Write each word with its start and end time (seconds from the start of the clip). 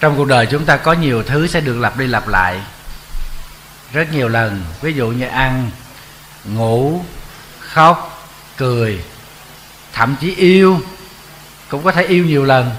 trong 0.00 0.16
cuộc 0.16 0.24
đời 0.24 0.46
chúng 0.46 0.64
ta 0.64 0.76
có 0.76 0.92
nhiều 0.92 1.22
thứ 1.22 1.46
sẽ 1.46 1.60
được 1.60 1.78
lặp 1.78 1.96
đi 1.96 2.06
lặp 2.06 2.28
lại. 2.28 2.60
Rất 3.92 4.12
nhiều 4.12 4.28
lần, 4.28 4.64
ví 4.80 4.92
dụ 4.92 5.08
như 5.08 5.26
ăn, 5.26 5.70
ngủ, 6.44 7.04
khóc, 7.60 8.28
cười, 8.56 9.04
thậm 9.92 10.16
chí 10.20 10.34
yêu, 10.34 10.80
cũng 11.68 11.84
có 11.84 11.92
thể 11.92 12.02
yêu 12.04 12.24
nhiều 12.24 12.44
lần. 12.44 12.70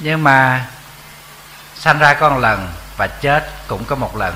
Nhưng 0.00 0.24
mà 0.24 0.66
sanh 1.74 1.98
ra 1.98 2.14
con 2.14 2.38
lần 2.38 2.72
và 2.96 3.06
chết 3.06 3.50
cũng 3.66 3.84
có 3.84 3.96
một 3.96 4.16
lần. 4.16 4.34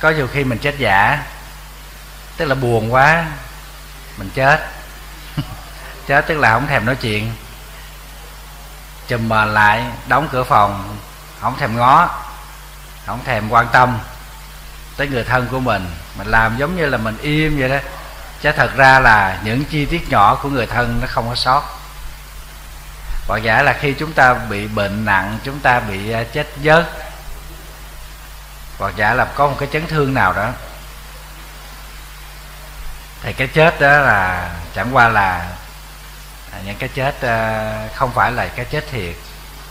Có 0.00 0.10
nhiều 0.10 0.28
khi 0.32 0.44
mình 0.44 0.58
chết 0.58 0.74
giả, 0.78 1.22
tức 2.36 2.44
là 2.44 2.54
buồn 2.54 2.92
quá, 2.92 3.26
mình 4.18 4.30
chết. 4.34 4.66
Chết 6.06 6.24
tức 6.28 6.38
là 6.38 6.52
không 6.52 6.66
thèm 6.66 6.86
nói 6.86 6.96
chuyện 6.96 7.32
chùm 9.08 9.28
mền 9.28 9.54
lại, 9.54 9.84
đóng 10.06 10.28
cửa 10.32 10.44
phòng, 10.44 10.96
không 11.40 11.58
thèm 11.58 11.76
ngó, 11.76 12.10
không 13.06 13.24
thèm 13.24 13.48
quan 13.48 13.66
tâm 13.72 13.98
tới 14.96 15.06
người 15.06 15.24
thân 15.24 15.48
của 15.50 15.60
mình. 15.60 15.90
Mình 16.18 16.26
làm 16.26 16.56
giống 16.56 16.76
như 16.76 16.86
là 16.86 16.98
mình 16.98 17.18
im 17.18 17.58
vậy 17.58 17.68
đó. 17.68 17.76
Chứ 18.42 18.52
thật 18.56 18.76
ra 18.76 19.00
là 19.00 19.38
những 19.44 19.64
chi 19.64 19.86
tiết 19.86 20.10
nhỏ 20.10 20.34
của 20.42 20.48
người 20.48 20.66
thân 20.66 20.98
nó 21.00 21.06
không 21.10 21.28
có 21.28 21.34
sót. 21.34 21.62
Hoặc 23.28 23.42
giả 23.42 23.62
là 23.62 23.72
khi 23.80 23.92
chúng 23.92 24.12
ta 24.12 24.34
bị 24.34 24.66
bệnh 24.66 25.04
nặng, 25.04 25.38
chúng 25.44 25.60
ta 25.60 25.80
bị 25.80 26.10
à, 26.12 26.24
chết 26.32 26.46
dớt 26.64 26.86
hoặc 28.78 28.94
giả 28.96 29.14
là 29.14 29.24
có 29.24 29.46
một 29.46 29.56
cái 29.58 29.68
chấn 29.72 29.86
thương 29.86 30.14
nào 30.14 30.32
đó, 30.32 30.48
thì 33.22 33.32
cái 33.32 33.48
chết 33.48 33.80
đó 33.80 33.98
là 33.98 34.50
chẳng 34.74 34.88
qua 34.96 35.08
là 35.08 35.46
À, 36.54 36.60
những 36.66 36.76
cái 36.78 36.88
chết 36.88 37.20
à, 37.20 37.88
không 37.94 38.10
phải 38.14 38.32
là 38.32 38.46
cái 38.46 38.64
chết 38.64 38.84
thiệt. 38.90 39.14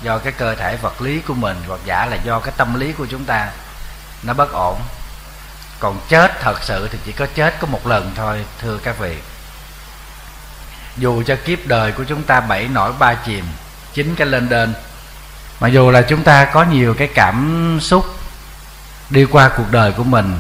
Do 0.01 0.17
cái 0.17 0.33
cơ 0.33 0.55
thể 0.55 0.75
vật 0.75 1.01
lý 1.01 1.19
của 1.19 1.33
mình 1.33 1.57
hoặc 1.67 1.79
giả 1.85 2.05
là 2.05 2.17
do 2.23 2.39
cái 2.39 2.53
tâm 2.58 2.80
lý 2.80 2.91
của 2.91 3.05
chúng 3.05 3.25
ta 3.25 3.49
nó 4.23 4.33
bất 4.33 4.52
ổn. 4.53 4.80
Còn 5.80 5.99
chết 6.09 6.31
thật 6.41 6.63
sự 6.63 6.88
thì 6.91 6.97
chỉ 7.05 7.11
có 7.11 7.25
chết 7.35 7.59
có 7.59 7.67
một 7.67 7.88
lần 7.88 8.11
thôi 8.16 8.45
thưa 8.61 8.77
các 8.77 8.99
vị. 8.99 9.17
Dù 10.97 11.23
cho 11.23 11.35
kiếp 11.45 11.67
đời 11.67 11.91
của 11.91 12.03
chúng 12.03 12.23
ta 12.23 12.39
bảy 12.39 12.67
nổi 12.67 12.93
ba 12.99 13.13
chìm 13.13 13.45
chín 13.93 14.15
cái 14.15 14.27
lên 14.27 14.49
đên 14.49 14.73
mặc 15.59 15.67
dù 15.67 15.91
là 15.91 16.02
chúng 16.02 16.23
ta 16.23 16.45
có 16.45 16.63
nhiều 16.63 16.93
cái 16.93 17.08
cảm 17.08 17.77
xúc 17.81 18.05
đi 19.09 19.25
qua 19.25 19.49
cuộc 19.58 19.71
đời 19.71 19.91
của 19.91 20.03
mình 20.03 20.39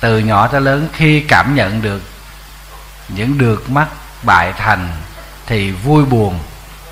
từ 0.00 0.18
nhỏ 0.18 0.46
tới 0.46 0.60
lớn 0.60 0.88
khi 0.92 1.20
cảm 1.20 1.54
nhận 1.54 1.82
được 1.82 2.02
những 3.08 3.38
được 3.38 3.70
mắt 3.70 3.88
bại 4.22 4.52
thành 4.52 4.92
thì 5.46 5.70
vui 5.70 6.04
buồn 6.04 6.40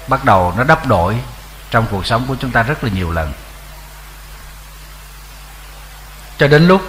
bắt 0.08 0.24
đầu 0.24 0.54
nó 0.56 0.64
đắp 0.64 0.86
đổi 0.86 1.16
trong 1.70 1.86
cuộc 1.90 2.06
sống 2.06 2.24
của 2.28 2.36
chúng 2.40 2.50
ta 2.50 2.62
rất 2.62 2.84
là 2.84 2.90
nhiều 2.90 3.12
lần. 3.12 3.32
Cho 6.38 6.48
đến 6.48 6.68
lúc 6.68 6.82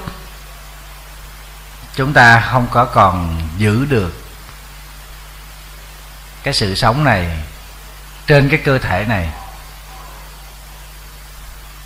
chúng 1.96 2.14
ta 2.14 2.48
không 2.52 2.68
có 2.72 2.86
còn 2.86 3.42
giữ 3.58 3.86
được 3.86 4.24
cái 6.44 6.54
sự 6.54 6.76
sống 6.76 7.04
này 7.04 7.38
trên 8.28 8.50
cái 8.50 8.60
cơ 8.66 8.78
thể 8.78 9.06
này, 9.06 9.30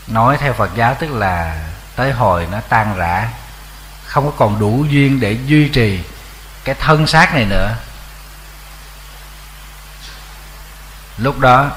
nói 0.08 0.38
theo 0.38 0.54
phật 0.54 0.70
giáo 0.76 0.96
tức 1.00 1.12
là 1.12 1.66
tới 1.96 2.12
hồi 2.12 2.48
nó 2.52 2.60
tan 2.70 2.96
rã, 2.96 3.30
không 4.06 4.26
có 4.26 4.32
còn 4.38 4.60
đủ 4.60 4.86
duyên 4.90 5.20
để 5.20 5.38
duy 5.46 5.70
trì 5.70 6.00
cái 6.64 6.76
thân 6.76 7.08
xác 7.08 7.34
này 7.34 7.46
nữa. 7.46 7.76
Lúc 11.18 11.40
đó, 11.40 11.72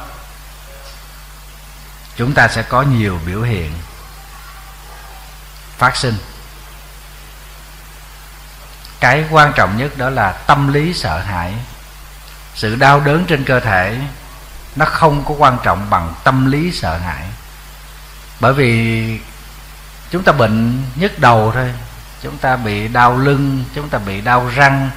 chúng 2.17 2.35
ta 2.35 2.49
sẽ 2.49 2.63
có 2.63 2.83
nhiều 2.83 3.21
biểu 3.27 3.43
hiện 3.43 3.73
phát 5.79 5.97
sinh. 5.97 6.19
Cái 9.01 9.25
quan 9.31 9.53
trọng 9.53 9.77
nhất 9.77 9.99
đó 9.99 10.11
là 10.11 10.33
tâm 10.33 10.73
lý 10.73 10.95
sợ 10.95 11.19
hãi. 11.19 11.55
Sự 12.55 12.75
đau 12.75 13.01
đớn 13.01 13.25
trên 13.29 13.45
cơ 13.45 13.61
thể, 13.61 13.99
nó 14.77 14.85
không 14.85 15.25
có 15.25 15.35
quan 15.39 15.59
trọng 15.63 15.91
bằng 15.91 16.15
tâm 16.25 16.51
lý 16.51 16.73
sợ 16.73 16.99
hãi. 16.99 17.27
Bởi 18.41 18.53
vì 18.53 19.21
chúng 20.11 20.25
ta 20.25 20.33
bệnh 20.33 20.83
nhức 20.95 21.19
đầu 21.19 21.51
thôi, 21.55 21.73
chúng 22.23 22.39
ta 22.39 22.57
bị 22.57 22.89
đau 22.89 23.19
lưng, 23.19 23.65
chúng 23.75 23.89
ta 23.89 23.99
bị 23.99 24.21
đau 24.21 24.51
răng, 24.55 24.91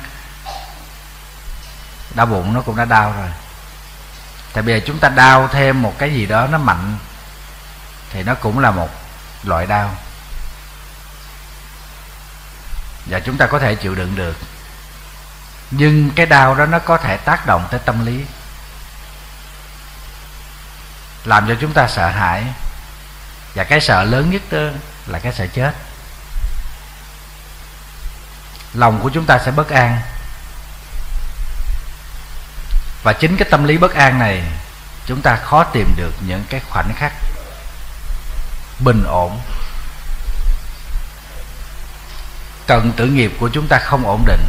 đau 2.16 2.26
bụng 2.26 2.54
nó 2.54 2.62
cũng 2.62 2.76
đã 2.76 2.86
đau 2.86 3.14
rồi 3.18 3.30
tại 4.54 4.64
bây 4.64 4.80
giờ 4.80 4.86
chúng 4.88 5.00
ta 5.00 5.10
đau 5.10 5.48
thêm 5.48 5.82
một 5.82 5.96
cái 5.98 6.14
gì 6.14 6.26
đó 6.26 6.48
nó 6.48 6.58
mạnh, 6.58 6.98
thì 8.12 8.24
nó 8.24 8.36
cũng 8.36 8.60
là 8.60 8.72
một 8.72 8.90
loại 9.44 9.66
đau. 9.66 9.96
Và 13.06 13.20
chúng 13.20 13.38
ta 13.38 13.48
có 13.48 13.60
thể 13.60 13.76
chịu 13.76 13.96
đựng 13.96 14.16
được. 14.16 14.38
Nhưng 15.72 16.10
cái 16.16 16.26
đau 16.26 16.56
đó 16.56 16.66
nó 16.66 16.80
có 16.80 16.98
thể 16.98 17.18
tác 17.18 17.46
động 17.46 17.68
tới 17.72 17.80
tâm 17.86 18.06
lý, 18.06 18.26
làm 21.26 21.48
cho 21.48 21.56
chúng 21.62 21.74
ta 21.74 21.88
sợ 21.88 22.10
hãi. 22.10 22.44
Và 23.56 23.64
cái 23.64 23.82
sợ 23.82 24.04
lớn 24.04 24.30
nhất 24.32 24.42
đó 24.52 24.60
là 25.08 25.20
cái 25.20 25.34
sợ 25.34 25.48
chết. 25.48 25.72
Lòng 28.74 29.00
của 29.04 29.10
chúng 29.14 29.26
ta 29.26 29.40
sẽ 29.46 29.52
bất 29.52 29.70
an 29.70 30.02
và 33.04 33.14
chính 33.14 33.38
cái 33.38 33.48
tâm 33.52 33.64
lý 33.64 33.78
bất 33.78 33.94
an 33.94 34.20
này, 34.20 34.44
chúng 35.06 35.22
ta 35.22 35.36
khó 35.36 35.64
tìm 35.64 35.94
được 35.96 36.14
những 36.28 36.44
cái 36.50 36.62
khoảnh 36.70 36.94
khắc 36.96 37.14
bình 38.80 39.04
ổn. 39.08 39.40
Cần 42.68 42.92
tử 42.98 43.06
nghiệp 43.06 43.32
của 43.40 43.50
chúng 43.54 43.68
ta 43.68 43.80
không 43.80 44.06
ổn 44.06 44.24
định. 44.26 44.46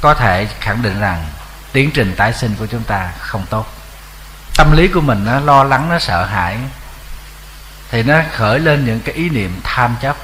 Có 0.00 0.14
thể 0.14 0.46
khẳng 0.60 0.82
định 0.82 1.00
rằng 1.00 1.26
tiến 1.72 1.90
trình 1.94 2.14
tái 2.16 2.32
sinh 2.32 2.56
của 2.58 2.66
chúng 2.66 2.82
ta 2.82 3.12
không 3.18 3.46
tốt. 3.50 3.66
Tâm 4.56 4.72
lý 4.72 4.88
của 4.88 5.00
mình 5.00 5.24
nó 5.24 5.40
lo 5.40 5.64
lắng, 5.64 5.88
nó 5.88 5.98
sợ 5.98 6.24
hãi, 6.24 6.58
thì 7.90 8.02
nó 8.02 8.20
khởi 8.32 8.58
lên 8.58 8.86
những 8.86 9.00
cái 9.00 9.14
ý 9.14 9.30
niệm 9.30 9.60
tham 9.64 9.96
chấp. 10.00 10.16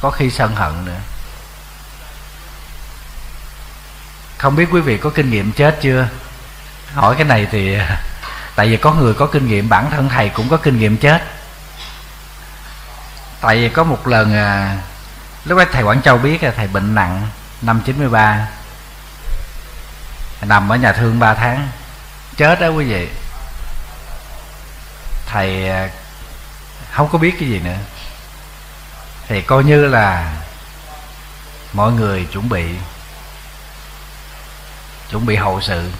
Có 0.00 0.10
khi 0.10 0.30
sân 0.30 0.56
hận 0.56 0.84
nữa. 0.84 0.98
Không 4.38 4.56
biết 4.56 4.68
quý 4.72 4.80
vị 4.80 4.98
có 4.98 5.10
kinh 5.10 5.30
nghiệm 5.30 5.52
chết 5.52 5.78
chưa? 5.80 6.08
Hỏi 6.94 7.14
cái 7.18 7.24
này 7.24 7.46
thì 7.50 7.78
tại 8.56 8.68
vì 8.68 8.76
có 8.76 8.92
người 8.92 9.14
có 9.14 9.26
kinh 9.26 9.48
nghiệm 9.48 9.68
bản 9.68 9.90
thân 9.90 10.08
thầy 10.08 10.28
cũng 10.28 10.48
có 10.48 10.56
kinh 10.56 10.78
nghiệm 10.78 10.96
chết. 10.96 11.22
Tại 13.40 13.56
vì 13.56 13.68
có 13.68 13.84
một 13.84 14.06
lần 14.06 14.34
à, 14.34 14.78
lúc 15.44 15.58
ấy 15.58 15.66
thầy 15.72 15.82
quảng 15.82 16.02
châu 16.02 16.18
biết 16.18 16.42
là 16.42 16.52
thầy 16.56 16.66
bệnh 16.68 16.94
nặng 16.94 17.28
năm 17.62 17.80
93 17.84 18.48
nằm 20.42 20.72
ở 20.72 20.76
nhà 20.76 20.92
thương 20.92 21.18
3 21.18 21.34
tháng. 21.34 21.68
Chết 22.36 22.60
đó 22.60 22.68
quý 22.68 22.84
vị. 22.84 23.08
Thầy 25.26 25.68
à, 25.68 25.88
không 26.90 27.08
có 27.08 27.18
biết 27.18 27.34
cái 27.40 27.48
gì 27.48 27.58
nữa. 27.58 27.76
Thì 29.28 29.42
coi 29.42 29.64
như 29.64 29.86
là 29.86 30.32
mọi 31.72 31.92
người 31.92 32.24
chuẩn 32.32 32.48
bị 32.48 32.64
chuẩn 35.10 35.26
bị 35.26 35.36
hậu 35.36 35.60
sự. 35.60 35.90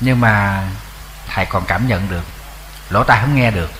Nhưng 0.00 0.20
mà 0.20 0.64
thầy 1.28 1.46
còn 1.46 1.64
cảm 1.66 1.88
nhận 1.88 2.08
được 2.08 2.24
lỗ 2.90 3.04
tai 3.04 3.20
không 3.20 3.34
nghe 3.34 3.50
được. 3.50 3.70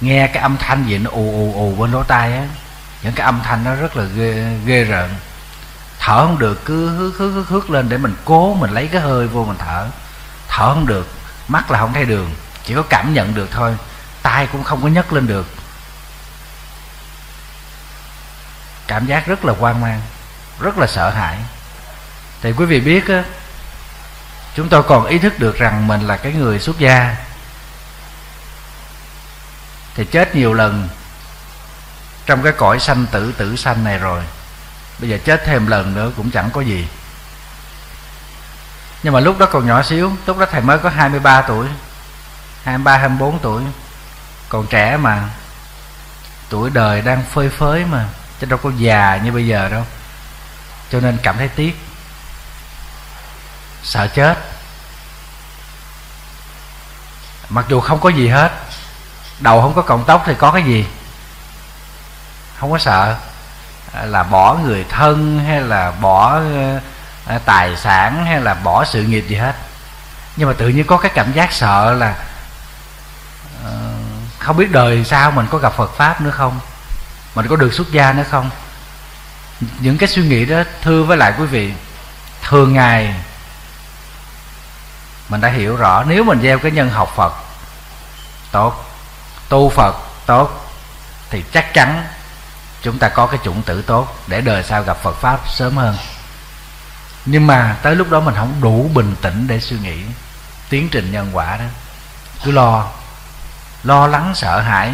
Nghe 0.00 0.26
cái 0.26 0.42
âm 0.42 0.56
thanh 0.56 0.84
gì 0.84 0.98
nó 0.98 1.10
ù 1.10 1.32
ù 1.32 1.54
ù 1.54 1.74
bên 1.74 1.92
lỗ 1.92 2.02
tai 2.02 2.32
á 2.32 2.46
những 3.02 3.12
cái 3.12 3.24
âm 3.24 3.40
thanh 3.44 3.64
nó 3.64 3.74
rất 3.74 3.96
là 3.96 4.04
ghê, 4.04 4.58
ghê 4.64 4.84
rợn. 4.84 5.14
Thở 5.98 6.26
không 6.26 6.38
được 6.38 6.64
cứ 6.64 6.88
hước 6.88 7.18
hước 7.18 7.32
hước 7.34 7.48
hước 7.48 7.70
lên 7.70 7.88
để 7.88 7.98
mình 7.98 8.14
cố 8.24 8.54
mình 8.54 8.70
lấy 8.70 8.88
cái 8.92 9.00
hơi 9.00 9.26
vô 9.26 9.44
mình 9.44 9.58
thở. 9.58 9.86
Thở 10.48 10.74
không 10.74 10.86
được 10.86 11.08
mắt 11.48 11.70
là 11.70 11.78
không 11.78 11.92
thấy 11.92 12.04
đường 12.04 12.30
chỉ 12.64 12.74
có 12.74 12.82
cảm 12.82 13.14
nhận 13.14 13.34
được 13.34 13.48
thôi 13.50 13.76
tay 14.22 14.48
cũng 14.52 14.64
không 14.64 14.82
có 14.82 14.88
nhấc 14.88 15.12
lên 15.12 15.26
được. 15.26 15.46
Cảm 18.92 19.06
giác 19.06 19.26
rất 19.26 19.44
là 19.44 19.54
hoang 19.60 19.80
mang, 19.80 20.00
rất 20.60 20.78
là 20.78 20.86
sợ 20.86 21.10
hãi. 21.10 21.38
Thì 22.42 22.52
quý 22.52 22.64
vị 22.64 22.80
biết 22.80 23.08
á, 23.08 23.24
chúng 24.54 24.68
tôi 24.68 24.82
còn 24.82 25.06
ý 25.06 25.18
thức 25.18 25.38
được 25.38 25.58
rằng 25.58 25.86
mình 25.86 26.00
là 26.00 26.16
cái 26.16 26.32
người 26.32 26.58
xuất 26.58 26.78
gia. 26.78 27.16
Thì 29.94 30.04
chết 30.04 30.34
nhiều 30.34 30.54
lần 30.54 30.88
trong 32.26 32.42
cái 32.42 32.52
cõi 32.52 32.80
sanh 32.80 33.06
tử 33.06 33.32
tử 33.32 33.56
sanh 33.56 33.84
này 33.84 33.98
rồi. 33.98 34.22
Bây 34.98 35.10
giờ 35.10 35.18
chết 35.24 35.42
thêm 35.44 35.66
lần 35.66 35.94
nữa 35.94 36.10
cũng 36.16 36.30
chẳng 36.30 36.50
có 36.50 36.60
gì. 36.60 36.88
Nhưng 39.02 39.12
mà 39.12 39.20
lúc 39.20 39.38
đó 39.38 39.46
còn 39.46 39.66
nhỏ 39.66 39.82
xíu, 39.82 40.12
lúc 40.26 40.38
đó 40.38 40.46
thầy 40.50 40.60
mới 40.60 40.78
có 40.78 40.88
23 40.88 41.42
tuổi 41.42 41.66
23 42.64 42.96
24 42.96 43.38
tuổi. 43.38 43.62
Còn 44.48 44.66
trẻ 44.66 44.96
mà, 44.96 45.28
tuổi 46.48 46.70
đời 46.70 47.02
đang 47.02 47.22
phơi 47.22 47.48
phới 47.48 47.84
mà 47.84 48.08
chứ 48.42 48.46
đâu 48.46 48.58
có 48.62 48.70
già 48.76 49.20
như 49.24 49.32
bây 49.32 49.46
giờ 49.46 49.68
đâu. 49.68 49.84
Cho 50.90 51.00
nên 51.00 51.18
cảm 51.22 51.36
thấy 51.38 51.48
tiếc. 51.48 51.80
Sợ 53.82 54.06
chết. 54.06 54.38
Mặc 57.48 57.64
dù 57.68 57.80
không 57.80 58.00
có 58.00 58.08
gì 58.08 58.28
hết, 58.28 58.52
đầu 59.40 59.62
không 59.62 59.74
có 59.74 59.82
cọng 59.82 60.04
tóc 60.06 60.22
thì 60.26 60.34
có 60.38 60.50
cái 60.50 60.62
gì? 60.62 60.86
Không 62.58 62.70
có 62.70 62.78
sợ. 62.78 63.16
À, 63.92 64.04
là 64.04 64.22
bỏ 64.22 64.54
người 64.54 64.84
thân 64.88 65.44
hay 65.46 65.60
là 65.60 65.90
bỏ 66.00 66.40
à, 67.26 67.38
tài 67.44 67.76
sản 67.76 68.26
hay 68.26 68.40
là 68.40 68.54
bỏ 68.54 68.84
sự 68.84 69.02
nghiệp 69.02 69.24
gì 69.28 69.36
hết. 69.36 69.54
Nhưng 70.36 70.48
mà 70.48 70.54
tự 70.58 70.68
nhiên 70.68 70.86
có 70.86 70.96
cái 70.96 71.12
cảm 71.14 71.32
giác 71.32 71.52
sợ 71.52 71.94
là 71.94 72.14
ờ, 73.64 73.92
không 74.38 74.56
biết 74.56 74.70
đời 74.70 75.04
sao 75.04 75.30
mình 75.30 75.46
có 75.50 75.58
gặp 75.58 75.72
Phật 75.76 75.96
pháp 75.96 76.20
nữa 76.20 76.30
không? 76.30 76.60
Mình 77.34 77.46
có 77.48 77.56
được 77.56 77.74
xuất 77.74 77.92
gia 77.92 78.12
nữa 78.12 78.24
không? 78.30 78.50
Những 79.80 79.98
cái 79.98 80.08
suy 80.08 80.22
nghĩ 80.22 80.44
đó, 80.44 80.62
thưa 80.82 81.02
với 81.02 81.16
lại 81.16 81.32
quý 81.38 81.46
vị, 81.46 81.72
thường 82.42 82.74
ngày 82.74 83.14
mình 85.28 85.40
đã 85.40 85.48
hiểu 85.48 85.76
rõ. 85.76 86.04
Nếu 86.04 86.24
mình 86.24 86.42
gieo 86.42 86.58
cái 86.58 86.70
nhân 86.70 86.90
học 86.90 87.12
Phật, 87.16 87.32
tốt. 88.52 88.84
Tu 89.48 89.68
Phật, 89.68 89.94
tốt. 90.26 90.74
Thì 91.30 91.44
chắc 91.52 91.74
chắn 91.74 92.06
chúng 92.82 92.98
ta 92.98 93.08
có 93.08 93.26
cái 93.26 93.40
chủng 93.44 93.62
tử 93.62 93.82
tốt 93.82 94.16
để 94.26 94.40
đời 94.40 94.62
sau 94.62 94.82
gặp 94.82 94.96
Phật 95.02 95.16
pháp 95.20 95.40
sớm 95.48 95.76
hơn. 95.76 95.96
Nhưng 97.26 97.46
mà 97.46 97.76
tới 97.82 97.96
lúc 97.96 98.10
đó 98.10 98.20
mình 98.20 98.34
không 98.34 98.60
đủ 98.60 98.90
bình 98.94 99.14
tĩnh 99.22 99.46
để 99.46 99.60
suy 99.60 99.78
nghĩ 99.78 100.02
tiến 100.68 100.88
trình 100.88 101.12
nhân 101.12 101.30
quả 101.32 101.56
đó. 101.56 101.64
Cứ 102.44 102.50
lo. 102.50 102.86
Lo 103.82 104.06
lắng 104.06 104.32
sợ 104.34 104.60
hãi. 104.60 104.92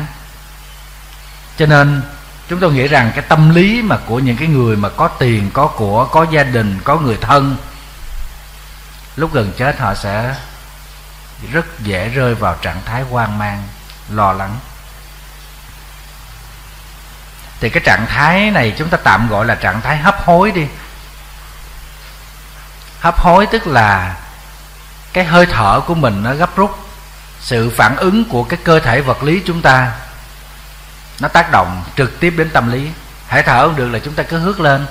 Cho 1.56 1.66
nên 1.66 2.02
chúng 2.48 2.60
tôi 2.60 2.72
nghĩ 2.72 2.88
rằng 2.88 3.12
cái 3.14 3.24
tâm 3.28 3.50
lý 3.54 3.82
mà 3.82 3.96
của 4.06 4.18
những 4.18 4.36
cái 4.36 4.48
người 4.48 4.76
mà 4.76 4.88
có 4.88 5.08
tiền, 5.08 5.50
có 5.52 5.66
của, 5.66 6.04
có 6.04 6.26
gia 6.30 6.42
đình, 6.42 6.78
có 6.84 6.96
người 6.96 7.16
thân, 7.20 7.56
lúc 9.16 9.32
gần 9.32 9.52
chết 9.56 9.78
họ 9.78 9.94
sẽ 9.94 10.34
rất 11.52 11.80
dễ 11.80 12.08
rơi 12.08 12.34
vào 12.34 12.56
trạng 12.62 12.80
thái 12.84 13.02
hoang 13.02 13.38
mang, 13.38 13.62
lo 14.10 14.32
lắng. 14.32 14.56
Thì 17.60 17.70
cái 17.70 17.82
trạng 17.86 18.06
thái 18.06 18.50
này 18.50 18.74
chúng 18.78 18.88
ta 18.88 18.98
tạm 19.04 19.28
gọi 19.28 19.46
là 19.46 19.54
trạng 19.54 19.80
thái 19.80 19.96
hấp 19.96 20.24
hối 20.24 20.50
đi. 20.50 20.66
Hấp 23.00 23.20
hối 23.20 23.46
tức 23.46 23.66
là 23.66 24.16
cái 25.12 25.24
hơi 25.24 25.46
thở 25.46 25.80
của 25.86 25.94
mình 25.94 26.22
nó 26.22 26.34
gấp 26.34 26.56
rút. 26.56 26.78
Sự 27.40 27.70
phản 27.76 27.96
ứng 27.96 28.24
của 28.24 28.44
cái 28.44 28.58
cơ 28.64 28.80
thể 28.80 29.00
vật 29.00 29.22
lý 29.22 29.42
chúng 29.46 29.62
ta 29.62 29.92
nó 31.20 31.28
tác 31.28 31.50
động 31.50 31.84
trực 31.96 32.20
tiếp 32.20 32.34
đến 32.36 32.50
tâm 32.50 32.72
lý. 32.72 32.90
Hãy 33.26 33.42
thở 33.42 33.66
không 33.66 33.76
được 33.76 33.88
là 33.88 33.98
chúng 33.98 34.14
ta 34.14 34.22
cứ 34.22 34.38
hước 34.38 34.60
lên. 34.60 34.86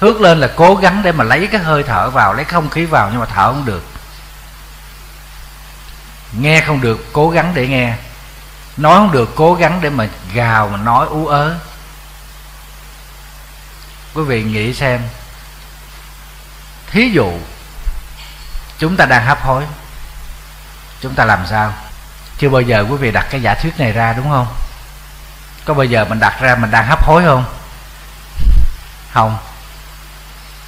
Hước 0.00 0.20
lên 0.20 0.40
là 0.40 0.50
cố 0.56 0.74
gắng 0.74 1.02
để 1.02 1.12
mà 1.12 1.24
lấy 1.24 1.46
cái 1.52 1.60
hơi 1.60 1.82
thở 1.82 2.10
vào, 2.10 2.34
lấy 2.34 2.44
không 2.44 2.70
khí 2.70 2.84
vào 2.84 3.08
nhưng 3.10 3.20
mà 3.20 3.26
thở 3.26 3.52
không 3.52 3.64
được. 3.64 3.84
Nghe 6.32 6.60
không 6.60 6.80
được, 6.80 7.12
cố 7.12 7.30
gắng 7.30 7.52
để 7.54 7.68
nghe. 7.68 7.94
Nói 8.76 8.96
không 8.96 9.12
được, 9.12 9.32
cố 9.36 9.54
gắng 9.54 9.78
để 9.80 9.90
mà 9.90 10.08
gào, 10.34 10.68
mà 10.68 10.76
nói 10.76 11.06
ú 11.06 11.26
ớ. 11.26 11.54
Quý 14.14 14.22
vị 14.22 14.42
nghĩ 14.42 14.74
xem, 14.74 15.00
thí 16.90 17.10
dụ 17.10 17.32
chúng 18.78 18.96
ta 18.96 19.06
đang 19.06 19.26
hấp 19.26 19.42
hối, 19.42 19.64
chúng 21.00 21.14
ta 21.14 21.24
làm 21.24 21.46
sao? 21.46 21.72
Chưa 22.38 22.48
bao 22.48 22.60
giờ 22.60 22.84
quý 22.90 22.96
vị 22.96 23.10
đặt 23.10 23.26
cái 23.30 23.42
giả 23.42 23.54
thuyết 23.54 23.80
này 23.80 23.92
ra 23.92 24.12
đúng 24.12 24.30
không? 24.30 24.46
Có 25.68 25.74
bao 25.74 25.84
giờ 25.84 26.04
mình 26.04 26.20
đặt 26.20 26.40
ra 26.40 26.54
mình 26.54 26.70
đang 26.70 26.86
hấp 26.86 27.04
hối 27.04 27.24
không? 27.24 27.44
Không. 29.12 29.38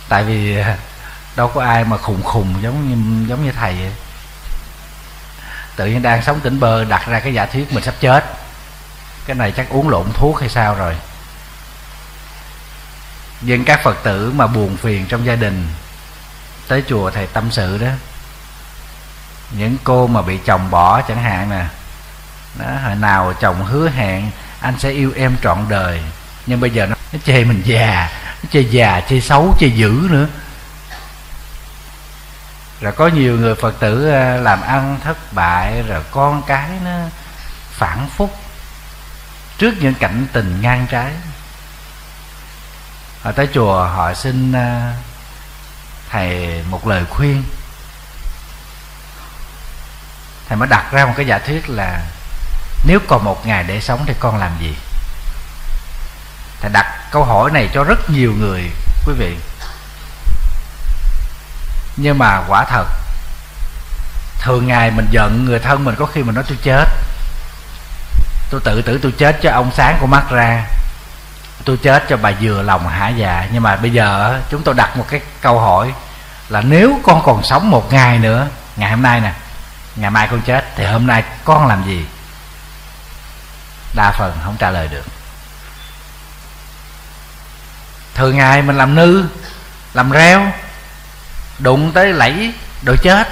Tại 0.09 0.25
vì 0.25 0.57
đâu 1.37 1.49
có 1.49 1.63
ai 1.63 1.85
mà 1.85 1.97
khùng 1.97 2.23
khùng 2.23 2.55
giống 2.63 2.89
như 2.89 3.27
giống 3.29 3.45
như 3.45 3.53
thầy 3.53 3.75
vậy. 3.75 3.93
Tự 5.77 5.87
nhiên 5.87 6.03
đang 6.03 6.23
sống 6.23 6.41
tỉnh 6.41 6.61
bơ 6.61 6.85
đặt 6.85 7.07
ra 7.07 7.21
cái 7.21 7.35
giả 7.35 7.47
thuyết 7.47 7.73
mình 7.73 7.85
sắp 7.85 7.95
chết. 8.01 8.25
Cái 9.27 9.37
này 9.37 9.53
chắc 9.57 9.69
uống 9.71 9.89
lộn 9.89 10.07
thuốc 10.15 10.41
hay 10.41 10.49
sao 10.49 10.75
rồi. 10.75 10.97
Nhưng 13.41 13.65
các 13.65 13.83
phật 13.83 13.97
tử 14.03 14.33
mà 14.37 14.47
buồn 14.47 14.77
phiền 14.77 15.07
trong 15.07 15.27
gia 15.27 15.35
đình 15.35 15.69
tới 16.69 16.85
chùa 16.89 17.11
thầy 17.11 17.27
tâm 17.27 17.51
sự 17.51 17.79
đó 17.79 17.91
những 19.51 19.77
cô 19.85 20.07
mà 20.07 20.23
bị 20.23 20.39
chồng 20.45 20.71
bỏ 20.71 21.03
chẳng 21.03 21.23
hạn 21.23 21.51
nè 21.51 21.65
đó, 22.59 22.67
hồi 22.85 22.95
nào 22.95 23.33
chồng 23.41 23.65
hứa 23.65 23.89
hẹn 23.89 24.31
anh 24.61 24.75
sẽ 24.79 24.91
yêu 24.91 25.13
em 25.17 25.37
trọn 25.43 25.59
đời. 25.69 26.03
Nhưng 26.47 26.61
bây 26.61 26.71
giờ 26.71 26.87
nó, 26.87 26.97
nó 27.13 27.19
chê 27.25 27.45
mình 27.45 27.63
già 27.65 28.11
nó 28.43 28.49
chê 28.53 28.61
già 28.61 29.03
chê 29.09 29.21
xấu 29.21 29.57
chê 29.61 29.67
dữ 29.67 30.07
nữa. 30.11 30.27
Rồi 32.81 32.93
có 32.93 33.09
nhiều 33.09 33.39
người 33.39 33.55
phật 33.55 33.81
tử 33.81 34.11
à, 34.11 34.37
làm 34.37 34.63
ăn 34.63 34.99
thất 35.05 35.33
bại 35.33 35.83
rồi 35.83 36.03
con 36.11 36.43
cái 36.47 36.69
nó 36.85 36.99
phản 37.71 38.09
phúc 38.17 38.37
trước 39.59 39.75
những 39.81 39.95
cảnh 39.95 40.27
tình 40.33 40.59
ngang 40.63 40.87
trái. 40.91 41.13
Họ 43.23 43.33
tới 43.33 43.49
chùa 43.55 43.85
họ 43.85 44.15
xin 44.15 44.53
à, 44.53 44.95
thầy 46.11 46.63
một 46.71 46.87
lời 46.87 47.05
khuyên. 47.11 47.43
Thầy 50.49 50.57
mới 50.57 50.69
đặt 50.69 50.93
ra 50.93 51.07
một 51.07 51.13
cái 51.17 51.27
giả 51.27 51.39
thuyết 51.39 51.69
là 51.69 52.03
nếu 52.85 52.99
còn 53.09 53.25
một 53.25 53.47
ngày 53.47 53.65
để 53.65 53.81
sống 53.81 54.05
thì 54.07 54.15
con 54.21 54.37
làm 54.37 54.51
gì? 54.61 54.77
Thầy 56.61 56.71
đặt 56.73 56.87
câu 57.11 57.25
hỏi 57.25 57.51
này 57.51 57.69
cho 57.75 57.85
rất 57.85 58.11
nhiều 58.11 58.33
người, 58.39 58.71
quý 59.07 59.15
vị. 59.19 59.37
Nhưng 61.97 62.19
mà 62.19 62.43
quả 62.49 62.65
thật, 62.65 62.87
thường 64.41 64.67
ngày 64.67 64.91
mình 64.91 65.07
giận 65.11 65.45
người 65.45 65.59
thân 65.59 65.85
mình 65.85 65.95
có 65.99 66.07
khi 66.07 66.23
mình 66.23 66.35
nói 66.35 66.45
tôi 66.49 66.59
chết. 66.63 66.85
Tôi 68.51 68.61
tự 68.65 68.83
tử 68.83 68.99
tôi 69.03 69.13
chết 69.19 69.39
cho 69.43 69.51
ông 69.51 69.71
sáng 69.77 69.97
của 70.01 70.07
mắt 70.07 70.31
ra. 70.31 70.65
Tôi 71.65 71.77
chết 71.77 72.05
cho 72.09 72.17
bà 72.17 72.33
dừa 72.41 72.63
lòng 72.63 72.89
hả 72.89 73.09
dạ. 73.09 73.47
Nhưng 73.53 73.63
mà 73.63 73.77
bây 73.77 73.91
giờ, 73.91 74.41
chúng 74.51 74.63
tôi 74.63 74.75
đặt 74.75 74.97
một 74.97 75.05
cái 75.09 75.21
câu 75.41 75.61
hỏi 75.61 75.93
là 76.49 76.61
nếu 76.61 77.01
con 77.03 77.23
còn 77.25 77.43
sống 77.43 77.71
một 77.71 77.93
ngày 77.93 78.19
nữa, 78.19 78.47
ngày 78.77 78.91
hôm 78.91 79.03
nay 79.03 79.21
nè, 79.21 79.33
ngày 79.97 80.11
mai 80.11 80.29
con 80.31 80.41
chết, 80.41 80.65
thì 80.77 80.85
hôm 80.85 81.07
nay 81.07 81.25
con 81.45 81.67
làm 81.67 81.85
gì? 81.85 82.07
Đa 83.95 84.13
phần 84.19 84.39
không 84.45 84.57
trả 84.59 84.71
lời 84.71 84.89
được. 84.89 85.05
Thường 88.15 88.37
ngày 88.37 88.63
mình 88.63 88.77
làm 88.77 88.95
nư, 88.95 89.25
làm 89.95 90.11
reo, 90.11 90.53
đụng 91.59 91.93
tới 91.93 92.13
lẫy 92.13 92.55
đồ 92.83 92.97
chết. 93.03 93.29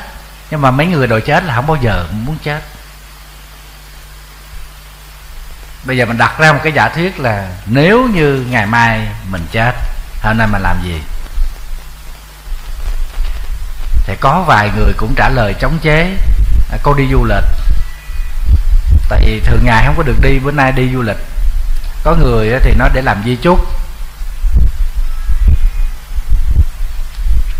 Nhưng 0.50 0.60
mà 0.60 0.70
mấy 0.70 0.86
người 0.86 1.06
đồ 1.06 1.20
chết 1.20 1.44
là 1.44 1.54
không 1.54 1.66
bao 1.66 1.76
giờ 1.80 2.06
muốn 2.12 2.38
chết. 2.44 2.62
Bây 5.84 5.96
giờ 5.96 6.06
mình 6.06 6.18
đặt 6.18 6.38
ra 6.38 6.52
một 6.52 6.60
cái 6.62 6.72
giả 6.72 6.88
thuyết 6.88 7.20
là 7.20 7.48
nếu 7.66 8.08
như 8.14 8.46
ngày 8.50 8.66
mai 8.66 9.08
mình 9.30 9.46
chết, 9.52 9.72
hôm 10.22 10.38
nay 10.38 10.46
mình 10.52 10.62
làm 10.62 10.82
gì? 10.82 11.00
Thì 14.06 14.16
có 14.20 14.44
vài 14.46 14.70
người 14.76 14.92
cũng 14.96 15.14
trả 15.16 15.28
lời 15.28 15.54
chống 15.60 15.78
chế. 15.82 16.16
Cô 16.82 16.94
đi 16.94 17.08
du 17.12 17.24
lịch 17.24 17.44
tại 19.08 19.20
vì 19.26 19.40
thường 19.40 19.64
ngày 19.64 19.82
không 19.86 19.96
có 19.96 20.02
được 20.02 20.20
đi, 20.22 20.38
bữa 20.38 20.50
nay 20.50 20.72
đi 20.72 20.90
du 20.92 21.02
lịch. 21.02 21.16
Có 22.04 22.14
người 22.14 22.60
thì 22.62 22.74
nó 22.78 22.88
để 22.94 23.02
làm 23.02 23.22
di 23.24 23.36
chúc. 23.36 23.58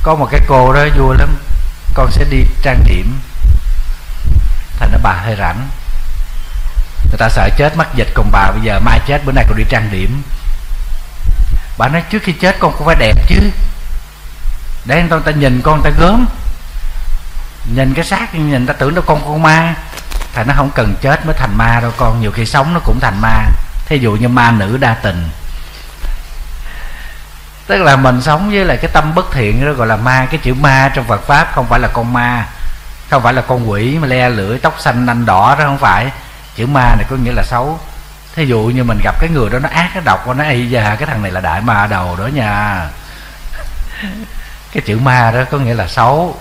Có 0.03 0.15
một 0.15 0.29
cái 0.31 0.41
cô 0.49 0.73
đó 0.73 0.85
vui 0.97 1.17
lắm. 1.19 1.37
Con 1.95 2.11
sẽ 2.11 2.25
đi 2.31 2.45
trang 2.63 2.85
điểm. 2.85 3.21
Thành 4.79 4.93
nó 4.93 4.99
bà 5.03 5.13
hơi 5.13 5.37
rảnh. 5.39 5.69
Người 7.05 7.19
ta 7.19 7.29
sợ 7.29 7.49
chết 7.57 7.77
mắc 7.77 7.89
dịch, 7.95 8.09
còn 8.15 8.31
bà 8.31 8.51
bây 8.51 8.61
giờ 8.63 8.81
mai 8.81 9.01
chết, 9.07 9.25
bữa 9.25 9.33
nay 9.33 9.45
còn 9.49 9.59
đi 9.59 9.65
trang 9.69 9.89
điểm. 9.93 10.23
Bà 11.79 11.89
nói, 11.89 12.03
trước 12.11 12.23
khi 12.23 12.33
chết 12.33 12.57
con 12.59 12.75
cũng 12.79 12.87
phải 12.87 12.97
đẹp 12.99 13.17
chứ. 13.27 13.51
Để 14.85 15.03
người 15.03 15.21
ta 15.25 15.33
nhìn, 15.33 15.61
con 15.65 15.83
người 15.83 15.93
ta 15.93 15.99
gớm. 16.01 16.27
Nhìn 17.75 17.95
cái 17.95 18.05
xác, 18.05 18.35
nhìn 18.35 18.67
ta 18.67 18.73
tưởng 18.73 18.95
nó 18.95 19.01
con 19.01 19.21
con 19.25 19.43
ma 19.43 19.75
thầy 20.35 20.45
nó 20.45 20.55
không 20.57 20.71
cần 20.75 20.95
chết 21.01 21.27
mới 21.27 21.35
thành 21.39 21.59
ma 21.59 21.79
đâu 21.81 21.93
con, 21.97 22.21
nhiều 22.21 22.33
khi 22.33 22.47
sống 22.47 22.75
nó 22.75 22.81
cũng 22.85 23.01
thành 23.01 23.21
ma. 23.21 23.45
Thí 23.87 23.99
dụ 23.99 24.13
như 24.13 24.29
ma 24.29 24.51
nữ 24.51 24.77
đa 24.77 24.95
tình. 24.95 25.29
Tức 27.67 27.83
là 27.83 27.97
mình 27.97 28.23
sống 28.23 28.51
với 28.51 28.65
lại 28.65 28.77
cái 28.77 28.91
tâm 28.93 29.15
bất 29.15 29.33
thiện 29.33 29.67
đó 29.67 29.73
gọi 29.73 29.87
là 29.87 29.97
ma, 29.97 30.27
cái 30.31 30.41
chữ 30.43 30.55
ma 30.55 30.91
trong 30.95 31.05
Phật 31.05 31.27
pháp 31.27 31.53
không 31.55 31.67
phải 31.67 31.81
là 31.81 31.89
con 31.89 32.13
ma, 32.13 32.47
không 33.11 33.23
phải 33.23 33.35
là 33.35 33.43
con 33.43 33.71
quỷ 33.71 33.99
mà 34.01 34.07
le 34.07 34.29
lưỡi 34.29 34.59
tóc 34.59 34.75
xanh 34.79 35.07
nanh 35.07 35.27
đỏ 35.27 35.57
đó 35.59 35.65
không 35.65 35.79
phải. 35.79 36.11
Chữ 36.57 36.67
ma 36.67 36.95
này 36.97 37.05
có 37.11 37.17
nghĩa 37.17 37.33
là 37.33 37.43
xấu. 37.43 37.81
Thí 38.35 38.47
dụ 38.47 38.59
như 38.59 38.85
mình 38.85 39.01
gặp 39.05 39.21
cái 39.21 39.31
người 39.31 39.51
đó 39.51 39.59
nó 39.59 39.69
ác, 39.69 39.91
nó 39.95 40.01
độc, 40.05 40.29
nó 40.37 40.45
ây 40.45 40.71
da 40.71 40.95
cái 40.95 41.07
thằng 41.07 41.23
này 41.23 41.33
là 41.33 41.41
đại 41.41 41.61
ma 41.61 41.87
đầu 41.87 42.17
đó 42.17 42.27
nha. 42.27 42.87
Cái 44.73 44.83
chữ 44.87 44.99
ma 44.99 45.31
đó 45.31 45.41
có 45.51 45.59
nghĩa 45.59 45.75
là 45.75 45.89
xấu, 45.89 46.39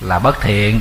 là 0.00 0.18
bất 0.18 0.40
thiện. 0.40 0.80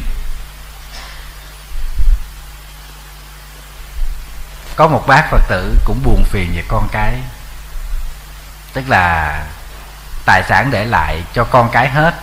Có 4.82 4.88
một 4.88 5.08
bác 5.08 5.30
phật 5.32 5.42
tử 5.48 5.78
cũng 5.86 6.00
buồn 6.04 6.24
phiền 6.24 6.52
về 6.56 6.64
con 6.68 6.88
cái. 6.92 7.14
Tức 8.74 8.90
là 8.90 9.40
tài 10.26 10.44
sản 10.44 10.72
để 10.72 10.86
lại 10.86 11.24
cho 11.34 11.44
con 11.44 11.70
cái 11.72 11.90
hết. 11.90 12.14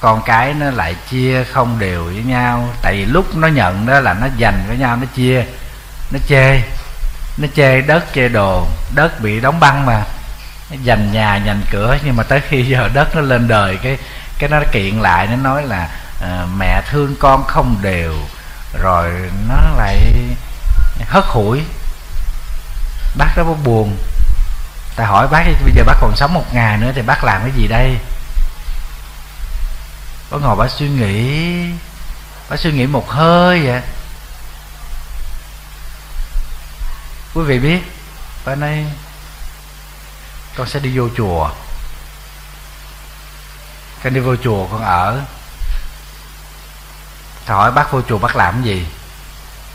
Con 0.00 0.22
cái 0.26 0.54
nó 0.54 0.70
lại 0.70 0.94
chia 1.10 1.44
không 1.44 1.78
đều 1.78 2.04
với 2.04 2.22
nhau 2.24 2.68
tại 2.82 2.92
vì 2.92 3.04
lúc 3.04 3.36
nó 3.36 3.48
nhận 3.48 3.86
đó 3.86 4.00
là 4.00 4.14
nó 4.14 4.26
dành 4.36 4.64
với 4.68 4.76
nhau 4.76 4.96
nó 4.96 5.06
chia 5.14 5.44
nó 6.10 6.18
chê. 6.28 6.60
Nó 7.38 7.48
chê 7.56 7.80
đất 7.80 8.04
chê 8.14 8.28
đồ 8.28 8.66
đất 8.94 9.20
bị 9.20 9.40
đóng 9.40 9.60
băng 9.60 9.86
mà. 9.86 10.02
Nó 10.70 10.76
dành 10.82 11.12
nhà 11.12 11.36
dành 11.36 11.62
cửa 11.70 11.98
nhưng 12.04 12.16
mà 12.16 12.22
tới 12.22 12.40
khi 12.48 12.62
giờ 12.68 12.88
đất 12.94 13.16
nó 13.16 13.20
lên 13.20 13.48
đời 13.48 13.78
cái 13.82 13.98
cái 14.38 14.50
nó 14.50 14.60
kiện 14.72 15.00
lại 15.00 15.26
nó 15.26 15.36
nói 15.36 15.62
là 15.62 15.88
uh, 16.24 16.48
mẹ 16.58 16.82
thương 16.90 17.16
con 17.20 17.44
không 17.46 17.76
đều 17.82 18.14
rồi 18.82 19.10
nó 19.48 19.56
lại 19.76 19.98
hất 21.08 21.24
hủi. 21.26 21.62
Bác 23.16 23.36
đó 23.36 23.44
buồn. 23.44 23.96
Ta 24.96 25.06
hỏi 25.06 25.28
bác, 25.28 25.44
bây 25.64 25.72
giờ 25.74 25.84
bác 25.86 25.94
còn 26.00 26.16
sống 26.16 26.34
một 26.34 26.54
ngày 26.54 26.78
nữa 26.78 26.92
thì 26.94 27.02
bác 27.02 27.24
làm 27.24 27.42
cái 27.42 27.50
gì 27.56 27.68
đây? 27.68 27.98
Bác 30.30 30.38
ngồi 30.40 30.56
bác 30.56 30.70
suy 30.70 30.88
nghĩ, 30.88 31.66
bác 32.48 32.56
suy 32.60 32.72
nghĩ 32.72 32.86
một 32.86 33.10
hơi 33.10 33.66
vậy. 33.66 33.82
Quý 37.34 37.42
vị 37.42 37.58
biết, 37.58 37.80
bác 38.44 38.54
nói, 38.54 38.84
con 40.56 40.68
sẽ 40.68 40.80
đi 40.80 40.98
vô 40.98 41.08
chùa. 41.16 41.50
Con 44.04 44.14
đi 44.14 44.20
vô 44.20 44.36
chùa 44.36 44.66
con 44.66 44.84
ở. 44.84 45.20
Thầy 47.46 47.56
hỏi 47.56 47.72
bác 47.72 47.92
vô 47.92 48.02
chùa 48.08 48.18
bác 48.18 48.36
làm 48.36 48.54
cái 48.54 48.62
gì? 48.62 48.86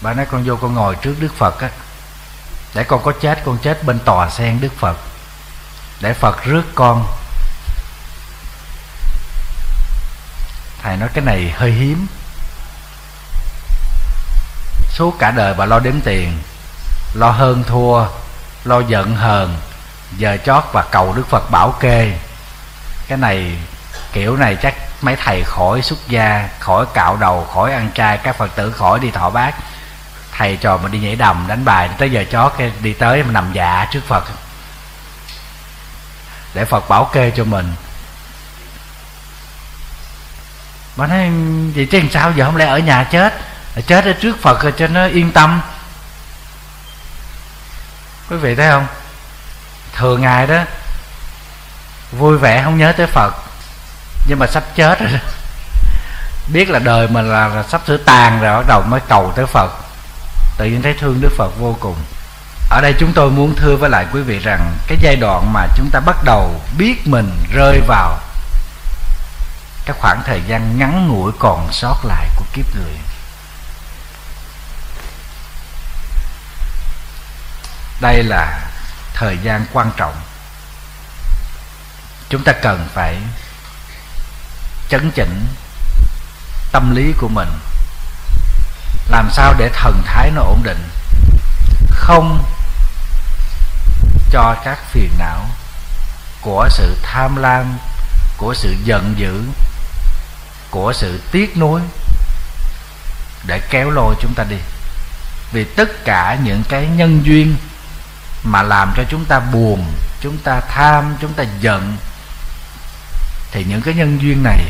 Bà 0.02 0.14
nói, 0.14 0.26
con 0.26 0.44
vô, 0.44 0.56
con 0.56 0.74
ngồi 0.74 0.96
trước 0.96 1.16
Đức 1.20 1.34
Phật 1.38 1.60
á. 1.60 1.70
Để 2.74 2.84
con 2.84 3.04
có 3.04 3.12
chết, 3.22 3.42
con 3.46 3.58
chết 3.58 3.84
bên 3.84 4.00
tòa 4.00 4.30
sen 4.30 4.62
Đức 4.62 4.72
Phật. 4.80 4.98
Để 6.02 6.14
Phật 6.14 6.44
rước 6.44 6.64
con. 6.76 7.06
Thầy 10.84 10.98
nói, 10.98 11.10
cái 11.14 11.26
này 11.26 11.54
hơi 11.58 11.72
hiếm. 11.72 12.08
Suốt 14.90 15.20
cả 15.20 15.32
đời 15.32 15.54
bà 15.54 15.66
lo 15.66 15.80
đếm 15.80 16.02
tiền, 16.02 16.40
Lo 17.14 17.30
hơn 17.30 17.64
thua, 17.64 18.06
Lo 18.64 18.80
giận 18.80 19.16
hờn, 19.16 19.58
Giờ 20.18 20.38
chót 20.46 20.64
và 20.72 20.86
cầu 20.92 21.14
Đức 21.14 21.28
Phật 21.30 21.52
bảo 21.52 21.72
kê. 21.80 22.18
Cái 23.08 23.18
này, 23.18 23.58
Kiểu 24.14 24.38
này 24.38 24.56
chắc 24.56 24.74
mấy 25.02 25.16
thầy 25.16 25.44
khỏi 25.44 25.82
xuất 25.82 26.08
gia, 26.08 26.50
khỏi 26.60 26.86
cạo 26.94 27.18
đầu, 27.18 27.48
khỏi 27.54 27.74
ăn 27.74 27.90
chay 27.96 28.18
các 28.18 28.38
phật 28.38 28.56
tử 28.56 28.72
khỏi 28.72 29.00
đi 29.00 29.12
thọ 29.12 29.30
bát 29.30 29.56
thầy 30.38 30.58
trò 30.58 30.78
mà 30.78 30.90
đi 30.90 31.00
nhảy 31.00 31.16
đầm 31.16 31.46
đánh 31.48 31.66
bài 31.66 31.90
tới 31.98 32.12
giờ 32.12 32.24
chó 32.32 32.50
cái 32.50 32.72
đi 32.80 32.94
tới 32.94 33.24
mà 33.24 33.32
nằm 33.32 33.54
dạ 33.54 33.88
trước 33.92 34.02
phật. 34.08 34.24
Để 36.54 36.66
phật 36.66 36.90
bảo 36.90 37.10
kê 37.14 37.32
cho 37.36 37.44
mình. 37.44 37.74
Mà 40.96 41.08
nói 41.08 41.30
vậy 41.76 41.88
chứ 41.92 41.98
làm 42.00 42.10
sao? 42.10 42.32
Giờ 42.32 42.46
không 42.46 42.56
lẽ 42.56 42.66
ở 42.66 42.78
nhà 42.78 43.04
chết? 43.04 43.34
Chết 43.88 44.06
ở 44.06 44.14
trước 44.14 44.42
phật 44.42 44.64
rồi 44.64 44.74
cho 44.78 44.88
nó 44.88 45.06
yên 45.06 45.32
tâm. 45.32 45.62
Quý 48.30 48.38
vị 48.38 48.56
thấy 48.56 48.70
không? 48.70 48.88
Thường 49.94 50.22
ngày 50.22 50.48
đó 50.48 50.64
vui 52.12 52.38
vẻ 52.38 52.64
không 52.64 52.78
nhớ 52.78 52.92
tới 52.92 53.08
phật 53.08 53.34
nhưng 54.28 54.40
mà 54.40 54.48
sắp 54.48 54.64
chết 54.76 55.00
rồi 55.00 55.10
biết 56.54 56.70
là 56.70 56.80
đời 56.80 57.08
mình 57.08 57.30
là, 57.30 57.48
là 57.48 57.64
sắp 57.64 57.82
sửa 57.88 57.98
tàn 57.98 58.42
rồi 58.42 58.58
bắt 58.58 58.66
đầu 58.68 58.82
mới 58.82 59.00
cầu 59.08 59.34
tới 59.36 59.46
phật 59.46 59.87
tự 60.58 60.66
nhiên 60.66 60.82
thấy 60.82 60.94
thương 61.00 61.22
đức 61.22 61.32
phật 61.38 61.52
vô 61.60 61.78
cùng. 61.80 61.96
Ở 62.70 62.82
đây 62.82 62.94
chúng 63.00 63.14
tôi 63.14 63.32
muốn 63.32 63.56
thưa 63.56 63.76
với 63.76 63.90
lại 63.90 64.06
quý 64.14 64.22
vị 64.22 64.40
rằng 64.40 64.78
cái 64.88 64.98
giai 65.02 65.16
đoạn 65.16 65.54
mà 65.54 65.68
chúng 65.76 65.90
ta 65.92 66.00
bắt 66.00 66.24
đầu 66.24 66.62
biết 66.78 67.08
mình 67.08 67.32
rơi 67.54 67.82
vào 67.88 68.20
cái 69.86 69.96
khoảng 70.00 70.22
thời 70.26 70.42
gian 70.48 70.80
ngắn 70.80 71.08
ngủi 71.08 71.32
còn 71.40 71.72
sót 71.72 72.06
lại 72.06 72.28
của 72.36 72.46
kiếp 72.54 72.76
người. 72.76 72.94
Đây 78.02 78.24
là 78.24 78.60
thời 79.14 79.38
gian 79.44 79.66
quan 79.74 79.92
trọng. 79.98 80.16
Chúng 82.30 82.44
ta 82.44 82.54
cần 82.62 82.88
phải 82.94 83.18
chấn 84.90 85.12
chỉnh 85.16 85.46
tâm 86.72 86.96
lý 86.96 87.14
của 87.18 87.28
mình 87.28 87.50
làm 89.10 89.30
sao 89.32 89.54
để 89.58 89.70
thần 89.74 90.02
thái 90.06 90.32
nó 90.32 90.42
ổn 90.42 90.64
định? 90.64 90.90
Không 91.92 92.44
cho 94.32 94.56
các 94.64 94.78
phiền 94.92 95.10
não 95.18 95.46
của 96.42 96.68
sự 96.70 96.98
tham 97.04 97.36
lam, 97.36 97.78
của 98.38 98.54
sự 98.54 98.76
giận 98.84 99.14
dữ, 99.18 99.44
của 100.70 100.94
sự 100.94 101.22
tiếc 101.32 101.58
nuối 101.58 101.82
để 103.48 103.60
kéo 103.70 103.90
lôi 103.90 104.16
chúng 104.22 104.34
ta 104.34 104.44
đi. 104.44 104.58
Vì 105.52 105.64
tất 105.64 106.06
cả 106.06 106.38
những 106.44 106.64
cái 106.70 106.88
nhân 106.88 107.26
duyên 107.26 107.56
mà 108.44 108.64
làm 108.64 108.94
cho 108.98 109.04
chúng 109.10 109.26
ta 109.26 109.40
buồn, 109.40 109.94
chúng 110.22 110.38
ta 110.38 110.60
tham, 110.60 111.16
chúng 111.22 111.34
ta 111.34 111.44
giận, 111.60 111.98
thì 113.52 113.64
những 113.64 113.82
cái 113.82 113.94
nhân 113.94 114.22
duyên 114.22 114.44
này 114.44 114.66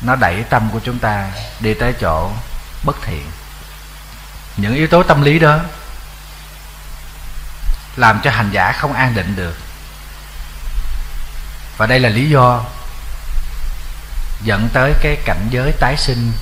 nó 0.00 0.16
đẩy 0.16 0.42
tâm 0.42 0.70
của 0.72 0.80
chúng 0.84 0.98
ta 0.98 1.28
đi 1.60 1.74
tới 1.74 1.92
chỗ 2.00 2.30
bất 2.84 2.96
thiện. 3.02 3.30
Những 4.56 4.74
yếu 4.74 4.86
tố 4.86 5.02
tâm 5.02 5.22
lý 5.22 5.38
đó 5.38 5.58
làm 7.96 8.20
cho 8.24 8.30
hành 8.30 8.50
giả 8.52 8.72
không 8.72 8.92
an 8.92 9.14
định 9.14 9.36
được. 9.36 9.56
Và 11.76 11.86
đây 11.86 12.00
là 12.00 12.08
lý 12.08 12.30
do 12.30 12.64
dẫn 14.42 14.68
tới 14.72 14.92
cái 15.02 15.16
cảnh 15.24 15.48
giới 15.50 15.72
tái 15.80 15.96
sinh 15.96 16.32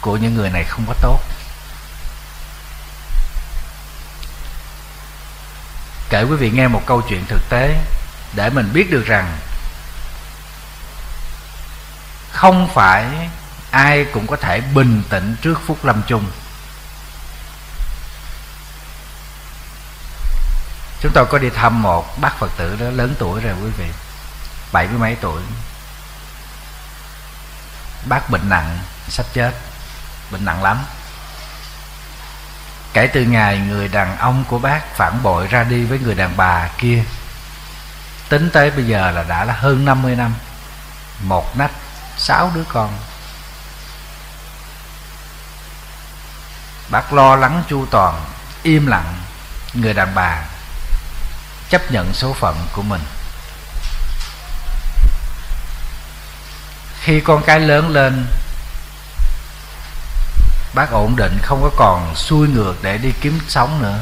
của 0.00 0.16
những 0.16 0.34
người 0.34 0.50
này 0.50 0.64
không 0.64 0.84
có 0.88 0.94
tốt. 1.02 1.20
Kể 6.10 6.22
quý 6.22 6.36
vị 6.36 6.50
nghe 6.50 6.68
một 6.68 6.82
câu 6.86 7.02
chuyện 7.08 7.24
thực 7.28 7.48
tế 7.48 7.76
để 8.32 8.50
mình 8.50 8.70
biết 8.72 8.90
được 8.90 9.06
rằng 9.06 9.38
không 12.32 12.68
phải 12.74 13.06
ai 13.72 14.06
cũng 14.12 14.26
có 14.26 14.36
thể 14.36 14.60
bình 14.60 15.02
tĩnh 15.08 15.36
trước 15.42 15.60
phút 15.66 15.84
lâm 15.84 16.02
chung. 16.06 16.24
Chúng 21.00 21.12
tôi 21.14 21.26
có 21.26 21.38
đi 21.38 21.50
thăm 21.50 21.82
một 21.82 22.20
bác 22.20 22.38
phật 22.38 22.50
tử 22.56 22.76
đó 22.80 22.86
lớn 22.90 23.14
tuổi 23.18 23.40
rồi 23.40 23.54
quý 23.62 23.70
vị, 23.78 23.86
bảy 24.72 24.88
mươi 24.88 24.98
mấy 24.98 25.16
tuổi. 25.20 25.42
Bác 28.04 28.30
bệnh 28.30 28.48
nặng, 28.48 28.78
sắp 29.08 29.26
chết, 29.32 29.52
bệnh 30.30 30.44
nặng 30.44 30.62
lắm. 30.62 30.78
Kể 32.92 33.06
từ 33.06 33.22
ngày 33.22 33.58
người 33.58 33.88
đàn 33.88 34.16
ông 34.18 34.44
của 34.48 34.58
bác 34.58 34.96
phản 34.96 35.22
bội 35.22 35.46
ra 35.46 35.64
đi 35.64 35.84
với 35.84 35.98
người 35.98 36.14
đàn 36.14 36.36
bà 36.36 36.68
kia, 36.78 37.04
tính 38.28 38.50
tới 38.52 38.70
bây 38.70 38.86
giờ 38.86 39.10
là 39.10 39.22
đã 39.22 39.44
là 39.44 39.54
hơn 39.54 39.84
50 39.84 40.16
năm. 40.16 40.34
Một 41.22 41.56
nách 41.56 41.72
sáu 42.16 42.50
đứa 42.54 42.64
con. 42.68 42.98
Bác 46.92 47.12
lo 47.12 47.36
lắng 47.36 47.62
chu 47.68 47.86
toàn, 47.90 48.24
im 48.62 48.86
lặng, 48.86 49.14
người 49.74 49.94
đàn 49.94 50.14
bà 50.14 50.44
chấp 51.70 51.92
nhận 51.92 52.14
số 52.14 52.32
phận 52.32 52.66
của 52.72 52.82
mình. 52.82 53.00
Khi 57.00 57.20
con 57.20 57.42
cái 57.42 57.60
lớn 57.60 57.88
lên, 57.90 58.26
bác 60.74 60.90
ổn 60.90 61.16
định, 61.16 61.38
không 61.42 61.62
có 61.62 61.70
còn 61.76 62.16
xuôi 62.16 62.48
ngược 62.48 62.74
để 62.82 62.98
đi 62.98 63.12
kiếm 63.20 63.40
sống 63.48 63.82
nữa. 63.82 63.98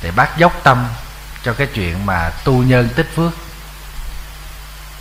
Thì 0.00 0.10
bác 0.10 0.38
dốc 0.38 0.52
tâm 0.62 0.88
cho 1.42 1.52
cái 1.52 1.66
chuyện 1.74 2.06
mà 2.06 2.30
tu 2.44 2.62
nhân 2.62 2.88
tích 2.96 3.10
phước. 3.16 3.32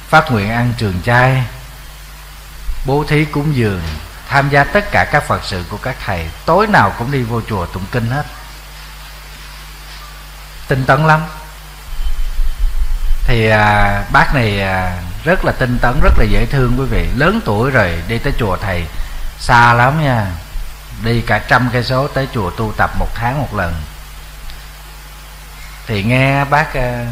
Phát 0.10 0.32
nguyện 0.32 0.50
ăn 0.50 0.74
trường 0.77 1.01
chay, 1.06 1.44
bố 2.86 3.06
thí 3.08 3.25
cúng 3.25 3.56
dường 3.56 3.82
tham 4.34 4.50
gia 4.50 4.63
tất 4.63 4.92
cả 4.92 5.06
các 5.12 5.24
phật 5.28 5.42
sự 5.44 5.63
của 5.70 5.78
các 5.78 5.96
thầy. 6.06 6.28
Tối 6.46 6.68
nào 6.68 6.94
cũng 6.98 7.12
đi 7.12 7.24
vô 7.24 7.42
chùa 7.50 7.66
tụng 7.66 7.86
kinh 7.92 8.10
hết. 8.10 8.25
Tinh 10.68 10.86
tấn 10.86 11.08
lắm. 11.08 11.25
Thì 13.24 13.50
à, 13.50 14.04
bác 14.12 14.36
này 14.36 14.62
à, 14.62 14.98
rất 15.24 15.46
là 15.46 15.52
tinh 15.52 15.78
tấn 15.82 16.00
rất 16.04 16.13
là 16.18 16.25
dễ 16.30 16.46
thương 16.46 16.75
quý 16.80 16.86
vị. 16.86 17.10
Lớn 17.16 17.42
tuổi 17.46 17.72
rồi 17.72 18.04
đi 18.08 18.18
tới 18.18 18.34
chùa 18.40 18.58
thầy 18.58 18.86
xa 19.40 19.74
lắm 19.74 20.04
nha. 20.04 20.28
Đi 21.04 21.22
cả 21.22 21.40
trăm 21.48 21.70
cây 21.74 21.84
số 21.84 22.08
tới 22.08 22.28
chùa 22.34 22.50
tu 22.50 22.74
tập 22.78 22.92
một 23.00 23.10
tháng 23.16 23.40
một 23.40 23.54
lần. 23.56 23.75
Thì 25.88 26.04
nghe 26.04 26.46
bác 26.46 26.74
à, 26.74 27.06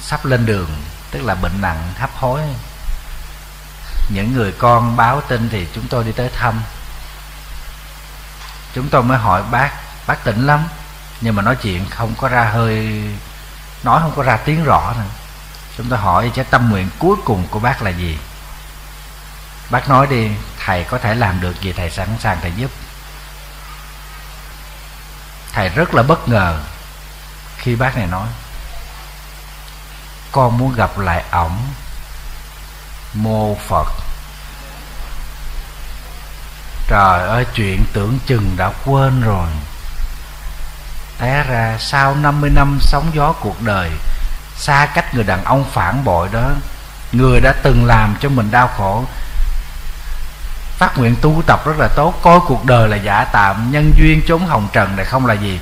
sắp 0.00 0.24
lên 0.24 0.46
đường 0.46 0.70
tức 1.10 1.22
là 1.22 1.34
bệnh 1.34 1.60
nặng 1.60 1.92
hấp 1.98 2.10
hối 2.14 2.40
những 4.12 4.34
người 4.34 4.52
con 4.52 4.96
báo 4.96 5.20
tin 5.20 5.48
thì 5.48 5.66
chúng 5.74 5.88
tôi 5.88 6.04
đi 6.04 6.12
tới 6.12 6.30
thăm. 6.36 6.62
Chúng 8.74 8.88
tôi 8.88 9.02
mới 9.02 9.18
hỏi, 9.18 9.42
bác 9.50 9.70
bác 10.06 10.24
tỉnh 10.24 10.46
lắm, 10.46 10.68
nhưng 11.20 11.36
mà 11.36 11.42
nói 11.42 11.56
chuyện 11.62 11.86
không 11.90 12.14
có 12.14 12.28
ra 12.28 12.44
hơi, 12.44 13.02
nói 13.82 14.00
không 14.02 14.12
có 14.16 14.22
ra 14.22 14.36
tiếng 14.36 14.64
rõ 14.64 14.94
nữa. 14.98 15.04
Chúng 15.76 15.88
tôi 15.88 15.98
hỏi, 15.98 16.30
cái 16.34 16.44
tâm 16.44 16.70
nguyện 16.70 16.88
cuối 16.98 17.16
cùng 17.24 17.46
của 17.50 17.58
bác 17.58 17.82
là 17.82 17.90
gì? 17.90 18.18
Bác 19.70 19.88
nói 19.88 20.06
đi, 20.06 20.30
thầy 20.64 20.84
có 20.84 20.98
thể 20.98 21.14
làm 21.14 21.40
được 21.40 21.60
gì 21.60 21.72
thầy 21.72 21.90
sẵn 21.90 22.08
sàng 22.20 22.38
thầy 22.40 22.52
giúp. 22.56 22.70
Thầy 25.52 25.68
rất 25.68 25.94
là 25.94 26.02
bất 26.02 26.28
ngờ 26.28 26.60
khi 27.56 27.76
bác 27.76 27.96
này 27.96 28.06
nói, 28.06 28.28
con 30.32 30.58
muốn 30.58 30.74
gặp 30.74 30.98
lại 30.98 31.24
ổng 31.30 31.58
mô 33.14 33.54
phật. 33.68 33.86
Trời 36.88 37.28
ơi, 37.28 37.46
chuyện 37.54 37.84
tưởng 37.92 38.18
chừng 38.26 38.54
đã 38.56 38.70
quên 38.84 39.20
rồi. 39.20 39.48
Té 41.18 41.44
ra 41.48 41.76
sau 41.78 42.14
50 42.14 42.50
năm 42.50 42.78
sóng 42.80 43.10
gió 43.14 43.32
cuộc 43.32 43.62
đời, 43.62 43.90
xa 44.56 44.86
cách 44.94 45.14
người 45.14 45.24
đàn 45.24 45.44
ông 45.44 45.64
phản 45.72 46.04
bội 46.04 46.28
đó, 46.32 46.50
người 47.12 47.40
đã 47.40 47.54
từng 47.62 47.84
làm 47.84 48.16
cho 48.20 48.28
mình 48.28 48.50
đau 48.50 48.68
khổ. 48.76 49.04
Phát 50.78 50.98
nguyện 50.98 51.16
tu 51.20 51.42
tập 51.46 51.66
rất 51.66 51.78
là 51.78 51.88
tốt, 51.96 52.14
coi 52.22 52.40
cuộc 52.46 52.64
đời 52.64 52.88
là 52.88 52.96
giả 52.96 53.24
tạm, 53.32 53.72
nhân 53.72 53.92
duyên 53.98 54.22
chốn 54.28 54.46
hồng 54.46 54.68
trần 54.72 54.96
này 54.96 55.04
không 55.04 55.26
là 55.26 55.34
gì. 55.34 55.60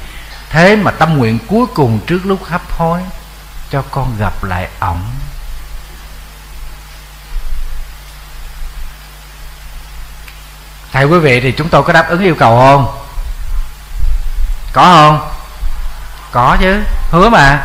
Thế 0.51 0.77
mà 0.77 0.91
tâm 0.91 1.17
nguyện 1.17 1.39
cuối 1.49 1.67
cùng 1.75 2.01
trước 2.07 2.21
lúc 2.25 2.45
hấp 2.45 2.73
hối, 2.73 3.01
cho 3.71 3.83
con 3.91 4.17
gặp 4.19 4.45
lại 4.45 4.69
ổng. 4.81 5.05
Thầy 10.93 11.05
quý 11.05 11.19
vị 11.19 11.41
thì 11.41 11.53
chúng 11.53 11.69
tôi 11.69 11.83
có 11.83 11.93
đáp 11.93 12.09
ứng 12.09 12.23
yêu 12.23 12.35
cầu 12.39 12.59
không? 12.59 12.99
Có 14.73 14.83
không? 14.83 15.31
Có 16.33 16.57
chứ, 16.61 16.83
hứa 17.11 17.29
mà. 17.29 17.59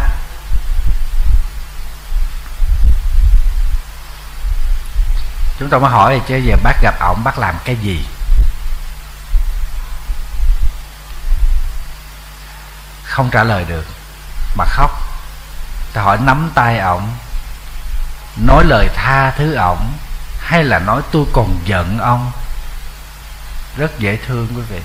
Chúng 5.59 5.69
tôi 5.69 5.79
mới 5.79 5.91
hỏi 5.91 6.21
chứ 6.27 6.35
giờ 6.35 6.55
bác 6.63 6.81
gặp 6.81 6.99
ổng, 6.99 7.23
bác 7.23 7.39
làm 7.39 7.55
cái 7.65 7.75
gì? 7.75 8.05
Không 13.03 13.29
trả 13.31 13.43
lời 13.43 13.65
được 13.67 13.85
mà 14.55 14.65
khóc. 14.65 14.91
Tôi 15.93 16.03
hỏi 16.03 16.17
nắm 16.21 16.51
tay 16.55 16.79
ổng, 16.79 17.09
nói 18.35 18.63
lời 18.65 18.89
tha 18.95 19.31
thứ 19.31 19.55
ổng, 19.55 19.93
hay 20.39 20.63
là 20.63 20.79
nói 20.79 21.01
tôi 21.11 21.25
còn 21.33 21.59
giận 21.65 21.99
ông? 21.99 22.31
Rất 23.77 23.99
dễ 23.99 24.17
thương 24.27 24.47
quý 24.55 24.61
vị. 24.69 24.81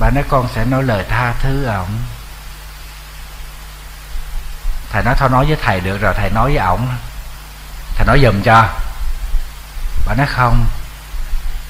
Bà 0.00 0.10
nói, 0.10 0.24
con 0.28 0.48
sẽ 0.54 0.64
nói 0.64 0.82
lời 0.82 1.04
tha 1.08 1.34
thứ 1.42 1.64
ổng. 1.64 1.98
Thầy 4.92 5.02
nói, 5.02 5.14
thôi 5.18 5.28
nói 5.28 5.46
với 5.46 5.56
thầy 5.62 5.80
được 5.80 6.00
rồi, 6.00 6.14
thầy 6.16 6.30
nói 6.30 6.50
với 6.54 6.66
ổng. 6.66 6.88
Thầy 7.96 8.06
nói 8.06 8.20
giùm 8.22 8.42
cho. 8.42 8.68
Bà 10.06 10.14
nói, 10.14 10.26
không, 10.26 10.66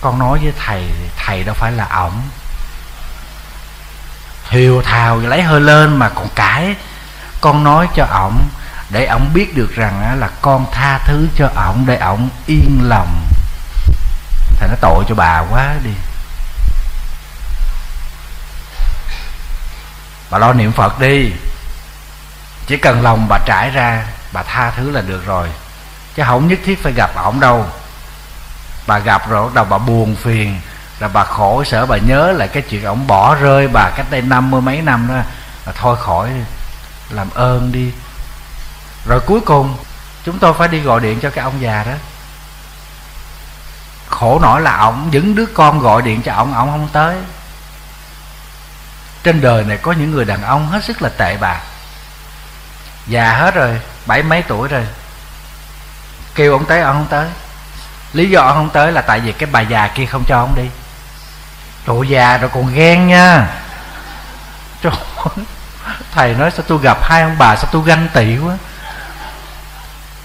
con 0.01 0.19
nói 0.19 0.39
với 0.43 0.53
thầy 0.67 0.91
thầy 1.17 1.45
đâu 1.45 1.55
phải 1.55 1.73
là 1.73 1.85
ổng. 1.85 2.23
Hiều 4.49 4.83
thào 4.83 5.17
lấy 5.17 5.43
hơi 5.43 5.61
lên 5.61 5.97
mà 5.97 6.09
còn 6.09 6.29
cãi. 6.35 6.75
Con 7.41 7.65
nói 7.65 7.89
cho 7.95 8.05
ổng, 8.05 8.49
để 8.91 9.07
ổng 9.07 9.31
biết 9.35 9.57
được 9.57 9.75
rằng 9.75 10.21
là 10.21 10.31
con 10.43 10.67
tha 10.73 10.99
thứ 10.99 11.29
cho 11.37 11.49
ổng, 11.57 11.85
để 11.87 11.97
ổng 11.97 12.29
yên 12.47 12.81
lòng 12.83 13.27
thầy 14.57 14.69
nói 14.69 14.77
tội 14.81 15.05
cho 15.09 15.15
bà 15.15 15.45
quá 15.51 15.75
đi. 15.85 15.91
Bà 20.31 20.39
lo 20.39 20.53
niệm 20.53 20.73
phật 20.73 21.01
đi. 21.01 21.33
Chỉ 22.67 22.77
cần 22.77 23.03
lòng 23.03 23.27
bà 23.29 23.39
trải 23.47 23.71
ra, 23.71 24.07
bà 24.33 24.43
tha 24.43 24.71
thứ 24.71 24.91
là 24.91 25.01
được 25.01 25.27
rồi. 25.27 25.49
Chứ 26.17 26.23
không 26.27 26.49
nhất 26.49 26.59
thiết 26.65 26.83
phải 26.83 26.93
gặp 26.93 27.11
ổng 27.15 27.41
đâu. 27.41 27.67
Bà 28.87 28.99
gặp 28.99 29.29
rồi 29.29 29.51
đầu 29.55 29.65
bà 29.65 29.79
buồn 29.79 30.17
phiền, 30.17 30.61
là 30.99 31.09
bà 31.09 31.25
khổ 31.25 31.65
sở, 31.65 31.87
bà 31.87 31.97
nhớ 31.97 32.33
lại 32.33 32.49
cái 32.49 32.63
chuyện 32.63 32.85
ổng 32.85 33.07
bỏ 33.07 33.35
rơi 33.35 33.69
bà 33.69 33.91
cách 33.97 34.07
đây 34.11 34.23
năm 34.23 34.51
mươi 34.51 34.61
mấy 34.61 34.83
năm 34.83 35.09
đó. 35.09 35.15
Là 35.67 35.73
thôi 35.75 35.97
khỏi, 36.01 36.31
làm 37.11 37.31
ơn 37.35 37.73
đi. 37.73 37.93
Rồi 39.07 39.21
cuối 39.21 39.41
cùng, 39.41 39.77
chúng 40.25 40.39
tôi 40.39 40.55
phải 40.59 40.69
đi 40.69 40.81
gọi 40.81 41.01
điện 41.01 41.21
cho 41.23 41.31
cái 41.31 41.45
ông 41.45 41.61
già 41.61 41.85
đó 41.85 41.93
khổ 44.09 44.39
nổi 44.43 44.61
là 44.61 44.77
ổng, 44.77 45.09
những 45.13 45.35
đứa 45.35 45.47
con 45.47 45.79
gọi 45.79 46.03
điện 46.03 46.23
cho 46.23 46.35
ổng 46.35 46.55
ổng 46.55 46.71
không 46.71 46.89
tới. 46.93 47.17
Trên 49.23 49.41
đời 49.41 49.65
này 49.65 49.77
có 49.77 49.93
những 49.93 50.11
người 50.11 50.25
đàn 50.25 50.43
ông 50.43 50.69
hết 50.69 50.85
sức 50.85 51.03
là 51.03 51.09
tệ 51.09 51.37
bạc. 51.37 51.61
Già 53.07 53.33
hết 53.33 53.55
rồi, 53.55 53.81
bảy 54.07 54.23
mấy 54.23 54.43
tuổi 54.43 54.69
rồi. 54.69 54.87
Kêu 56.35 56.53
ông 56.53 56.65
tới 56.65 56.81
ông 56.81 56.97
không 56.97 57.07
tới. 57.11 57.29
Lý 58.13 58.31
do 58.31 58.41
ông 58.41 58.55
không 58.55 58.71
tới 58.71 58.93
là 58.93 59.03
tại 59.03 59.21
vì 59.21 59.33
cái 59.33 59.49
bà 59.53 59.61
già 59.61 59.89
kia 59.89 60.07
không 60.07 60.25
cho 60.29 60.39
ông 60.39 60.55
đi. 60.57 60.69
Trời 61.87 62.09
già 62.09 62.39
rồi 62.39 62.51
còn 62.55 62.75
ghen 62.75 63.07
nha. 63.07 63.49
Trời 64.83 64.93
Thầy 66.13 66.35
nói 66.35 66.51
sao 66.51 66.65
tôi 66.69 66.79
gặp 66.83 66.99
hai 67.03 67.23
ông 67.23 67.37
bà 67.39 67.57
Sao 67.57 67.71
tôi 67.73 67.83
ganh 67.87 68.09
tị 68.09 68.39
quá. 68.39 68.57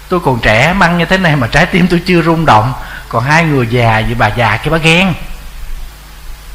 Tôi 0.08 0.20
còn 0.20 0.40
trẻ 0.40 0.72
măng 0.72 0.98
như 0.98 1.04
thế 1.04 1.18
này 1.18 1.36
Mà 1.36 1.46
trái 1.46 1.66
tim 1.66 1.86
tôi 1.88 2.02
chưa 2.06 2.22
rung 2.22 2.46
động. 2.46 2.72
Còn 3.12 3.24
hai 3.24 3.44
người 3.44 3.66
già 3.66 4.02
vì 4.08 4.14
bà 4.14 4.28
già 4.28 4.56
kia 4.56 4.70
bà 4.70 4.78
ghen. 4.78 5.14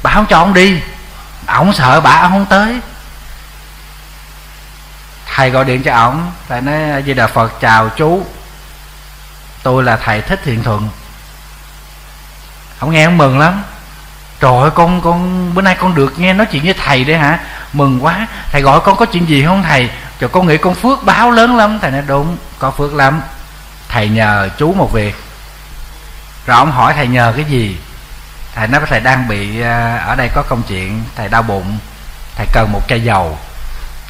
Bà 0.03 0.11
không 0.11 0.25
cho 0.29 0.37
ông 0.37 0.53
đi. 0.53 0.81
Ông 1.45 1.73
sợ, 1.73 2.01
bà 2.01 2.11
ông 2.11 2.31
không 2.31 2.45
tới. 2.45 2.79
Thầy 5.35 5.49
gọi 5.49 5.65
điện 5.65 5.83
cho 5.83 5.95
ổng 5.95 6.31
Thầy 6.49 6.61
nói 6.61 7.03
Di 7.05 7.13
Đà 7.13 7.27
Phật, 7.27 7.61
chào 7.61 7.89
chú. 7.89 8.25
Tôi 9.63 9.83
là 9.83 9.95
thầy 9.95 10.21
Thích 10.21 10.41
Thiện 10.45 10.63
Thuận. 10.63 10.89
Ông 12.79 12.91
nghe 12.91 13.03
ông 13.03 13.17
mừng 13.17 13.39
lắm. 13.39 13.63
Trời 14.39 14.61
ơi, 14.61 14.69
con 14.75 15.01
con, 15.01 15.51
bữa 15.53 15.61
nay 15.61 15.75
con 15.79 15.95
được 15.95 16.19
nghe 16.19 16.33
nói 16.33 16.47
chuyện 16.51 16.63
với 16.63 16.73
thầy 16.73 17.03
đấy 17.03 17.17
hả? 17.17 17.39
Mừng 17.73 18.05
quá. 18.05 18.27
Thầy 18.51 18.61
gọi 18.61 18.79
con 18.79 18.97
có 18.97 19.05
chuyện 19.05 19.29
gì 19.29 19.45
không 19.45 19.63
thầy? 19.63 19.89
Cho 20.21 20.27
con 20.27 20.47
nghĩ 20.47 20.57
con 20.57 20.75
phước 20.75 21.03
báo 21.03 21.31
lớn 21.31 21.57
lắm. 21.57 21.79
Thầy 21.81 21.91
nói, 21.91 22.01
đúng, 22.07 22.37
có 22.59 22.71
phước 22.71 22.93
lắm. 22.93 23.21
Thầy 23.89 24.09
nhờ 24.09 24.49
chú 24.57 24.73
một 24.73 24.91
việc. 24.93 25.26
Rồi 26.47 26.57
ông 26.57 26.71
hỏi 26.71 26.93
thầy 26.93 27.07
nhờ 27.07 27.33
cái 27.35 27.45
gì? 27.45 27.77
Thầy 28.55 28.67
nói 28.67 28.81
với 28.81 28.89
thầy 28.89 28.99
đang 28.99 29.27
bị 29.27 29.61
à, 29.61 29.97
Ở 29.97 30.15
đây 30.15 30.29
có 30.35 30.43
công 30.49 30.63
chuyện, 30.67 31.03
Thầy 31.15 31.29
đau 31.29 31.43
bụng, 31.43 31.77
Thầy 32.35 32.47
cần 32.53 32.71
một 32.71 32.81
chai 32.87 33.03
dầu. 33.03 33.37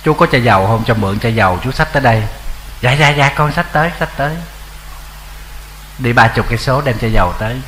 Chú 0.04 0.14
có 0.14 0.26
chai 0.32 0.44
dầu 0.44 0.68
không? 0.68 0.84
Cho 0.88 0.94
mượn 0.94 1.20
chai 1.20 1.36
dầu, 1.36 1.60
chú 1.64 1.72
sách 1.72 1.88
tới 1.94 2.02
đây. 2.02 2.24
Dạ 2.82 2.92
dạ 2.92 3.10
dạ 3.10 3.32
con 3.36 3.52
sách 3.52 3.66
tới 3.72 3.92
sách 4.00 4.10
tới. 4.18 4.36
Đi 5.98 6.14
ba 6.14 6.28
chục 6.28 6.46
cây 6.50 6.58
số 6.58 6.82
đem 6.82 7.00
chai 7.00 7.12
dầu 7.12 7.34
tới. 7.40 7.62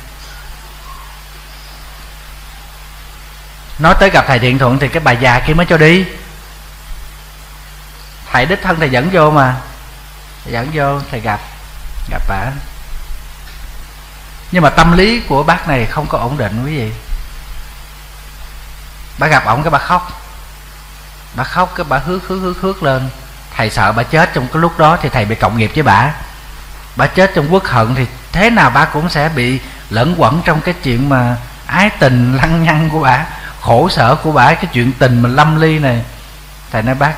Nói 3.78 3.94
tới 4.00 4.10
gặp 4.10 4.24
thầy 4.28 4.38
thiện 4.38 4.58
thuận 4.58 4.78
thì 4.78 4.88
cái 4.88 5.00
bà 5.00 5.12
già 5.12 5.40
kia 5.46 5.54
mới 5.54 5.66
cho 5.66 5.78
đi. 5.78 6.04
Thầy 8.32 8.46
đích 8.46 8.62
thân 8.62 8.76
thầy 8.80 8.90
dẫn 8.90 9.10
vô 9.12 9.30
mà. 9.30 9.56
Thầy 10.44 10.52
dẫn 10.52 10.70
vô, 10.74 11.00
thầy 11.10 11.20
gặp 11.20 11.40
gặp 12.10 12.22
bà 12.28 12.50
nhưng 14.52 14.62
mà 14.62 14.70
tâm 14.70 14.92
lý 14.92 15.20
của 15.20 15.42
bác 15.42 15.68
này 15.68 15.86
không 15.86 16.06
có 16.06 16.18
ổn 16.18 16.38
định 16.38 16.64
quý 16.64 16.76
vị. 16.76 16.92
Bà 19.18 19.26
gặp 19.26 19.44
ổng 19.44 19.62
cái 19.62 19.70
bà 19.70 19.78
khóc. 19.78 20.22
Bà 21.34 21.44
khóc 21.44 21.72
cái 21.76 21.86
bà 21.88 21.98
hước 21.98 22.28
hước 22.28 22.40
hước 22.40 22.60
hước 22.60 22.82
lên. 22.82 23.08
Thầy 23.56 23.70
sợ 23.70 23.92
bà 23.92 24.02
chết 24.02 24.30
trong 24.34 24.48
cái 24.52 24.62
lúc 24.62 24.78
đó 24.78 24.98
thì 25.02 25.08
thầy 25.08 25.24
bị 25.24 25.34
cộng 25.34 25.58
nghiệp 25.58 25.70
với 25.74 25.82
bà 25.82 26.12
bà 26.96 27.06
chết 27.06 27.32
trong 27.34 27.52
quốc 27.52 27.64
hận 27.64 27.94
thì 27.94 28.06
thế 28.32 28.50
nào 28.50 28.70
bà 28.70 28.84
cũng 28.84 29.08
sẽ 29.08 29.28
bị 29.28 29.60
lẫn 29.90 30.14
quẩn 30.18 30.42
trong 30.44 30.60
cái 30.60 30.74
chuyện 30.82 31.08
mà 31.08 31.36
ái 31.66 31.90
tình 31.98 32.36
lăng 32.36 32.62
nhăng 32.62 32.90
của 32.90 33.00
bà 33.00 33.26
khổ 33.60 33.88
sở 33.88 34.14
của 34.14 34.32
bà 34.32 34.54
cái 34.54 34.66
chuyện 34.72 34.92
tình 34.98 35.22
mà 35.22 35.28
lâm 35.28 35.60
ly 35.60 35.78
này. 35.78 36.04
Thầy 36.72 36.82
nói 36.82 36.94
bác 36.94 37.14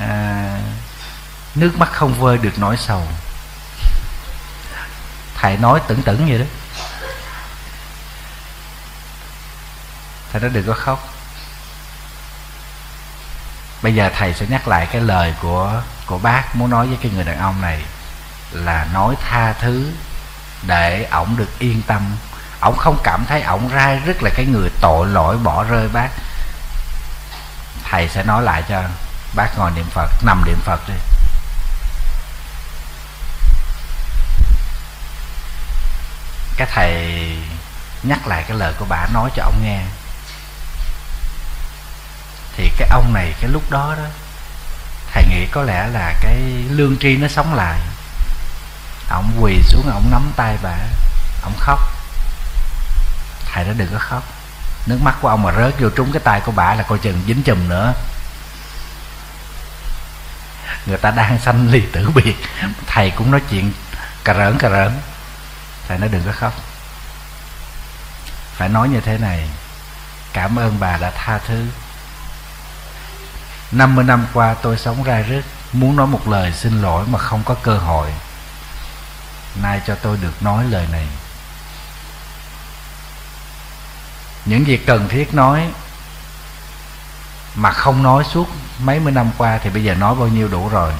à, 0.00 0.58
nước 1.54 1.78
mắt 1.78 1.92
không 1.92 2.14
vơi 2.14 2.38
được 2.38 2.58
nỗi 2.58 2.76
sầu 2.76 3.02
thầy 5.40 5.56
nói 5.56 5.80
tưởng 5.88 6.02
tưởng 6.02 6.28
vậy 6.28 6.38
đó 6.38 6.44
thầy 10.32 10.40
nói 10.40 10.50
đừng 10.50 10.66
có 10.66 10.74
khóc. 10.74 11.08
Bây 13.82 13.94
giờ 13.94 14.10
thầy 14.16 14.34
sẽ 14.34 14.46
nhắc 14.48 14.68
lại 14.68 14.88
cái 14.92 15.00
lời 15.00 15.34
của 15.42 15.82
của 16.06 16.18
bác 16.18 16.56
muốn 16.56 16.70
nói 16.70 16.86
với 16.86 16.98
cái 17.02 17.12
người 17.14 17.24
đàn 17.24 17.38
ông 17.38 17.60
này 17.60 17.82
là 18.52 18.86
nói 18.92 19.14
tha 19.28 19.52
thứ 19.52 19.86
để 20.62 21.04
ổng 21.04 21.36
được 21.36 21.58
yên 21.58 21.82
tâm. 21.86 22.16
Ổng 22.60 22.76
không 22.76 22.98
cảm 23.04 23.24
thấy 23.28 23.42
ổng 23.42 23.68
ra 23.68 23.94
rất 24.06 24.22
là 24.22 24.30
cái 24.34 24.46
người 24.46 24.70
tội 24.80 25.06
lỗi 25.06 25.36
bỏ 25.36 25.64
rơi 25.64 25.88
bác. 25.88 26.08
Thầy 27.90 28.08
sẽ 28.08 28.22
nói 28.22 28.42
lại 28.42 28.62
cho 28.68 28.82
bác 29.34 29.58
ngồi 29.58 29.70
niệm 29.70 29.86
phật, 29.90 30.10
nằm 30.22 30.42
niệm 30.46 30.58
phật 30.64 30.80
đi. 30.88 30.94
Cái 36.60 36.68
thầy 36.74 37.36
nhắc 38.02 38.26
lại 38.26 38.44
cái 38.48 38.56
lời 38.58 38.72
của 38.78 38.84
bà, 38.88 39.06
nói 39.12 39.30
cho 39.36 39.42
ông 39.42 39.62
nghe. 39.64 39.80
Thì 42.56 42.70
cái 42.78 42.88
ông 42.90 43.12
này 43.12 43.34
cái 43.40 43.50
lúc 43.50 43.70
đó 43.70 43.94
đó, 43.98 44.04
thầy 45.12 45.24
nghĩ 45.28 45.46
có 45.52 45.62
lẽ 45.62 45.86
là 45.86 46.14
cái 46.20 46.36
lương 46.68 46.98
tri 46.98 47.16
nó 47.16 47.28
sống 47.28 47.54
lại. 47.54 47.78
Ông 49.08 49.36
quỳ 49.40 49.62
xuống, 49.62 49.90
ông 49.90 50.10
nắm 50.10 50.32
tay 50.36 50.56
bà, 50.62 50.76
ông 51.42 51.54
khóc. 51.58 51.78
Thầy 53.52 53.64
đã 53.64 53.72
đừng 53.72 53.92
có 53.92 53.98
khóc. 53.98 54.22
Nước 54.86 54.98
mắt 55.02 55.14
của 55.20 55.28
ông 55.28 55.42
mà 55.42 55.52
rớt 55.52 55.80
vô 55.80 55.88
trúng 55.96 56.12
cái 56.12 56.20
tay 56.24 56.40
của 56.40 56.52
bà 56.52 56.74
là 56.74 56.82
coi 56.82 56.98
chừng 56.98 57.22
dính 57.26 57.42
chùm 57.42 57.68
nữa. 57.68 57.94
Người 60.86 60.98
ta 60.98 61.10
đang 61.10 61.38
sanh 61.38 61.70
ly 61.70 61.82
tử 61.92 62.10
biệt. 62.14 62.36
Thầy 62.86 63.10
cũng 63.10 63.30
nói 63.30 63.40
chuyện 63.50 63.72
cà 64.24 64.34
rỡn 64.34 64.58
cà 64.58 64.68
rỡn 64.68 64.92
thầy 65.90 65.98
nói 65.98 66.08
đừng 66.08 66.22
có 66.26 66.32
khóc. 66.32 66.52
Phải 68.54 68.68
nói 68.68 68.88
như 68.88 69.00
thế 69.00 69.18
này, 69.18 69.48
cảm 70.32 70.58
ơn 70.58 70.80
bà 70.80 70.96
đã 70.96 71.12
tha 71.16 71.38
thứ. 71.38 71.66
50 73.72 74.04
năm 74.04 74.26
qua 74.32 74.54
tôi 74.54 74.76
sống 74.76 75.02
ra 75.02 75.22
rứt 75.22 75.42
Muốn 75.72 75.96
nói 75.96 76.06
một 76.06 76.28
lời 76.28 76.52
xin 76.52 76.82
lỗi 76.82 77.06
mà 77.06 77.18
không 77.18 77.42
có 77.44 77.54
cơ 77.54 77.78
hội. 77.78 78.10
Nay 79.62 79.80
cho 79.86 79.94
tôi 79.94 80.18
được 80.22 80.42
nói 80.42 80.64
lời 80.64 80.86
này. 80.92 81.06
Những 84.44 84.64
việc 84.64 84.86
cần 84.86 85.08
thiết 85.08 85.34
nói 85.34 85.70
Mà 87.54 87.70
không 87.70 88.02
nói 88.02 88.24
suốt 88.24 88.48
mấy 88.78 89.00
mươi 89.00 89.12
năm 89.12 89.30
qua 89.38 89.58
Thì 89.58 89.70
bây 89.70 89.84
giờ 89.84 89.94
nói 89.94 90.14
bao 90.14 90.28
nhiêu 90.28 90.48
đủ 90.48 90.68
rồi. 90.68 90.92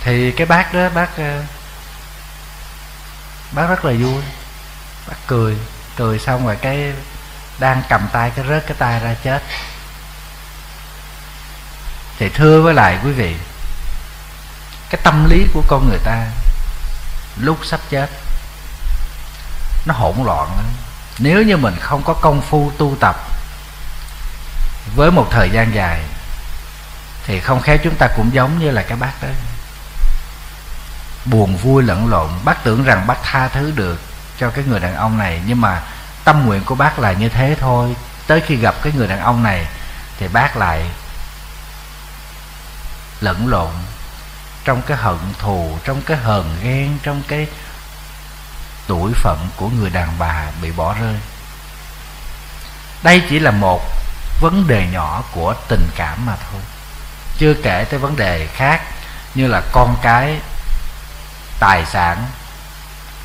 Thì 0.00 0.32
cái 0.32 0.46
bác 0.46 0.74
đó, 0.74 0.88
bác 0.94 1.16
ờ, 1.16 1.42
Bác 3.52 3.66
rất 3.66 3.84
là 3.84 3.92
vui. 3.92 4.22
Bác 5.08 5.16
cười 5.26 5.56
Cười 5.96 6.18
xong 6.18 6.46
rồi 6.46 6.56
cái 6.56 6.92
Đang 7.58 7.82
cầm 7.88 8.08
tay, 8.12 8.32
cái 8.36 8.44
rớt 8.48 8.66
cái 8.66 8.76
tay 8.78 9.00
ra 9.00 9.14
chết. 9.24 9.42
Thì 12.18 12.28
thưa 12.28 12.62
với 12.62 12.74
lại 12.74 12.98
quý 13.04 13.12
vị, 13.12 13.36
cái 14.90 15.00
tâm 15.04 15.26
lý 15.30 15.46
của 15.54 15.62
con 15.68 15.88
người 15.88 15.98
ta 16.04 16.26
lúc 17.36 17.58
sắp 17.64 17.80
chết, 17.90 18.10
nó 19.86 19.94
hỗn 19.94 20.14
loạn 20.24 20.48
lắm. 20.56 20.64
Nếu 21.18 21.42
như 21.42 21.56
mình 21.56 21.76
không 21.80 22.02
có 22.02 22.14
công 22.14 22.42
phu 22.42 22.72
tu 22.78 22.96
tập 23.00 23.16
với 24.96 25.10
một 25.10 25.26
thời 25.30 25.50
gian 25.50 25.74
dài, 25.74 26.00
thì 27.26 27.40
không 27.40 27.62
khéo 27.62 27.78
chúng 27.84 27.94
ta 27.94 28.08
cũng 28.16 28.34
giống 28.34 28.58
như 28.58 28.70
là 28.70 28.82
cái 28.82 28.96
bác 28.96 29.22
đó 29.22 29.28
buồn 31.24 31.56
vui 31.56 31.82
lẫn 31.82 32.08
lộn, 32.08 32.30
bác 32.44 32.64
tưởng 32.64 32.84
rằng 32.84 33.06
bác 33.06 33.22
tha 33.22 33.48
thứ 33.48 33.72
được 33.76 34.00
cho 34.38 34.50
cái 34.50 34.64
người 34.64 34.80
đàn 34.80 34.96
ông 34.96 35.18
này, 35.18 35.40
nhưng 35.46 35.60
mà 35.60 35.82
tâm 36.24 36.46
nguyện 36.46 36.64
của 36.64 36.74
bác 36.74 36.98
là 36.98 37.12
như 37.12 37.28
thế 37.28 37.56
thôi. 37.60 37.96
Tới 38.26 38.40
khi 38.40 38.56
gặp 38.56 38.74
cái 38.82 38.92
người 38.96 39.06
đàn 39.06 39.20
ông 39.20 39.42
này 39.42 39.66
thì 40.18 40.28
bác 40.28 40.56
lại 40.56 40.84
lẫn 43.20 43.48
lộn 43.48 43.70
trong 44.64 44.82
cái 44.82 44.96
hận 44.96 45.18
thù, 45.38 45.78
trong 45.84 46.02
cái 46.02 46.16
hờn 46.16 46.56
ghen, 46.62 46.98
trong 47.02 47.22
cái 47.28 47.46
tuổi 48.86 49.12
phận 49.14 49.48
của 49.56 49.68
người 49.68 49.90
đàn 49.90 50.08
bà 50.18 50.46
bị 50.62 50.72
bỏ 50.72 50.94
rơi. 51.00 51.14
Đây 53.02 53.22
chỉ 53.30 53.38
là 53.38 53.50
một 53.50 53.82
vấn 54.40 54.66
đề 54.66 54.86
nhỏ 54.92 55.22
của 55.32 55.54
tình 55.68 55.88
cảm 55.96 56.26
mà 56.26 56.36
thôi. 56.50 56.60
Chưa 57.38 57.54
kể 57.62 57.84
tới 57.90 57.98
vấn 57.98 58.16
đề 58.16 58.46
khác 58.46 58.80
như 59.34 59.46
là 59.46 59.62
con 59.72 59.96
cái 60.02 60.40
tài 61.60 61.86
sản, 61.86 62.26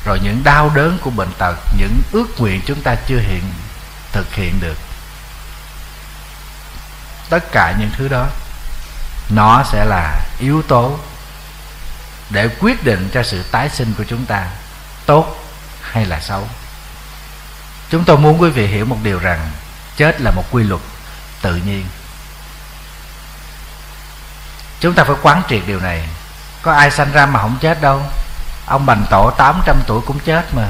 rồi 0.04 0.18
những 0.22 0.44
đau 0.44 0.70
đớn 0.74 0.98
của 1.02 1.10
bệnh 1.10 1.32
tật, 1.38 1.56
những 1.78 2.02
ước 2.12 2.26
nguyện 2.38 2.60
chúng 2.66 2.82
ta 2.82 2.94
chưa 3.06 3.18
hiện, 3.18 3.42
thực 4.12 4.34
hiện 4.34 4.60
được. 4.60 4.76
Tất 7.28 7.52
cả 7.52 7.74
những 7.78 7.90
thứ 7.96 8.08
đó, 8.08 8.26
nó 9.28 9.64
sẽ 9.72 9.84
là 9.84 10.24
yếu 10.38 10.62
tố 10.62 10.98
để 12.30 12.48
quyết 12.60 12.84
định 12.84 13.10
cho 13.14 13.22
sự 13.22 13.42
tái 13.42 13.68
sinh 13.68 13.94
của 13.98 14.04
chúng 14.08 14.24
ta, 14.24 14.46
tốt 15.06 15.44
hay 15.80 16.06
là 16.06 16.20
xấu. 16.20 16.48
Chúng 17.90 18.04
tôi 18.04 18.18
muốn 18.18 18.40
quý 18.40 18.50
vị 18.50 18.66
hiểu 18.66 18.84
một 18.84 18.98
điều 19.02 19.18
rằng, 19.18 19.50
chết 19.96 20.20
là 20.20 20.30
một 20.30 20.44
quy 20.50 20.64
luật 20.64 20.80
tự 21.42 21.56
nhiên. 21.56 21.86
Chúng 24.80 24.94
ta 24.94 25.04
phải 25.04 25.16
quán 25.22 25.42
triệt 25.48 25.62
điều 25.66 25.80
này. 25.80 26.08
Có 26.62 26.72
ai 26.72 26.90
sanh 26.90 27.12
ra 27.12 27.26
mà 27.26 27.40
không 27.40 27.58
chết 27.60 27.80
đâu? 27.80 28.02
Ông 28.66 28.86
bành 28.86 29.04
tổ 29.10 29.30
800 29.30 29.76
tuổi 29.86 30.00
cũng 30.06 30.18
chết 30.18 30.54
mà. 30.54 30.68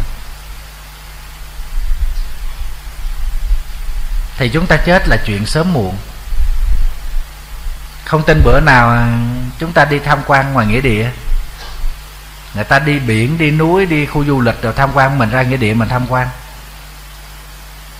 Thì 4.38 4.48
chúng 4.48 4.66
ta 4.66 4.76
chết 4.76 5.08
là 5.08 5.16
chuyện 5.26 5.46
sớm 5.46 5.72
muộn. 5.72 5.96
Không 8.04 8.22
tin 8.22 8.42
bữa 8.44 8.60
nào 8.60 8.90
à, 8.90 9.18
chúng 9.58 9.72
ta 9.72 9.84
đi 9.84 9.98
tham 9.98 10.18
quan 10.26 10.52
ngoài 10.52 10.66
nghĩa 10.66 10.80
địa. 10.80 11.10
Người 12.54 12.64
ta 12.64 12.78
đi 12.78 12.98
biển, 12.98 13.38
đi 13.38 13.50
núi, 13.50 13.86
đi 13.86 14.06
khu 14.06 14.24
du 14.24 14.40
lịch 14.40 14.62
rồi 14.62 14.72
tham 14.76 14.90
quan 14.94 15.18
mình 15.18 15.30
ra 15.30 15.42
nghĩa 15.42 15.56
địa 15.56 15.74
mình 15.74 15.88
tham 15.88 16.06
quan. 16.08 16.28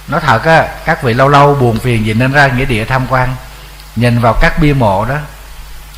Nói 0.08 0.20
thật 0.20 0.44
á, 0.44 0.68
các 0.84 1.02
vị 1.02 1.14
lâu 1.14 1.28
lâu 1.28 1.54
buồn 1.54 1.78
phiền 1.78 2.06
gì 2.06 2.14
nên 2.14 2.32
ra 2.32 2.46
nghĩa 2.46 2.64
địa 2.64 2.84
tham 2.84 3.06
quan, 3.10 3.36
nhìn 3.96 4.20
vào 4.20 4.34
các 4.40 4.58
bia 4.60 4.72
mộ 4.72 5.04
đó 5.04 5.16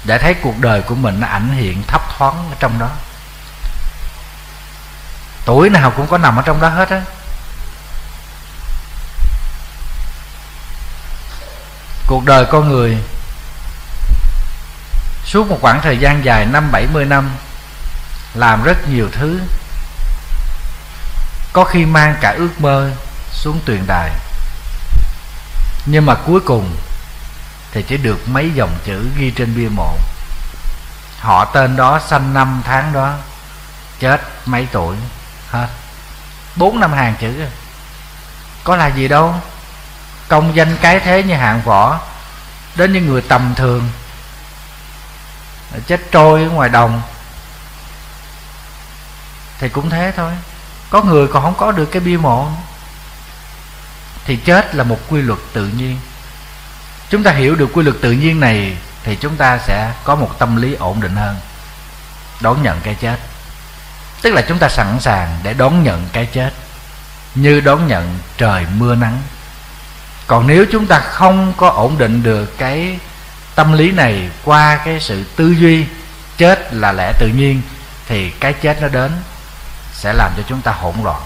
để 0.05 0.19
thấy 0.19 0.35
cuộc 0.35 0.59
đời 0.59 0.83
của 0.83 0.95
mình 0.95 1.21
nó 1.21 1.27
ảnh 1.27 1.53
hiện 1.53 1.83
thấp 1.87 2.03
thoáng 2.19 2.35
ở 2.51 2.57
trong 2.61 2.79
đó 2.79 2.89
tuổi 5.49 5.71
nào 5.71 5.93
cũng 5.97 6.07
có 6.07 6.19
nằm 6.19 6.37
ở 6.37 6.43
trong 6.43 6.61
đó 6.61 6.69
hết 6.69 6.91
á. 6.91 7.03
Cuộc 12.07 12.25
đời 12.25 12.45
con 12.45 12.69
người, 12.69 12.99
suốt 15.25 15.49
một 15.49 15.59
khoảng 15.61 15.81
thời 15.83 15.99
gian 15.99 16.25
dài, 16.25 16.47
năm 16.47 16.73
bảy 16.73 16.87
mươi 16.93 17.05
năm, 17.05 17.31
làm 18.35 18.63
rất 18.63 18.89
nhiều 18.89 19.09
thứ. 19.13 19.41
Có 21.53 21.65
khi 21.65 21.87
mang 21.87 22.17
cả 22.21 22.35
ước 22.39 22.61
mơ 22.61 22.91
xuống 23.33 23.61
tuyền 23.65 23.87
đài. 23.87 24.11
Nhưng 25.87 26.07
mà 26.07 26.15
cuối 26.15 26.41
cùng 26.41 26.77
thì 27.73 27.83
chỉ 27.83 27.97
được 27.97 28.29
mấy 28.29 28.51
dòng 28.51 28.79
chữ 28.85 29.11
ghi 29.17 29.31
trên 29.31 29.57
bia 29.57 29.69
mộ. 29.69 29.97
Họ 31.21 31.45
tên 31.45 31.77
đó 31.77 32.01
sanh 32.09 32.35
năm 32.35 32.63
tháng 32.65 32.93
đó, 32.93 33.15
chết 34.01 34.21
mấy 34.47 34.67
tuổi 34.73 34.97
hết. 35.59 35.69
Bốn 36.57 36.81
năm 36.81 36.93
hàng 36.93 37.15
chữ. 37.21 37.47
Có 38.65 38.77
là 38.77 38.87
gì 38.87 39.09
đâu. 39.09 39.35
Công 40.29 40.57
danh 40.57 40.77
cái 40.81 41.01
thế 41.01 41.23
như 41.23 41.35
hạng 41.35 41.63
võ, 41.63 42.01
đến 42.77 42.93
những 42.93 43.07
người 43.07 43.23
tầm 43.23 43.55
thường. 43.55 43.91
Chết 45.87 46.01
trôi 46.11 46.43
ở 46.43 46.51
ngoài 46.51 46.69
đồng. 46.69 47.03
Thì 49.59 49.69
cũng 49.69 49.91
thế 49.91 50.13
thôi. 50.17 50.33
Có 50.91 51.03
người 51.03 51.27
còn 51.27 51.43
không 51.43 51.55
có 51.55 51.73
được 51.73 51.87
cái 51.87 52.01
bia 52.01 52.17
mộ. 52.17 52.51
Thì 54.25 54.37
chết 54.37 54.75
là 54.75 54.85
một 54.85 54.99
quy 55.09 55.23
luật 55.23 55.39
tự 55.53 55.67
nhiên. 55.67 56.01
Chúng 57.11 57.23
ta 57.23 57.33
hiểu 57.33 57.55
được 57.55 57.71
quy 57.75 57.83
luật 57.83 57.97
tự 58.01 58.13
nhiên 58.13 58.41
này, 58.41 58.77
thì 59.05 59.17
chúng 59.21 59.37
ta 59.37 59.59
sẽ 59.59 59.93
có 60.05 60.15
một 60.15 60.39
tâm 60.39 60.57
lý 60.57 60.75
ổn 60.75 61.01
định 61.01 61.17
hơn. 61.17 61.37
Đón 62.41 62.63
nhận 62.63 62.81
cái 62.81 62.95
chết 63.01 63.17
tức 64.23 64.31
là 64.31 64.43
chúng 64.49 64.59
ta 64.59 64.69
sẵn 64.69 65.01
sàng 65.01 65.39
để 65.43 65.55
đón 65.55 65.83
nhận 65.83 66.07
cái 66.13 66.27
chết. 66.27 66.51
Như 67.35 67.61
đón 67.61 67.87
nhận 67.87 68.19
trời 68.37 68.67
mưa 68.77 68.95
nắng. 68.95 69.23
Còn 70.27 70.47
nếu 70.47 70.67
chúng 70.73 70.87
ta 70.87 71.01
không 71.01 71.53
có 71.57 71.69
ổn 71.69 71.99
định 71.99 72.23
được 72.23 72.59
cái 72.59 72.99
tâm 73.55 73.73
lý 73.73 73.91
này 73.91 74.31
qua 74.45 74.77
cái 74.85 75.01
sự 75.01 75.25
tư 75.37 75.51
duy, 75.51 75.87
chết 76.37 76.75
là 76.75 76.93
lẽ 76.93 77.13
tự 77.19 77.29
nhiên, 77.29 77.63
thì 78.07 78.31
cái 78.31 78.53
chết 78.53 78.83
nó 78.83 78.89
đến, 78.89 79.13
sẽ 79.93 80.13
làm 80.13 80.33
cho 80.37 80.43
chúng 80.49 80.61
ta 80.61 80.73
hỗn 80.73 80.95
loạn. 81.05 81.21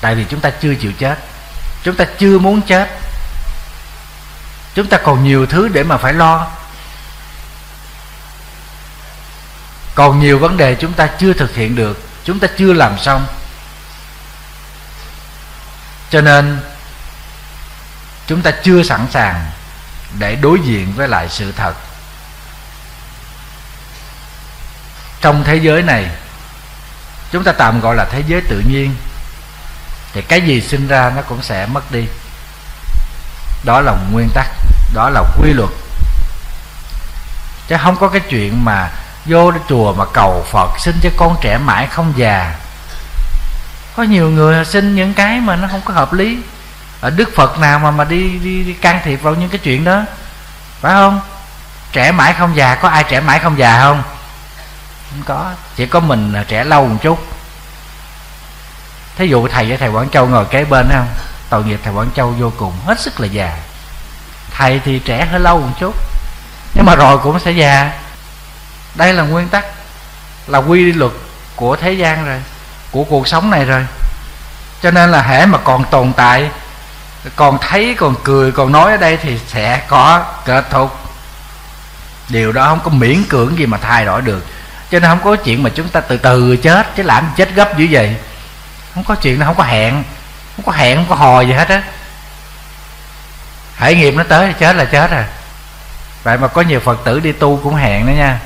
Tại 0.00 0.14
vì 0.14 0.24
chúng 0.30 0.40
ta 0.40 0.50
chưa 0.50 0.74
chịu 0.74 0.92
chết. 0.98 1.18
Chúng 1.82 1.96
ta 1.96 2.04
chưa 2.18 2.38
muốn 2.38 2.62
chết. 2.62 2.88
Chúng 4.74 4.86
ta 4.86 4.98
còn 4.98 5.24
nhiều 5.24 5.46
thứ 5.46 5.68
để 5.68 5.82
mà 5.82 5.96
phải 5.96 6.12
lo. 6.12 6.46
Còn 9.96 10.20
nhiều 10.20 10.38
vấn 10.38 10.56
đề 10.56 10.74
chúng 10.74 10.92
ta 10.92 11.06
chưa 11.06 11.32
thực 11.32 11.54
hiện 11.54 11.76
được, 11.76 12.02
chúng 12.24 12.38
ta 12.38 12.48
chưa 12.58 12.72
làm 12.72 12.98
xong. 12.98 13.26
Cho 16.10 16.20
nên, 16.20 16.60
chúng 18.26 18.42
ta 18.42 18.50
chưa 18.62 18.82
sẵn 18.82 19.06
sàng 19.10 19.50
để 20.18 20.36
đối 20.36 20.60
diện 20.60 20.92
với 20.96 21.08
lại 21.08 21.28
sự 21.30 21.52
thật. 21.52 21.72
Trong 25.20 25.44
thế 25.44 25.56
giới 25.56 25.82
này, 25.82 26.10
chúng 27.32 27.44
ta 27.44 27.52
tạm 27.52 27.80
gọi 27.80 27.96
là 27.96 28.04
thế 28.04 28.22
giới 28.26 28.40
tự 28.40 28.62
nhiên, 28.68 28.94
thì 30.12 30.22
cái 30.22 30.40
gì 30.40 30.60
sinh 30.60 30.88
ra 30.88 31.12
nó 31.16 31.22
cũng 31.22 31.42
sẽ 31.42 31.66
mất 31.66 31.92
đi. 31.92 32.04
Đó 33.64 33.80
là 33.80 33.96
nguyên 34.12 34.28
tắc, 34.34 34.46
đó 34.94 35.10
là 35.10 35.22
quy 35.40 35.52
luật. 35.52 35.70
Chứ 37.68 37.76
không 37.82 37.96
có 37.96 38.08
cái 38.08 38.20
chuyện 38.30 38.64
mà 38.64 38.90
vô 39.26 39.52
chùa 39.68 39.92
mà 39.92 40.04
cầu 40.12 40.46
phật 40.50 40.70
xin 40.78 40.94
cho 41.02 41.10
con 41.16 41.36
trẻ 41.40 41.58
mãi 41.58 41.86
không 41.86 42.12
già. 42.16 42.54
Có 43.96 44.02
nhiều 44.02 44.30
người 44.30 44.64
xin 44.64 44.94
những 44.94 45.14
cái 45.14 45.40
mà 45.40 45.56
nó 45.56 45.68
không 45.68 45.80
có 45.84 45.94
hợp 45.94 46.12
lý. 46.12 46.38
Ở 47.00 47.10
đức 47.10 47.28
phật 47.36 47.58
nào 47.58 47.78
mà 47.78 47.90
mà 47.90 48.04
đi, 48.04 48.38
đi 48.38 48.64
đi 48.64 48.72
can 48.72 49.00
thiệp 49.04 49.16
vào 49.16 49.34
những 49.34 49.48
cái 49.48 49.58
chuyện 49.58 49.84
đó? 49.84 50.02
Phải 50.80 50.92
không? 50.92 51.20
Trẻ 51.92 52.12
mãi 52.12 52.34
không 52.38 52.56
già 52.56 52.74
có 52.74 52.88
ai 52.88 53.04
trẻ 53.04 53.20
mãi 53.20 53.38
không 53.38 53.58
già 53.58 53.80
không? 53.80 54.02
Không 55.10 55.22
có. 55.26 55.50
Chỉ 55.76 55.86
có 55.86 56.00
mình 56.00 56.32
là 56.32 56.44
trẻ 56.48 56.64
lâu 56.64 56.86
một 56.88 56.96
chút. 57.02 57.18
Thí 59.16 59.26
dụ 59.26 59.48
thầy 59.48 59.68
với 59.68 59.76
thầy 59.76 59.88
quảng 59.88 60.10
châu 60.10 60.26
ngồi 60.26 60.44
kế 60.44 60.64
bên 60.64 60.88
không? 60.92 61.08
Tội 61.48 61.64
nghiệp 61.64 61.80
thầy 61.84 61.92
quảng 61.92 62.10
châu 62.14 62.30
vô 62.30 62.52
cùng 62.56 62.72
hết 62.86 63.00
sức 63.00 63.20
là 63.20 63.26
già. 63.26 63.56
Thầy 64.56 64.80
thì 64.84 64.98
trẻ 64.98 65.26
hơi 65.30 65.40
lâu 65.40 65.58
một 65.58 65.72
chút. 65.80 65.94
Nhưng 66.74 66.84
mà 66.84 66.94
rồi 66.94 67.18
cũng 67.18 67.40
sẽ 67.40 67.50
già 67.50 67.92
đây 68.96 69.12
là 69.12 69.22
nguyên 69.22 69.48
tắc, 69.48 69.64
là 70.46 70.58
quy 70.58 70.92
luật 70.92 71.12
của 71.56 71.76
thế 71.76 71.92
gian 71.92 72.26
rồi, 72.26 72.40
của 72.90 73.04
cuộc 73.04 73.28
sống 73.28 73.50
này 73.50 73.64
rồi. 73.64 73.86
Cho 74.82 74.90
nên 74.90 75.10
là 75.10 75.22
hễ 75.22 75.46
mà 75.46 75.58
còn 75.58 75.84
tồn 75.84 76.12
tại, 76.12 76.50
còn 77.36 77.58
thấy, 77.60 77.94
còn 77.98 78.14
cười, 78.24 78.52
còn 78.52 78.72
nói 78.72 78.90
ở 78.90 78.96
đây 78.96 79.16
thì 79.16 79.38
sẽ 79.48 79.82
có 79.88 80.24
kết 80.44 80.64
thúc. 80.70 80.98
Điều 82.28 82.52
đó 82.52 82.66
không 82.66 82.80
có 82.80 82.90
miễn 82.90 83.24
cưỡng 83.24 83.58
gì 83.58 83.66
mà 83.66 83.78
thay 83.78 84.04
đổi 84.04 84.22
được. 84.22 84.46
Cho 84.90 85.00
nên 85.00 85.10
không 85.10 85.20
có 85.24 85.36
chuyện 85.36 85.62
mà 85.62 85.70
chúng 85.74 85.88
ta 85.88 86.00
từ 86.00 86.16
từ 86.16 86.56
chết, 86.56 86.96
chứ 86.96 87.02
làm 87.02 87.30
chết 87.36 87.54
gấp 87.54 87.78
dữ 87.78 87.86
vậy. 87.90 88.16
Không 88.94 89.04
có 89.04 89.14
chuyện, 89.14 89.38
nó 89.38 89.46
không 89.46 89.54
có 89.54 89.64
hẹn, 89.64 90.04
không 90.56 90.64
có 90.64 90.72
hẹn, 90.72 90.96
không 90.96 91.06
có 91.08 91.14
hồi 91.14 91.46
gì 91.46 91.52
hết 91.52 91.68
á. 91.68 91.82
Hãy 93.76 93.94
nghiệp 93.94 94.14
nó 94.16 94.24
tới 94.28 94.52
chết 94.52 94.76
là 94.76 94.84
chết 94.84 95.10
rồi. 95.10 95.24
Vậy 96.22 96.38
mà 96.38 96.48
có 96.48 96.62
nhiều 96.62 96.80
phật 96.80 97.04
tử 97.04 97.20
đi 97.20 97.32
tu 97.32 97.60
cũng 97.64 97.74
hẹn 97.74 98.06
nữa 98.06 98.12
nha 98.16 98.38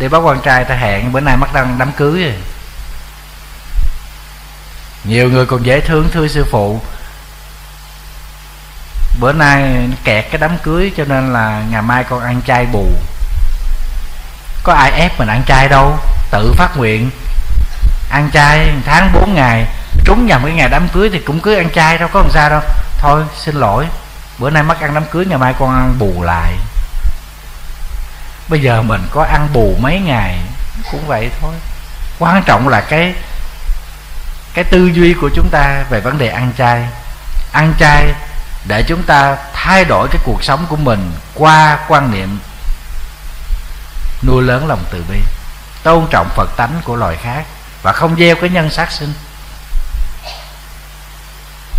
đi 0.00 0.08
báo 0.08 0.22
quan 0.22 0.40
trai 0.40 0.64
ta 0.64 0.74
hẹn, 0.74 1.12
bữa 1.12 1.20
nay 1.20 1.36
mất 1.36 1.52
đăng 1.52 1.78
đám 1.78 1.92
cưới. 1.92 2.22
Rồi 2.22 2.34
nhiều 5.04 5.28
người 5.28 5.46
còn 5.46 5.66
dễ 5.66 5.80
thương, 5.80 6.08
thưa 6.12 6.28
sư 6.28 6.46
phụ. 6.50 6.80
Bữa 9.20 9.32
nay 9.32 9.88
kẹt 10.04 10.24
cái 10.30 10.38
đám 10.40 10.58
cưới, 10.58 10.92
cho 10.96 11.04
nên 11.04 11.32
là 11.32 11.62
ngày 11.70 11.82
mai 11.82 12.04
con 12.04 12.22
ăn 12.22 12.40
chay 12.46 12.66
bù. 12.66 12.88
Có 14.62 14.72
ai 14.72 14.90
ép 14.90 15.18
mình 15.18 15.28
ăn 15.28 15.42
chay 15.46 15.68
đâu, 15.68 15.98
tự 16.30 16.52
phát 16.56 16.76
nguyện. 16.76 17.10
Ăn 18.10 18.30
chay 18.32 18.72
tháng 18.86 19.12
4 19.12 19.34
ngày, 19.34 19.66
trúng 20.04 20.26
nhầm 20.26 20.44
cái 20.44 20.54
ngày 20.54 20.68
đám 20.68 20.88
cưới 20.88 21.10
thì 21.12 21.18
cũng 21.18 21.40
cứ 21.40 21.54
ăn 21.54 21.70
chay 21.74 21.98
đâu, 21.98 22.08
có 22.12 22.20
làm 22.20 22.30
sao 22.30 22.50
đâu. 22.50 22.60
Thôi, 22.98 23.22
xin 23.36 23.54
lỗi, 23.54 23.86
bữa 24.38 24.50
nay 24.50 24.62
mất 24.62 24.80
ăn 24.80 24.94
đám 24.94 25.04
cưới, 25.04 25.26
ngày 25.26 25.38
mai 25.38 25.54
con 25.58 25.74
ăn 25.74 25.94
bù 25.98 26.22
lại 26.22 26.52
bây 28.50 28.60
giờ 28.60 28.82
mình 28.82 29.08
có 29.10 29.22
ăn 29.22 29.48
bù 29.52 29.76
mấy 29.80 30.00
ngày, 30.00 30.38
cũng 30.90 31.06
vậy 31.06 31.30
thôi. 31.40 31.54
Quan 32.18 32.42
trọng 32.42 32.68
là 32.68 32.80
cái 32.80 33.14
cái 34.54 34.64
tư 34.64 34.90
duy 34.94 35.14
của 35.20 35.30
chúng 35.34 35.48
ta 35.50 35.84
về 35.90 36.00
vấn 36.00 36.18
đề 36.18 36.28
ăn 36.28 36.52
chay. 36.58 36.88
Ăn 37.52 37.74
chay 37.78 38.06
để 38.68 38.82
chúng 38.88 39.02
ta 39.02 39.36
thay 39.52 39.84
đổi 39.84 40.08
cái 40.08 40.22
cuộc 40.24 40.44
sống 40.44 40.66
của 40.68 40.76
mình 40.76 41.12
qua 41.34 41.78
quan 41.88 42.10
niệm 42.10 42.38
nuôi 44.22 44.42
lớn 44.42 44.66
lòng 44.66 44.84
từ 44.90 45.04
bi, 45.08 45.20
tôn 45.82 46.06
trọng 46.10 46.28
phật 46.36 46.56
tánh 46.56 46.80
của 46.84 46.96
loài 46.96 47.16
khác 47.22 47.44
và 47.82 47.92
không 47.92 48.16
gieo 48.18 48.36
cái 48.36 48.50
nhân 48.50 48.70
sát 48.70 48.92
sinh. 48.92 49.12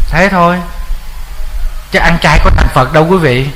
Thế 0.09 0.29
thôi. 0.31 0.57
Chứ 1.91 1.99
ăn 1.99 2.17
chay 2.21 2.39
có 2.43 2.51
thành 2.57 2.67
phật 2.73 2.93
đâu 2.93 3.07
quý 3.09 3.17
vị 3.17 3.49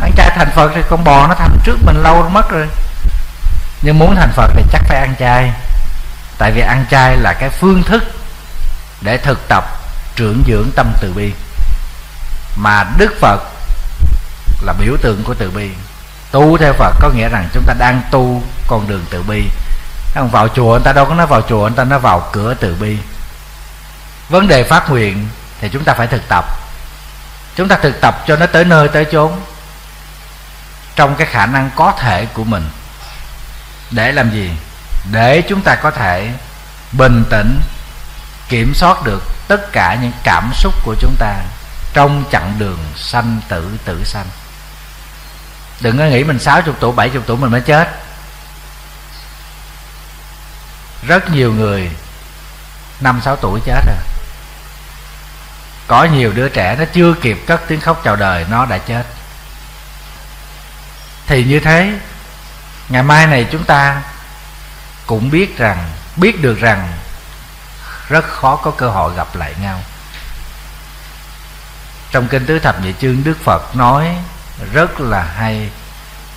ăn 0.00 0.12
chay 0.16 0.30
thành 0.36 0.50
phật 0.54 0.70
thì 0.74 0.82
con 0.90 1.04
bò 1.04 1.26
nó 1.26 1.34
thành 1.34 1.58
trước 1.64 1.76
mình 1.84 2.02
lâu 2.02 2.28
mất 2.28 2.50
rồi. 2.50 2.68
Nhưng 3.82 3.98
muốn 3.98 4.16
thành 4.16 4.32
phật 4.32 4.50
thì 4.54 4.62
chắc 4.72 4.82
phải 4.88 5.00
ăn 5.00 5.14
chay. 5.18 5.52
Tại 6.38 6.52
vì 6.52 6.60
ăn 6.60 6.84
chay 6.90 7.16
là 7.16 7.32
cái 7.32 7.50
phương 7.50 7.82
thức 7.82 8.02
để 9.00 9.16
thực 9.16 9.48
tập 9.48 9.64
trưởng 10.16 10.42
dưỡng 10.46 10.70
tâm 10.76 10.92
từ 11.00 11.12
bi. 11.12 11.32
Mà 12.56 12.84
đức 12.98 13.12
phật 13.20 13.40
là 14.62 14.72
biểu 14.72 14.96
tượng 15.02 15.24
của 15.24 15.34
từ 15.34 15.50
bi. 15.50 15.70
Tu 16.30 16.58
theo 16.58 16.72
phật 16.72 16.94
có 17.00 17.08
nghĩa 17.08 17.28
rằng 17.28 17.48
chúng 17.52 17.64
ta 17.66 17.74
đang 17.78 18.02
tu 18.10 18.42
con 18.66 18.88
đường 18.88 19.04
từ 19.10 19.22
bi. 19.22 19.48
Không 20.14 20.28
vào 20.28 20.48
chùa 20.48 20.70
người 20.70 20.80
ta 20.84 20.92
đâu 20.92 21.04
có 21.04 21.14
nói 21.14 21.26
vào 21.26 21.42
chùa, 21.48 21.60
người 21.60 21.76
ta 21.76 21.84
nói 21.84 21.98
vào 21.98 22.28
cửa 22.32 22.54
từ 22.54 22.76
bi. 22.80 22.98
Vấn 24.28 24.48
đề 24.48 24.62
phát 24.62 24.90
nguyện 24.90 25.28
thì 25.60 25.68
chúng 25.68 25.84
ta 25.84 25.94
phải 25.94 26.06
thực 26.06 26.28
tập. 26.28 26.44
Chúng 27.56 27.68
ta 27.68 27.76
thực 27.82 28.00
tập 28.00 28.14
cho 28.26 28.36
nó 28.36 28.46
tới 28.46 28.64
nơi 28.64 28.88
tới 28.88 29.04
chốn 29.12 29.40
trong 31.00 31.14
cái 31.16 31.26
khả 31.26 31.46
năng 31.46 31.70
có 31.76 31.92
thể 31.98 32.26
của 32.26 32.44
mình. 32.44 32.70
Để 33.90 34.12
làm 34.12 34.30
gì? 34.30 34.50
Để 35.12 35.42
chúng 35.48 35.62
ta 35.62 35.74
có 35.74 35.90
thể 35.90 36.32
bình 36.92 37.24
tĩnh, 37.30 37.60
kiểm 38.48 38.74
soát 38.74 39.04
được 39.04 39.22
tất 39.48 39.72
cả 39.72 39.98
những 40.02 40.12
cảm 40.24 40.50
xúc 40.54 40.74
của 40.84 40.94
chúng 41.00 41.14
ta 41.18 41.36
trong 41.92 42.24
chặng 42.32 42.54
đường 42.58 42.78
sanh 42.96 43.40
tử 43.48 43.78
tử 43.84 44.04
sanh. 44.04 44.26
Đừng 45.80 45.98
có 45.98 46.04
nghĩ 46.04 46.24
mình 46.24 46.38
60 46.38 46.74
tuổi 46.80 46.92
70 46.92 47.22
tuổi 47.26 47.36
mình 47.36 47.50
mới 47.50 47.60
chết. 47.60 47.88
Rất 51.02 51.30
nhiều 51.30 51.52
người 51.52 51.90
năm 53.00 53.20
sáu 53.24 53.36
tuổi 53.36 53.60
chết 53.66 53.86
rồi. 53.86 53.96
Có 55.86 56.04
nhiều 56.04 56.32
đứa 56.32 56.48
trẻ 56.48 56.76
nó 56.78 56.84
chưa 56.92 57.14
kịp 57.14 57.44
cất 57.46 57.60
tiếng 57.68 57.80
khóc 57.80 58.00
chào 58.04 58.16
đời, 58.16 58.46
nó 58.50 58.66
đã 58.66 58.78
chết 58.78 59.04
thì 61.30 61.44
như 61.44 61.60
thế, 61.60 61.92
ngày 62.88 63.02
mai 63.02 63.26
này 63.26 63.46
chúng 63.52 63.64
ta 63.64 64.02
cũng 65.06 65.30
biết 65.30 65.58
rằng, 65.58 65.90
biết 66.16 66.42
được 66.42 66.60
rằng 66.60 66.92
rất 68.08 68.24
khó 68.24 68.56
có 68.56 68.70
cơ 68.70 68.90
hội 68.90 69.14
gặp 69.16 69.36
lại 69.36 69.54
nhau. 69.62 69.80
Trong 72.10 72.28
kinh 72.28 72.46
tứ 72.46 72.58
thập 72.58 72.80
nhị 72.80 72.94
chương, 73.00 73.24
đức 73.24 73.36
phật 73.44 73.76
nói 73.76 74.16
rất 74.72 75.00
là 75.00 75.22
hay, 75.22 75.70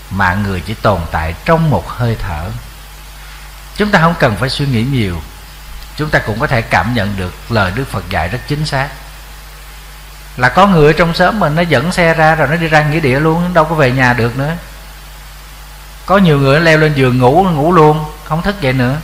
mạng 0.10 0.44
người 0.44 0.62
chỉ 0.68 0.74
tồn 0.74 1.02
tại 1.12 1.36
trong 1.46 1.70
một 1.70 1.90
hơi 1.90 2.18
thở. 2.20 2.50
Chúng 3.76 3.92
ta 3.92 4.00
không 4.00 4.16
cần 4.20 4.36
phải 4.36 4.50
suy 4.50 4.66
nghĩ 4.66 4.84
nhiều. 4.84 5.22
Chúng 5.98 6.10
ta 6.10 6.20
cũng 6.20 6.40
có 6.40 6.48
thể 6.48 6.62
cảm 6.62 6.94
nhận 6.94 7.18
được 7.18 7.34
lời 7.50 7.72
đức 7.76 7.86
phật 7.92 8.10
dạy 8.10 8.28
rất 8.28 8.40
chính 8.48 8.66
xác. 8.66 8.90
Là 10.38 10.50
có 10.50 10.68
người 10.68 10.88
ở 10.88 10.94
trong 10.94 11.14
xóm 11.14 11.40
mình, 11.40 11.56
nó 11.56 11.62
dẫn 11.62 11.92
xe 11.92 12.14
ra 12.14 12.36
rồi 12.36 12.48
nó 12.48 12.56
đi 12.56 12.68
ra 12.68 12.84
nghĩa 12.84 13.00
địa 13.00 13.20
luôn, 13.20 13.54
đâu 13.54 13.66
có 13.66 13.76
về 13.76 13.92
nhà 13.92 14.14
được 14.14 14.38
nữa 14.38 14.56
có 16.06 16.18
nhiều 16.18 16.40
người 16.40 16.62
leo 16.62 16.78
lên 16.78 16.94
giường 16.94 17.18
ngủ 17.18 17.46
ngủ 17.56 17.72
luôn, 17.72 18.06
không 18.24 18.42
thức 18.42 18.62
dậy 18.62 18.74
nữa. 18.74 18.96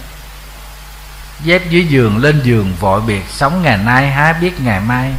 Dép 1.44 1.70
dưới 1.70 1.86
giường 1.86 2.18
lên 2.18 2.42
giường 2.44 2.74
vội 2.80 3.02
biệt, 3.02 3.24
sống 3.30 3.62
ngày 3.64 3.78
nay 3.78 4.08
há 4.08 4.34
biết 4.42 4.62
ngày 4.62 4.80
mai? 4.80 5.12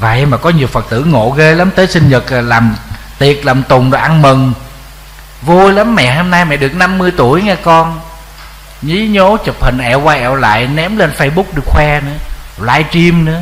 Vậy 0.00 0.26
mà 0.26 0.36
có 0.36 0.50
nhiều 0.50 0.66
phật 0.66 0.86
tử 0.90 1.04
ngộ 1.04 1.30
ghê 1.30 1.54
lắm, 1.54 1.70
tới 1.70 1.86
sinh 1.86 2.08
nhật 2.08 2.30
à, 2.30 2.40
làm 2.40 2.76
tiệc, 3.18 3.44
làm 3.46 3.62
tùng 3.62 3.90
rồi 3.90 4.00
ăn 4.00 4.22
mừng. 4.22 4.52
Vui 5.42 5.72
lắm 5.72 5.94
mẹ, 5.94 6.16
hôm 6.16 6.30
nay 6.30 6.44
mẹ 6.44 6.56
được 6.56 6.74
50 6.74 7.12
tuổi 7.16 7.42
nghe 7.42 7.56
con. 7.56 8.00
Nhí 8.82 9.08
nhố 9.08 9.36
chụp 9.44 9.56
hình 9.60 9.78
ẹo 9.78 10.00
qua 10.00 10.14
ẹo 10.14 10.34
lại, 10.34 10.66
ném 10.66 10.96
lên 10.96 11.12
facebook 11.18 11.44
được 11.54 11.64
khoe 11.66 12.00
nữa 12.00 12.16
live 12.58 12.88
stream 12.90 13.24
nữa. 13.24 13.40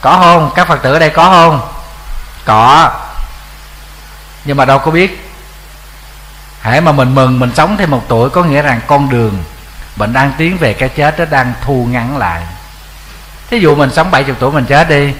Có 0.00 0.18
không? 0.18 0.50
Các 0.54 0.68
phật 0.68 0.82
tử 0.82 0.92
ở 0.92 0.98
đây 0.98 1.10
có 1.10 1.24
không? 1.30 1.68
Có. 2.44 2.90
Nhưng 4.44 4.56
mà 4.56 4.64
đâu 4.64 4.78
có 4.78 4.90
biết 4.90 5.25
hãy 6.66 6.80
mà 6.80 6.92
mình 6.92 7.14
mừng, 7.14 7.38
mình 7.38 7.50
sống 7.54 7.76
thêm 7.76 7.90
một 7.90 8.04
tuổi, 8.08 8.30
có 8.30 8.44
nghĩa 8.44 8.62
rằng 8.62 8.80
con 8.86 9.08
đường 9.08 9.44
mình 9.96 10.12
đang 10.12 10.32
tiến 10.38 10.58
về 10.58 10.72
cái 10.72 10.88
chết 10.88 11.18
nó 11.18 11.24
đang 11.24 11.52
thu 11.64 11.86
ngắn 11.90 12.18
lại. 12.18 12.42
Thí 13.50 13.58
dụ 13.58 13.74
mình 13.74 13.90
sống 13.90 14.10
70 14.10 14.36
tuổi 14.38 14.52
mình 14.52 14.64
chết 14.64 14.88
đi, 14.88 15.12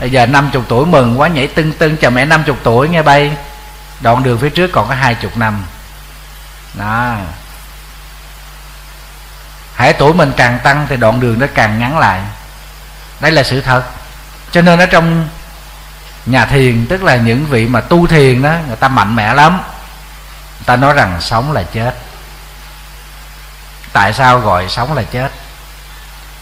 bây 0.00 0.10
giờ 0.10 0.26
50 0.26 0.62
tuổi 0.68 0.86
mừng 0.86 1.20
quá, 1.20 1.28
nhảy 1.28 1.46
tưng 1.46 1.72
tưng 1.72 1.96
chờ 1.96 2.10
mẹ 2.10 2.24
50 2.24 2.56
tuổi 2.62 2.88
nghe 2.88 3.02
bay. 3.02 3.32
Đoạn 4.00 4.22
đường 4.22 4.38
phía 4.38 4.50
trước 4.50 4.70
còn 4.72 4.88
có 4.88 4.94
hai 4.94 5.14
chục 5.14 5.36
năm. 5.36 5.64
Đó. 6.74 7.16
Hãy 9.74 9.92
tuổi 9.92 10.14
mình 10.14 10.32
càng 10.36 10.58
tăng 10.64 10.86
thì 10.88 10.96
đoạn 10.96 11.20
đường 11.20 11.38
nó 11.38 11.46
càng 11.54 11.78
ngắn 11.78 11.98
lại. 11.98 12.20
Đây 13.20 13.32
là 13.32 13.42
sự 13.42 13.60
thật. 13.60 13.82
Cho 14.50 14.62
nên 14.62 14.78
ở 14.78 14.86
trong 14.86 15.28
nhà 16.26 16.46
thiền, 16.46 16.86
tức 16.86 17.02
là 17.02 17.16
những 17.16 17.46
vị 17.46 17.66
mà 17.66 17.80
tu 17.80 18.06
thiền 18.06 18.42
đó, 18.42 18.54
người 18.66 18.76
ta 18.76 18.88
mạnh 18.88 19.16
mẽ 19.16 19.34
lắm 19.34 19.60
ta 20.64 20.76
nói 20.76 20.94
rằng 20.94 21.20
sống 21.20 21.52
là 21.52 21.62
chết. 21.62 21.94
Tại 23.92 24.12
sao 24.12 24.40
gọi 24.40 24.68
sống 24.68 24.92
là 24.92 25.02
chết? 25.02 25.30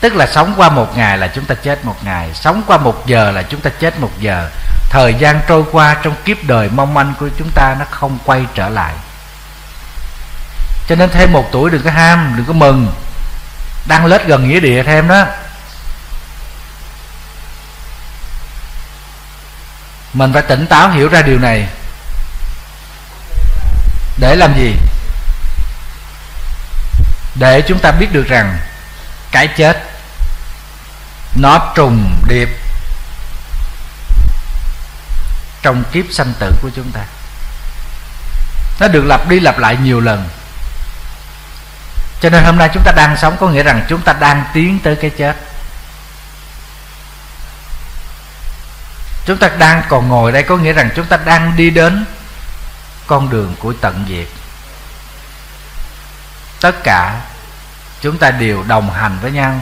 Tức 0.00 0.14
là 0.14 0.27
sống 0.27 0.55
qua 0.57 0.68
một 0.68 0.96
ngày 0.96 1.18
là 1.18 1.27
chúng 1.35 1.44
ta 1.44 1.55
chết 1.55 1.85
một 1.85 1.96
ngày, 2.05 2.31
sống 2.35 2.62
qua 2.66 2.79
một 2.79 3.07
giờ 3.07 3.31
là 3.31 3.42
chúng 3.42 3.61
ta 3.61 3.70
chết 3.81 4.00
một 4.00 4.11
giờ. 4.18 4.50
Thời 4.90 5.14
gian 5.14 5.40
trôi 5.48 5.64
qua 5.72 5.96
trong 6.03 6.14
kiếp 6.24 6.37
đời 6.44 6.68
mong 6.68 6.94
manh 6.94 7.14
của 7.20 7.29
chúng 7.38 7.50
ta 7.55 7.77
nó 7.79 7.85
không 7.90 8.18
quay 8.24 8.46
trở 8.55 8.68
lại. 8.68 8.94
Cho 10.88 10.96
nên 10.96 11.11
thêm 11.11 11.33
một 11.33 11.48
tuổi 11.53 11.70
đừng 11.70 11.83
có 11.83 11.90
ham, 11.90 12.35
đừng 12.37 12.46
có 12.46 12.53
mừng. 12.53 12.92
Đang 13.87 14.07
lết 14.07 14.27
gần 14.27 14.48
nghĩa 14.48 14.61
địa 14.61 14.83
thêm 14.83 15.09
đó. 15.09 15.24
Mình 20.12 20.33
phải 20.33 20.42
tỉnh 20.42 20.66
táo 20.66 20.90
hiểu 20.90 21.09
ra 21.09 21.22
điều 21.22 21.38
này 21.38 21.68
để 24.16 24.37
làm 24.37 24.57
gì? 24.57 24.77
Để 27.35 27.62
chúng 27.68 27.79
ta 27.79 27.92
biết 27.92 28.12
được 28.12 28.29
rằng 28.29 28.59
cái 29.31 29.48
chết, 29.48 29.83
nó 31.35 31.72
trùng 31.74 32.22
điệp 32.29 32.48
trong 35.62 35.85
kiếp 35.92 36.05
sanh 36.11 36.33
tử 36.38 36.53
của 36.62 36.70
chúng 36.77 36.90
ta. 36.92 37.00
Nó 38.81 38.88
được 38.88 39.05
lặp 39.07 39.29
đi 39.29 39.40
lặp 39.40 39.59
lại 39.59 39.77
nhiều 39.83 40.00
lần. 40.00 40.29
Cho 42.20 42.31
nên 42.31 42.44
hôm 42.44 42.57
nay 42.57 42.70
chúng 42.74 42.83
ta 42.83 42.92
đang 42.92 43.16
sống 43.16 43.37
có 43.40 43.48
nghĩa 43.48 43.62
rằng 43.62 43.87
chúng 43.88 44.00
ta 44.00 44.12
đang 44.12 44.44
tiến 44.55 44.79
tới 44.83 44.96
cái 44.96 45.11
chết. 45.11 45.37
Chúng 49.27 49.38
ta 49.38 49.48
đang 49.59 49.83
còn 49.88 50.09
ngồi 50.09 50.33
đây 50.33 50.42
có 50.42 50.57
nghĩa 50.57 50.72
rằng 50.72 50.90
chúng 50.96 51.07
ta 51.07 51.16
đang 51.16 51.57
đi 51.57 51.70
đến 51.70 52.05
con 53.07 53.31
đường 53.31 53.55
của 53.59 53.73
tận 53.81 54.05
diệt. 54.09 54.29
Tất 56.61 56.75
cả 56.85 57.21
chúng 58.01 58.19
ta 58.19 58.31
đều 58.31 58.62
đồng 58.62 58.90
hành 58.90 59.19
với 59.23 59.33
nhau, 59.33 59.61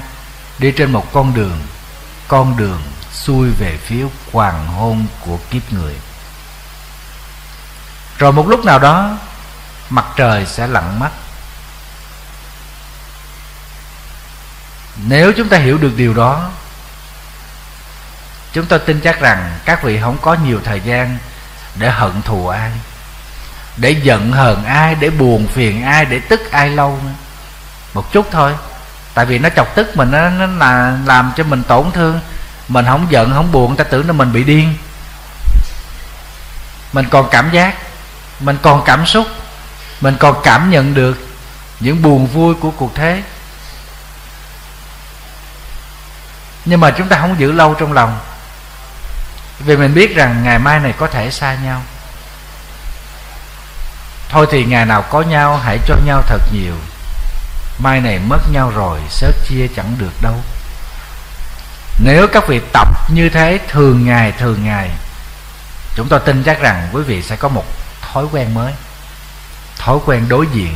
đi 0.59 0.73
trên 0.73 0.93
một 0.93 1.13
con 1.13 1.35
đường 1.35 1.61
con 2.29 2.57
đường 2.57 2.83
xuôi 3.13 3.51
về 3.59 3.79
phía 3.85 4.07
hoàng 4.33 4.67
hôn 4.67 5.07
của 5.21 5.39
kiếp 5.51 5.73
người. 5.73 5.95
Rồi 8.19 8.33
một 8.33 8.49
lúc 8.49 8.65
nào 8.65 8.79
đó, 8.79 9.19
mặt 9.91 10.05
trời 10.17 10.47
sẽ 10.47 10.67
lặn 10.67 10.99
mất 10.99 11.11
nếu 14.97 15.33
chúng 15.33 15.49
ta 15.49 15.59
hiểu 15.59 15.79
được 15.79 15.93
điều 15.97 16.15
đó, 16.15 16.51
chúng 18.53 18.67
tôi 18.67 18.79
tin 18.79 19.01
chắc 19.01 19.21
rằng 19.21 19.59
các 19.65 19.83
vị 19.83 20.01
không 20.01 20.17
có 20.23 20.35
nhiều 20.35 20.61
thời 20.65 20.81
gian 20.81 21.19
để 21.75 21.91
hận 21.91 22.23
thù 22.23 22.49
ai 22.49 22.71
để 23.77 23.91
giận 23.91 24.33
hờn 24.33 24.65
ai 24.65 24.95
để 24.95 25.11
buồn 25.11 25.47
phiền 25.47 25.85
ai 25.85 26.05
để 26.05 26.21
tức 26.29 26.51
ai 26.51 26.71
lâu 26.71 26.99
nữa. 27.05 27.13
Một 27.95 28.13
chút 28.13 28.27
thôi. 28.31 28.53
Tại 29.15 29.27
vì 29.27 29.39
nó 29.39 29.49
chọc 29.57 29.75
tức 29.75 29.97
mình 29.97 30.11
nó, 30.11 30.29
nó 30.29 30.47
là 30.47 30.99
làm 31.07 31.33
cho 31.37 31.45
mình 31.45 31.63
tổn 31.63 31.91
thương. 31.91 32.21
Mình 32.69 32.87
không 32.87 33.07
giận 33.11 33.33
không 33.35 33.53
buồn 33.53 33.77
ta 33.77 33.85
tưởng 33.85 34.07
là 34.07 34.13
mình 34.13 34.33
bị 34.33 34.45
điên. 34.45 34.75
Mình 36.93 37.07
còn 37.11 37.29
cảm 37.31 37.51
giác 37.51 37.75
mình 38.41 38.57
còn 38.63 38.83
cảm 38.85 39.07
xúc 39.07 39.27
mình 40.03 40.17
còn 40.19 40.37
cảm 40.43 40.71
nhận 40.71 40.95
được 40.95 41.29
những 41.81 42.03
buồn 42.03 42.27
vui 42.27 42.55
của 42.55 42.71
cuộc 42.71 42.95
thế. 42.95 43.23
Nhưng 46.65 46.81
mà 46.81 46.91
chúng 46.91 47.09
ta 47.09 47.19
không 47.21 47.41
giữ 47.41 47.53
lâu 47.53 47.75
trong 47.75 47.93
lòng. 47.93 48.19
Vì 49.59 49.77
mình 49.77 49.95
biết 49.95 50.17
rằng 50.17 50.43
ngày 50.45 50.59
mai 50.59 50.81
này 50.81 50.95
có 50.99 51.07
thể 51.07 51.31
xa 51.31 51.55
nhau 51.55 51.83
thôi 54.33 54.47
thì 54.51 54.64
ngày 54.64 54.87
nào 54.87 55.03
có 55.03 55.21
nhau, 55.23 55.57
hãy 55.57 55.79
cho 55.87 55.97
nhau 56.05 56.23
thật 56.27 56.42
nhiều. 56.53 56.75
Mai 57.79 58.01
này 58.01 58.18
mất 58.18 58.51
nhau 58.53 58.71
rồi, 58.71 59.01
sớt 59.09 59.33
chia 59.49 59.68
chẳng 59.77 59.95
được 59.99 60.23
đâu. 60.23 60.35
Nếu 61.99 62.27
các 62.33 62.49
vị 62.49 62.61
tập 62.73 62.88
như 63.11 63.29
thế, 63.29 63.61
thường 63.68 64.05
ngày 64.05 64.33
thường 64.33 64.64
ngày, 64.64 64.90
chúng 65.95 66.09
tôi 66.09 66.21
tin 66.21 66.42
chắc 66.45 66.61
rằng 66.61 66.88
quý 66.92 67.03
vị 67.03 67.23
sẽ 67.23 67.37
có 67.37 67.49
một 67.49 67.64
thói 68.01 68.25
quen 68.33 68.55
mới, 68.55 68.73
thói 69.79 69.99
quen 70.07 70.29
đối 70.29 70.47
diện 70.53 70.75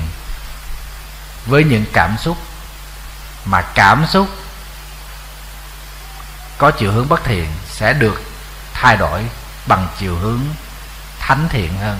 với 1.46 1.64
những 1.64 1.84
cảm 1.92 2.16
xúc 2.18 2.36
mà 3.44 3.62
cảm 3.62 4.06
xúc 4.06 4.28
có 6.58 6.70
chiều 6.70 6.92
hướng 6.92 7.08
bất 7.08 7.24
thiện 7.24 7.46
sẽ 7.70 7.92
được 7.92 8.22
thay 8.72 8.96
đổi 8.96 9.22
bằng 9.66 9.88
chiều 9.98 10.16
hướng 10.16 10.40
thánh 11.20 11.48
thiện 11.50 11.78
hơn 11.78 11.98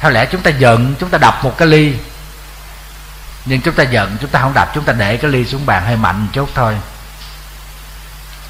theo 0.00 0.10
lẽ 0.10 0.26
chúng 0.26 0.40
ta 0.40 0.50
giận, 0.50 0.94
chúng 1.00 1.10
ta 1.10 1.18
đập 1.18 1.44
một 1.44 1.58
cái 1.58 1.68
ly. 1.68 1.94
Nhưng 3.44 3.60
chúng 3.60 3.74
ta 3.74 3.82
giận, 3.82 4.16
chúng 4.20 4.30
ta 4.30 4.40
không 4.40 4.54
đập, 4.54 4.70
chúng 4.74 4.84
ta 4.84 4.92
để 4.92 5.16
cái 5.16 5.30
ly 5.30 5.44
xuống 5.44 5.66
bàn 5.66 5.84
hơi 5.86 5.96
mạnh 5.96 6.20
một 6.20 6.28
chút 6.32 6.50
thôi. 6.54 6.76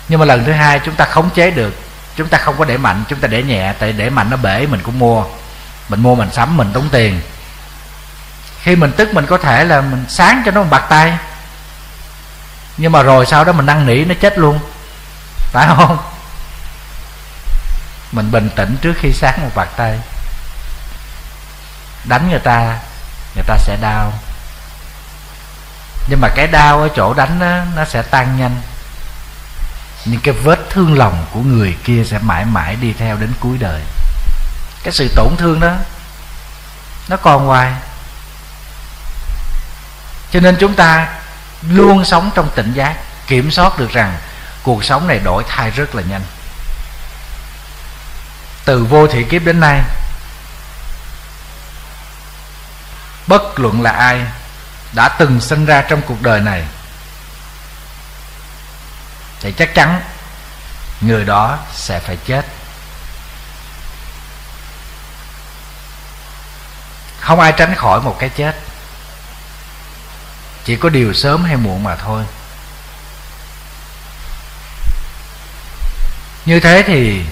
Nhưng 0.08 0.20
mà 0.20 0.26
lần 0.26 0.44
thứ 0.44 0.52
hai 0.52 0.80
chúng 0.84 0.94
ta 0.94 1.04
khống 1.04 1.30
chế 1.30 1.50
được. 1.50 1.74
Chúng 2.16 2.28
ta 2.28 2.38
không 2.38 2.58
có 2.58 2.64
để 2.64 2.76
mạnh, 2.76 3.04
chúng 3.08 3.18
ta 3.18 3.28
để 3.28 3.42
nhẹ, 3.42 3.72
tại 3.78 3.92
để 3.92 4.10
mạnh 4.10 4.30
nó 4.30 4.36
bể, 4.36 4.66
mình 4.66 4.80
cũng 4.82 4.98
mua. 4.98 5.24
Mình 5.88 6.00
mua 6.00 6.14
mình 6.14 6.32
sắm, 6.32 6.56
mình 6.56 6.70
tốn 6.72 6.88
tiền. 6.92 7.20
Khi 8.62 8.76
mình 8.76 8.92
tức 8.96 9.14
mình 9.14 9.26
có 9.26 9.38
thể 9.38 9.64
là 9.64 9.80
mình 9.80 10.04
sáng 10.08 10.42
cho 10.44 10.50
nó 10.50 10.62
một 10.62 10.68
bạc 10.70 10.86
tay. 10.88 11.18
Nhưng 12.76 12.92
mà 12.92 13.02
rồi 13.02 13.26
sau 13.26 13.44
đó 13.44 13.52
mình 13.52 13.66
năn 13.66 13.86
nỉ, 13.86 14.04
nó 14.04 14.14
chết 14.20 14.38
luôn. 14.38 14.58
Phải 15.52 15.66
không? 15.66 15.98
Mình 18.12 18.30
bình 18.30 18.50
tĩnh 18.56 18.76
trước 18.80 18.94
khi 18.98 19.12
sáng 19.12 19.42
một 19.42 19.50
bạc 19.54 19.68
tay 19.76 19.98
đánh 22.08 22.30
người 22.30 22.38
ta 22.38 22.78
người 23.34 23.44
ta 23.46 23.56
sẽ 23.58 23.76
đau. 23.80 24.12
Nhưng 26.08 26.20
mà 26.20 26.28
cái 26.28 26.46
đau 26.46 26.82
ở 26.82 26.88
chỗ 26.96 27.14
đánh 27.14 27.38
đó, 27.38 27.58
nó 27.76 27.84
sẽ 27.84 28.02
tan 28.02 28.38
nhanh. 28.38 28.60
Nhưng 30.04 30.20
cái 30.20 30.34
vết 30.34 30.58
thương 30.70 30.98
lòng 30.98 31.26
của 31.32 31.40
người 31.40 31.76
kia 31.84 32.04
sẽ 32.04 32.18
mãi 32.18 32.44
mãi 32.44 32.76
đi 32.76 32.92
theo 32.98 33.16
đến 33.16 33.32
cuối 33.40 33.58
đời. 33.58 33.80
Cái 34.82 34.92
sự 34.92 35.08
tổn 35.16 35.36
thương 35.38 35.60
đó 35.60 35.72
nó 37.08 37.16
còn 37.16 37.46
hoài. 37.46 37.72
Cho 40.30 40.40
nên 40.40 40.56
chúng 40.60 40.74
ta 40.74 41.08
luôn 41.68 42.04
sống 42.04 42.30
trong 42.34 42.50
tỉnh 42.54 42.72
giác 42.72 42.96
kiểm 43.26 43.50
soát 43.50 43.78
được 43.78 43.90
rằng 43.90 44.18
cuộc 44.62 44.84
sống 44.84 45.08
này 45.08 45.18
đổi 45.18 45.44
thay 45.48 45.70
rất 45.70 45.94
là 45.94 46.02
nhanh. 46.02 46.22
Từ 48.64 48.84
vô 48.84 49.06
thị 49.06 49.24
kiếp 49.24 49.44
đến 49.44 49.60
nay 49.60 49.80
bất 53.26 53.58
luận 53.58 53.82
là 53.82 53.90
ai 53.90 54.20
đã 54.92 55.08
từng 55.08 55.40
sinh 55.40 55.66
ra 55.66 55.82
trong 55.88 56.02
cuộc 56.06 56.22
đời 56.22 56.40
này, 56.40 56.64
thì 59.40 59.52
chắc 59.52 59.74
chắn 59.74 60.02
người 61.00 61.24
đó 61.24 61.58
sẽ 61.74 62.00
phải 62.00 62.16
chết. 62.26 62.46
Không 67.20 67.40
ai 67.40 67.52
tránh 67.52 67.74
khỏi 67.74 68.00
một 68.00 68.16
cái 68.18 68.28
chết. 68.28 68.56
Chỉ 70.64 70.76
có 70.76 70.88
điều 70.88 71.12
sớm 71.12 71.44
hay 71.44 71.56
muộn 71.56 71.82
mà 71.82 71.96
thôi. 71.96 72.24
Như 76.44 76.60
thế 76.60 76.84
thì 76.86 77.24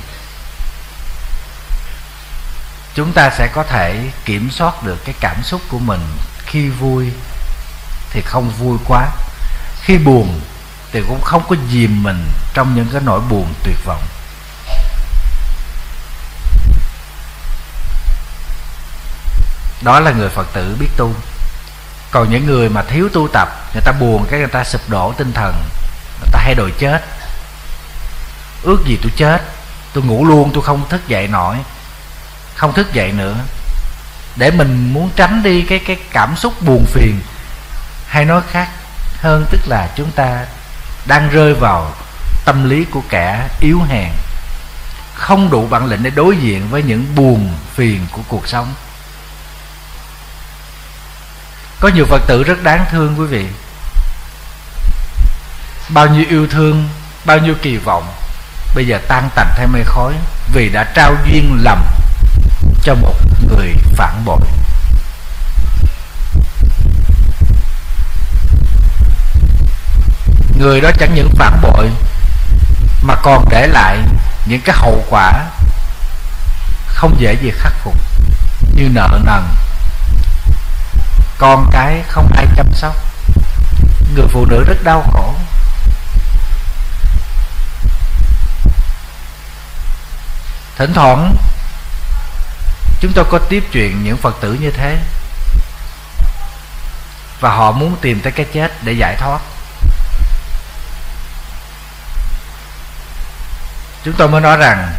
chúng 2.94 3.12
ta 3.12 3.30
sẽ 3.30 3.48
có 3.54 3.62
thể 3.62 4.10
kiểm 4.24 4.50
soát 4.50 4.82
được 4.82 5.04
cái 5.04 5.14
cảm 5.20 5.42
xúc 5.42 5.60
của 5.68 5.78
mình. 5.78 6.00
Khi 6.46 6.68
vui 6.68 7.12
thì 8.10 8.20
không 8.20 8.50
vui 8.50 8.78
quá. 8.86 9.08
Khi 9.82 9.98
buồn 9.98 10.40
thì 10.92 11.02
cũng 11.08 11.20
không 11.22 11.42
có 11.48 11.56
dìm 11.70 12.02
mình 12.02 12.24
trong 12.54 12.74
những 12.74 12.88
cái 12.92 13.00
nỗi 13.04 13.20
buồn 13.20 13.54
tuyệt 13.64 13.76
vọng. 13.84 14.02
Đó 19.82 20.00
là 20.00 20.10
người 20.10 20.28
phật 20.28 20.46
tử 20.52 20.76
biết 20.80 20.88
tu. 20.96 21.14
Còn 22.10 22.30
những 22.30 22.46
người 22.46 22.68
mà 22.68 22.82
thiếu 22.82 23.08
tu 23.12 23.28
tập, 23.32 23.48
người 23.72 23.82
ta 23.84 23.92
buồn 23.92 24.26
cái 24.30 24.38
người 24.38 24.48
ta 24.48 24.64
sụp 24.64 24.80
đổ 24.88 25.12
tinh 25.16 25.32
thần, 25.32 25.54
người 26.20 26.28
ta 26.32 26.38
hay 26.38 26.54
đòi 26.54 26.70
chết. 26.78 27.04
Ước 28.62 28.84
gì 28.86 28.98
tôi 29.02 29.12
chết, 29.16 29.42
tôi 29.92 30.04
ngủ 30.04 30.24
luôn, 30.24 30.50
tôi 30.54 30.62
không 30.62 30.88
thức 30.88 31.08
dậy 31.08 31.28
nổi 31.28 31.56
không 32.54 32.72
thức 32.74 32.92
dậy 32.92 33.12
nữa. 33.12 33.34
Để 34.36 34.50
mình 34.50 34.92
muốn 34.92 35.10
tránh 35.16 35.42
đi 35.42 35.62
cái 35.62 35.78
cái 35.78 35.96
cảm 36.10 36.36
xúc 36.36 36.62
buồn 36.62 36.84
phiền, 36.86 37.20
hay 38.06 38.24
nói 38.24 38.42
khác 38.50 38.68
hơn 39.20 39.46
tức 39.50 39.60
là 39.66 39.88
chúng 39.96 40.10
ta 40.10 40.46
đang 41.06 41.28
rơi 41.30 41.54
vào 41.54 41.92
tâm 42.44 42.70
lý 42.70 42.84
của 42.84 43.02
kẻ 43.08 43.48
yếu 43.60 43.80
hèn, 43.88 44.10
không 45.14 45.50
đủ 45.50 45.66
bản 45.66 45.86
lĩnh 45.86 46.02
để 46.02 46.10
đối 46.10 46.36
diện 46.36 46.68
với 46.70 46.82
những 46.82 47.14
buồn 47.14 47.52
phiền 47.74 48.06
của 48.10 48.22
cuộc 48.28 48.48
sống. 48.48 48.74
Có 51.80 51.88
nhiều 51.88 52.06
phật 52.06 52.22
tử 52.26 52.42
rất 52.42 52.62
đáng 52.62 52.84
thương, 52.90 53.14
quý 53.18 53.26
vị. 53.26 53.46
Bao 55.88 56.06
nhiêu 56.06 56.24
yêu 56.28 56.46
thương, 56.50 56.88
bao 57.24 57.38
nhiêu 57.38 57.54
kỳ 57.62 57.76
vọng, 57.76 58.14
bây 58.74 58.86
giờ 58.86 58.98
tan 59.08 59.28
tành 59.34 59.48
theo 59.56 59.66
mây 59.66 59.82
khói 59.84 60.14
vì 60.54 60.68
đã 60.68 60.84
trao 60.94 61.14
duyên 61.24 61.58
lầm 61.62 61.84
cho 62.82 62.94
một 62.94 63.14
người 63.48 63.74
phản 63.96 64.24
bội. 64.24 64.40
Người 70.58 70.80
đó 70.80 70.90
chẳng 70.98 71.14
những 71.14 71.30
phản 71.36 71.60
bội, 71.62 71.90
mà 73.02 73.14
còn 73.22 73.48
để 73.50 73.66
lại 73.66 73.98
những 74.46 74.60
cái 74.64 74.76
hậu 74.78 75.04
quả 75.10 75.32
không 76.86 77.20
dễ 77.20 77.36
gì 77.42 77.50
khắc 77.50 77.72
phục. 77.84 77.94
Như 78.74 78.88
nợ 78.88 79.08
nần, 79.24 79.42
con 81.38 81.70
cái 81.72 82.02
không 82.08 82.32
ai 82.36 82.46
chăm 82.56 82.72
sóc, 82.72 82.94
người 84.14 84.26
phụ 84.28 84.44
nữ 84.44 84.64
rất 84.66 84.84
đau 84.84 85.02
khổ. 85.12 85.34
Thỉnh 90.76 90.92
thoảng 90.94 91.36
chúng 93.04 93.12
tôi 93.12 93.24
có 93.30 93.38
tiếp 93.38 93.64
chuyện 93.72 94.04
những 94.04 94.16
phật 94.16 94.34
tử 94.40 94.52
như 94.60 94.70
thế. 94.70 94.98
Và 97.40 97.50
họ 97.50 97.72
muốn 97.72 97.96
tìm 98.00 98.20
tới 98.20 98.32
cái 98.32 98.46
chết 98.52 98.72
để 98.82 98.92
giải 98.92 99.16
thoát. 99.18 99.40
Chúng 104.04 104.14
tôi 104.18 104.28
mới 104.28 104.40
nói 104.40 104.56
rằng, 104.56 104.92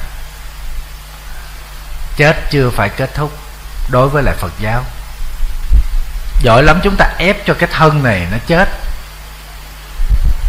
chết 2.18 2.36
chưa 2.52 2.70
phải 2.70 2.90
kết 2.90 3.14
thúc 3.16 3.38
đối 3.90 4.10
với 4.10 4.24
lại 4.24 4.36
phật 4.40 4.52
giáo. 4.60 4.84
Giỏi 6.42 6.64
lắm 6.64 6.80
chúng 6.84 6.96
ta 6.96 7.06
ép 7.18 7.46
cho 7.46 7.54
cái 7.54 7.70
thân 7.74 8.04
này 8.04 8.28
nó 8.32 8.38
chết, 8.48 8.70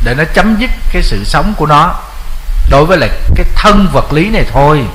để 0.05 0.15
nó 0.15 0.25
chấm 0.35 0.57
dứt 0.59 0.71
cái 0.93 1.03
sự 1.03 1.25
sống 1.25 1.55
của 1.57 1.67
nó 1.67 2.03
đối 2.71 2.85
với 2.87 2.99
lại 2.99 3.11
cái 3.37 3.47
thân 3.55 3.89
vật 3.93 4.13
lý 4.13 4.31
này 4.31 4.45
thôi 4.53 4.87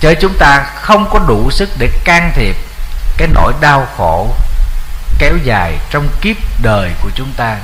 chứ 0.00 0.14
chúng 0.20 0.38
ta 0.38 0.66
không 0.74 1.10
có 1.10 1.18
đủ 1.18 1.50
sức 1.50 1.68
để 1.78 1.88
can 2.04 2.32
thiệp 2.34 2.56
cái 3.16 3.28
nỗi 3.28 3.52
đau 3.60 3.88
khổ 3.96 4.34
kéo 5.18 5.36
dài 5.44 5.78
trong 5.90 6.08
kiếp 6.20 6.36
đời 6.62 6.90
của 7.00 7.10
chúng 7.14 7.32
ta. 7.36 7.56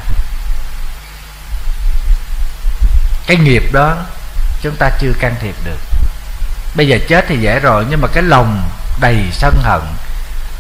Cái 3.26 3.36
nghiệp 3.36 3.62
đó 3.72 3.96
chúng 4.62 4.76
ta 4.76 4.90
chưa 4.98 5.12
can 5.20 5.34
thiệp 5.40 5.54
được. 5.64 5.78
Bây 6.74 6.88
giờ 6.88 6.98
chết 7.08 7.24
thì 7.28 7.36
dễ 7.36 7.60
rồi, 7.60 7.86
nhưng 7.90 8.00
mà 8.00 8.08
cái 8.08 8.22
lòng 8.22 8.70
đầy 9.00 9.16
sân 9.32 9.54
hận, 9.62 9.80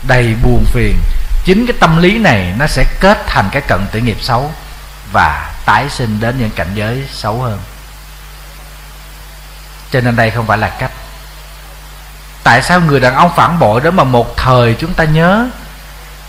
đầy 0.02 0.34
buồn 0.42 0.64
phiền, 0.72 0.98
chính 1.44 1.66
cái 1.66 1.76
tâm 1.80 2.02
lý 2.02 2.18
này 2.18 2.54
nó 2.58 2.66
sẽ 2.66 2.84
kết 3.00 3.18
thành 3.26 3.48
cái 3.52 3.62
cận 3.68 3.86
tử 3.92 3.98
nghiệp 4.00 4.18
xấu 4.20 4.50
và 5.12 5.54
tái 5.64 5.88
sinh 5.90 6.20
đến 6.20 6.38
những 6.38 6.50
cảnh 6.50 6.70
giới 6.74 7.04
xấu 7.12 7.42
hơn. 7.42 7.58
Cho 9.90 10.00
nên 10.00 10.16
đây 10.16 10.30
không 10.30 10.46
phải 10.46 10.58
là 10.58 10.68
cách 10.68 10.92
tại 12.44 12.62
sao 12.62 12.80
người 12.80 13.00
đàn 13.00 13.14
ông 13.14 13.30
phản 13.36 13.58
bội 13.58 13.80
đó 13.80 13.90
mà 13.90 14.04
một 14.04 14.36
thời 14.36 14.76
chúng 14.78 14.94
ta 14.94 15.04
nhớ? 15.04 15.48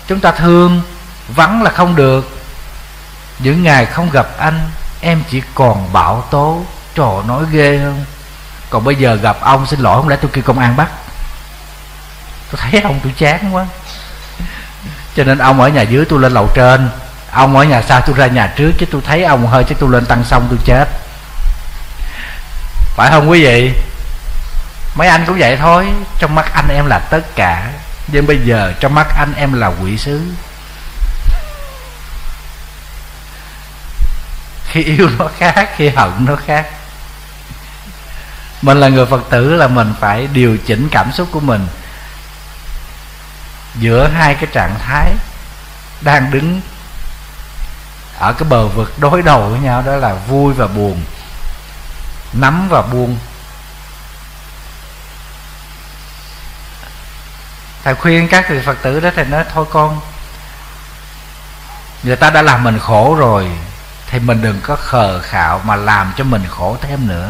Chúng 0.07 0.19
ta 0.19 0.31
thương, 0.31 0.81
vắng 1.27 1.63
là 1.63 1.71
không 1.71 1.95
được. 1.95 2.39
Những 3.39 3.63
ngày 3.63 3.85
không 3.85 4.09
gặp 4.09 4.27
anh, 4.37 4.69
em 5.01 5.23
chỉ 5.29 5.41
còn 5.55 5.93
bảo 5.93 6.23
tố. 6.31 6.61
Trò 6.95 7.23
nói 7.27 7.43
ghê 7.51 7.79
không 7.83 8.05
còn 8.69 8.83
bây 8.83 8.95
giờ 8.95 9.15
gặp 9.15 9.37
ông, 9.41 9.65
xin 9.65 9.79
lỗi, 9.79 9.95
không 9.95 10.09
lẽ 10.09 10.15
tôi 10.21 10.31
kêu 10.33 10.43
công 10.43 10.59
an 10.59 10.75
bắt? 10.75 10.89
Tôi 12.51 12.61
thấy 12.61 12.81
ông 12.81 12.99
tôi 13.03 13.13
chán 13.17 13.55
quá. 13.55 13.65
Cho 15.15 15.23
nên 15.23 15.37
ông 15.37 15.61
ở 15.61 15.67
nhà 15.67 15.81
dưới 15.81 16.05
tôi 16.05 16.19
lên 16.19 16.33
lầu 16.33 16.49
trên. 16.55 16.89
Ông 17.31 17.57
ở 17.57 17.63
nhà 17.63 17.81
sau 17.81 18.01
tôi 18.01 18.15
ra 18.17 18.27
nhà 18.27 18.53
trước, 18.55 18.71
chứ 18.79 18.85
tôi 18.91 19.01
thấy 19.05 19.23
ông 19.23 19.47
hơi, 19.47 19.63
chứ 19.63 19.75
tôi 19.79 19.89
lên 19.89 20.05
tăng 20.05 20.23
xong 20.23 20.47
tôi 20.49 20.59
chết. 20.65 20.85
Phải 22.95 23.11
không 23.11 23.29
quý 23.29 23.43
vị? 23.43 23.71
Mấy 24.95 25.07
anh 25.07 25.25
cũng 25.25 25.39
vậy 25.39 25.57
thôi, 25.57 25.87
trong 26.19 26.35
mắt 26.35 26.53
anh 26.53 26.67
em 26.67 26.85
là 26.85 26.99
tất 26.99 27.21
cả. 27.35 27.71
Nhưng 28.07 28.27
bây 28.27 28.37
giờ 28.37 28.73
trong 28.79 28.95
mắt 28.95 29.07
anh 29.17 29.33
em 29.35 29.53
là 29.53 29.71
quỷ 29.81 29.97
sứ. 29.97 30.21
Khi 34.67 34.83
yêu 34.83 35.09
nó 35.19 35.29
khác, 35.37 35.69
khi 35.75 35.89
hận 35.89 36.11
nó 36.19 36.35
khác. 36.35 36.65
Mình 38.61 38.79
là 38.79 38.87
người 38.87 39.05
phật 39.05 39.21
tử 39.29 39.55
là 39.55 39.67
mình 39.67 39.93
phải 39.99 40.27
điều 40.27 40.57
chỉnh 40.57 40.87
cảm 40.91 41.11
xúc 41.11 41.27
của 41.31 41.39
mình 41.39 41.67
giữa 43.75 44.07
hai 44.07 44.35
cái 44.35 44.47
trạng 44.53 44.79
thái 44.79 45.13
đang 46.01 46.31
đứng 46.31 46.61
ở 48.19 48.33
cái 48.33 48.49
bờ 48.49 48.67
vực 48.67 48.93
đối 48.99 49.21
đầu 49.21 49.49
với 49.49 49.59
nhau, 49.59 49.81
đó 49.81 49.95
là 49.95 50.13
vui 50.13 50.53
và 50.53 50.67
buồn, 50.67 51.03
nắm 52.33 52.69
và 52.69 52.81
buông. 52.81 53.17
Thầy 57.83 57.95
khuyên 57.95 58.27
các 58.27 58.49
vị 58.49 58.59
phật 58.65 58.77
tử 58.81 58.99
đó 58.99 59.09
thầy 59.15 59.25
nói, 59.25 59.43
thôi 59.53 59.65
con, 59.71 60.01
người 62.03 62.15
ta 62.15 62.29
đã 62.29 62.41
làm 62.41 62.63
mình 62.63 62.79
khổ 62.79 63.15
rồi, 63.15 63.51
thì 64.09 64.19
mình 64.19 64.41
đừng 64.41 64.61
có 64.61 64.75
khờ 64.75 65.21
khạo 65.21 65.61
mà 65.63 65.75
làm 65.75 66.13
cho 66.17 66.23
mình 66.23 66.43
khổ 66.49 66.77
thêm 66.81 67.07
nữa. 67.07 67.29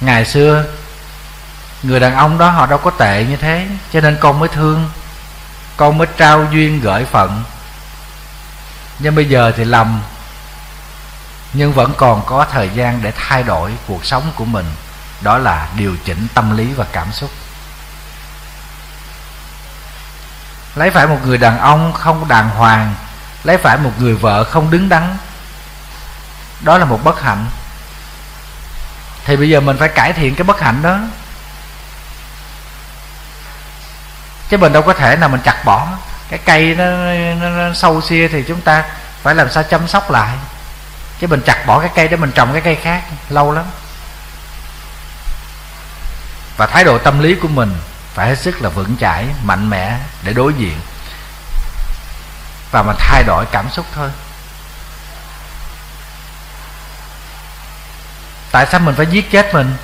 Ngày 0.00 0.24
xưa, 0.24 0.64
người 1.82 2.00
đàn 2.00 2.14
ông 2.14 2.38
đó 2.38 2.50
họ 2.50 2.66
đâu 2.66 2.78
có 2.78 2.90
tệ 2.90 3.24
như 3.24 3.36
thế, 3.36 3.66
cho 3.92 4.00
nên 4.00 4.16
con 4.20 4.38
mới 4.38 4.48
thương, 4.48 4.90
con 5.76 5.98
mới 5.98 6.06
trao 6.16 6.46
duyên 6.52 6.80
gửi 6.80 7.04
phận. 7.04 7.42
Nhưng 8.98 9.14
bây 9.14 9.24
giờ 9.24 9.52
thì 9.56 9.64
lầm, 9.64 10.02
nhưng 11.52 11.72
vẫn 11.72 11.92
còn 11.96 12.22
có 12.26 12.46
thời 12.52 12.70
gian 12.74 13.02
để 13.02 13.12
thay 13.16 13.42
đổi 13.42 13.72
cuộc 13.86 14.04
sống 14.04 14.32
của 14.34 14.44
mình. 14.44 14.66
Đó 15.20 15.38
là 15.38 15.68
điều 15.76 15.96
chỉnh 16.04 16.26
tâm 16.34 16.56
lý 16.56 16.72
và 16.72 16.84
cảm 16.92 17.12
xúc. 17.12 17.30
Lấy 20.74 20.90
phải 20.90 21.06
một 21.06 21.18
người 21.24 21.38
đàn 21.38 21.58
ông 21.58 21.92
không 21.92 22.28
đàng 22.28 22.50
hoàng 22.50 22.94
lấy 23.44 23.58
phải 23.58 23.78
một 23.78 23.90
người 23.98 24.14
vợ 24.14 24.44
không 24.44 24.70
đứng 24.70 24.88
đắn. 24.88 25.16
Đó 26.60 26.78
là 26.78 26.84
một 26.84 27.00
bất 27.04 27.22
hạnh. 27.22 27.46
Thì 29.24 29.36
bây 29.36 29.48
giờ 29.48 29.60
mình 29.60 29.76
phải 29.78 29.88
cải 29.88 30.12
thiện 30.12 30.34
cái 30.34 30.44
bất 30.44 30.60
hạnh 30.60 30.82
đó. 30.82 30.98
Chứ 34.48 34.56
mình 34.56 34.72
đâu 34.72 34.82
có 34.82 34.94
thể 34.94 35.16
nào 35.16 35.28
mình 35.28 35.40
chặt 35.44 35.64
bỏ. 35.64 35.88
Cái 36.28 36.38
cây 36.44 36.74
nó, 36.78 36.84
nó, 37.34 37.48
nó 37.48 37.74
sâu 37.74 38.00
xia 38.00 38.28
thì 38.28 38.44
chúng 38.48 38.60
ta 38.60 38.84
phải 39.22 39.34
làm 39.34 39.50
sao 39.50 39.62
chăm 39.62 39.88
sóc 39.88 40.10
lại. 40.10 40.36
Chứ 41.20 41.26
mình 41.26 41.42
chặt 41.46 41.66
bỏ 41.66 41.80
cái 41.80 41.90
cây 41.94 42.08
để 42.08 42.16
mình 42.16 42.32
trồng 42.32 42.52
cái 42.52 42.60
cây 42.60 42.74
khác 42.74 43.02
lâu 43.28 43.52
lắm. 43.52 43.64
Và 46.56 46.66
thái 46.66 46.84
độ 46.84 46.98
tâm 46.98 47.18
lý 47.18 47.34
của 47.34 47.48
mình 47.48 47.74
phải 48.14 48.28
hết 48.28 48.38
sức 48.38 48.62
là 48.62 48.68
vững 48.68 48.96
chãi, 49.00 49.26
mạnh 49.42 49.70
mẽ 49.70 49.98
để 50.22 50.32
đối 50.32 50.54
diện. 50.54 50.80
Và 52.70 52.82
mà 52.82 52.92
thay 52.98 53.22
đổi 53.22 53.44
cảm 53.52 53.70
xúc 53.70 53.86
thôi. 53.94 54.10
Tại 58.50 58.66
sao 58.70 58.80
mình 58.80 58.94
phải 58.94 59.06
giết 59.06 59.30
chết 59.30 59.54
mình? 59.54 59.76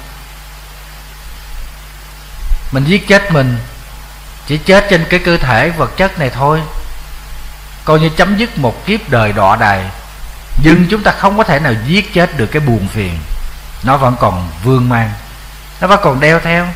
Mình 2.72 2.84
giết 2.84 3.08
chết 3.08 3.32
mình 3.32 3.58
chỉ 4.46 4.58
chết 4.58 4.86
trên 4.90 5.06
cái 5.10 5.20
cơ 5.20 5.36
thể 5.36 5.70
vật 5.70 5.96
chất 5.96 6.18
này 6.18 6.30
thôi. 6.30 6.62
Coi 7.84 8.00
như 8.00 8.10
chấm 8.16 8.36
dứt 8.36 8.58
một 8.58 8.86
kiếp 8.86 9.08
đời 9.08 9.32
đọa 9.32 9.56
đày. 9.56 9.84
Nhưng 10.62 10.86
chúng 10.90 11.02
ta 11.02 11.12
không 11.12 11.38
có 11.38 11.44
thể 11.44 11.60
nào 11.60 11.72
giết 11.86 12.14
chết 12.14 12.36
được 12.36 12.46
cái 12.46 12.60
buồn 12.60 12.88
phiền. 12.88 13.18
Nó 13.82 13.96
vẫn 13.96 14.16
còn 14.20 14.50
vương 14.64 14.88
mang. 14.88 15.12
Nó 15.80 15.86
vẫn 15.86 16.00
còn 16.02 16.20
đeo 16.20 16.40
theo. 16.40 16.66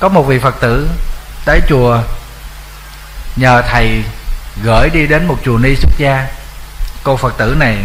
Có 0.00 0.08
một 0.08 0.22
vị 0.22 0.38
phật 0.38 0.54
tử 0.60 0.90
tới 1.44 1.60
chùa 1.68 2.02
nhờ 3.36 3.62
thầy 3.68 4.04
gửi 4.62 4.90
đi 4.90 5.06
đến 5.06 5.26
một 5.26 5.36
chùa 5.44 5.58
ni 5.58 5.76
xuất 5.76 5.90
gia. 5.98 6.26
Cô 7.02 7.16
phật 7.16 7.34
tử 7.38 7.56
này 7.58 7.76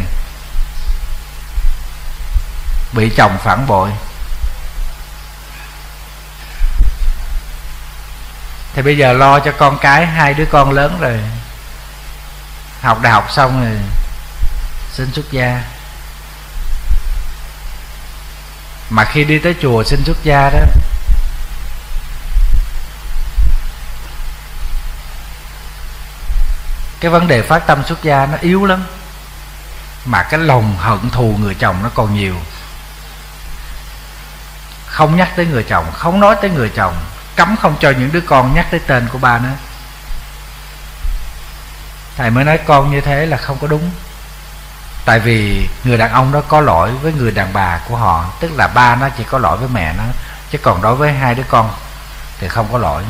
bị 2.94 3.10
chồng 3.18 3.38
phản 3.44 3.68
bội. 3.68 3.90
Thì 8.74 8.82
bây 8.82 8.98
giờ 8.98 9.14
lo 9.14 9.40
cho 9.40 9.52
con 9.52 9.78
cái, 9.82 10.06
hai 10.06 10.34
đứa 10.34 10.46
con 10.46 10.72
lớn 10.72 10.98
rồi. 11.02 11.20
Học 12.82 13.02
đại 13.02 13.14
học 13.14 13.28
xong 13.32 13.64
rồi, 13.64 13.80
xin 14.94 15.14
xuất 15.14 15.32
gia. 15.32 15.64
Mà 18.90 19.04
khi 19.06 19.24
đi 19.24 19.40
tới 19.40 19.56
chùa 19.62 19.84
xin 19.84 20.04
xuất 20.06 20.18
gia 20.24 20.50
đó 20.50 20.60
cái 27.06 27.10
vấn 27.12 27.28
đề 27.28 27.42
phát 27.42 27.68
tâm 27.68 27.84
xuất 27.86 28.04
gia 28.04 28.26
nó 28.26 28.38
yếu 28.42 28.66
lắm. 28.66 28.84
Mà 30.06 30.24
cái 30.24 30.40
lòng 30.40 30.78
hận 30.78 31.10
thù 31.10 31.36
người 31.40 31.56
chồng 31.56 31.76
nó 31.84 31.90
còn 31.96 32.16
nhiều. 32.16 32.36
Không 34.86 35.16
nhắc 35.16 35.30
tới 35.36 35.46
người 35.46 35.64
chồng, 35.64 35.86
không 35.94 36.20
nói 36.20 36.36
tới 36.42 36.50
người 36.50 36.70
chồng, 36.76 36.96
cấm 37.36 37.56
không 37.62 37.76
cho 37.80 37.90
những 37.90 38.12
đứa 38.12 38.22
con 38.22 38.56
nhắc 38.56 38.68
tới 38.72 38.80
tên 38.88 39.08
của 39.12 39.18
ba 39.18 39.40
nữa 39.40 39.54
thầy 42.18 42.30
mới 42.30 42.44
nói 42.44 42.60
con 42.66 42.92
như 42.92 43.02
thế 43.02 43.26
là 43.26 43.38
không 43.38 43.58
có 43.62 43.68
đúng. 43.68 43.92
Tại 45.06 45.20
vì 45.20 45.70
người 45.84 45.98
đàn 45.98 46.12
ông 46.12 46.32
đó 46.32 46.42
có 46.48 46.62
lỗi 46.62 46.92
với 47.02 47.14
người 47.14 47.32
đàn 47.32 47.54
bà 47.54 47.80
của 47.90 47.96
họ, 47.96 48.26
tức 48.40 48.52
là 48.58 48.68
ba 48.68 48.96
nó 48.96 49.10
chỉ 49.10 49.24
có 49.24 49.40
lỗi 49.40 49.58
với 49.58 49.68
mẹ 49.74 49.94
nó, 49.98 50.04
chứ 50.52 50.58
còn 50.58 50.82
đối 50.82 50.96
với 50.96 51.14
hai 51.14 51.36
đứa 51.36 51.44
con 51.50 51.70
thì 52.40 52.48
không 52.48 52.68
có 52.72 52.78
lỗi. 52.78 53.04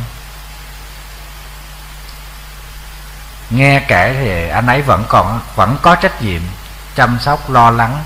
Nghe 3.49 3.79
kể 3.87 4.15
thì 4.19 4.49
anh 4.49 4.67
ấy 4.67 4.81
vẫn 4.81 5.05
còn, 5.09 5.39
vẫn 5.55 5.77
có 5.81 5.95
trách 5.95 6.21
nhiệm 6.21 6.41
chăm 6.95 7.19
sóc, 7.21 7.49
lo 7.49 7.71
lắng 7.71 8.03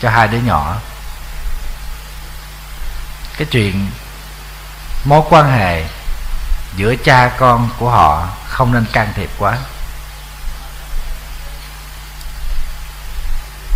cho 0.00 0.10
hai 0.10 0.28
đứa 0.28 0.38
nhỏ. 0.38 0.76
Cái 3.38 3.46
chuyện 3.50 3.90
mối 5.04 5.22
quan 5.30 5.52
hệ 5.52 5.84
giữa 6.76 6.94
cha 7.04 7.30
con 7.38 7.68
của 7.78 7.90
họ 7.90 8.28
không 8.48 8.72
nên 8.72 8.84
can 8.92 9.12
thiệp 9.14 9.30
quá. 9.38 9.58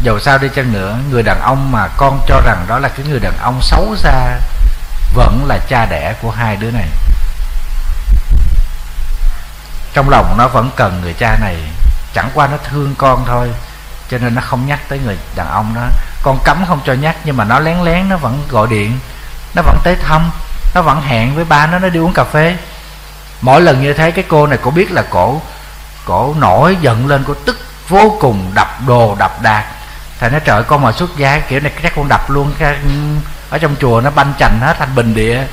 Dầu 0.03 0.21
sao 0.21 0.39
đi 0.39 0.49
chăng 0.55 0.73
nữa, 0.73 0.99
người 1.11 1.23
đàn 1.23 1.41
ông 1.41 1.73
mà 1.73 1.89
con 1.97 2.21
cho 2.27 2.41
rằng 2.41 2.65
đó 2.69 2.79
là 2.79 2.89
cái 2.89 3.07
người 3.07 3.21
đàn 3.21 3.39
ông 3.39 3.63
xấu 3.63 3.97
xa 3.97 4.39
vẫn 5.15 5.45
là 5.47 5.59
cha 5.69 5.87
đẻ 5.87 6.15
của 6.23 6.31
hai 6.31 6.57
đứa 6.57 6.71
này 6.71 6.89
trong 9.93 10.09
lòng 10.09 10.35
nó 10.39 10.49
vẫn 10.49 10.71
cần 10.77 11.01
người 11.03 11.13
cha 11.13 11.37
này. 11.41 11.57
Chẳng 12.15 12.31
qua 12.35 12.47
nó 12.47 12.57
thương 12.57 12.95
con 12.99 13.25
thôi, 13.27 13.51
cho 14.11 14.19
nên 14.19 14.35
nó 14.35 14.43
không 14.43 14.67
nhắc 14.67 14.81
tới 14.89 14.99
người 15.05 15.19
đàn 15.35 15.49
ông 15.49 15.75
đó. 15.75 15.87
Con 16.23 16.39
cấm 16.45 16.65
không 16.69 16.81
cho 16.87 16.93
nhắc, 16.93 17.17
nhưng 17.25 17.37
mà 17.37 17.45
nó 17.45 17.59
lén 17.59 17.81
lén, 17.83 18.09
nó 18.09 18.17
vẫn 18.17 18.45
gọi 18.49 18.67
điện. 18.71 18.99
Nó 19.55 19.63
vẫn 19.63 19.79
tới 19.85 19.97
thăm, 19.97 20.31
nó 20.75 20.83
vẫn 20.83 21.03
hẹn 21.03 21.35
với 21.35 21.45
ba 21.45 21.67
nó 21.67 21.79
nó 21.79 21.89
đi 21.89 22.01
uống 22.01 22.13
cà 22.13 22.25
phê. 22.25 22.57
Mỗi 23.41 23.61
lần 23.61 23.83
như 23.83 23.93
thế, 23.93 24.11
cái 24.11 24.25
cô 24.29 24.47
này 24.47 24.59
cổ 24.63 24.71
biết 24.71 24.93
là 24.93 25.03
cổ 25.11 25.41
cổ 26.05 26.35
nổi 26.39 26.77
giận 26.81 27.07
lên 27.07 27.25
cổ 27.25 27.35
tức 27.45 27.59
vô 27.89 28.17
cùng, 28.21 28.51
đập 28.55 28.69
đồ, 28.87 29.17
đập 29.19 29.43
đạc. 29.43 29.65
Thầy 30.19 30.31
nó 30.31 30.39
trời 30.39 30.63
con 30.63 30.83
mà 30.83 30.93
xuất 30.93 31.17
gia 31.17 31.39
kiểu 31.39 31.61
này, 31.61 31.73
chắc 31.83 31.93
con 31.97 32.09
đập 32.09 32.31
luôn 32.31 32.55
ở 33.51 33.59
trong 33.59 33.77
chùa 33.81 34.01
nó 34.01 34.11
banh 34.11 34.33
chành 34.39 34.61
hết, 34.61 34.77
thành 34.79 34.95
bình 34.95 35.15
địa. 35.15 35.45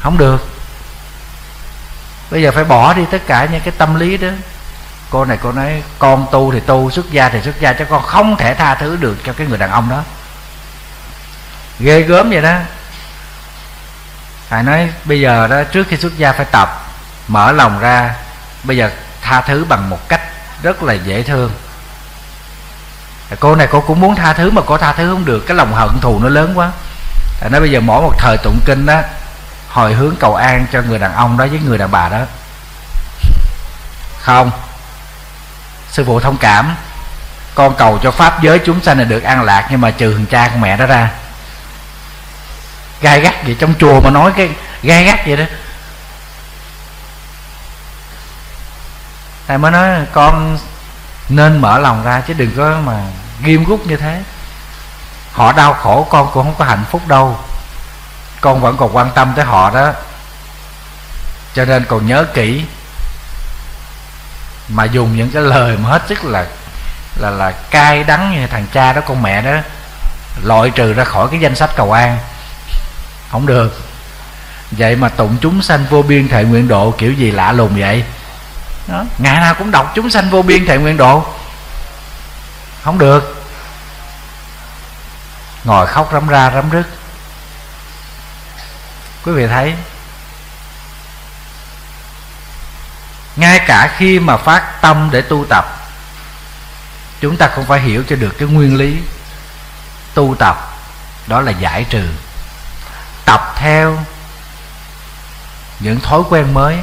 Không 0.00 0.18
được 0.18 0.53
bây 2.30 2.42
giờ 2.42 2.52
phải 2.54 2.64
bỏ 2.64 2.94
đi 2.94 3.02
tất 3.10 3.22
cả 3.26 3.48
những 3.52 3.60
cái 3.60 3.74
tâm 3.78 3.94
lý 3.94 4.16
đó. 4.16 4.28
Cô 5.10 5.24
này 5.24 5.38
cô 5.42 5.52
nói, 5.52 5.82
con 5.98 6.26
tu 6.32 6.52
thì 6.52 6.60
tu, 6.60 6.90
xuất 6.90 7.10
gia 7.10 7.28
thì 7.28 7.42
xuất 7.42 7.60
gia 7.60 7.72
cho 7.72 7.84
con 7.84 8.02
không 8.02 8.36
thể 8.36 8.54
tha 8.54 8.74
thứ 8.74 8.96
được 8.96 9.16
cho 9.26 9.32
cái 9.32 9.46
người 9.46 9.58
đàn 9.58 9.70
ông 9.70 9.88
đó. 9.88 10.02
Ghê 11.78 12.00
gớm 12.00 12.30
vậy 12.30 12.42
đó. 12.42 12.56
Thầy 14.50 14.62
nói, 14.62 14.88
bây 15.04 15.20
giờ 15.20 15.48
đó, 15.48 15.62
trước 15.62 15.86
khi 15.88 15.96
xuất 15.96 16.18
gia 16.18 16.32
phải 16.32 16.46
tập, 16.52 16.68
mở 17.28 17.52
lòng 17.52 17.78
ra. 17.80 18.14
Bây 18.64 18.76
giờ 18.76 18.90
tha 19.22 19.40
thứ 19.40 19.64
bằng 19.68 19.90
một 19.90 20.08
cách 20.08 20.20
rất 20.62 20.82
là 20.82 20.92
dễ 20.92 21.22
thương. 21.22 21.50
Cô 23.40 23.54
này 23.54 23.68
cô 23.70 23.80
cũng 23.80 24.00
muốn 24.00 24.14
tha 24.14 24.32
thứ 24.32 24.50
mà 24.50 24.62
cô 24.66 24.78
tha 24.78 24.92
thứ 24.92 25.10
không 25.10 25.24
được, 25.24 25.40
cái 25.46 25.56
lòng 25.56 25.74
hận 25.74 26.00
thù 26.00 26.18
nó 26.18 26.28
lớn 26.28 26.52
quá. 26.58 26.70
Thầy 27.40 27.50
nói, 27.50 27.60
bây 27.60 27.70
giờ 27.70 27.80
mỗi 27.80 28.02
một 28.02 28.14
thời 28.18 28.36
tụng 28.36 28.60
kinh 28.64 28.86
đó 28.86 29.00
hồi 29.74 29.94
hướng 29.94 30.16
cầu 30.16 30.34
an 30.34 30.66
cho 30.72 30.82
người 30.82 30.98
đàn 30.98 31.14
ông 31.14 31.36
đó 31.36 31.46
với 31.46 31.60
người 31.60 31.78
đàn 31.78 31.90
bà 31.90 32.08
đó. 32.08 32.20
Không. 34.20 34.50
Sư 35.90 36.04
phụ 36.06 36.20
thông 36.20 36.36
cảm. 36.36 36.76
Con 37.54 37.74
cầu 37.78 37.98
cho 38.02 38.10
pháp 38.10 38.42
giới 38.42 38.58
chúng 38.58 38.80
sanh 38.82 38.96
này 38.96 39.06
được 39.06 39.22
an 39.22 39.42
lạc 39.42 39.68
nhưng 39.70 39.80
mà 39.80 39.90
trừ 39.90 40.14
thằng 40.14 40.26
cha 40.26 40.48
con 40.48 40.60
mẹ 40.60 40.76
đó 40.76 40.86
ra. 40.86 41.10
Gai 43.00 43.20
gắt 43.20 43.34
vậy, 43.44 43.56
trong 43.60 43.74
chùa 43.78 44.00
mà 44.00 44.10
nói 44.10 44.32
cái 44.36 44.50
gai 44.82 45.04
gắt 45.04 45.26
vậy 45.26 45.36
đó. 45.36 45.44
Thầy 49.46 49.58
mới 49.58 49.70
nói 49.70 49.90
con 50.12 50.58
nên 51.28 51.60
mở 51.60 51.78
lòng 51.78 52.04
ra 52.04 52.20
chứ 52.20 52.34
đừng 52.34 52.56
có 52.56 52.80
mà 52.84 52.92
ghim 53.42 53.64
gút 53.64 53.80
như 53.86 53.96
thế. 53.96 54.22
Họ 55.32 55.52
đau 55.52 55.74
khổ, 55.74 56.06
con 56.10 56.30
cũng 56.32 56.44
không 56.44 56.54
có 56.58 56.64
hạnh 56.64 56.84
phúc 56.90 57.02
đâu 57.06 57.38
con 58.44 58.60
vẫn 58.60 58.76
còn 58.76 58.96
quan 58.96 59.10
tâm 59.14 59.32
tới 59.36 59.44
họ 59.44 59.70
đó. 59.70 59.92
Cho 61.54 61.64
nên 61.64 61.84
còn 61.84 62.06
nhớ 62.06 62.24
kỹ 62.34 62.64
mà 64.68 64.84
dùng 64.84 65.16
những 65.16 65.30
cái 65.30 65.42
lời 65.42 65.76
mà 65.76 65.90
hết 65.90 66.02
sức 66.08 66.24
là 66.24 66.46
là 67.16 67.30
là 67.30 67.50
cay 67.50 68.04
đắng 68.04 68.32
như 68.32 68.46
thằng 68.46 68.66
cha 68.72 68.92
đó, 68.92 69.00
con 69.08 69.22
mẹ 69.22 69.42
đó, 69.42 69.56
loại 70.42 70.70
trừ 70.70 70.92
ra 70.92 71.04
khỏi 71.04 71.28
cái 71.30 71.40
danh 71.40 71.54
sách 71.54 71.70
cầu 71.76 71.92
an. 71.92 72.18
Không 73.30 73.46
được. 73.46 73.80
Vậy 74.70 74.96
mà 74.96 75.08
tụng 75.08 75.36
chúng 75.40 75.62
sanh 75.62 75.86
vô 75.90 76.02
biên 76.02 76.28
thệ 76.28 76.44
nguyện 76.44 76.68
độ 76.68 76.94
kiểu 76.98 77.12
gì 77.12 77.30
lạ 77.30 77.52
lùng 77.52 77.80
vậy? 77.80 78.04
Đó. 78.86 79.04
ngày 79.18 79.40
nào 79.40 79.54
cũng 79.54 79.70
đọc 79.70 79.92
chúng 79.94 80.10
sanh 80.10 80.30
vô 80.30 80.42
biên 80.42 80.66
thệ 80.66 80.78
nguyện 80.78 80.96
độ. 80.96 81.24
Không 82.82 82.98
được. 82.98 83.44
Ngồi 85.64 85.86
khóc 85.86 86.10
rắm 86.12 86.28
ra 86.28 86.50
rắm 86.54 86.70
rứt 86.70 86.86
quý 89.24 89.32
vị 89.32 89.46
thấy. 89.46 89.74
Ngay 93.36 93.58
cả 93.66 93.94
khi 93.96 94.18
mà 94.18 94.36
phát 94.36 94.80
tâm 94.80 95.08
để 95.12 95.22
tu 95.22 95.44
tập, 95.48 95.64
chúng 97.20 97.36
ta 97.36 97.48
không 97.48 97.66
phải 97.66 97.80
hiểu 97.80 98.04
cho 98.08 98.16
được 98.16 98.34
cái 98.38 98.48
nguyên 98.48 98.76
lý 98.76 99.00
tu 100.14 100.34
tập, 100.38 100.56
đó 101.26 101.40
là 101.40 101.50
giải 101.50 101.84
trừ. 101.90 102.08
Tập 103.24 103.54
theo 103.56 103.98
những 105.80 106.00
thói 106.00 106.22
quen 106.30 106.54
mới. 106.54 106.78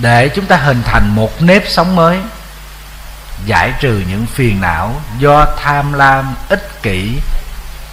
Để 0.00 0.28
chúng 0.28 0.46
ta 0.46 0.56
hình 0.56 0.82
thành 0.82 1.14
một 1.14 1.42
nếp 1.42 1.64
sống 1.68 1.96
mới, 1.96 2.20
giải 3.46 3.72
trừ 3.80 4.02
những 4.08 4.26
phiền 4.26 4.60
não 4.60 5.00
do 5.18 5.46
tham 5.62 5.92
lam, 5.92 6.34
ích 6.48 6.82
kỷ, 6.82 7.20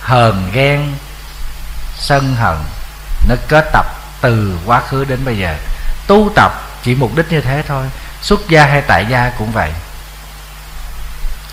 hờn 0.02 0.52
ghen 0.54 0.94
sân 2.00 2.36
hận, 2.36 2.58
nó 3.30 3.36
kết 3.48 3.70
tập 3.74 3.86
từ 4.22 4.58
quá 4.66 4.82
khứ 4.90 5.06
đến 5.06 5.26
bây 5.26 5.38
giờ. 5.38 5.56
Tu 6.08 6.32
tập 6.36 6.52
chỉ 6.84 6.96
mục 6.96 7.16
đích 7.16 7.32
như 7.32 7.42
thế 7.42 7.64
thôi, 7.68 7.86
xuất 8.22 8.50
gia 8.50 8.66
hay 8.66 8.82
tại 8.82 9.06
gia 9.10 9.30
cũng 9.30 9.52
vậy. 9.52 9.72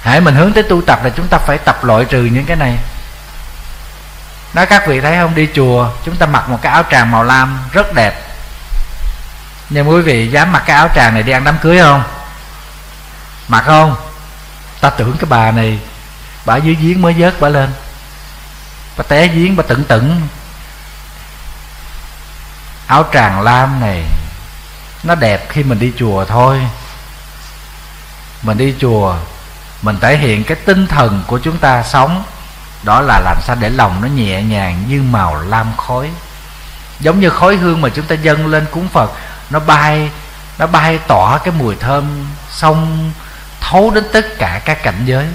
Hãy 0.03 0.21
mình 0.21 0.35
hướng 0.35 0.53
tới 0.53 0.63
tu 0.63 0.83
tập 0.83 1.05
là 1.05 1.11
chúng 1.11 1.29
ta 1.29 1.39
phải 1.39 1.59
tập 1.59 1.85
loại 1.85 2.05
trừ 2.05 2.23
những 2.23 2.47
cái 2.47 2.57
này. 2.57 2.79
Đó 4.53 4.65
các 4.65 4.87
vị 4.87 5.01
thấy 5.01 5.17
không, 5.17 5.35
đi 5.35 5.49
chùa, 5.55 5.91
chúng 6.05 6.17
ta 6.17 6.27
mặc 6.27 6.49
một 6.49 6.59
cái 6.63 6.73
áo 6.73 6.83
tràng 6.91 7.11
màu 7.11 7.25
lam 7.25 7.59
rất 7.73 7.95
đẹp. 7.95 8.23
Nhưng 9.71 9.91
quý 9.91 10.03
vị 10.03 10.29
dám 10.29 10.53
mặc 10.53 10.63
cái 10.67 10.77
áo 10.77 10.89
tràng 10.95 11.15
này 11.15 11.23
đi 11.23 11.33
ăn 11.33 11.45
đám 11.45 11.59
cưới 11.59 11.79
không? 11.79 12.03
Mặc 13.49 13.65
không? 13.67 13.97
Ta 14.81 14.91
tưởng 14.91 15.17
cái 15.19 15.27
bà 15.31 15.51
này, 15.51 15.79
bà 16.45 16.57
dưới 16.57 16.75
giếng 16.75 17.03
mới 17.03 17.15
vớt 17.19 17.41
bà 17.41 17.49
lên 17.49 17.71
bà 18.97 19.05
té 19.09 19.27
giếng, 19.27 19.57
bà 19.57 19.63
tửng 19.63 19.85
tửng. 19.85 20.21
Áo 22.87 23.05
tràng 23.13 23.41
lam 23.41 23.81
này, 23.81 24.05
nó 25.03 25.15
đẹp 25.15 25.47
khi 25.49 25.63
mình 25.63 25.79
đi 25.79 25.93
chùa 25.99 26.25
thôi. 26.25 26.67
Mình 28.43 28.59
đi 28.59 28.75
chùa, 28.81 29.17
mình 29.83 29.97
thể 30.01 30.17
hiện 30.17 30.45
cái 30.45 30.57
tinh 30.57 30.87
thần 30.87 31.23
của 31.27 31.39
chúng 31.39 31.59
ta 31.59 31.83
sống. 31.83 32.25
Đó 32.83 33.01
là 33.01 33.21
làm 33.21 33.37
sao 33.43 33.57
để 33.61 33.71
lòng 33.71 34.01
nó 34.03 34.09
nhẹ 34.09 34.43
nhàng 34.43 34.85
như 34.89 35.03
màu 35.03 35.43
lam 35.43 35.73
khói. 35.77 36.11
Giống 37.01 37.21
như 37.21 37.31
khói 37.31 37.57
hương 37.57 37.81
mà 37.81 37.89
chúng 37.89 38.07
ta 38.07 38.15
dâng 38.15 38.47
lên 38.47 38.67
cúng 38.71 38.89
phật, 38.89 39.11
nó 39.51 39.61
bay 39.61 40.11
nó 40.59 40.67
bay 40.67 40.99
tỏa 40.99 41.39
cái 41.39 41.55
mùi 41.59 41.77
thơm 41.77 42.27
xong 42.51 43.13
thấu 43.61 43.91
đến 43.91 44.05
tất 44.13 44.27
cả 44.39 44.61
các 44.65 44.83
cảnh 44.83 45.03
giới. 45.05 45.27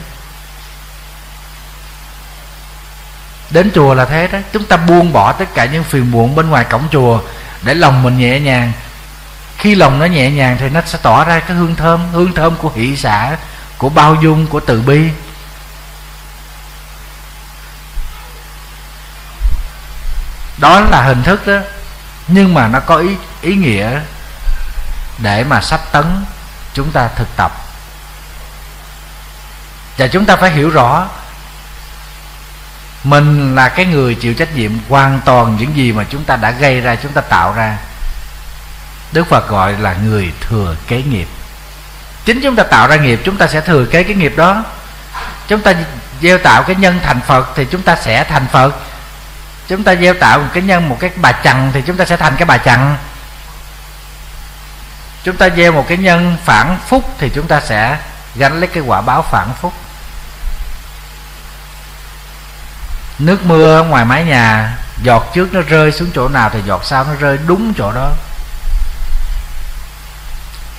Đến 3.50 3.72
chùa 3.76 3.94
là 3.94 4.06
thế 4.06 4.28
đó. 4.28 4.40
Chúng 4.54 4.66
ta 4.66 4.78
buông 4.78 5.14
bỏ 5.14 5.32
tất 5.32 5.46
cả 5.54 5.66
những 5.66 5.84
phiền 5.84 6.12
muộn 6.12 6.36
bên 6.36 6.50
ngoài 6.50 6.66
cổng 6.70 6.88
chùa 6.92 7.22
để 7.62 7.74
lòng 7.74 8.04
mình 8.04 8.18
nhẹ 8.18 8.40
nhàng. 8.40 8.72
Khi 9.58 9.76
lòng 9.76 10.00
nó 10.00 10.06
nhẹ 10.06 10.32
nhàng 10.32 10.58
thì 10.60 10.70
nó 10.70 10.82
sẽ 10.86 10.98
tỏa 11.02 11.24
ra 11.24 11.40
cái 11.40 11.58
hương 11.58 11.76
thơm 11.76 12.08
hương 12.12 12.34
thơm 12.34 12.56
của 12.56 12.72
hỷ 12.76 12.98
xã 12.98 13.38
của 13.78 13.90
bao 13.90 14.16
dung, 14.16 14.48
của 14.48 14.60
từ 14.60 14.82
bi. 14.82 15.10
Đó 20.58 20.80
là 20.80 21.02
hình 21.02 21.24
thức 21.24 21.48
đó. 21.48 21.60
Nhưng 22.28 22.54
mà 22.54 22.68
nó 22.68 22.80
có 22.80 22.96
ý 22.96 23.10
ý 23.42 23.56
nghĩa 23.56 24.00
để 25.18 25.44
mà 25.44 25.62
sách 25.62 25.82
tấn 25.92 26.26
chúng 26.74 26.92
ta 26.92 27.10
thực 27.16 27.28
tập. 27.36 27.52
Và 29.98 30.08
chúng 30.08 30.26
ta 30.26 30.36
phải 30.36 30.52
hiểu 30.52 30.70
rõ 30.70 31.08
mình 33.10 33.56
là 33.56 33.70
cái 33.70 33.86
người 33.86 34.16
chịu 34.16 34.34
trách 34.34 34.56
nhiệm 34.56 34.72
hoàn 34.90 35.20
toàn 35.26 35.58
những 35.60 35.76
gì 35.76 35.92
mà 35.92 36.06
chúng 36.10 36.24
ta 36.24 36.36
đã 36.36 36.52
gây 36.52 36.82
ra, 36.82 36.96
chúng 36.96 37.12
ta 37.12 37.22
tạo 37.22 37.54
ra. 37.54 37.78
Đức 39.12 39.28
phật 39.28 39.50
gọi 39.50 39.74
là 39.80 39.94
người 39.94 40.32
thừa 40.42 40.76
kế 40.88 41.02
nghiệp. 41.02 41.28
Chính 42.26 42.42
chúng 42.44 42.56
ta 42.56 42.64
tạo 42.64 42.88
ra 42.88 42.96
nghiệp, 42.96 43.20
chúng 43.24 43.38
ta 43.38 43.48
sẽ 43.48 43.62
thừa 43.62 43.86
kế 43.86 44.04
cái 44.04 44.16
nghiệp 44.16 44.34
đó. 44.38 44.64
Chúng 45.48 45.62
ta 45.62 45.74
gieo 46.22 46.38
tạo 46.38 46.64
cái 46.64 46.76
nhân 46.76 47.00
thành 47.04 47.20
phật 47.28 47.48
thì 47.56 47.66
chúng 47.72 47.82
ta 47.82 47.96
sẽ 47.96 48.24
thành 48.24 48.46
phật. 48.52 48.76
Chúng 49.68 49.84
ta 49.84 49.96
gieo 49.96 50.14
tạo 50.14 50.40
một 50.40 50.48
cái 50.54 50.64
nhân, 50.64 50.90
một 50.90 50.98
cái 51.00 51.10
bà 51.16 51.32
chằn 51.32 51.72
thì 51.74 51.82
chúng 51.82 51.98
ta 51.98 52.06
sẽ 52.06 52.18
thành 52.18 52.34
cái 52.38 52.46
bà 52.46 52.58
chằn 52.58 52.96
chúng 55.28 55.36
ta 55.36 55.50
gieo 55.50 55.72
một 55.72 55.86
cái 55.88 55.98
nhân 55.98 56.38
phản 56.46 56.78
phúc 56.88 57.04
thì 57.18 57.30
chúng 57.30 57.48
ta 57.48 57.62
sẽ 57.62 57.98
gánh 58.36 58.60
lấy 58.60 58.68
cái 58.68 58.84
quả 58.84 59.02
báo 59.02 59.22
phản 59.22 59.48
phúc. 59.62 59.74
Nước 63.20 63.46
mưa 63.46 63.84
ngoài 63.84 64.06
mái 64.06 64.24
nhà, 64.24 64.78
giọt 65.04 65.26
trước 65.34 65.54
nó 65.54 65.62
rơi 65.62 65.92
xuống 65.92 66.10
chỗ 66.16 66.30
nào 66.30 66.50
thì 66.54 66.60
giọt 66.66 66.86
sau 66.86 67.04
nó 67.04 67.14
rơi 67.14 67.40
đúng 67.48 67.74
chỗ 67.78 67.92
đó. 67.92 68.12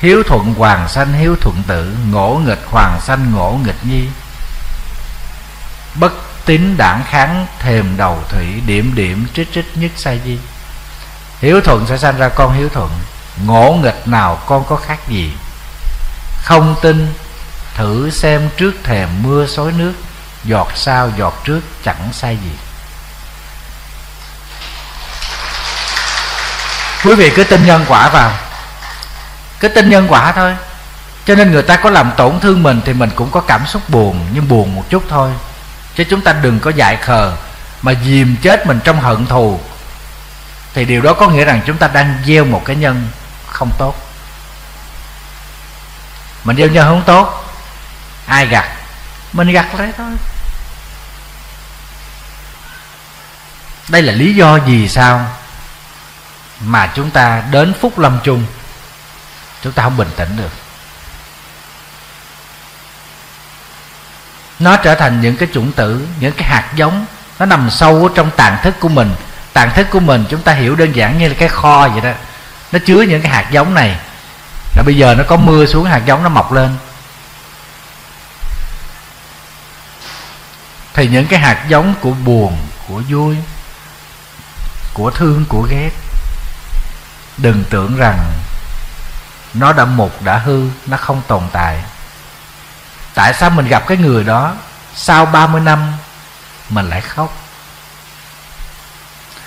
Hiếu 0.00 0.22
thuận 0.22 0.54
hoàng 0.54 0.88
sanh, 0.88 1.12
hiếu 1.12 1.36
thuận 1.40 1.62
tử, 1.66 1.96
ngỗ 2.10 2.40
nghịch 2.46 2.62
hoàng 2.70 3.00
sanh, 3.00 3.32
ngỗ 3.32 3.58
nghịch 3.64 3.84
nhi. 3.84 4.08
Bất 5.94 6.12
tín 6.44 6.76
đảng 6.76 7.04
kháng, 7.10 7.46
thềm 7.58 7.96
đầu 7.96 8.22
thủy, 8.28 8.62
điểm 8.66 8.92
điểm 8.94 9.26
trích 9.34 9.52
trích 9.52 9.66
nhất 9.74 9.90
sai 9.96 10.20
di. 10.24 10.38
Hiếu 11.40 11.60
thuận 11.60 11.86
sẽ 11.86 11.98
sanh 11.98 12.18
ra 12.18 12.28
con 12.28 12.52
hiếu 12.52 12.68
thuận. 12.68 12.90
Ngỗ 13.44 13.78
nghịch 13.82 14.08
nào 14.08 14.38
con 14.46 14.64
có 14.68 14.76
khác 14.76 15.08
gì? 15.08 15.32
Không 16.42 16.76
tin, 16.82 17.14
thử 17.74 18.10
xem 18.10 18.48
trước 18.56 18.72
thềm 18.84 19.08
mưa 19.22 19.46
xối 19.46 19.72
nước 19.72 19.92
giọt 20.44 20.68
sau 20.74 21.10
giọt 21.18 21.34
trước 21.44 21.60
chẳng 21.84 22.08
sai 22.12 22.36
gì. 22.44 22.50
Quý 27.04 27.14
vị 27.14 27.32
cứ 27.36 27.44
tin 27.44 27.66
nhân 27.66 27.84
quả 27.88 28.08
vào. 28.08 28.32
Cứ 29.60 29.68
tin 29.68 29.90
nhân 29.90 30.06
quả 30.08 30.32
thôi. 30.32 30.56
Cho 31.24 31.34
nên 31.34 31.52
người 31.52 31.62
ta 31.62 31.76
có 31.76 31.90
làm 31.90 32.12
tổn 32.16 32.40
thương 32.40 32.62
mình 32.62 32.80
thì 32.84 32.92
mình 32.92 33.10
cũng 33.14 33.30
có 33.30 33.40
cảm 33.40 33.66
xúc 33.66 33.82
buồn, 33.88 34.26
nhưng 34.32 34.48
buồn 34.48 34.74
một 34.74 34.84
chút 34.88 35.04
thôi. 35.08 35.30
Chứ 35.94 36.04
chúng 36.10 36.20
ta 36.20 36.32
đừng 36.32 36.60
có 36.60 36.70
dại 36.70 36.96
khờ 36.96 37.32
mà 37.82 37.92
dìm 38.04 38.36
chết 38.42 38.66
mình 38.66 38.80
trong 38.84 39.00
hận 39.00 39.26
thù. 39.26 39.60
Thì 40.74 40.84
điều 40.84 41.02
đó 41.02 41.12
có 41.12 41.28
nghĩa 41.28 41.44
rằng 41.44 41.60
chúng 41.66 41.76
ta 41.76 41.88
đang 41.88 42.22
gieo 42.26 42.44
một 42.44 42.62
cái 42.64 42.76
nhân 42.76 43.08
không 43.46 43.70
tốt. 43.78 43.94
Mình 46.44 46.56
gieo 46.56 46.68
nhân 46.68 46.86
không 46.88 47.02
tốt, 47.06 47.44
ai 48.26 48.46
gặt? 48.46 48.77
Mình 49.32 49.52
gặt 49.52 49.66
lấy 49.78 49.92
thôi. 49.96 50.10
Đây 53.88 54.02
là 54.02 54.12
lý 54.12 54.34
do 54.34 54.58
gì 54.66 54.88
sao 54.88 55.26
mà 56.60 56.92
chúng 56.94 57.10
ta 57.10 57.42
đến 57.50 57.74
phúc 57.80 57.98
lâm 57.98 58.18
chung. 58.24 58.44
Chúng 59.62 59.72
ta 59.72 59.82
không 59.82 59.96
bình 59.96 60.10
tĩnh 60.16 60.36
được. 60.36 60.50
Nó 64.58 64.76
trở 64.76 64.94
thành 64.94 65.20
những 65.20 65.36
cái 65.36 65.48
chủng 65.54 65.72
tử, 65.72 66.06
những 66.20 66.32
cái 66.32 66.48
hạt 66.48 66.72
giống. 66.74 67.06
Nó 67.38 67.46
nằm 67.46 67.70
sâu 67.70 68.10
trong 68.14 68.30
tàn 68.36 68.58
thức 68.62 68.74
của 68.80 68.88
mình. 68.88 69.14
Tàn 69.52 69.70
thức 69.74 69.86
của 69.90 70.00
mình 70.00 70.24
chúng 70.30 70.42
ta 70.42 70.52
hiểu 70.52 70.76
đơn 70.76 70.92
giản 70.92 71.18
như 71.18 71.28
là 71.28 71.34
cái 71.38 71.48
kho 71.48 71.88
vậy 71.88 72.00
đó. 72.00 72.10
Nó 72.72 72.78
chứa 72.86 73.02
những 73.02 73.22
cái 73.22 73.32
hạt 73.32 73.50
giống 73.50 73.74
này. 73.74 73.96
Là 74.76 74.82
bây 74.86 74.96
giờ 74.96 75.14
nó 75.14 75.24
có 75.28 75.36
mưa 75.36 75.66
xuống, 75.66 75.84
hạt 75.84 76.02
giống 76.06 76.22
nó 76.22 76.28
mọc 76.28 76.52
lên. 76.52 76.76
Thì 80.98 81.08
những 81.08 81.26
cái 81.26 81.40
hạt 81.40 81.64
giống 81.68 81.94
của 82.00 82.10
buồn, 82.10 82.58
của 82.88 83.02
vui, 83.08 83.36
của 84.94 85.10
thương, 85.10 85.44
của 85.48 85.66
ghét, 85.70 85.90
đừng 87.36 87.64
tưởng 87.70 87.96
rằng 87.96 88.32
nó 89.54 89.72
đã 89.72 89.84
mục 89.84 90.22
đã 90.22 90.38
hư, 90.38 90.62
nó 90.86 90.96
không 90.96 91.22
tồn 91.26 91.42
tại. 91.52 91.82
Tại 93.14 93.34
sao 93.34 93.50
mình 93.50 93.68
gặp 93.68 93.86
cái 93.86 93.96
người 93.96 94.24
đó 94.24 94.54
sau 94.94 95.26
30 95.26 95.60
năm 95.60 95.92
mình 96.68 96.90
lại 96.90 97.00
khóc? 97.00 97.36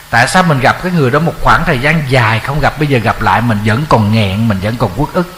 Tại 0.10 0.28
sao 0.28 0.43
mình 0.43 0.60
gặp 0.60 0.84
cái 0.84 0.91
người 0.91 1.12
đó 1.12 1.20
một 1.20 1.36
khoảng 1.41 1.64
thời 1.66 1.80
gian 1.80 2.04
dài 2.12 2.39
không 2.39 2.60
gặp, 2.60 2.80
bây 2.80 2.88
giờ 2.88 2.99
gặp 2.99 3.22
lại 3.22 3.41
mình 3.41 3.60
vẫn 3.66 3.86
còn 3.89 4.12
nghẹn, 4.12 4.47
mình 4.47 4.60
vẫn 4.60 4.76
còn 4.78 4.91
uất 5.02 5.14
ức? 5.14 5.34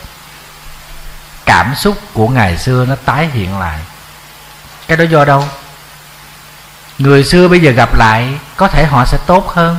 Cảm 1.46 1.76
xúc 1.76 1.98
của 2.14 2.28
ngày 2.28 2.58
xưa 2.58 2.86
nó 2.86 2.96
tái 3.06 3.28
hiện 3.28 3.60
lại. 3.60 3.80
Cái 4.88 4.98
đó 4.98 5.04
do 5.04 5.26
đâu? 5.26 5.48
Người 6.98 7.24
xưa 7.24 7.48
bây 7.48 7.60
giờ 7.60 7.72
gặp 7.72 7.96
lại, 7.96 8.40
có 8.56 8.68
thể 8.68 8.86
họ 8.86 9.06
sẽ 9.06 9.18
tốt 9.26 9.50
hơn. 9.50 9.78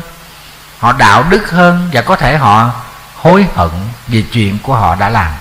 Họ 0.78 0.92
đạo 0.92 1.24
đức 1.30 1.50
hơn 1.50 1.90
và 1.92 2.02
có 2.02 2.16
thể 2.16 2.36
họ 2.36 2.70
hối 3.16 3.46
hận 3.54 3.70
vì 4.06 4.22
chuyện 4.22 4.58
của 4.62 4.74
họ 4.74 4.94
đã 4.94 5.08
làm. 5.08 5.32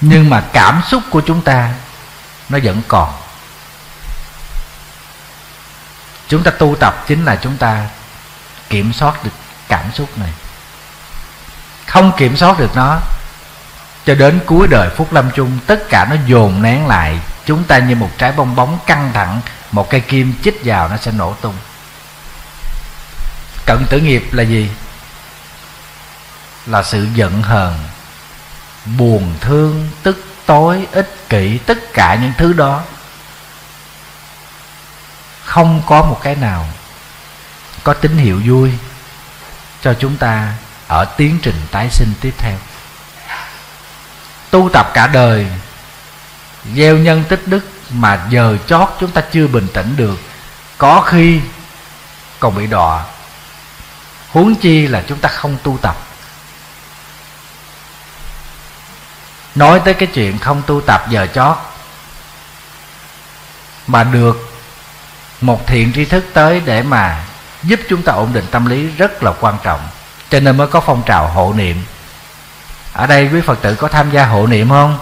Nhưng 0.00 0.30
mà 0.30 0.42
cảm 0.52 0.82
xúc 0.88 1.02
của 1.10 1.20
chúng 1.20 1.42
ta, 1.42 1.70
nó 2.48 2.58
vẫn 2.62 2.82
còn. 2.88 3.12
Chúng 6.28 6.42
ta 6.42 6.50
tu 6.50 6.76
tập 6.80 7.04
chính 7.06 7.24
là 7.24 7.36
chúng 7.42 7.56
ta 7.56 7.86
kiểm 8.68 8.92
soát 8.92 9.24
được 9.24 9.30
cảm 9.68 9.92
xúc 9.94 10.18
này. 10.18 10.30
Không 11.86 12.12
kiểm 12.16 12.36
soát 12.36 12.58
được 12.58 12.76
nó, 12.76 12.98
cho 14.06 14.14
đến 14.14 14.40
cuối 14.46 14.68
đời 14.68 14.88
phút 14.96 15.12
lâm 15.12 15.30
chung, 15.30 15.58
tất 15.66 15.88
cả 15.88 16.06
nó 16.10 16.16
dồn 16.26 16.62
nén 16.62 16.86
lại 16.86 17.20
chúng 17.46 17.64
ta 17.64 17.78
như 17.78 17.96
một 17.96 18.10
trái 18.18 18.32
bong 18.32 18.56
bóng 18.56 18.78
căng 18.86 19.10
thẳng 19.14 19.40
một 19.72 19.90
cây 19.90 20.00
kim 20.00 20.34
chích 20.44 20.60
vào 20.64 20.88
nó 20.88 20.96
sẽ 20.96 21.12
nổ 21.12 21.34
tung. 21.34 21.54
Cận 23.66 23.86
tử 23.90 24.00
nghiệp 24.00 24.32
là 24.32 24.42
gì? 24.42 24.70
Là 26.66 26.82
sự 26.82 27.06
giận 27.14 27.42
hờn, 27.42 27.78
buồn 28.84 29.34
thương, 29.40 29.88
tức 30.02 30.24
tối, 30.46 30.86
ích 30.92 31.28
kỷ, 31.28 31.58
tất 31.58 31.92
cả 31.92 32.18
những 32.22 32.32
thứ 32.38 32.52
đó. 32.52 32.82
Không 35.44 35.82
có 35.86 36.02
một 36.02 36.20
cái 36.22 36.34
nào 36.34 36.66
có 37.84 37.94
tín 37.94 38.16
hiệu 38.16 38.42
vui 38.46 38.72
cho 39.82 39.94
chúng 39.98 40.16
ta 40.16 40.52
ở 40.86 41.04
tiến 41.04 41.38
trình 41.42 41.60
tái 41.70 41.90
sinh 41.90 42.12
tiếp 42.20 42.34
theo. 42.38 42.58
Tu 44.50 44.70
tập 44.72 44.90
cả 44.94 45.06
đời, 45.06 45.46
gieo 46.74 46.96
nhân 46.96 47.24
tích 47.28 47.42
đức 47.46 47.68
mà 47.92 48.26
giờ 48.30 48.56
chót 48.66 48.88
chúng 49.00 49.10
ta 49.10 49.20
chưa 49.32 49.46
bình 49.46 49.68
tĩnh 49.72 49.96
được. 49.96 50.18
Có 50.78 51.00
khi 51.00 51.40
còn 52.40 52.54
bị 52.54 52.66
đọa. 52.66 53.04
Huống 54.30 54.54
chi 54.54 54.86
là 54.86 55.02
chúng 55.08 55.18
ta 55.18 55.28
không 55.28 55.56
tu 55.62 55.78
tập. 55.82 55.96
Nói 59.54 59.80
tới 59.84 59.94
cái 59.94 60.08
chuyện 60.14 60.38
không 60.38 60.62
tu 60.66 60.80
tập 60.80 61.04
giờ 61.10 61.26
chót, 61.34 61.56
mà 63.86 64.04
được 64.04 64.52
một 65.40 65.66
thiện 65.66 65.92
tri 65.92 66.04
thức 66.04 66.24
tới 66.32 66.60
để 66.64 66.82
mà 66.82 67.24
giúp 67.62 67.80
chúng 67.88 68.02
ta 68.02 68.12
ổn 68.12 68.32
định 68.32 68.44
tâm 68.50 68.66
lý 68.66 68.86
rất 68.86 69.22
là 69.22 69.32
quan 69.40 69.56
trọng. 69.62 69.88
Cho 70.30 70.40
nên 70.40 70.56
mới 70.56 70.66
có 70.66 70.80
phong 70.80 71.02
trào 71.06 71.28
hộ 71.28 71.52
niệm. 71.56 71.84
Ở 72.92 73.06
đây 73.06 73.28
quý 73.32 73.40
phật 73.40 73.62
tử 73.62 73.74
có 73.74 73.88
tham 73.88 74.10
gia 74.10 74.26
hộ 74.26 74.46
niệm 74.46 74.68
không? 74.68 74.98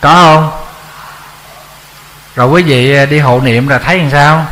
Có 0.00 0.14
không? 0.14 0.67
Rồi 2.38 2.48
quý 2.48 2.62
vị 2.62 2.96
à, 2.96 3.04
đi 3.04 3.18
hộ 3.18 3.40
niệm 3.40 3.68
là 3.68 3.78
thấy 3.78 3.98
làm 3.98 4.10
sao? 4.10 4.46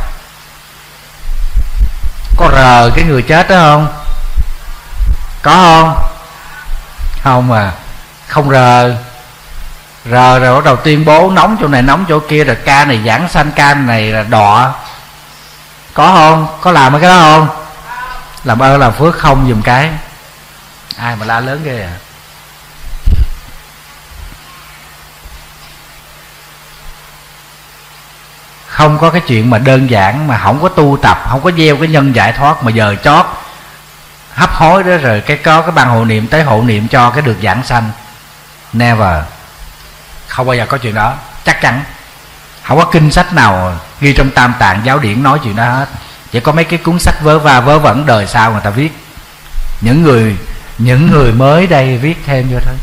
Có 2.37 2.49
rờ 2.55 2.91
cái 2.95 3.05
người 3.05 3.21
chết 3.21 3.49
đó 3.49 3.55
không? 3.55 3.87
Có 5.41 5.51
không? 5.51 5.95
Không 7.23 7.51
à. 7.51 7.71
Không 8.27 8.49
rờ. 8.49 8.95
Rờ 10.11 10.39
rồi 10.39 10.55
bắt 10.55 10.65
đầu 10.65 10.75
tuyên 10.75 11.05
bố 11.05 11.31
nóng 11.31 11.57
chỗ 11.61 11.67
này, 11.67 11.81
nóng 11.81 12.05
chỗ 12.09 12.19
kia, 12.19 12.43
rồi 12.43 12.55
ca 12.65 12.85
này 12.85 13.01
giảng 13.05 13.29
sanh, 13.29 13.51
ca 13.51 13.73
này 13.73 14.11
là 14.11 14.23
đọ 14.23 14.73
có 15.93 16.07
không? 16.07 16.47
Có 16.61 16.71
làm 16.71 16.99
cái 16.99 17.09
đó 17.09 17.19
không? 17.21 17.47
Làm 18.43 18.59
ơn, 18.59 18.79
làm 18.79 18.93
phước 18.93 19.17
không, 19.17 19.45
dùm 19.49 19.61
cái. 19.61 19.89
Ai 20.97 21.15
mà 21.15 21.25
la 21.25 21.39
lớn 21.39 21.61
ghê 21.63 21.81
à? 21.81 21.93
Không 28.77 28.97
có 28.97 29.09
cái 29.09 29.21
chuyện 29.27 29.49
mà 29.49 29.57
đơn 29.57 29.89
giản 29.89 30.27
mà 30.27 30.37
không 30.43 30.61
có 30.61 30.69
tu 30.69 30.97
tập, 31.01 31.17
không 31.29 31.41
có 31.41 31.51
gieo 31.57 31.77
cái 31.77 31.87
nhân 31.87 32.15
giải 32.15 32.31
thoát 32.31 32.63
mà 32.63 32.71
giờ 32.71 32.95
chót 33.03 33.25
hấp 34.33 34.53
hối 34.53 34.83
đó 34.83 34.97
rồi 34.97 35.21
cái 35.21 35.37
có 35.37 35.61
cái 35.61 35.71
bằng 35.71 35.89
hộ 35.89 36.05
niệm 36.05 36.27
tới 36.27 36.43
hộ 36.43 36.61
niệm 36.61 36.87
cho 36.87 37.09
cái 37.09 37.21
được 37.21 37.37
giảng 37.43 37.63
sanh. 37.63 37.91
Never. 38.73 39.23
Không 40.27 40.47
bao 40.47 40.55
giờ 40.55 40.65
có 40.65 40.77
chuyện 40.77 40.93
đó. 40.93 41.13
Chắc 41.45 41.61
chắn. 41.61 41.83
Không 42.63 42.77
có 42.77 42.85
kinh 42.85 43.11
sách 43.11 43.33
nào 43.33 43.73
ghi 44.01 44.13
trong 44.13 44.31
tam 44.31 44.53
tạng 44.59 44.81
giáo 44.83 44.99
điển 44.99 45.23
nói 45.23 45.39
chuyện 45.43 45.55
đó 45.55 45.63
hết. 45.63 45.87
Chỉ 46.31 46.39
có 46.39 46.51
mấy 46.51 46.63
cái 46.63 46.79
cuốn 46.79 46.99
sách 46.99 47.15
vớ 47.21 47.39
va 47.39 47.59
vớ 47.59 47.79
vẩn 47.79 48.05
đời 48.05 48.27
sau 48.27 48.51
người 48.51 48.61
ta 48.63 48.69
viết. 48.69 48.91
Những 49.81 50.03
người 50.03 50.35
những 50.77 51.11
người 51.11 51.31
mới 51.31 51.67
đây 51.67 51.97
viết 51.97 52.17
thêm 52.25 52.47
vô 52.51 52.59
thôi. 52.65 52.75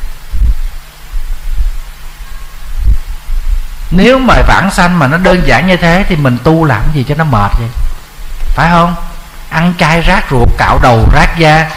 Nếu 3.91 4.19
mà 4.19 4.35
vãng 4.47 4.71
sanh 4.71 4.99
mà 4.99 5.07
nó 5.07 5.17
đơn 5.17 5.43
giản 5.47 5.67
như 5.67 5.77
thế 5.77 6.05
thì 6.09 6.17
mình 6.17 6.39
tu 6.45 6.65
làm 6.65 6.83
gì 6.95 7.05
cho 7.09 7.15
nó 7.15 7.25
mệt 7.25 7.53
vậy? 7.59 7.69
Phải 8.55 8.71
không? 8.71 8.95
Ăn 9.51 9.75
chay 9.79 10.01
rác 10.01 10.25
ruột, 10.31 10.49
cạo 10.59 10.79
đầu, 10.83 11.09
rác 11.15 11.39
da. 11.39 11.71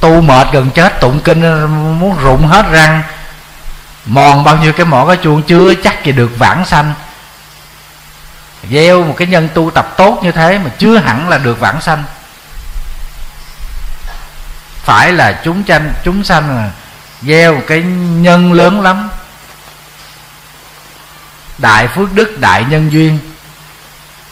Tu 0.00 0.20
mệt 0.20 0.46
gần 0.52 0.70
chết, 0.70 1.00
tụng 1.00 1.20
kinh, 1.20 1.40
muốn 2.00 2.18
rụng 2.22 2.46
hết 2.46 2.66
răng. 2.70 3.02
Mòn 4.06 4.44
bao 4.44 4.56
nhiêu 4.56 4.72
cái 4.72 4.86
mỏ, 4.86 5.04
cái 5.06 5.16
chuông 5.16 5.42
chưa 5.42 5.74
chắc 5.74 6.04
gì 6.04 6.12
được 6.12 6.38
vãng 6.38 6.64
sanh. 6.66 6.94
Gieo 8.70 9.04
một 9.04 9.14
cái 9.16 9.28
nhân 9.28 9.48
tu 9.54 9.70
tập 9.70 9.94
tốt 9.96 10.20
như 10.22 10.32
thế 10.32 10.58
mà 10.58 10.70
chưa 10.78 10.98
hẳn 10.98 11.28
là 11.28 11.38
được 11.38 11.60
vãng 11.60 11.80
sanh. 11.80 12.04
Phải 14.84 15.12
là 15.12 15.40
chúng 15.44 15.62
sanh 15.68 15.92
chúng 16.04 16.24
sanh 16.24 16.56
là 16.56 16.70
gieo 17.22 17.60
cái 17.66 17.82
nhân 17.82 18.52
lớn 18.52 18.80
lắm. 18.80 19.08
Đại 21.58 21.88
phước 21.88 22.14
đức, 22.14 22.40
đại 22.40 22.64
nhân 22.68 22.92
duyên. 22.92 23.18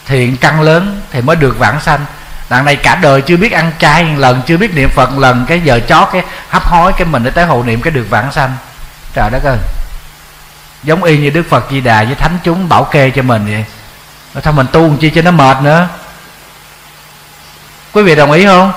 Thiện 0.07 0.37
căn 0.37 0.61
lớn 0.61 1.03
thì 1.11 1.21
mới 1.21 1.37
được 1.37 1.59
vãng 1.59 1.81
sanh. 1.81 2.05
Đằng 2.49 2.65
này 2.65 2.77
cả 2.77 2.95
đời 2.95 3.23
chưa 3.23 3.37
biết 3.37 3.53
ăn 3.53 3.73
chay, 3.79 4.05
lần 4.17 4.43
chưa 4.47 4.57
biết 4.57 4.75
niệm 4.75 4.89
phật, 4.95 5.19
lần 5.19 5.45
cái 5.49 5.61
giờ 5.61 5.81
chót 5.89 6.09
cái 6.13 6.23
hấp 6.49 6.67
hối 6.67 6.93
cái 6.93 7.07
mình 7.07 7.25
để 7.25 7.31
tới 7.31 7.45
hộ 7.47 7.63
niệm 7.63 7.81
cái 7.81 7.91
được 7.91 8.07
vãng 8.11 8.33
sanh. 8.33 8.57
Trời 9.15 9.31
đất 9.31 9.45
ơi. 9.45 9.59
Giống 10.83 11.05
y 11.05 11.19
như 11.19 11.31
đức 11.31 11.43
phật 11.51 11.65
di 11.71 11.81
đà 11.81 12.05
với 12.05 12.15
thánh 12.15 12.39
chúng 12.45 12.69
bảo 12.69 12.85
kê 12.85 13.11
cho 13.11 13.23
mình 13.23 13.47
vậy. 13.47 13.65
Sao 14.35 14.43
thôi 14.43 14.53
mình 14.53 14.67
tu 14.73 14.97
chi 15.01 15.11
cho 15.11 15.23
nó 15.23 15.31
mệt 15.31 15.57
nữa. 15.63 15.89
Quý 17.93 18.03
vị 18.03 18.15
đồng 18.15 18.33
ý 18.33 18.47
không? 18.47 18.73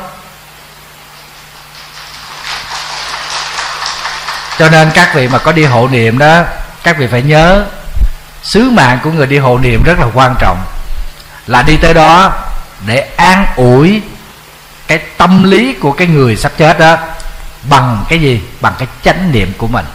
Cho 4.62 4.70
nên 4.70 4.92
các 4.94 5.16
vị 5.16 5.28
mà 5.28 5.38
có 5.38 5.52
đi 5.52 5.64
hộ 5.64 5.88
niệm 5.88 6.18
đó, 6.18 6.44
các 6.84 6.98
vị 6.98 7.08
phải 7.08 7.22
nhớ, 7.22 7.66
sứ 8.44 8.70
mạng 8.70 9.00
của 9.04 9.12
người 9.12 9.28
đi 9.28 9.38
hộ 9.38 9.58
niệm 9.58 9.84
rất 9.84 10.00
là 10.00 10.06
quan 10.14 10.36
trọng. 10.40 10.64
Là 11.48 11.62
đi 11.62 11.78
tới 11.78 11.94
đó 11.94 12.34
để 12.86 13.10
an 13.18 13.46
ủi 13.56 14.02
cái 14.88 14.98
tâm 15.18 15.44
lý 15.44 15.74
của 15.74 15.92
cái 15.92 16.08
người 16.08 16.36
sắp 16.36 16.52
chết 16.58 16.80
đó 16.80 16.98
bằng 17.70 18.06
cái 18.10 18.22
gì? 18.22 18.42
Bằng 18.62 18.74
cái 18.78 18.88
chánh 19.04 19.32
niệm 19.32 19.54
của 19.58 19.68
mình. 19.68 19.86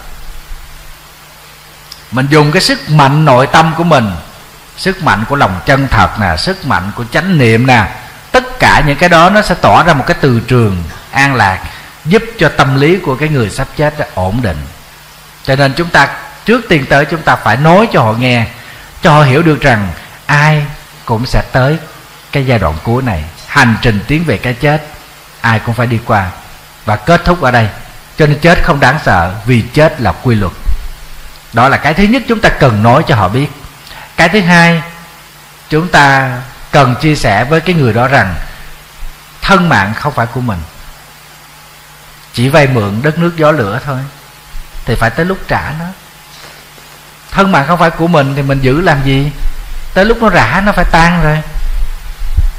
Mình 2.10 2.26
dùng 2.30 2.52
cái 2.52 2.62
sức 2.62 2.90
mạnh 2.90 3.24
nội 3.24 3.46
tâm 3.46 3.74
của 3.76 3.84
mình, 3.84 4.10
sức 4.76 5.02
mạnh 5.02 5.24
của 5.28 5.36
lòng 5.36 5.60
chân 5.66 5.88
thật 5.90 6.20
nè, 6.20 6.36
sức 6.38 6.66
mạnh 6.66 6.92
của 6.96 7.04
chánh 7.12 7.38
niệm 7.38 7.66
nè, 7.66 7.84
tất 8.32 8.58
cả 8.58 8.82
những 8.86 8.96
cái 8.96 9.08
đó 9.08 9.30
nó 9.30 9.42
sẽ 9.42 9.54
tỏ 9.54 9.82
ra 9.82 9.94
một 9.94 10.04
cái 10.06 10.16
từ 10.20 10.40
trường 10.40 10.84
an 11.10 11.34
lạc 11.34 11.58
giúp 12.06 12.22
cho 12.38 12.48
tâm 12.48 12.80
lý 12.80 12.98
của 12.98 13.16
cái 13.16 13.28
người 13.28 13.50
sắp 13.50 13.68
chết 13.76 13.98
đó 13.98 14.04
ổn 14.14 14.42
định. 14.42 14.58
Cho 15.44 15.56
nên 15.56 15.72
chúng 15.76 15.88
ta, 15.88 16.08
trước 16.44 16.60
tiên 16.68 16.86
tới 16.88 17.04
chúng 17.04 17.22
ta 17.22 17.36
phải 17.36 17.56
nói 17.56 17.88
cho 17.92 18.02
họ 18.02 18.12
nghe, 18.12 18.46
cho 19.02 19.12
họ 19.12 19.22
hiểu 19.22 19.42
được 19.42 19.60
rằng 19.60 19.88
ai 20.26 20.62
cũng 21.04 21.26
sẽ 21.26 21.42
tới 21.52 21.78
cái 22.32 22.46
giai 22.46 22.58
đoạn 22.58 22.74
cuối 22.82 23.02
này. 23.02 23.24
Hành 23.46 23.76
trình 23.82 24.00
tiến 24.06 24.24
về 24.24 24.36
cái 24.36 24.54
chết, 24.54 24.86
ai 25.40 25.58
cũng 25.58 25.74
phải 25.74 25.86
đi 25.86 26.00
qua. 26.04 26.30
Và 26.84 26.96
kết 26.96 27.24
thúc 27.24 27.42
ở 27.42 27.50
đây. 27.50 27.68
Cho 28.18 28.26
nên 28.26 28.38
chết 28.38 28.64
không 28.64 28.80
đáng 28.80 28.98
sợ, 29.04 29.34
vì 29.46 29.62
chết 29.72 30.00
là 30.00 30.12
quy 30.12 30.34
luật. 30.34 30.52
Đó 31.52 31.68
là 31.68 31.76
cái 31.76 31.94
thứ 31.94 32.02
nhất 32.02 32.22
chúng 32.28 32.40
ta 32.40 32.48
cần 32.48 32.82
nói 32.82 33.02
cho 33.06 33.14
họ 33.14 33.28
biết. 33.28 33.48
Cái 34.16 34.28
thứ 34.28 34.40
hai, 34.40 34.82
chúng 35.68 35.88
ta 35.88 36.36
cần 36.70 36.94
chia 37.00 37.14
sẻ 37.14 37.44
với 37.44 37.60
cái 37.60 37.74
người 37.74 37.92
đó 37.92 38.08
rằng 38.08 38.34
thân 39.42 39.68
mạng 39.68 39.92
không 39.96 40.12
phải 40.12 40.26
của 40.26 40.40
mình 40.40 40.58
chỉ 42.36 42.48
vay 42.48 42.66
mượn 42.66 43.02
đất 43.02 43.18
nước 43.18 43.36
gió 43.36 43.50
lửa 43.50 43.80
thôi. 43.86 43.98
Thì 44.84 44.94
phải 44.94 45.10
tới 45.10 45.26
lúc 45.26 45.38
trả 45.48 45.72
nó. 45.78 45.84
Thân 47.30 47.52
mạng 47.52 47.64
không 47.68 47.78
phải 47.78 47.90
của 47.90 48.06
mình 48.06 48.32
thì 48.36 48.42
mình 48.42 48.60
giữ 48.60 48.80
làm 48.80 49.04
gì? 49.04 49.32
Tới 49.94 50.04
lúc 50.04 50.22
nó 50.22 50.28
rã, 50.28 50.62
nó 50.66 50.72
phải 50.72 50.84
tan 50.84 51.22
rồi. 51.22 51.38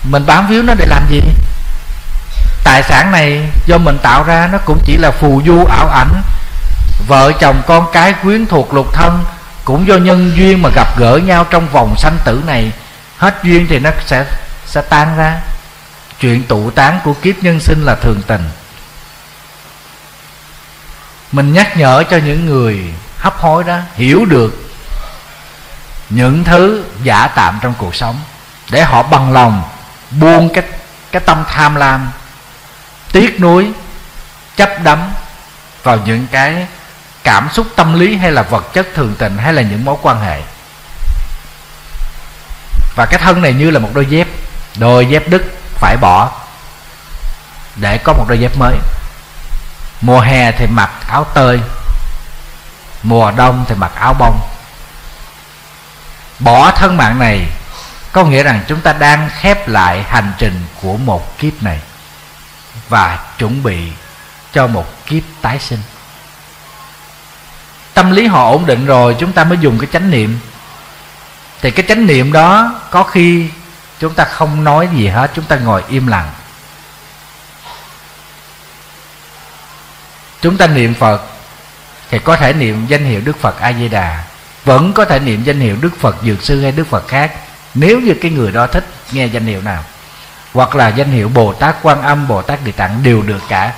Mình 0.03 0.25
bám 0.25 0.47
víu 0.47 0.63
nó 0.63 0.73
để 0.73 0.85
làm 0.85 1.03
gì? 1.09 1.21
Tài 2.63 2.83
sản 2.83 3.11
này 3.11 3.49
do 3.65 3.77
mình 3.77 3.97
tạo 4.03 4.23
ra, 4.23 4.49
nó 4.51 4.57
cũng 4.57 4.79
chỉ 4.85 4.97
là 4.97 5.11
phù 5.11 5.41
du, 5.45 5.65
ảo 5.65 5.89
ảnh. 5.89 6.21
Vợ 7.07 7.31
chồng, 7.39 7.61
con 7.67 7.87
cái, 7.93 8.13
quyến 8.13 8.45
thuộc, 8.45 8.73
lục 8.73 8.93
thân 8.93 9.25
cũng 9.65 9.87
do 9.87 9.95
nhân 9.95 10.31
duyên 10.35 10.61
mà 10.61 10.69
gặp 10.75 10.97
gỡ 10.97 11.17
nhau 11.17 11.45
trong 11.49 11.67
vòng 11.69 11.95
sanh 11.97 12.17
tử 12.25 12.41
này. 12.45 12.71
Hết 13.17 13.35
duyên 13.43 13.67
thì 13.69 13.79
nó 13.79 13.89
sẽ 14.05 14.25
sẽ 14.65 14.81
tan 14.81 15.17
ra. 15.17 15.37
Chuyện 16.19 16.43
tụ 16.43 16.71
tán 16.71 16.99
của 17.03 17.13
kiếp 17.13 17.35
nhân 17.41 17.59
sinh 17.59 17.85
là 17.85 17.95
thường 17.95 18.21
tình 18.27 18.49
mình 21.31 21.53
nhắc 21.53 21.77
nhở 21.77 22.03
cho 22.09 22.17
những 22.17 22.45
người 22.45 22.93
hấp 23.17 23.37
hối 23.37 23.63
đó 23.63 23.77
hiểu 23.95 24.25
được 24.25 24.71
những 26.09 26.43
thứ 26.43 26.83
giả 27.03 27.27
tạm 27.27 27.59
trong 27.61 27.73
cuộc 27.77 27.95
sống 27.95 28.19
để 28.69 28.83
họ 28.83 29.03
bằng 29.03 29.31
lòng 29.31 29.63
buông 30.11 30.49
cái 30.53 30.63
cái 31.11 31.21
tâm 31.25 31.43
tham 31.47 31.75
lam, 31.75 32.11
tiếc 33.11 33.39
nuối, 33.39 33.71
chấp 34.55 34.83
đắm 34.83 35.11
vào 35.83 35.97
những 36.05 36.27
cái 36.31 36.67
cảm 37.23 37.49
xúc 37.53 37.67
tâm 37.75 37.99
lý 37.99 38.15
hay 38.15 38.31
là 38.31 38.41
vật 38.41 38.73
chất 38.73 38.87
thường 38.95 39.15
tình 39.19 39.37
hay 39.37 39.53
là 39.53 39.61
những 39.61 39.85
mối 39.85 39.95
quan 40.01 40.21
hệ. 40.21 40.41
Và 42.95 43.05
cái 43.05 43.19
thân 43.19 43.41
này 43.41 43.53
như 43.53 43.71
là 43.71 43.79
một 43.79 43.89
đôi 43.93 44.05
dép 44.05 44.27
đôi 44.75 45.05
dép 45.05 45.29
đứt 45.29 45.43
phải 45.75 45.97
bỏ 46.01 46.31
để 47.75 47.97
có 47.97 48.13
một 48.13 48.25
đôi 48.27 48.39
dép 48.39 48.57
mới 48.57 48.77
mùa 50.01 50.19
hè 50.19 50.51
thì 50.51 50.67
mặc 50.67 50.89
áo 51.07 51.23
tơi, 51.23 51.59
mùa 53.03 53.31
đông 53.31 53.65
thì 53.67 53.75
mặc 53.75 53.91
áo 53.95 54.13
bông. 54.13 54.39
Bỏ 56.39 56.71
thân 56.71 56.97
mạng 56.97 57.19
này 57.19 57.47
có 58.11 58.23
nghĩa 58.23 58.43
rằng 58.43 58.61
chúng 58.67 58.81
ta 58.81 58.93
đang 58.93 59.29
khép 59.29 59.67
lại 59.67 60.03
hành 60.09 60.31
trình 60.37 60.65
của 60.81 60.97
một 60.97 61.37
kiếp 61.37 61.63
này 61.63 61.79
và 62.89 63.19
chuẩn 63.37 63.63
bị 63.63 63.91
cho 64.53 64.67
một 64.67 65.05
kiếp 65.05 65.23
tái 65.41 65.59
sinh. 65.59 65.79
Tâm 67.93 68.11
lý 68.11 68.27
họ 68.27 68.51
ổn 68.51 68.65
định 68.65 68.85
rồi, 68.85 69.15
chúng 69.19 69.31
ta 69.31 69.43
mới 69.43 69.57
dùng 69.57 69.79
cái 69.79 69.89
chánh 69.93 70.11
niệm. 70.11 70.39
Thì 71.61 71.71
cái 71.71 71.85
chánh 71.87 72.05
niệm 72.05 72.31
đó 72.31 72.73
có 72.91 73.03
khi 73.03 73.49
chúng 73.99 74.13
ta 74.13 74.25
không 74.25 74.63
nói 74.63 74.89
gì 74.93 75.07
hết, 75.07 75.31
chúng 75.35 75.45
ta 75.45 75.55
ngồi 75.55 75.83
im 75.87 76.07
lặng. 76.07 76.29
Chúng 80.41 80.57
ta 80.57 80.67
niệm 80.67 80.93
phật 80.93 81.21
thì 82.09 82.19
có 82.19 82.35
thể 82.35 82.53
niệm 82.53 82.85
danh 82.87 83.05
hiệu 83.05 83.21
đức 83.21 83.39
phật 83.41 83.59
a 83.59 83.73
di 83.73 83.87
đà 83.87 84.23
vẫn 84.65 84.93
có 84.93 85.05
thể 85.05 85.19
niệm 85.19 85.43
danh 85.43 85.59
hiệu 85.59 85.75
đức 85.81 85.89
phật 85.99 86.15
dược 86.23 86.43
sư 86.43 86.61
hay 86.61 86.71
đức 86.71 86.87
phật 86.87 87.07
khác, 87.07 87.31
nếu 87.73 87.99
như 87.99 88.13
cái 88.21 88.31
người 88.31 88.51
đó 88.51 88.67
thích 88.67 88.85
nghe 89.11 89.25
danh 89.25 89.45
hiệu 89.45 89.61
nào. 89.61 89.83
Hoặc 90.53 90.75
là 90.75 90.87
danh 90.87 91.11
hiệu 91.11 91.29
bồ 91.29 91.53
tát 91.53 91.75
quan 91.81 92.01
âm, 92.01 92.27
bồ 92.27 92.41
tát 92.41 92.59
địa 92.63 92.71
tạng 92.71 93.03
đều 93.03 93.21
được 93.21 93.41
cả. 93.49 93.73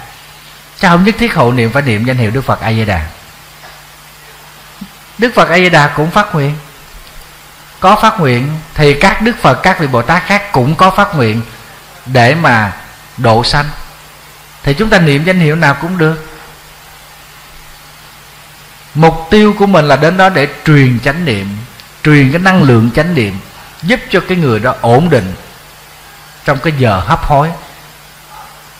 Chứ 0.80 0.88
không 0.88 1.04
nhất 1.04 1.16
thiết 1.20 1.36
hộ 1.36 1.52
niệm 1.52 1.72
phải 1.72 1.82
niệm 1.82 2.06
danh 2.06 2.18
hiệu 2.18 2.32
đức 2.32 2.42
phật 2.42 2.62
a 2.62 2.72
di 2.72 2.86
đà 2.86 3.08
đức 5.18 5.32
phật 5.36 5.50
a 5.50 5.58
di 5.58 5.70
đà 5.70 5.88
cũng 5.88 6.12
phát 6.12 6.36
nguyện. 6.36 6.56
Có 7.80 7.96
phát 7.96 8.20
nguyện 8.20 8.48
thì 8.76 8.94
các 8.94 9.22
đức 9.22 9.36
phật, 9.42 9.56
các 9.64 9.80
vị 9.80 9.88
bồ 9.88 10.02
tát 10.02 10.24
khác 10.26 10.52
cũng 10.52 10.76
có 10.76 10.92
phát 10.92 11.16
nguyện 11.16 11.42
để 12.06 12.36
mà 12.36 12.74
độ 13.18 13.44
sanh. 13.44 13.66
Thì 14.64 14.74
chúng 14.74 14.90
ta 14.90 15.00
niệm 15.00 15.24
danh 15.24 15.40
hiệu 15.40 15.56
nào 15.56 15.78
cũng 15.82 15.98
được 15.98 16.29
mục 18.96 19.28
tiêu 19.30 19.54
của 19.60 19.66
mình 19.66 19.86
là 19.86 19.96
đến 19.96 20.18
đó 20.18 20.30
để 20.30 20.48
truyền 20.66 21.00
chánh 21.00 21.26
niệm, 21.26 21.58
truyền 22.04 22.32
cái 22.32 22.42
năng 22.42 22.64
lượng 22.64 22.90
chánh 22.96 23.16
niệm, 23.16 23.40
giúp 23.84 24.00
cho 24.10 24.20
cái 24.28 24.38
người 24.38 24.60
đó 24.60 24.76
ổn 24.82 25.10
định 25.10 25.34
trong 26.46 26.58
cái 26.60 26.74
giờ 26.78 27.00
hấp 27.00 27.26
hối. 27.26 27.50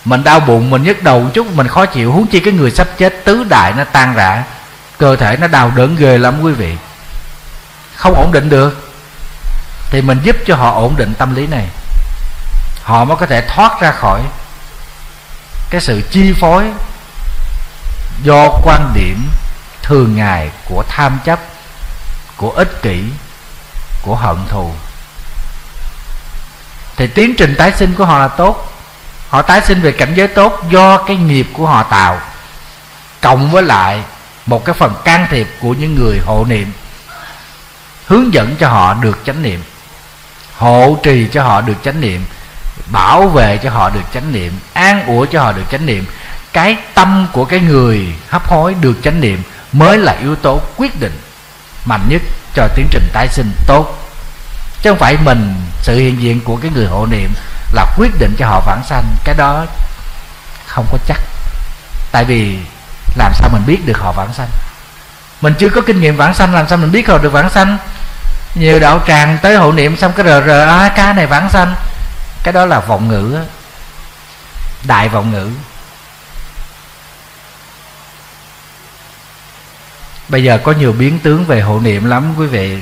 Mình 0.06 0.24
đau 0.24 0.40
bụng, 0.40 0.70
mình 0.70 0.84
nhức 0.84 1.04
đầu 1.04 1.30
chút, 1.34 1.48
mình 1.56 1.68
khó 1.68 1.86
chịu, 1.86 2.12
huống 2.12 2.28
chi 2.28 2.40
cái 2.40 2.54
người 2.54 2.72
sắp 2.72 2.88
chết 2.98 3.26
tứ 3.26 3.44
đại 3.50 3.74
nó 3.78 3.84
tan 3.84 4.14
rã, 4.14 4.44
cơ 4.98 5.16
thể 5.16 5.38
nó 5.38 5.48
đau 5.48 5.72
đớn 5.76 5.96
ghê 5.96 6.18
lắm 6.18 6.42
quý 6.42 6.52
vị. 6.52 6.76
Không 7.96 8.16
ổn 8.16 8.32
định 8.32 8.50
được. 8.50 8.92
Thì 9.90 10.02
mình 10.02 10.20
giúp 10.24 10.36
cho 10.46 10.56
họ 10.56 10.72
ổn 10.72 10.96
định 10.98 11.14
tâm 11.18 11.36
lý 11.36 11.48
này. 11.48 11.68
Họ 12.84 13.06
mới 13.06 13.18
có 13.18 13.26
thể 13.26 13.42
thoát 13.42 13.82
ra 13.82 13.92
khỏi 13.92 14.22
cái 15.70 15.82
sự 15.82 16.02
chi 16.12 16.34
phối 16.34 16.64
do 18.24 18.50
quan 18.64 18.92
điểm 18.96 19.30
thường 19.90 20.16
ngày 20.16 20.52
của 20.66 20.84
tham 20.88 21.20
chấp, 21.26 21.40
của 22.38 22.50
ích 22.50 22.82
kỷ, 22.82 23.04
của 24.02 24.16
hận 24.16 24.38
thù. 24.50 24.72
Thì 26.96 27.08
tiến 27.08 27.36
trình 27.38 27.56
tái 27.58 27.72
sinh 27.72 27.94
của 27.98 28.06
họ 28.06 28.20
là 28.20 28.28
tốt. 28.28 28.74
Họ 29.30 29.42
tái 29.42 29.62
sinh 29.62 29.82
về 29.82 29.92
cảnh 29.92 30.14
giới 30.16 30.28
tốt 30.28 30.64
do 30.70 30.98
cái 30.98 31.16
nghiệp 31.16 31.48
của 31.54 31.68
họ 31.68 31.84
tạo, 31.84 32.22
cộng 33.22 33.52
với 33.52 33.64
lại 33.64 34.04
một 34.46 34.66
cái 34.66 34.76
phần 34.76 34.96
can 35.06 35.28
thiệp 35.30 35.48
của 35.62 35.74
những 35.74 35.96
người 35.96 36.20
hộ 36.26 36.46
niệm, 36.50 36.72
hướng 38.06 38.34
dẫn 38.34 38.56
cho 38.60 38.70
họ 38.70 38.94
được 38.94 39.20
chánh 39.26 39.42
niệm, 39.42 39.64
hộ 40.58 40.98
trì 41.04 41.28
cho 41.32 41.44
họ 41.44 41.62
được 41.62 41.78
chánh 41.84 42.02
niệm, 42.02 42.26
bảo 42.92 43.28
vệ 43.28 43.58
cho 43.58 43.70
họ 43.70 43.90
được 43.90 44.04
chánh 44.14 44.32
niệm, 44.32 44.60
an 44.74 45.06
ủi 45.06 45.28
cho 45.28 45.42
họ 45.42 45.52
được 45.52 45.66
chánh 45.72 45.86
niệm. 45.86 46.06
Cái 46.54 46.78
tâm 46.94 47.28
của 47.32 47.46
cái 47.46 47.60
người 47.60 48.16
hấp 48.30 48.48
hối 48.48 48.74
được 48.74 48.96
chánh 49.04 49.22
niệm 49.22 49.44
mới 49.72 49.98
là 49.98 50.16
yếu 50.22 50.36
tố 50.36 50.62
quyết 50.78 51.00
định 51.00 51.22
mạnh 51.86 52.06
nhất 52.10 52.22
cho 52.56 52.68
tiến 52.76 52.88
trình 52.92 53.10
tái 53.14 53.28
sinh 53.28 53.52
tốt. 53.68 53.96
Chứ 54.82 54.90
không 54.90 55.00
phải 55.00 55.18
mình, 55.18 55.56
sự 55.82 55.96
hiện 55.96 56.22
diện 56.22 56.42
của 56.44 56.56
cái 56.56 56.72
người 56.76 56.86
hộ 56.86 57.06
niệm 57.06 57.34
là 57.74 57.86
quyết 57.98 58.12
định 58.20 58.36
cho 58.40 58.48
họ 58.48 58.62
vãng 58.66 58.84
sanh, 58.84 59.06
cái 59.24 59.36
đó 59.38 59.66
không 60.68 60.86
có 60.92 60.98
chắc. 61.08 61.20
Tại 62.12 62.26
vì 62.26 62.58
làm 63.16 63.34
sao 63.34 63.50
mình 63.50 63.62
biết 63.66 63.86
được 63.86 63.98
họ 63.98 64.12
vãng 64.12 64.34
sanh? 64.34 64.50
Mình 65.42 65.54
chưa 65.60 65.70
có 65.70 65.82
kinh 65.82 66.02
nghiệm 66.02 66.18
vãng 66.18 66.34
sanh, 66.34 66.54
làm 66.54 66.68
sao 66.68 66.78
mình 66.78 66.92
biết 66.92 67.08
họ 67.08 67.18
được 67.18 67.34
vãng 67.34 67.50
sanh? 67.50 67.78
Nhiều 68.56 68.80
đạo 68.80 69.00
tràng 69.08 69.38
tới 69.42 69.56
hộ 69.56 69.72
niệm 69.72 69.98
xong 69.98 70.14
cái 70.16 70.26
rờ 70.26 70.42
rờ, 70.48 70.66
a, 70.66 70.90
ca 70.90 71.14
này 71.14 71.28
vãng 71.28 71.50
sanh. 71.50 71.76
Cái 72.44 72.54
đó 72.54 72.66
là 72.66 72.80
vọng 72.80 73.08
ngữ 73.08 73.38
đại 74.84 75.10
vọng 75.10 75.32
ngữ. 75.32 75.50
Bây 80.30 80.44
giờ 80.44 80.60
có 80.64 80.72
nhiều 80.72 80.92
biến 80.92 81.20
tướng 81.20 81.46
về 81.46 81.62
hộ 81.62 81.80
niệm 81.80 82.06
lắm, 82.06 82.34
quý 82.38 82.48
vị. 82.48 82.78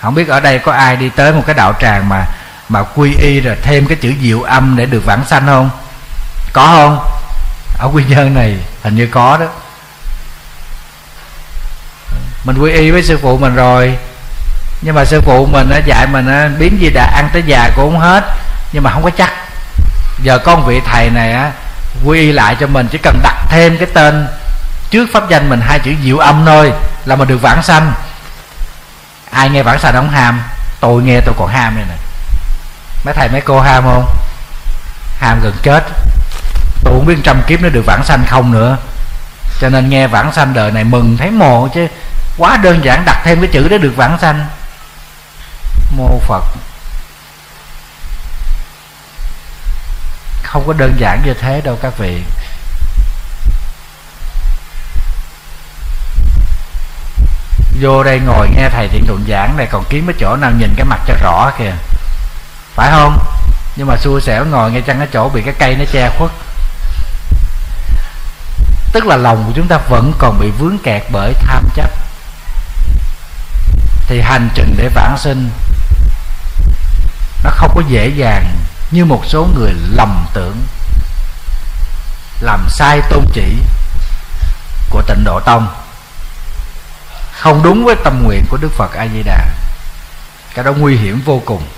Không 0.00 0.14
biết 0.14 0.28
ở 0.28 0.40
đây 0.40 0.58
có 0.58 0.72
ai 0.72 0.96
đi 0.96 1.08
tới 1.08 1.32
một 1.32 1.42
cái 1.46 1.54
đạo 1.54 1.74
tràng 1.80 2.08
mà 2.08 2.24
mà 2.68 2.82
quy 2.82 3.14
y 3.14 3.40
rồi 3.40 3.56
thêm 3.62 3.86
cái 3.86 3.96
chữ 4.00 4.12
diệu 4.22 4.42
âm 4.42 4.76
để 4.76 4.86
được 4.86 5.04
vãng 5.04 5.24
sanh 5.24 5.46
không? 5.46 5.70
Có 6.52 6.66
không? 6.66 6.98
Ở 7.78 7.90
quy 7.94 8.04
nhơn 8.04 8.34
này 8.34 8.56
hình 8.82 8.94
như 8.94 9.06
có 9.06 9.36
đó. 9.36 9.46
Mình 12.44 12.58
quy 12.58 12.72
y 12.72 12.90
với 12.90 13.02
sư 13.02 13.18
phụ 13.22 13.38
mình 13.38 13.54
rồi. 13.54 13.98
Nhưng 14.82 14.94
mà 14.94 15.04
sư 15.04 15.20
phụ 15.20 15.46
mình 15.46 15.66
nó 15.70 15.76
dạy 15.86 16.06
mình 16.06 16.26
á, 16.28 16.50
biến 16.58 16.80
gì 16.80 16.90
đã 16.90 17.12
ăn 17.16 17.28
tới 17.32 17.42
già 17.46 17.70
cũng 17.76 17.90
không 17.90 18.00
hết, 18.00 18.24
nhưng 18.72 18.82
mà 18.82 18.90
không 18.90 19.02
có 19.02 19.10
chắc. 19.10 19.32
Giờ 20.22 20.38
con 20.38 20.66
vị 20.66 20.80
thầy 20.86 21.10
này 21.10 21.32
á, 21.32 21.52
quy 22.04 22.20
y 22.20 22.32
lại 22.32 22.56
cho 22.60 22.66
mình, 22.66 22.88
chỉ 22.90 22.98
cần 22.98 23.20
đặt 23.22 23.36
thêm 23.48 23.78
cái 23.78 23.88
tên 23.94 24.26
trước 24.92 25.08
pháp 25.12 25.28
danh 25.28 25.50
mình 25.50 25.60
hai 25.60 25.78
chữ 25.78 25.94
diệu 26.04 26.18
âm 26.18 26.44
thôi 26.46 26.72
là 27.04 27.16
mình 27.16 27.28
được 27.28 27.42
vãng 27.42 27.62
sanh. 27.62 27.92
Ai 29.30 29.50
nghe 29.50 29.62
vãng 29.62 29.78
sanh 29.78 29.94
không 29.94 30.10
ham, 30.10 30.42
tôi 30.80 31.02
nghe 31.02 31.20
tôi 31.20 31.34
còn 31.38 31.48
ham 31.48 31.74
này 31.74 31.84
nè. 31.88 31.94
Mấy 33.04 33.14
thầy, 33.14 33.28
mấy 33.28 33.40
cô 33.40 33.60
ham 33.60 33.84
không? 33.84 34.16
Ham 35.20 35.40
gần 35.42 35.54
chết. 35.62 35.84
Tôi 36.84 36.94
không 36.94 37.06
biết 37.06 37.16
trăm 37.24 37.42
kiếp 37.46 37.62
nó 37.62 37.68
được 37.68 37.82
vãng 37.86 38.04
sanh 38.04 38.24
không 38.28 38.52
nữa. 38.52 38.76
Cho 39.60 39.68
nên 39.68 39.88
nghe 39.88 40.06
vãng 40.06 40.32
sanh 40.32 40.54
đời 40.54 40.70
này 40.70 40.84
mừng 40.84 41.16
thấy 41.16 41.30
mồ 41.30 41.68
chứ. 41.74 41.86
Quá 42.38 42.56
đơn 42.56 42.84
giản, 42.84 43.04
đặt 43.04 43.22
thêm 43.24 43.40
cái 43.40 43.50
chữ 43.52 43.68
để 43.68 43.78
được 43.78 43.92
vãng 43.96 44.18
sanh. 44.20 44.46
Mô 45.96 46.18
phật. 46.18 46.42
Không 50.42 50.64
có 50.66 50.72
đơn 50.72 50.94
giản 50.98 51.22
như 51.26 51.34
thế 51.34 51.60
đâu 51.64 51.78
các 51.82 51.98
vị. 51.98 52.22
Vô 57.82 58.02
đây 58.02 58.20
ngồi 58.20 58.48
nghe 58.48 58.68
thầy 58.68 58.88
thiện 58.88 59.06
thuận 59.06 59.24
giảng 59.28 59.56
này, 59.56 59.66
còn 59.70 59.84
kiếm 59.88 60.06
cái 60.06 60.14
chỗ 60.20 60.36
nào 60.36 60.50
nhìn 60.50 60.74
cái 60.76 60.84
mặt 60.84 61.00
cho 61.06 61.14
rõ 61.22 61.50
kìa. 61.58 61.72
Phải 62.74 62.90
không? 62.90 63.18
Nhưng 63.76 63.86
mà 63.86 63.96
xui 63.96 64.20
xẻo 64.20 64.44
ngồi 64.44 64.70
ngay 64.70 64.82
chân 64.82 64.98
cái 64.98 65.08
chỗ 65.12 65.28
bị 65.28 65.42
cái 65.42 65.54
cây 65.58 65.76
nó 65.78 65.84
che 65.92 66.10
khuất. 66.18 66.30
Tức 68.92 69.06
là 69.06 69.16
lòng 69.16 69.44
của 69.46 69.52
chúng 69.56 69.68
ta 69.68 69.78
vẫn 69.88 70.12
còn 70.18 70.38
bị 70.40 70.50
vướng 70.58 70.78
kẹt 70.78 71.02
bởi 71.12 71.34
tham 71.34 71.68
chấp. 71.74 71.90
Thì 74.06 74.20
hành 74.20 74.48
trình 74.54 74.74
để 74.78 74.88
vãng 74.94 75.18
sinh, 75.18 75.50
nó 77.44 77.50
không 77.50 77.72
có 77.74 77.82
dễ 77.88 78.08
dàng 78.08 78.56
như 78.90 79.04
một 79.04 79.22
số 79.26 79.48
người 79.54 79.72
lầm 79.90 80.26
tưởng, 80.34 80.56
làm 82.40 82.66
sai 82.68 83.00
tôn 83.10 83.24
chỉ 83.32 83.56
của 84.90 85.02
tịnh 85.02 85.24
độ 85.24 85.40
tông 85.40 85.68
không 87.42 87.62
đúng 87.62 87.84
với 87.84 87.96
tâm 88.04 88.22
nguyện 88.22 88.44
của 88.48 88.56
đức 88.56 88.72
phật 88.72 88.92
a 88.94 89.06
di 89.12 89.22
đà 89.22 89.46
cái 90.54 90.64
đó 90.64 90.72
nguy 90.72 90.96
hiểm 90.96 91.22
vô 91.24 91.42
cùng. 91.44 91.68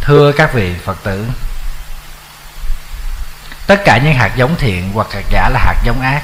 Thưa 0.00 0.32
các 0.32 0.54
vị 0.54 0.74
phật 0.84 0.98
tử, 1.02 1.26
tất 3.66 3.82
cả 3.84 3.98
những 4.04 4.14
hạt 4.14 4.30
giống 4.36 4.56
thiện 4.56 4.92
hoặc 4.94 5.06
hạt 5.12 5.24
giả 5.30 5.48
là 5.48 5.58
hạt 5.58 5.76
giống 5.84 6.00
ác. 6.00 6.22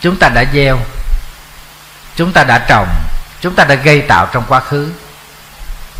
Chúng 0.00 0.16
ta 0.16 0.28
đã 0.28 0.44
gieo, 0.54 0.78
chúng 2.16 2.32
ta 2.32 2.44
đã 2.44 2.58
trồng, 2.68 2.88
chúng 3.40 3.54
ta 3.54 3.64
đã 3.64 3.74
gây 3.74 4.00
tạo 4.00 4.28
trong 4.32 4.44
quá 4.48 4.60
khứ, 4.60 4.92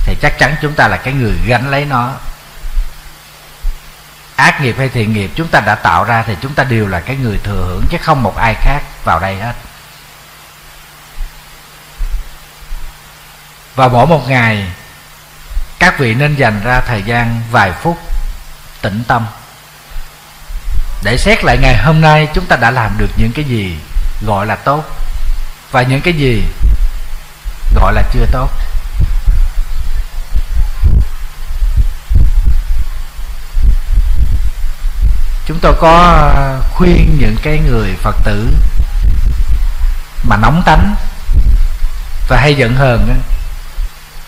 thì 0.05 0.17
chắc 0.23 0.39
chắn 0.39 0.57
chúng 0.63 0.73
ta 0.73 0.89
là 0.89 0.97
cái 0.97 1.15
người 1.15 1.35
gánh 1.47 1.71
lấy 1.71 1.85
nó 1.85 2.13
ác 4.37 4.61
nghiệp 4.61 4.75
hay 4.79 4.89
thiện 4.89 5.13
nghiệp, 5.13 5.31
chúng 5.35 5.49
ta 5.49 5.61
đã 5.61 5.75
tạo 5.75 6.05
ra 6.05 6.25
thì 6.27 6.37
chúng 6.41 6.55
ta 6.55 6.65
đều 6.65 6.89
là 6.89 7.01
cái 7.01 7.17
người 7.17 7.39
thừa 7.45 7.65
hưởng, 7.67 7.85
chứ 7.91 7.99
không 8.03 8.23
một 8.23 8.37
ai 8.37 8.55
khác 8.55 8.81
vào 9.05 9.21
đây 9.21 9.37
hết. 9.37 9.55
Và 13.75 13.89
mỗi 13.89 14.07
một 14.07 14.29
ngày, 14.29 14.67
các 15.79 15.99
vị 15.99 16.15
nên 16.15 16.35
dành 16.35 16.61
ra 16.65 16.81
thời 16.81 17.03
gian 17.03 17.43
vài 17.51 17.73
phút 17.83 17.99
tĩnh 18.83 19.05
tâm. 19.09 19.27
Để 21.03 21.17
xét 21.19 21.45
lại 21.45 21.59
ngày 21.63 21.77
hôm 21.77 22.01
nay, 22.01 22.29
chúng 22.35 22.47
ta 22.47 22.57
đã 22.57 22.71
làm 22.71 22.99
được 22.99 23.11
những 23.17 23.33
cái 23.33 23.45
gì 23.45 23.79
gọi 24.27 24.47
là 24.47 24.55
tốt, 24.55 24.85
và 25.71 25.83
những 25.83 26.01
cái 26.01 26.15
gì 26.15 26.45
gọi 27.75 27.93
là 27.95 28.03
chưa 28.13 28.27
tốt. 28.33 28.51
Chúng 35.47 35.59
tôi 35.61 35.75
có 35.81 35.99
à, 36.37 36.59
khuyên 36.73 37.17
những 37.19 37.37
cái 37.43 37.59
người 37.59 37.95
phật 38.03 38.17
tử 38.25 38.49
mà 40.23 40.37
nóng 40.37 40.63
tánh 40.67 40.95
và 42.29 42.37
hay 42.41 42.55
giận 42.55 42.75
hờn 42.75 43.21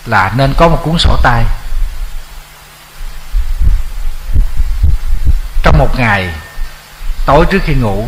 là 0.05 0.31
nên 0.35 0.53
có 0.57 0.67
một 0.67 0.79
cuốn 0.83 0.97
sổ 0.97 1.17
tay. 1.23 1.45
Trong 5.63 5.77
một 5.77 5.95
ngày, 5.97 6.33
tối 7.25 7.45
trước 7.51 7.59
khi 7.63 7.73
ngủ, 7.73 8.07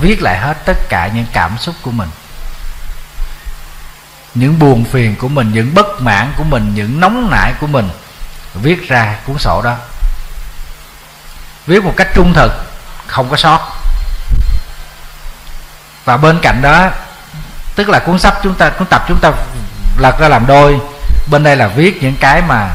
viết 0.00 0.22
lại 0.22 0.38
hết 0.38 0.54
tất 0.64 0.88
cả 0.88 1.10
những 1.14 1.26
cảm 1.32 1.58
xúc 1.58 1.74
của 1.82 1.90
mình. 1.90 2.08
Những 4.34 4.58
buồn 4.58 4.84
phiền 4.84 5.16
của 5.16 5.28
mình, 5.28 5.52
những 5.52 5.74
bất 5.74 5.86
mãn 6.00 6.32
của 6.36 6.44
mình, 6.44 6.74
những 6.74 7.00
nóng 7.00 7.30
nảy 7.30 7.52
của 7.60 7.66
mình, 7.66 7.88
viết 8.54 8.88
ra 8.88 9.16
cuốn 9.26 9.38
sổ 9.38 9.62
đó 9.62 9.76
viết 11.66 11.84
một 11.84 11.94
cách 11.96 12.08
trung 12.14 12.34
thực, 12.34 12.52
không 13.06 13.30
có 13.30 13.36
sót. 13.36 13.60
Và 16.04 16.16
bên 16.16 16.38
cạnh 16.42 16.62
đó, 16.62 16.90
tức 17.74 17.88
là 17.88 17.98
cuốn 17.98 18.18
sách 18.18 18.34
chúng 18.42 18.54
ta, 18.54 18.68
cuốn 18.68 18.86
tập 18.86 19.04
chúng 19.08 19.20
ta 19.20 19.32
lật 19.98 20.18
ra 20.18 20.28
làm 20.28 20.46
đôi. 20.46 20.80
Bên 21.30 21.42
đây 21.42 21.56
là 21.56 21.66
viết 21.66 22.02
những 22.02 22.16
cái 22.20 22.42
mà 22.42 22.68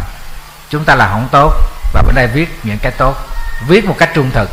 chúng 0.69 0.85
ta 0.85 0.95
làm 0.95 1.09
không 1.09 1.27
tốt, 1.31 1.53
và 1.93 2.01
bên 2.01 2.15
đây 2.15 2.27
viết 2.27 2.59
những 2.63 2.79
cái 2.79 2.91
tốt. 2.91 3.15
Viết 3.67 3.85
một 3.85 3.95
cách 3.99 4.09
trung 4.13 4.31
thực. 4.31 4.49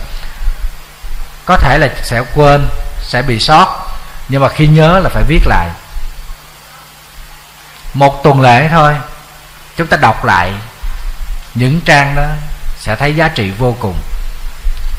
Có 1.45 1.57
thể 1.57 1.79
là 1.79 1.89
sẽ 2.03 2.23
quên, 2.35 2.69
sẽ 3.03 3.23
bị 3.23 3.41
sót, 3.41 3.87
nhưng 4.29 4.43
mà 4.43 4.49
khi 4.49 4.67
nhớ 4.67 5.01
là 5.03 5.09
phải 5.09 5.23
viết 5.29 5.41
lại. 5.47 5.69
Một 7.95 8.25
tuần 8.25 8.41
lễ 8.41 8.69
thôi, 8.69 8.97
chúng 9.77 9.87
ta 9.87 9.97
đọc 9.97 10.25
lại 10.25 10.53
những 11.55 11.81
trang 11.81 12.17
đó, 12.17 12.27
sẽ 12.79 12.97
thấy 12.97 13.17
giá 13.17 13.29
trị 13.29 13.51
vô 13.59 13.77
cùng 13.81 13.97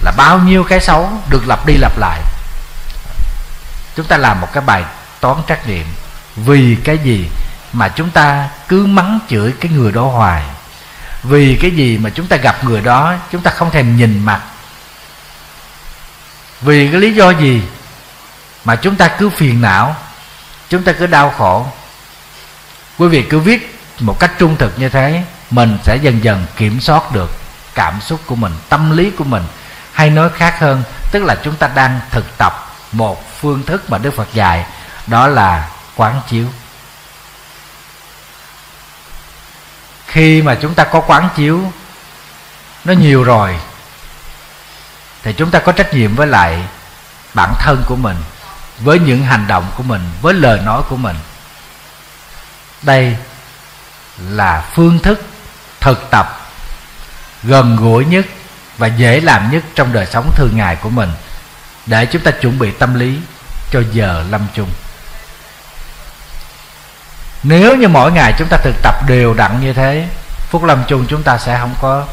là 0.01 0.11
bao 0.17 0.39
nhiêu 0.39 0.63
cái 0.63 0.79
xấu 0.79 1.09
được 1.29 1.47
lặp 1.47 1.65
đi 1.65 1.73
lặp 1.77 1.97
lại. 1.97 2.21
Chúng 3.95 4.05
ta 4.05 4.17
làm 4.17 4.41
một 4.41 4.47
cái 4.53 4.63
bài 4.65 4.83
toán 5.19 5.37
trắc 5.47 5.67
nghiệm 5.67 5.85
vì 6.35 6.77
cái 6.83 6.97
gì 6.97 7.29
mà 7.73 7.87
chúng 7.87 8.09
ta 8.09 8.49
cứ 8.67 8.85
mắng 8.85 9.19
chửi 9.29 9.53
cái 9.59 9.71
người 9.71 9.91
đó 9.91 10.01
hoài. 10.01 10.43
Vì 11.23 11.55
cái 11.61 11.71
gì 11.71 11.97
mà 11.97 12.09
chúng 12.09 12.27
ta 12.27 12.37
gặp 12.37 12.63
người 12.63 12.81
đó, 12.81 13.13
chúng 13.31 13.41
ta 13.41 13.51
không 13.51 13.71
thèm 13.71 13.97
nhìn 13.97 14.25
mặt. 14.25 14.41
Vì 16.61 16.91
cái 16.91 17.01
lý 17.01 17.13
do 17.13 17.29
gì 17.29 17.63
mà 18.65 18.75
chúng 18.75 18.95
ta 18.95 19.07
cứ 19.07 19.29
phiền 19.29 19.61
não, 19.61 19.95
chúng 20.69 20.83
ta 20.83 20.91
cứ 20.91 21.07
đau 21.07 21.33
khổ. 21.37 21.65
Quý 22.97 23.07
vị 23.07 23.25
cứ 23.29 23.39
viết 23.39 23.79
một 23.99 24.19
cách 24.19 24.31
trung 24.39 24.55
thực 24.57 24.79
như 24.79 24.89
thế, 24.89 25.23
mình 25.51 25.77
sẽ 25.83 25.95
dần 25.95 26.23
dần 26.23 26.45
kiểm 26.57 26.81
soát 26.81 27.11
được 27.11 27.31
cảm 27.75 28.01
xúc 28.01 28.19
của 28.25 28.35
mình, 28.35 28.53
tâm 28.69 28.97
lý 28.97 29.11
của 29.11 29.23
mình 29.23 29.43
hay 29.95 30.09
nói 30.09 30.29
khác 30.35 30.59
hơn, 30.59 30.83
tức 31.11 31.23
là 31.23 31.35
chúng 31.43 31.55
ta 31.55 31.67
đang 31.67 31.99
thực 32.11 32.37
tập 32.37 32.53
một 32.91 33.39
phương 33.39 33.63
thức 33.63 33.89
mà 33.89 33.97
đức 33.97 34.11
phật 34.11 34.27
dạy, 34.33 34.65
đó 35.07 35.27
là 35.27 35.69
quán 35.95 36.21
chiếu. 36.29 36.47
Khi 40.07 40.41
mà 40.41 40.57
chúng 40.61 40.73
ta 40.73 40.83
có 40.83 41.01
quán 41.01 41.29
chiếu, 41.35 41.71
nó 42.85 42.93
nhiều 42.93 43.23
rồi, 43.23 43.59
thì 45.23 45.33
chúng 45.33 45.51
ta 45.51 45.59
có 45.59 45.71
trách 45.71 45.93
nhiệm 45.93 46.15
với 46.15 46.27
lại 46.27 46.63
bản 47.33 47.53
thân 47.59 47.83
của 47.87 47.95
mình, 47.95 48.17
với 48.79 48.99
những 48.99 49.23
hành 49.23 49.47
động 49.47 49.71
của 49.77 49.83
mình, 49.83 50.09
với 50.21 50.33
lời 50.33 50.59
nói 50.59 50.81
của 50.89 50.97
mình. 50.97 51.15
Đây 52.81 53.17
là 54.17 54.63
phương 54.73 54.99
thức 54.99 55.21
thực 55.79 56.07
tập 56.11 56.49
gần 57.43 57.75
gũi 57.75 58.05
nhất 58.05 58.25
và 58.77 58.87
dễ 58.87 59.21
làm 59.21 59.51
nhất 59.51 59.63
trong 59.75 59.93
đời 59.93 60.05
sống 60.05 60.31
thường 60.35 60.57
ngày 60.57 60.75
của 60.75 60.89
mình, 60.89 61.11
để 61.85 62.05
chúng 62.05 62.21
ta 62.21 62.31
chuẩn 62.31 62.59
bị 62.59 62.71
tâm 62.71 62.93
lý 62.93 63.19
cho 63.71 63.81
giờ 63.91 64.23
lâm 64.29 64.47
chung. 64.55 64.69
Nếu 67.43 67.75
như 67.75 67.87
mỗi 67.87 68.11
ngày 68.11 68.33
chúng 68.37 68.47
ta 68.47 68.57
thực 68.57 68.75
tập 68.81 68.95
đều 69.07 69.33
đặn 69.33 69.61
như 69.61 69.73
thế 69.73 70.07
phút 70.49 70.63
lâm 70.63 70.83
chung 70.87 71.05
chúng 71.09 71.23
ta 71.23 71.37
sẽ 71.37 71.57
không 71.59 71.75
có 71.81 72.03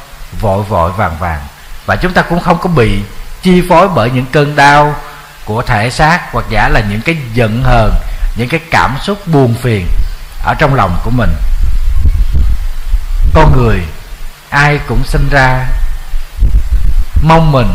vội 0.40 0.62
vội 0.62 0.92
vàng 0.92 1.16
vàng. 1.18 1.40
Và 1.86 1.96
chúng 1.96 2.12
ta 2.12 2.22
cũng 2.22 2.40
không 2.40 2.58
có 2.58 2.68
bị 2.68 3.02
chi 3.42 3.62
phối 3.68 3.88
bởi 3.88 4.10
những 4.10 4.26
cơn 4.32 4.56
đau 4.56 4.94
của 5.44 5.62
thể 5.62 5.90
xác 5.90 6.32
hoặc 6.32 6.44
giả 6.50 6.68
là 6.68 6.80
những 6.90 7.00
cái 7.00 7.16
giận 7.34 7.62
hờn, 7.64 7.94
những 8.36 8.48
cái 8.48 8.60
cảm 8.70 8.96
xúc 9.02 9.26
buồn 9.26 9.54
phiền 9.62 9.86
ở 10.44 10.54
trong 10.58 10.74
lòng 10.74 11.00
của 11.04 11.10
mình. 11.10 11.30
Con 13.34 13.52
người 13.56 13.80
ai 14.50 14.80
cũng 14.88 15.04
sinh 15.04 15.28
ra 15.30 15.66
mong 17.22 17.52
mình 17.52 17.68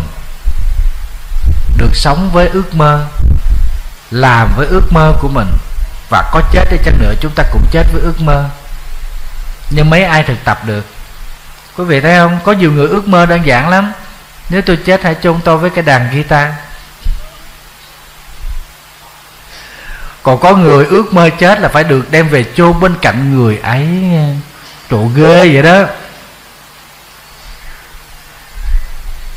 được 1.78 1.96
sống 1.96 2.30
với 2.32 2.48
ước 2.48 2.76
mơ, 2.76 3.06
làm 4.12 4.54
với 4.56 4.68
ước 4.68 4.94
mơ 4.94 5.14
của 5.22 5.28
mình 5.28 5.48
và 6.10 6.30
có 6.32 6.42
chết 6.52 6.66
đi 6.72 6.78
chăng 6.86 6.98
nữa 7.00 7.14
chúng 7.22 7.32
ta 7.36 7.44
cũng 7.52 7.66
chết 7.72 7.84
với 7.94 8.02
ước 8.02 8.22
mơ. 8.22 8.50
Nhưng 9.70 9.90
mấy 9.90 10.04
ai 10.04 10.24
thực 10.24 10.44
tập 10.44 10.66
được? 10.66 10.86
Quý 11.78 11.84
vị 11.84 12.02
thấy 12.02 12.16
không? 12.18 12.40
Có 12.44 12.52
nhiều 12.52 12.72
người 12.72 12.88
ước 12.88 13.08
mơ 13.08 13.26
đơn 13.26 13.46
giản 13.46 13.70
lắm. 13.70 13.92
Nếu 14.50 14.62
tôi 14.62 14.78
chết 14.86 15.04
hãy 15.04 15.16
chôn 15.24 15.40
tôi 15.44 15.58
với 15.58 15.70
cái 15.70 15.84
đàn 15.84 16.12
guitar. 16.12 16.50
Còn 20.24 20.40
có 20.40 20.56
người 20.56 20.86
ước 20.86 21.14
mơ 21.14 21.30
chết 21.40 21.60
là 21.60 21.70
phải 21.70 21.84
được 21.84 22.12
đem 22.12 22.28
về 22.28 22.46
chôn 22.56 22.80
bên 22.80 22.96
cạnh 23.02 23.38
người 23.38 23.58
ấy. 23.58 23.88
Trụ 24.90 25.08
ghê 25.16 25.54
vậy 25.54 25.62
đó. 25.62 25.84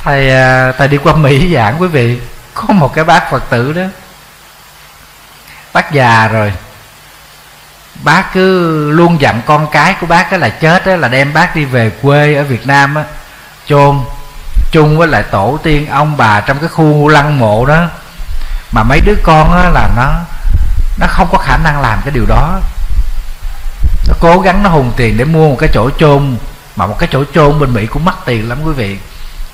Thầy 0.05 0.31
à, 0.31 0.73
thầy 0.79 0.89
đi 0.89 0.99
qua 0.99 1.15
mỹ 1.15 1.55
giảng 1.55 1.81
quý 1.81 1.89
vị. 1.89 2.21
Có 2.55 2.75
một 2.75 2.95
cái 2.95 3.05
bác 3.05 3.31
phật 3.31 3.51
tử 3.51 3.73
đó. 3.73 3.83
Bác 5.73 5.93
già 5.93 6.29
rồi. 6.29 6.53
Bác 8.03 8.33
cứ 8.33 8.91
luôn 8.91 9.21
dặn 9.21 9.43
con 9.47 9.67
cái 9.73 9.95
của 10.01 10.07
bác 10.07 10.33
là 10.33 10.49
chết 10.49 10.87
đó, 10.87 10.97
là 10.97 11.09
đem 11.09 11.33
bác 11.33 11.57
đi 11.57 11.65
về 11.65 11.91
quê 12.03 12.35
ở 12.35 12.45
việt 12.45 12.67
nam 12.67 12.95
á. 12.95 13.05
Chôn 13.67 14.01
chung 14.73 14.99
với 14.99 15.09
lại 15.09 15.23
tổ 15.23 15.59
tiên 15.63 15.87
ông 15.91 16.17
bà 16.17 16.41
trong 16.41 16.59
cái 16.59 16.69
khu 16.69 17.09
lăng 17.09 17.39
mộ 17.39 17.67
đó. 17.67 17.87
Mà 18.73 18.83
mấy 18.83 19.01
đứa 19.01 19.15
con 19.23 19.53
á, 19.53 19.71
là 19.71 19.89
nó 19.97 20.13
nó 20.99 21.07
không 21.07 21.29
có 21.33 21.39
khả 21.39 21.57
năng 21.57 21.81
làm 21.81 22.01
cái 22.05 22.11
điều 22.15 22.27
đó. 22.27 22.61
Nó 24.09 24.15
cố 24.21 24.41
gắng 24.41 24.63
nó 24.63 24.71
hùng 24.71 24.93
tiền 24.97 25.17
để 25.17 25.25
mua 25.25 25.49
một 25.49 25.57
cái 25.59 25.71
chỗ 25.73 25.91
chôn 25.99 26.37
mà 26.77 26.87
một 26.87 26.97
cái 26.99 27.09
chỗ 27.13 27.25
chôn 27.35 27.59
bên 27.59 27.75
mỹ 27.75 27.87
cũng 27.87 28.05
mắc 28.05 28.17
tiền 28.25 28.49
lắm 28.49 28.59
quý 28.65 28.73
vị 28.73 28.99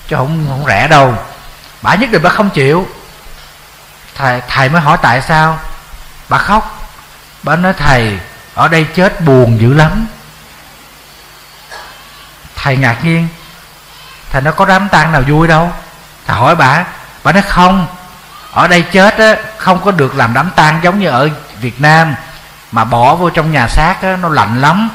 chứ 0.08 0.16
không 0.16 0.46
không 0.48 0.64
rẻ 0.66 0.88
đâu. 0.88 1.14
Bà 1.82 1.94
nhất 1.94 2.10
định 2.10 2.22
bà 2.22 2.30
không 2.30 2.50
chịu. 2.50 2.88
Thầy 4.14 4.42
thầy 4.48 4.68
mới 4.68 4.80
hỏi 4.80 4.98
tại 5.02 5.22
sao. 5.22 5.58
Bà 6.28 6.38
khóc. 6.38 6.90
Bà 7.42 7.56
nói, 7.56 7.72
thầy, 7.72 8.18
ở 8.54 8.68
đây 8.68 8.86
chết 8.94 9.20
buồn 9.20 9.60
dữ 9.60 9.74
lắm. 9.74 10.06
Thầy 12.56 12.76
ngạc 12.76 13.04
nhiên. 13.04 13.28
Thầy 14.30 14.42
nó 14.42 14.52
có 14.52 14.64
đám 14.64 14.88
tang 14.88 15.12
nào 15.12 15.22
vui 15.22 15.48
đâu? 15.48 15.72
Thầy 16.26 16.36
hỏi 16.36 16.56
bà. 16.56 16.84
Bà 17.22 17.32
nói, 17.32 17.42
không. 17.42 17.86
Ở 18.50 18.68
đây 18.68 18.82
chết 18.82 19.18
á, 19.18 19.36
không 19.56 19.84
có 19.84 19.90
được 19.90 20.14
làm 20.14 20.34
đám 20.34 20.50
tang 20.56 20.80
giống 20.82 21.00
như 21.00 21.08
ở 21.08 21.30
việt 21.60 21.80
nam, 21.80 22.14
mà 22.72 22.84
bỏ 22.84 23.14
vô 23.14 23.30
trong 23.30 23.52
nhà 23.52 23.68
xác 23.68 23.96
á, 24.02 24.16
nó 24.16 24.28
lạnh 24.28 24.60
lắm. 24.60 24.90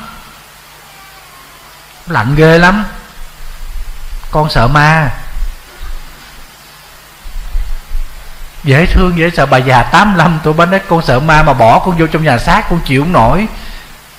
Lạnh 2.07 2.35
ghê 2.35 2.57
lắm 2.57 2.85
con 4.31 4.49
sợ 4.49 4.67
ma. 4.67 5.09
Dễ 8.63 8.85
thương, 8.85 9.17
dễ 9.17 9.29
sợ. 9.29 9.45
Bà 9.45 9.57
già 9.57 9.83
85 9.83 10.39
tuổi 10.43 10.53
bánh 10.53 10.71
đấy 10.71 10.79
con 10.89 11.01
sợ 11.01 11.19
ma 11.19 11.43
mà 11.43 11.53
bỏ 11.53 11.79
con 11.79 11.97
vô 11.97 12.07
trong 12.07 12.23
nhà 12.23 12.37
xác, 12.37 12.69
con 12.69 12.79
chịu 12.85 13.03
không 13.03 13.13
nổi. 13.13 13.47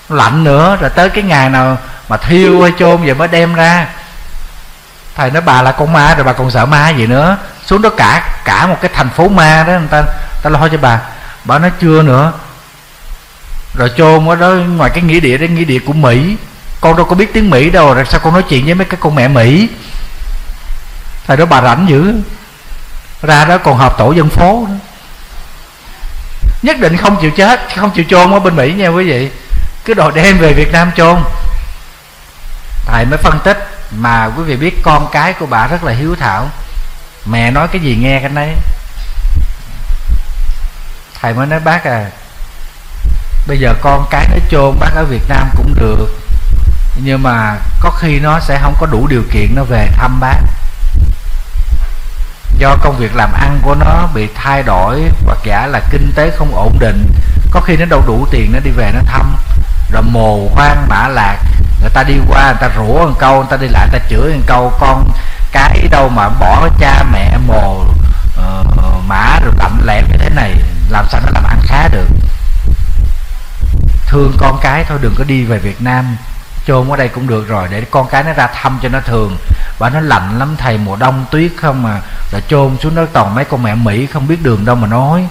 Lạnh 0.08 0.44
nữa, 0.44 0.76
rồi 0.80 0.90
tới 0.90 1.10
cái 1.10 1.24
ngày 1.24 1.48
nào 1.48 1.78
mà 2.08 2.16
thiêu 2.16 2.62
hay 2.62 2.72
chôn 2.78 3.04
vậy 3.04 3.14
mới 3.14 3.28
đem 3.28 3.54
ra. 3.54 3.86
Thầy 5.14 5.30
nói, 5.30 5.42
bà 5.42 5.62
là 5.62 5.72
con 5.72 5.92
ma 5.92 6.14
rồi, 6.14 6.24
bà 6.24 6.32
còn 6.32 6.50
sợ 6.50 6.66
ma 6.66 6.90
gì 6.90 7.06
nữa? 7.06 7.36
Xuống 7.66 7.82
đó 7.82 7.90
cả 7.96 8.38
cả 8.44 8.66
một 8.66 8.76
cái 8.80 8.90
thành 8.94 9.10
phố 9.10 9.28
ma 9.28 9.64
đó, 9.66 9.72
người 9.72 9.88
ta 9.90 10.02
ta 10.42 10.50
lo 10.50 10.68
cho 10.68 10.78
bà. 10.78 11.00
Bà 11.44 11.58
nói, 11.58 11.70
chưa 11.80 12.02
nữa. 12.02 12.32
Rồi 13.74 13.90
chôn 13.96 14.28
ở 14.28 14.36
đó 14.36 14.48
ngoài 14.48 14.90
cái 14.90 15.02
nghĩa 15.02 15.20
địa 15.20 15.38
đó 15.38 15.46
nghĩa 15.46 15.64
địa 15.64 15.78
của 15.86 15.92
mỹ. 15.92 16.36
Con 16.80 16.96
đâu 16.96 17.06
có 17.06 17.16
biết 17.16 17.32
tiếng 17.32 17.50
mỹ 17.50 17.70
đâu, 17.70 17.94
rồi 17.94 18.04
sao 18.04 18.20
con 18.20 18.32
nói 18.32 18.42
chuyện 18.42 18.64
với 18.64 18.74
mấy 18.74 18.84
cái 18.84 19.00
con 19.00 19.14
mẹ 19.14 19.28
mỹ? 19.28 19.68
Thời 21.26 21.36
đó 21.36 21.44
bà 21.46 21.62
rảnh 21.62 21.86
dữ. 21.88 22.14
Ra 23.22 23.44
đó 23.44 23.58
còn 23.58 23.76
họp 23.76 23.98
tổ 23.98 24.12
dân 24.12 24.28
phố 24.28 24.66
nữa. 24.68 24.76
Nhất 26.62 26.80
định 26.80 26.96
không 26.96 27.16
chịu 27.20 27.30
chết, 27.30 27.60
không 27.76 27.90
chịu 27.90 28.04
chôn 28.08 28.32
ở 28.32 28.40
bên 28.40 28.56
mỹ 28.56 28.72
nha 28.72 28.88
quý 28.88 29.04
vị. 29.04 29.30
Cứ 29.84 29.94
đòi 29.94 30.12
đem 30.14 30.38
về 30.38 30.52
việt 30.52 30.72
nam 30.72 30.90
chôn. 30.96 31.22
Thầy 32.86 33.04
mới 33.04 33.18
phân 33.18 33.38
tích 33.44 33.68
mà 33.90 34.30
quý 34.36 34.42
vị 34.42 34.56
biết 34.56 34.82
con 34.82 35.08
cái 35.12 35.32
của 35.32 35.46
bà 35.46 35.66
rất 35.66 35.84
là 35.84 35.92
hiếu 35.92 36.16
thảo. 36.20 36.48
Mẹ 37.26 37.50
nói 37.50 37.68
cái 37.68 37.80
gì 37.80 37.96
nghe 38.00 38.20
cái 38.20 38.28
đấy 38.28 38.54
thầy 41.20 41.34
mới 41.34 41.46
nói, 41.46 41.60
bác 41.60 41.84
à 41.84 42.10
bây 43.46 43.58
giờ 43.58 43.74
con 43.82 44.06
cái 44.10 44.28
nó 44.30 44.36
chôn 44.50 44.78
bác 44.80 44.90
ở 44.94 45.04
việt 45.04 45.28
nam 45.28 45.48
cũng 45.56 45.74
được. 45.74 46.06
Nhưng 46.96 47.22
mà 47.22 47.56
có 47.80 47.90
khi 47.90 48.20
nó 48.20 48.40
sẽ 48.40 48.58
không 48.62 48.74
có 48.80 48.86
đủ 48.86 49.06
điều 49.06 49.22
kiện 49.32 49.54
nó 49.54 49.62
về 49.64 49.88
thăm 49.96 50.20
bác 50.20 50.38
do 52.58 52.76
công 52.82 52.96
việc 52.96 53.16
làm 53.16 53.32
ăn 53.32 53.58
của 53.62 53.74
nó 53.74 54.08
bị 54.14 54.28
thay 54.34 54.62
đổi 54.62 55.02
hoặc 55.26 55.38
giả 55.44 55.66
là 55.66 55.80
kinh 55.90 56.12
tế 56.14 56.30
không 56.30 56.54
ổn 56.54 56.76
định 56.80 57.06
có 57.50 57.60
khi 57.60 57.76
nó 57.76 57.84
đâu 57.84 58.02
đủ 58.06 58.26
tiền 58.30 58.52
nó 58.52 58.58
đi 58.64 58.70
về 58.70 58.90
nó 58.94 59.00
thăm. 59.06 59.36
Rồi 59.92 60.02
mồ 60.02 60.48
hoang 60.54 60.88
mã 60.88 61.08
lạc 61.08 61.38
người 61.80 61.90
ta 61.90 62.02
đi 62.02 62.14
qua 62.28 62.44
người 62.44 62.60
ta 62.60 62.70
rủa 62.76 63.06
một 63.06 63.14
câu 63.18 63.36
người 63.36 63.46
ta 63.50 63.56
đi 63.56 63.68
lại 63.68 63.88
người 63.90 64.00
ta 64.00 64.06
chửi 64.10 64.34
một 64.34 64.42
câu 64.46 64.72
con 64.80 65.10
cái 65.52 65.88
đâu 65.90 66.08
mà 66.08 66.28
bỏ 66.28 66.68
cha 66.80 67.04
mẹ 67.12 67.36
mồ 67.46 67.84
uh, 68.38 69.04
mã 69.06 69.40
rồi 69.42 69.52
lạnh 69.58 69.78
lẽo 69.86 70.02
như 70.02 70.16
thế 70.18 70.30
này 70.30 70.54
làm 70.88 71.06
sao 71.08 71.20
nó 71.24 71.30
làm 71.34 71.44
ăn 71.44 71.60
khá 71.62 71.88
được? 71.88 72.08
Thương 74.06 74.36
con 74.38 74.58
cái 74.62 74.84
thôi 74.88 74.98
đừng 75.02 75.14
có 75.18 75.24
đi 75.24 75.44
về 75.44 75.58
Việt 75.58 75.82
Nam 75.82 76.16
chôn 76.66 76.90
ở 76.90 76.96
đây 76.96 77.08
cũng 77.08 77.26
được 77.26 77.48
rồi 77.48 77.68
để 77.70 77.82
con 77.90 78.08
cái 78.10 78.22
nó 78.22 78.32
ra 78.32 78.46
thăm 78.46 78.78
cho 78.82 78.88
nó 78.88 79.00
thường 79.00 79.36
và 79.82 79.90
nó 79.90 80.00
lạnh 80.00 80.38
lắm, 80.38 80.56
thầy, 80.58 80.78
mùa 80.78 80.96
đông 80.96 81.24
tuyết 81.30 81.52
không 81.56 81.82
mà 81.82 82.00
là 82.32 82.40
chôn 82.48 82.76
xuống 82.80 82.94
đó 82.94 83.02
toàn 83.12 83.34
mấy 83.34 83.44
con 83.44 83.62
mẹ 83.62 83.74
Mỹ, 83.74 84.06
không 84.06 84.28
biết 84.28 84.42
đường 84.42 84.64
đâu 84.64 84.76
mà 84.76 84.88
nói. 84.88 85.28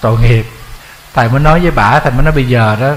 Tội 0.00 0.18
nghiệp. 0.18 0.46
Thầy 1.14 1.28
mới 1.28 1.40
nói 1.40 1.60
với 1.60 1.70
bà, 1.70 2.00
thầy 2.00 2.12
mới 2.12 2.22
nói 2.22 2.32
bây 2.32 2.44
giờ 2.44 2.76
đó, 2.80 2.92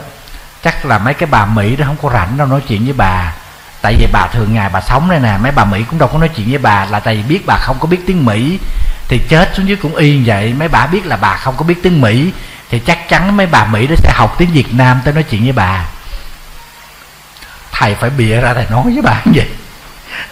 chắc 0.64 0.86
là 0.86 0.98
mấy 0.98 1.14
cái 1.14 1.30
bà 1.32 1.46
mỹ 1.46 1.76
đó 1.76 1.86
không 1.86 1.98
có 2.02 2.10
rảnh 2.14 2.38
đâu 2.38 2.48
nói 2.48 2.62
chuyện 2.68 2.86
với 2.86 2.94
bà. 2.94 3.34
Tại 3.82 3.96
vì 4.00 4.08
bà 4.14 4.28
thường 4.28 4.54
ngày 4.54 4.70
bà 4.74 4.82
sống 4.82 5.10
đây 5.10 5.20
nè, 5.20 5.38
mấy 5.42 5.52
bà 5.52 5.66
mỹ 5.66 5.84
cũng 5.90 6.00
đâu 6.00 6.10
có 6.14 6.18
nói 6.18 6.30
chuyện 6.30 6.50
với 6.50 6.58
bà. 6.58 6.86
Là 6.86 7.00
tại 7.00 7.16
vì 7.16 7.24
biết 7.24 7.46
bà 7.46 7.58
không 7.62 7.78
có 7.80 7.88
biết 7.88 8.00
tiếng 8.08 8.26
mỹ, 8.26 8.60
thì 9.08 9.22
chết 9.30 9.52
xuống 9.56 9.68
dưới 9.68 9.78
cũng 9.78 9.96
yên 9.96 10.24
vậy. 10.26 10.54
Mấy 10.54 10.68
bà 10.68 10.88
biết 10.88 11.06
là 11.06 11.18
bà 11.18 11.38
không 11.38 11.56
có 11.58 11.64
biết 11.64 11.84
tiếng 11.84 12.02
mỹ, 12.02 12.32
thì 12.70 12.80
chắc 12.80 13.10
chắn 13.10 13.38
mấy 13.38 13.46
bà 13.46 13.66
mỹ 13.66 13.88
đó 13.88 13.96
sẽ 13.98 14.12
học 14.16 14.36
tiếng 14.38 14.52
việt 14.52 14.74
nam 14.74 15.02
tới 15.04 15.14
nói 15.14 15.24
chuyện 15.24 15.44
với 15.44 15.54
bà 15.54 15.86
thầy 17.80 17.96
phải 17.96 18.10
bịa 18.10 18.42
ra 18.42 18.54
thầy 18.54 18.66
nói 18.70 18.84
với 18.84 19.02
bà 19.02 19.22
như 19.26 19.32
vậy 19.36 19.48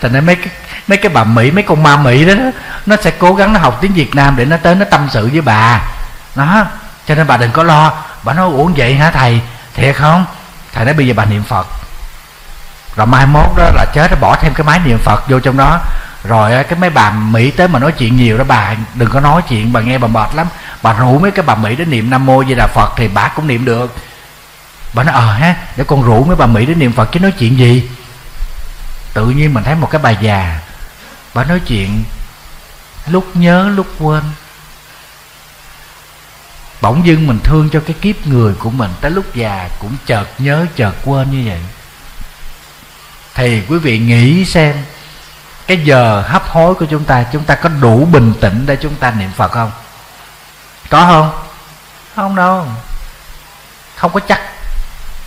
thành 0.02 0.14
nên 0.14 0.26
mấy 0.26 0.36
cái 0.36 0.48
mấy 0.88 0.98
cái 0.98 1.12
bà 1.14 1.24
mỹ, 1.24 1.52
mấy 1.52 1.64
con 1.64 1.84
ma 1.84 1.98
mỹ 1.98 2.26
đó 2.26 2.34
nó 2.86 2.96
sẽ 3.02 3.12
cố 3.12 3.34
gắng 3.34 3.54
nó 3.54 3.60
học 3.60 3.78
tiếng 3.82 3.94
việt 3.94 4.16
nam 4.16 4.36
để 4.36 4.46
nó 4.46 4.58
tới 4.58 4.76
nó 4.76 4.86
tâm 4.86 5.08
sự 5.12 5.30
với 5.32 5.42
bà. 5.42 5.82
Đó, 6.36 6.66
cho 7.08 7.16
nên 7.16 7.28
bà 7.28 7.38
đừng 7.38 7.52
có 7.52 7.64
lo. 7.64 7.94
Bà 8.24 8.34
nói 8.34 8.46
uống 8.46 8.74
vậy 8.78 8.96
hả 8.96 9.12
thầy? 9.12 9.42
Thiệt 9.76 9.96
không? 9.96 10.26
Thầy 10.74 10.86
nói, 10.86 10.94
bây 10.94 11.08
giờ 11.08 11.14
bà 11.18 11.26
niệm 11.26 11.44
phật. 11.44 11.68
Rồi 12.96 13.08
mai 13.08 13.26
mốt 13.26 13.50
đó 13.58 13.72
là 13.76 13.86
chết 13.94 14.12
nó 14.12 14.18
bỏ 14.22 14.36
thêm 14.42 14.54
cái 14.54 14.66
máy 14.66 14.80
niệm 14.86 14.98
phật 14.98 15.30
vô 15.30 15.40
trong 15.40 15.58
đó. 15.58 15.80
Rồi 16.24 16.64
cái 16.64 16.80
mấy 16.80 16.90
bà 16.90 17.12
mỹ 17.12 17.52
tới 17.52 17.68
mà 17.68 17.80
nói 17.80 17.92
chuyện 17.92 18.16
nhiều 18.16 18.38
đó 18.38 18.44
bà, 18.48 18.74
đừng 18.94 19.10
có 19.10 19.20
nói 19.20 19.42
chuyện, 19.50 19.74
bà 19.74 19.82
nghe 19.82 19.98
bà 19.98 20.08
mệt 20.08 20.36
lắm. 20.36 20.48
Bà 20.82 20.94
rủ 20.94 21.20
mấy 21.20 21.32
cái 21.32 21.46
bà 21.46 21.56
mỹ 21.56 21.76
đến 21.76 21.90
niệm 21.90 22.10
nam 22.10 22.26
mô 22.26 22.44
di 22.44 22.56
đà 22.56 22.68
phật 22.68 22.94
thì 22.96 23.08
bà 23.08 23.28
cũng 23.28 23.48
niệm 23.48 23.66
được 23.66 23.96
bà 24.94 25.04
nói 25.04 25.14
ờ 25.14 25.34
ha, 25.34 25.56
để 25.76 25.84
con 25.88 26.04
rủ 26.04 26.24
mấy 26.24 26.36
bà 26.36 26.46
mỹ 26.46 26.66
đến 26.66 26.80
niệm 26.80 26.94
phật 26.94 27.10
chứ 27.12 27.20
nói 27.20 27.32
chuyện 27.32 27.60
gì? 27.60 27.90
Tự 29.14 29.26
nhiên 29.26 29.54
mình 29.54 29.64
thấy 29.64 29.76
một 29.76 29.90
cái 29.92 30.02
bà 30.04 30.10
già, 30.10 30.60
bà 31.34 31.44
nói 31.44 31.60
chuyện, 31.68 32.04
lúc 33.08 33.36
nhớ, 33.36 33.70
lúc 33.76 33.88
quên. 34.00 34.24
Bỗng 36.82 37.06
dưng 37.06 37.28
mình 37.28 37.40
thương 37.44 37.70
cho 37.70 37.82
cái 37.86 37.96
kiếp 38.02 38.28
người 38.28 38.54
của 38.54 38.70
mình, 38.70 38.92
tới 39.02 39.12
lúc 39.12 39.36
già 39.36 39.70
cũng 39.80 39.96
chợt 40.06 40.28
nhớ, 40.38 40.66
chợt 40.76 40.94
quên 41.06 41.32
như 41.32 41.50
vậy. 41.50 41.60
Thì 43.34 43.62
quý 43.68 43.78
vị 43.78 44.00
nghĩ 44.00 44.46
xem, 44.46 44.76
cái 45.68 45.78
giờ 45.78 46.24
hấp 46.28 46.48
hối 46.48 46.76
của 46.76 46.86
chúng 46.86 47.04
ta 47.04 47.26
chúng 47.34 47.44
ta 47.44 47.56
có 47.56 47.70
đủ 47.70 48.06
bình 48.06 48.34
tĩnh 48.42 48.66
để 48.66 48.76
chúng 48.76 48.96
ta 48.96 49.12
niệm 49.12 49.32
phật 49.36 49.52
không? 49.52 49.72
Có 50.90 51.06
không? 51.06 51.32
Không 52.16 52.36
đâu. 52.36 52.68
Không 53.96 54.14
có 54.14 54.20
chắc 54.20 54.53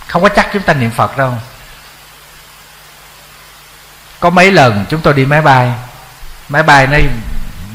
không 0.06 0.22
có 0.22 0.28
chắc 0.28 0.48
chúng 0.52 0.62
ta 0.62 0.74
niệm 0.74 0.90
phật 0.90 1.16
đâu. 1.16 1.34
Có 4.20 4.30
mấy 4.30 4.52
lần 4.52 4.84
chúng 4.90 5.00
tôi 5.00 5.14
đi 5.14 5.24
máy 5.24 5.42
bay. 5.42 5.72
Máy 6.48 6.62
bay 6.62 6.86
nó 6.86 6.98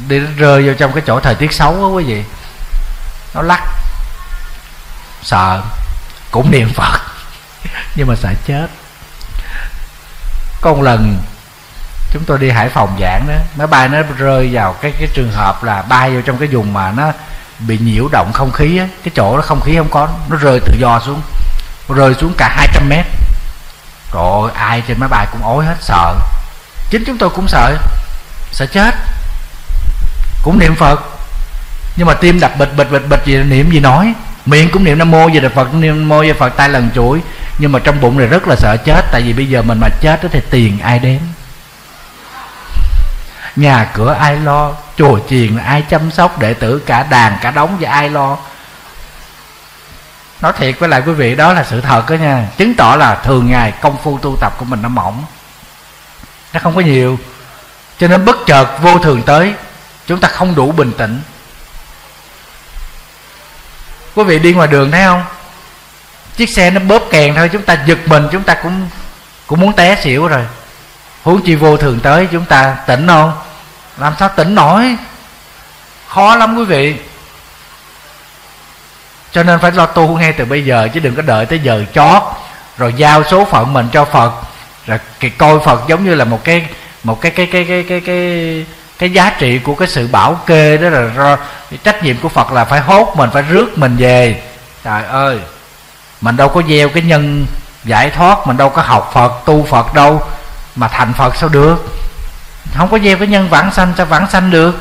đi 0.07 0.19
rơi 0.19 0.67
vô 0.67 0.73
trong 0.73 0.93
cái 0.93 1.03
chỗ 1.07 1.19
thời 1.19 1.35
tiết 1.35 1.53
xấu 1.53 1.71
quá 1.79 1.87
quý 1.87 2.03
vị. 2.03 2.23
Nó 3.33 3.41
lắc. 3.41 3.61
Sợ. 5.23 5.61
Cũng 6.31 6.51
niệm 6.51 6.69
phật. 6.73 6.99
Nhưng 7.95 8.07
mà 8.07 8.15
sợ 8.15 8.29
chết. 8.45 8.67
Có 10.61 10.73
một 10.73 10.81
lần 10.81 11.17
chúng 12.11 12.23
tôi 12.25 12.37
đi 12.37 12.49
hải 12.49 12.69
phòng 12.69 12.97
giảng 13.01 13.25
đó, 13.27 13.33
máy 13.55 13.67
bay 13.67 13.89
nó 13.89 14.01
rơi 14.17 14.49
vào 14.51 14.73
cái 14.73 14.93
cái 14.99 15.07
trường 15.13 15.31
hợp 15.31 15.63
là 15.63 15.81
bay 15.81 16.15
vô 16.15 16.21
trong 16.25 16.37
cái 16.37 16.47
vùng 16.47 16.73
mà 16.73 16.91
nó 16.91 17.11
bị 17.59 17.77
nhiễu 17.77 18.07
động 18.11 18.31
không 18.33 18.51
khí 18.51 18.77
á. 18.77 18.87
Cái 19.03 19.11
chỗ 19.15 19.37
đó 19.37 19.43
không 19.43 19.61
khí 19.61 19.77
không 19.77 19.89
có, 19.89 20.09
nó 20.29 20.37
rơi 20.37 20.59
tự 20.59 20.73
do 20.79 20.99
xuống 21.05 21.21
rơi 21.89 22.13
xuống 22.21 22.33
cả 22.37 22.53
200 22.57 22.89
mét. 22.89 23.05
Rồi 24.13 24.51
ai 24.55 24.83
trên 24.87 24.99
máy 24.99 25.09
bay 25.09 25.27
cũng 25.31 25.43
ối 25.43 25.65
hết 25.65 25.75
sợ. 25.81 26.15
Chính 26.89 27.03
chúng 27.07 27.17
tôi 27.17 27.29
cũng 27.29 27.47
sợ. 27.47 27.77
Sợ 28.51 28.65
chết. 28.65 28.95
Cũng 30.43 30.59
niệm 30.59 30.75
phật. 30.75 31.01
Nhưng 31.95 32.07
mà 32.07 32.13
tim 32.13 32.39
đập 32.39 32.51
bịch 32.57 32.75
bịch 32.77 32.91
bịch 32.91 33.09
bịch 33.09 33.25
gì, 33.25 33.37
niệm 33.37 33.71
gì 33.71 33.79
nói. 33.79 34.13
Miệng 34.45 34.71
cũng 34.71 34.83
niệm 34.83 34.97
nam 34.97 35.11
mô 35.11 35.29
về 35.29 35.39
đà 35.39 35.49
phật, 35.49 35.73
niệm 35.73 35.97
nam 35.97 36.09
mô 36.09 36.21
về 36.21 36.33
phật 36.33 36.49
tay 36.49 36.69
lần 36.69 36.89
chuỗi. 36.95 37.21
Nhưng 37.57 37.71
mà 37.71 37.79
trong 37.79 38.01
bụng 38.01 38.17
này 38.17 38.27
rất 38.27 38.47
là 38.47 38.55
sợ 38.55 38.77
chết, 38.85 39.05
tại 39.11 39.21
vì 39.21 39.33
bây 39.33 39.45
giờ 39.45 39.61
mình 39.61 39.79
mà 39.79 39.87
chết 40.01 40.19
thì 40.31 40.41
tiền 40.49 40.79
ai 40.79 40.99
đếm? 40.99 41.19
Nhà 43.55 43.87
cửa 43.93 44.13
ai 44.19 44.35
lo, 44.35 44.71
chùa 44.97 45.19
chiền 45.29 45.57
ai 45.57 45.81
chăm 45.81 46.11
sóc 46.11 46.39
đệ 46.39 46.53
tử 46.53 46.79
cả 46.85 47.03
đàn, 47.03 47.37
cả 47.41 47.51
đống 47.51 47.77
và 47.79 47.91
ai 47.91 48.09
lo? 48.09 48.37
Nói 50.41 50.53
thiệt 50.57 50.79
với 50.79 50.89
lại 50.89 51.01
quý 51.05 51.13
vị, 51.13 51.35
đó 51.35 51.53
là 51.53 51.63
sự 51.63 51.81
thật 51.81 52.09
đó 52.09 52.15
nha. 52.15 52.47
Chứng 52.57 52.73
tỏ 52.75 52.95
là 52.95 53.15
thường 53.15 53.51
ngày 53.51 53.73
công 53.81 53.97
phu 54.03 54.17
tu 54.17 54.37
tập 54.41 54.53
của 54.57 54.65
mình 54.65 54.81
nó 54.81 54.89
mỏng. 54.89 55.23
Nó 56.53 56.59
không 56.63 56.75
có 56.75 56.81
nhiều. 56.81 57.19
Cho 57.99 58.07
nên 58.07 58.25
bất 58.25 58.37
chợt 58.45 58.67
vô 58.81 58.99
thường 58.99 59.23
tới, 59.23 59.53
chúng 60.07 60.19
ta 60.19 60.27
không 60.27 60.55
đủ 60.55 60.71
bình 60.71 60.91
tĩnh. 60.97 61.21
Quý 64.15 64.23
vị 64.23 64.39
đi 64.39 64.53
ngoài 64.53 64.67
đường 64.67 64.91
thấy 64.91 65.03
không? 65.03 65.23
Chiếc 66.37 66.49
xe 66.49 66.69
nó 66.69 66.79
bóp 66.79 67.03
kèn 67.11 67.35
thôi, 67.35 67.49
chúng 67.53 67.61
ta 67.61 67.77
giật 67.85 67.97
mình, 68.05 68.27
chúng 68.31 68.43
ta 68.43 68.53
cũng 68.53 68.89
cũng 69.47 69.59
muốn 69.59 69.73
té 69.73 69.97
xỉu 70.03 70.27
rồi. 70.27 70.45
Huống 71.23 71.41
chi 71.41 71.55
vô 71.55 71.77
thường 71.77 71.99
tới, 71.99 72.27
chúng 72.31 72.45
ta 72.45 72.77
tỉnh 72.87 73.07
không? 73.07 73.33
Làm 73.97 74.13
sao 74.19 74.29
tỉnh 74.35 74.55
nổi? 74.55 74.97
Khó 76.07 76.35
lắm 76.35 76.57
quý 76.57 76.65
vị 76.65 76.95
cho 79.31 79.43
nên 79.43 79.59
phải 79.59 79.71
lo 79.71 79.85
tu 79.85 80.17
ngay 80.17 80.33
từ 80.33 80.45
bây 80.45 80.65
giờ, 80.65 80.87
chứ 80.93 80.99
đừng 80.99 81.15
có 81.15 81.21
đợi 81.21 81.45
tới 81.45 81.59
giờ 81.59 81.85
chót. 81.93 82.23
Rồi 82.77 82.93
giao 82.97 83.23
số 83.23 83.45
phận 83.45 83.73
mình 83.73 83.87
cho 83.91 84.05
phật. 84.05 84.31
Rồi 84.87 84.99
cái 85.19 85.31
coi 85.37 85.59
phật 85.59 85.81
giống 85.87 86.05
như 86.05 86.15
là 86.15 86.25
một 86.25 86.43
cái 86.43 86.65
một 87.03 87.21
cái 87.21 87.31
cái 87.31 87.49
cái 87.51 87.65
cái 87.67 87.85
cái 87.89 88.01
cái 88.05 88.65
cái 88.99 89.09
giá 89.09 89.35
trị 89.39 89.59
của 89.59 89.75
cái 89.75 89.87
sự 89.87 90.07
bảo 90.07 90.39
kê 90.45 90.77
đó. 90.77 90.89
Là 90.89 91.09
do 91.15 91.37
trách 91.83 92.03
nhiệm 92.03 92.17
của 92.17 92.29
phật 92.29 92.51
là 92.51 92.65
phải 92.65 92.79
hốt 92.79 93.13
mình, 93.15 93.29
phải 93.33 93.41
rước 93.41 93.77
mình 93.77 93.97
về. 93.97 94.41
Trời 94.83 95.03
ơi, 95.03 95.39
mình 96.21 96.37
đâu 96.37 96.49
có 96.49 96.61
gieo 96.69 96.89
cái 96.89 97.03
nhân 97.03 97.45
giải 97.83 98.09
thoát, 98.09 98.47
mình 98.47 98.57
đâu 98.57 98.69
có 98.69 98.81
học 98.81 99.11
phật, 99.13 99.31
tu 99.45 99.65
phật 99.69 99.93
đâu. 99.93 100.23
Mà 100.75 100.87
thành 100.87 101.13
phật 101.13 101.35
sao 101.35 101.49
được? 101.49 101.97
Không 102.75 102.89
có 102.89 102.99
gieo 102.99 103.17
cái 103.17 103.27
nhân 103.27 103.49
vãng 103.49 103.71
sanh, 103.71 103.93
sao 103.97 104.05
vãng 104.05 104.29
sanh 104.29 104.51
được? 104.51 104.75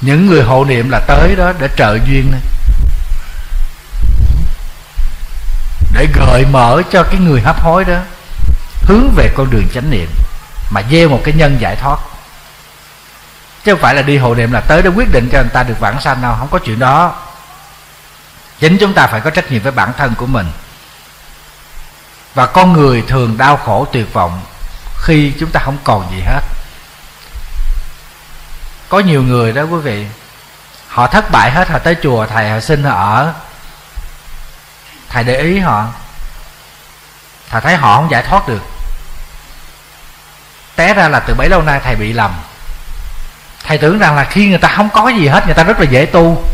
Những 0.00 0.26
người 0.26 0.42
hộ 0.42 0.64
niệm 0.64 0.90
là 0.90 1.00
tới 1.06 1.36
đó 1.36 1.52
để 1.58 1.68
trợ 1.76 1.98
duyên 2.06 2.30
này. 2.30 2.40
Để 5.92 6.06
gợi 6.14 6.44
mở 6.50 6.82
cho 6.92 7.02
cái 7.02 7.20
người 7.20 7.40
hấp 7.40 7.60
hối 7.60 7.84
đó, 7.84 7.98
hướng 8.82 9.10
về 9.16 9.30
con 9.36 9.50
đường 9.50 9.68
chánh 9.74 9.90
niệm, 9.90 10.08
mà 10.70 10.82
gieo 10.90 11.08
một 11.08 11.20
cái 11.24 11.34
nhân 11.34 11.56
giải 11.60 11.76
thoát. 11.76 11.98
Chứ 13.64 13.72
không 13.72 13.80
phải 13.80 13.94
là 13.94 14.02
đi 14.02 14.18
hộ 14.18 14.34
niệm 14.34 14.52
là 14.52 14.60
tới 14.60 14.82
để 14.82 14.90
quyết 14.90 15.12
định 15.12 15.28
cho 15.32 15.38
người 15.38 15.50
ta 15.52 15.62
được 15.62 15.80
vãng 15.80 16.00
sanh 16.00 16.22
đâu, 16.22 16.34
không 16.38 16.48
có 16.48 16.58
chuyện 16.58 16.78
đó. 16.78 17.14
Chính 18.60 18.78
chúng 18.78 18.94
ta 18.94 19.06
phải 19.06 19.20
có 19.20 19.30
trách 19.30 19.50
nhiệm 19.52 19.62
với 19.62 19.72
bản 19.72 19.92
thân 19.98 20.14
của 20.14 20.26
mình. 20.26 20.52
Và 22.34 22.46
con 22.46 22.72
người 22.72 23.02
thường 23.08 23.38
đau 23.38 23.56
khổ 23.56 23.86
tuyệt 23.92 24.12
vọng 24.12 24.40
khi 25.02 25.32
chúng 25.40 25.50
ta 25.50 25.60
không 25.64 25.78
còn 25.84 26.10
gì 26.10 26.20
hết 26.20 26.40
có 28.88 28.98
nhiều 28.98 29.22
người 29.22 29.52
đó 29.52 29.62
quý 29.62 29.78
vị, 29.78 30.06
họ 30.88 31.06
thất 31.06 31.30
bại 31.30 31.50
hết, 31.50 31.68
họ 31.68 31.78
tới 31.78 31.96
chùa, 32.02 32.26
thầy, 32.26 32.50
họ 32.50 32.60
xin 32.60 32.84
họ 32.84 33.14
ở. 33.14 33.32
Thầy 35.08 35.24
để 35.24 35.38
ý 35.38 35.58
họ. 35.58 35.86
Thầy 37.50 37.60
thấy 37.60 37.76
họ 37.76 37.96
không 37.96 38.10
giải 38.10 38.22
thoát 38.22 38.48
được. 38.48 38.62
Té 40.76 40.94
ra 40.94 41.08
là 41.08 41.20
từ 41.20 41.34
bấy 41.34 41.48
lâu 41.48 41.62
nay 41.62 41.80
thầy 41.84 41.96
bị 41.96 42.12
lầm. 42.12 42.30
Thầy 43.64 43.78
tưởng 43.78 43.98
rằng 43.98 44.16
là 44.16 44.24
khi 44.24 44.48
người 44.48 44.58
ta 44.58 44.68
không 44.76 44.88
có 44.90 45.08
gì 45.08 45.28
hết, 45.28 45.46
người 45.46 45.54
ta 45.54 45.62
rất 45.62 45.80
là 45.80 45.86
dễ 45.90 46.06
tu. 46.06 46.44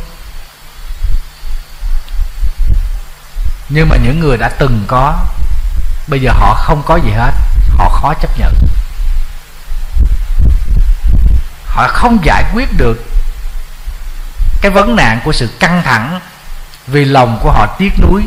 Nhưng 3.68 3.88
mà 3.88 3.96
những 3.96 4.20
người 4.20 4.36
đã 4.36 4.48
từng 4.48 4.84
có, 4.88 5.18
bây 6.06 6.20
giờ 6.20 6.32
họ 6.34 6.54
không 6.54 6.82
có 6.86 6.96
gì 6.96 7.10
hết, 7.10 7.32
họ 7.78 7.88
khó 7.88 8.14
chấp 8.14 8.38
nhận 8.38 8.54
họ 11.74 11.88
không 11.88 12.18
giải 12.24 12.44
quyết 12.54 12.68
được 12.76 13.04
cái 14.60 14.70
vấn 14.70 14.96
nạn 14.96 15.20
của 15.24 15.32
sự 15.32 15.48
căng 15.60 15.82
thẳng 15.82 16.20
vì 16.86 17.04
lòng 17.04 17.38
của 17.42 17.52
họ 17.52 17.66
tiếc 17.78 17.92
nuối. 18.00 18.22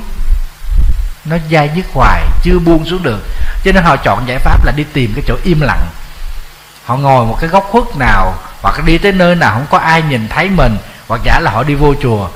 Nó 1.25 1.37
dai 1.51 1.69
dứt 1.75 1.85
hoài, 1.93 2.23
chưa 2.43 2.59
buông 2.59 2.85
xuống 2.85 3.03
được. 3.03 3.19
Cho 3.63 3.71
nên 3.71 3.83
họ 3.83 3.95
chọn 3.97 4.27
giải 4.27 4.37
pháp 4.39 4.65
là 4.65 4.71
đi 4.75 4.83
tìm 4.93 5.13
cái 5.15 5.23
chỗ 5.27 5.35
im 5.43 5.61
lặng. 5.61 5.87
Họ 6.85 6.97
ngồi 6.97 7.25
một 7.25 7.37
cái 7.41 7.49
góc 7.49 7.67
khuất 7.71 7.83
nào, 7.99 8.35
hoặc 8.61 8.85
đi 8.85 8.97
tới 8.97 9.11
nơi 9.11 9.35
nào 9.35 9.53
không 9.53 9.67
có 9.69 9.77
ai 9.77 10.01
nhìn 10.01 10.27
thấy 10.29 10.49
mình, 10.49 10.77
hoặc 11.07 11.21
giả 11.23 11.39
là 11.39 11.51
họ 11.51 11.63
đi 11.63 11.75
vô 11.75 11.93
chùa. 12.01 12.29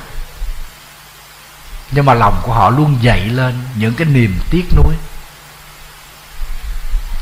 Nhưng 1.92 2.06
mà 2.06 2.14
lòng 2.14 2.42
của 2.44 2.54
họ 2.54 2.70
luôn 2.70 2.98
dậy 3.02 3.20
lên 3.20 3.64
những 3.76 3.94
cái 3.94 4.08
niềm 4.08 4.40
tiếc 4.50 4.66
nuối. 4.76 4.96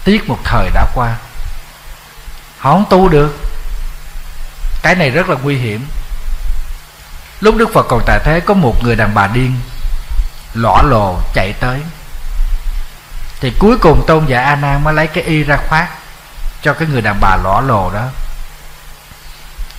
Tiếc 0.03 0.29
một 0.29 0.37
thời 0.43 0.69
đã 0.73 0.85
qua. 0.93 1.15
Họ 2.57 2.71
không 2.71 2.85
tu 2.89 3.09
được 3.09 3.48
cái 4.81 4.95
này 4.95 5.09
rất 5.09 5.29
là 5.29 5.35
nguy 5.43 5.57
hiểm. 5.57 5.87
Lúc 7.39 7.55
đức 7.55 7.69
phật 7.73 7.85
còn 7.89 8.03
tại 8.05 8.19
thế, 8.23 8.39
có 8.39 8.53
một 8.53 8.83
người 8.83 8.95
đàn 8.95 9.13
bà 9.13 9.27
điên 9.27 9.59
lõ 10.53 10.81
lồ 10.81 11.19
chạy 11.33 11.53
tới. 11.59 11.79
Thì 13.39 13.53
cuối 13.59 13.77
cùng 13.81 14.03
tôn 14.07 14.25
giả 14.25 14.41
a 14.41 14.55
nan 14.55 14.83
mới 14.83 14.93
lấy 14.93 15.07
cái 15.07 15.23
y 15.23 15.43
ra 15.43 15.57
khoát 15.67 15.89
cho 16.61 16.73
cái 16.73 16.87
người 16.87 17.01
đàn 17.01 17.19
bà 17.21 17.37
lõ 17.43 17.61
lồ 17.61 17.91
đó. 17.93 18.05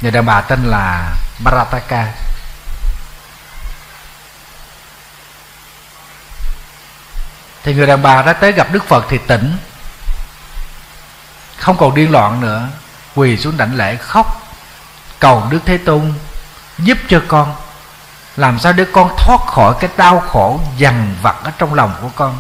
Người 0.01 0.11
đàn 0.11 0.27
bà 0.27 0.41
tên 0.41 0.65
là 0.65 1.15
Barataka 1.45 2.07
thì 7.63 7.75
người 7.75 7.87
đàn 7.87 8.03
bà 8.03 8.23
đã 8.23 8.33
tới 8.33 8.53
gặp 8.53 8.73
Đức 8.73 8.89
Phật 8.89 9.05
thì 9.09 9.19
tỉnh, 9.27 9.57
không 11.57 11.77
còn 11.77 11.95
điên 11.95 12.13
loạn 12.13 12.41
nữa, 12.41 12.69
quỳ 13.15 13.37
xuống 13.37 13.57
đảnh 13.57 13.75
lễ, 13.77 13.97
khóc 13.97 14.40
cầu 15.21 15.43
Đức 15.51 15.61
Thế 15.67 15.79
Tôn 15.79 16.13
giúp 16.79 16.99
cho 17.09 17.23
con. 17.29 17.55
Làm 18.37 18.59
sao 18.59 18.73
để 18.73 18.85
con 18.93 19.17
thoát 19.19 19.41
khỏi 19.47 19.75
cái 19.81 19.91
đau 19.97 20.21
khổ 20.21 20.61
dằn 20.77 21.17
vặt 21.23 21.37
ở 21.45 21.53
trong 21.59 21.75
lòng 21.75 21.95
của 22.01 22.11
con? 22.17 22.39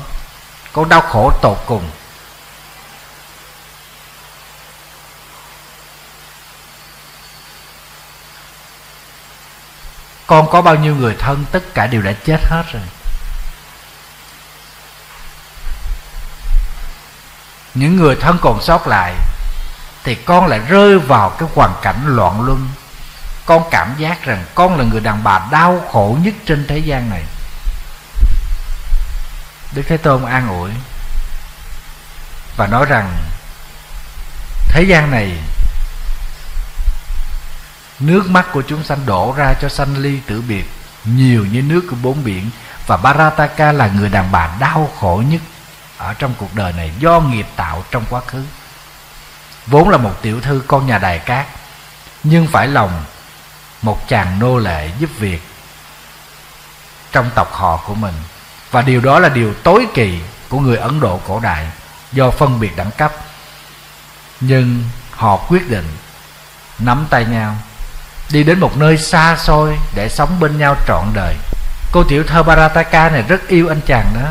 Con 0.72 0.88
đau 0.88 1.00
khổ 1.00 1.32
tột 1.42 1.58
cùng. 1.66 1.90
Con 10.26 10.50
có 10.50 10.62
bao 10.62 10.74
nhiêu 10.74 10.96
người 10.96 11.16
thân, 11.18 11.44
tất 11.52 11.74
cả 11.74 11.86
đều 11.86 12.02
đã 12.02 12.12
chết 12.24 12.40
hết 12.44 12.62
rồi. 12.72 12.82
Những 17.74 17.96
người 17.96 18.16
thân 18.20 18.38
còn 18.42 18.62
sót 18.62 18.86
lại 18.86 19.14
thì 20.04 20.14
con 20.14 20.46
lại 20.46 20.60
rơi 20.68 20.98
vào 20.98 21.30
cái 21.30 21.48
hoàn 21.54 21.74
cảnh 21.82 22.02
loạn 22.06 22.40
luân. 22.40 22.68
Con 23.46 23.62
cảm 23.70 23.94
giác 23.98 24.24
rằng 24.24 24.44
con 24.54 24.78
là 24.78 24.84
người 24.84 25.00
đàn 25.00 25.24
bà 25.24 25.40
đau 25.50 25.80
khổ 25.92 26.18
nhất 26.22 26.34
trên 26.46 26.66
thế 26.66 26.78
gian 26.78 27.10
này. 27.10 27.22
Đức 29.72 29.82
thế 29.88 29.96
tôn 29.96 30.24
an 30.24 30.48
ủi 30.48 30.70
và 32.56 32.66
nói 32.66 32.86
rằng, 32.88 33.16
thế 34.68 34.82
gian 34.82 35.10
này, 35.10 35.32
nước 38.00 38.30
mắt 38.30 38.46
của 38.52 38.62
chúng 38.68 38.84
sanh 38.84 39.06
đổ 39.06 39.34
ra 39.36 39.54
cho 39.60 39.68
sanh 39.68 39.96
ly 39.96 40.20
tử 40.26 40.42
biệt 40.48 40.64
nhiều 41.04 41.46
như 41.46 41.62
nước 41.62 41.82
của 41.90 41.96
bốn 42.02 42.24
biển 42.24 42.50
và 42.86 42.96
Barataka 42.96 43.72
là 43.72 43.86
người 43.86 44.08
đàn 44.08 44.32
bà 44.32 44.56
đau 44.60 44.90
khổ 45.00 45.22
nhất 45.28 45.40
ở 45.98 46.14
trong 46.14 46.34
cuộc 46.38 46.54
đời 46.54 46.72
này 46.72 46.92
do 46.98 47.20
nghiệp 47.20 47.46
tạo 47.56 47.84
trong 47.90 48.04
quá 48.10 48.20
khứ 48.26 48.44
vốn 49.66 49.88
là 49.88 49.96
một 49.96 50.22
tiểu 50.22 50.40
thư 50.40 50.62
con 50.66 50.86
nhà 50.86 50.98
đài 50.98 51.18
cát, 51.18 51.46
nhưng 52.22 52.46
phải 52.46 52.68
lòng 52.68 53.04
một 53.82 54.08
chàng 54.08 54.38
nô 54.38 54.58
lệ 54.58 54.90
giúp 54.98 55.10
việc 55.18 55.42
trong 57.12 57.30
tộc 57.34 57.52
họ 57.52 57.76
của 57.86 57.94
mình. 57.94 58.14
Và 58.70 58.82
điều 58.82 59.00
đó 59.00 59.18
là 59.18 59.28
điều 59.28 59.54
tối 59.54 59.86
kỳ 59.94 60.20
của 60.48 60.60
người 60.60 60.76
ấn 60.76 61.00
độ 61.00 61.20
cổ 61.28 61.40
đại 61.40 61.66
do 62.12 62.30
phân 62.30 62.60
biệt 62.60 62.76
đẳng 62.76 62.90
cấp. 62.90 63.12
Nhưng 64.40 64.84
họ 65.10 65.36
quyết 65.36 65.70
định 65.70 65.96
nắm 66.78 67.06
tay 67.10 67.24
nhau, 67.24 67.56
đi 68.30 68.42
đến 68.42 68.60
một 68.60 68.76
nơi 68.76 68.98
xa 68.98 69.36
xôi 69.36 69.78
để 69.94 70.08
sống 70.08 70.40
bên 70.40 70.58
nhau 70.58 70.76
trọn 70.86 71.04
đời. 71.14 71.34
Cô 71.92 72.04
tiểu 72.04 72.24
thơ 72.26 72.42
barataka 72.42 73.08
này 73.08 73.22
rất 73.22 73.48
yêu 73.48 73.68
anh 73.68 73.80
chàng 73.86 74.06
đó. 74.14 74.28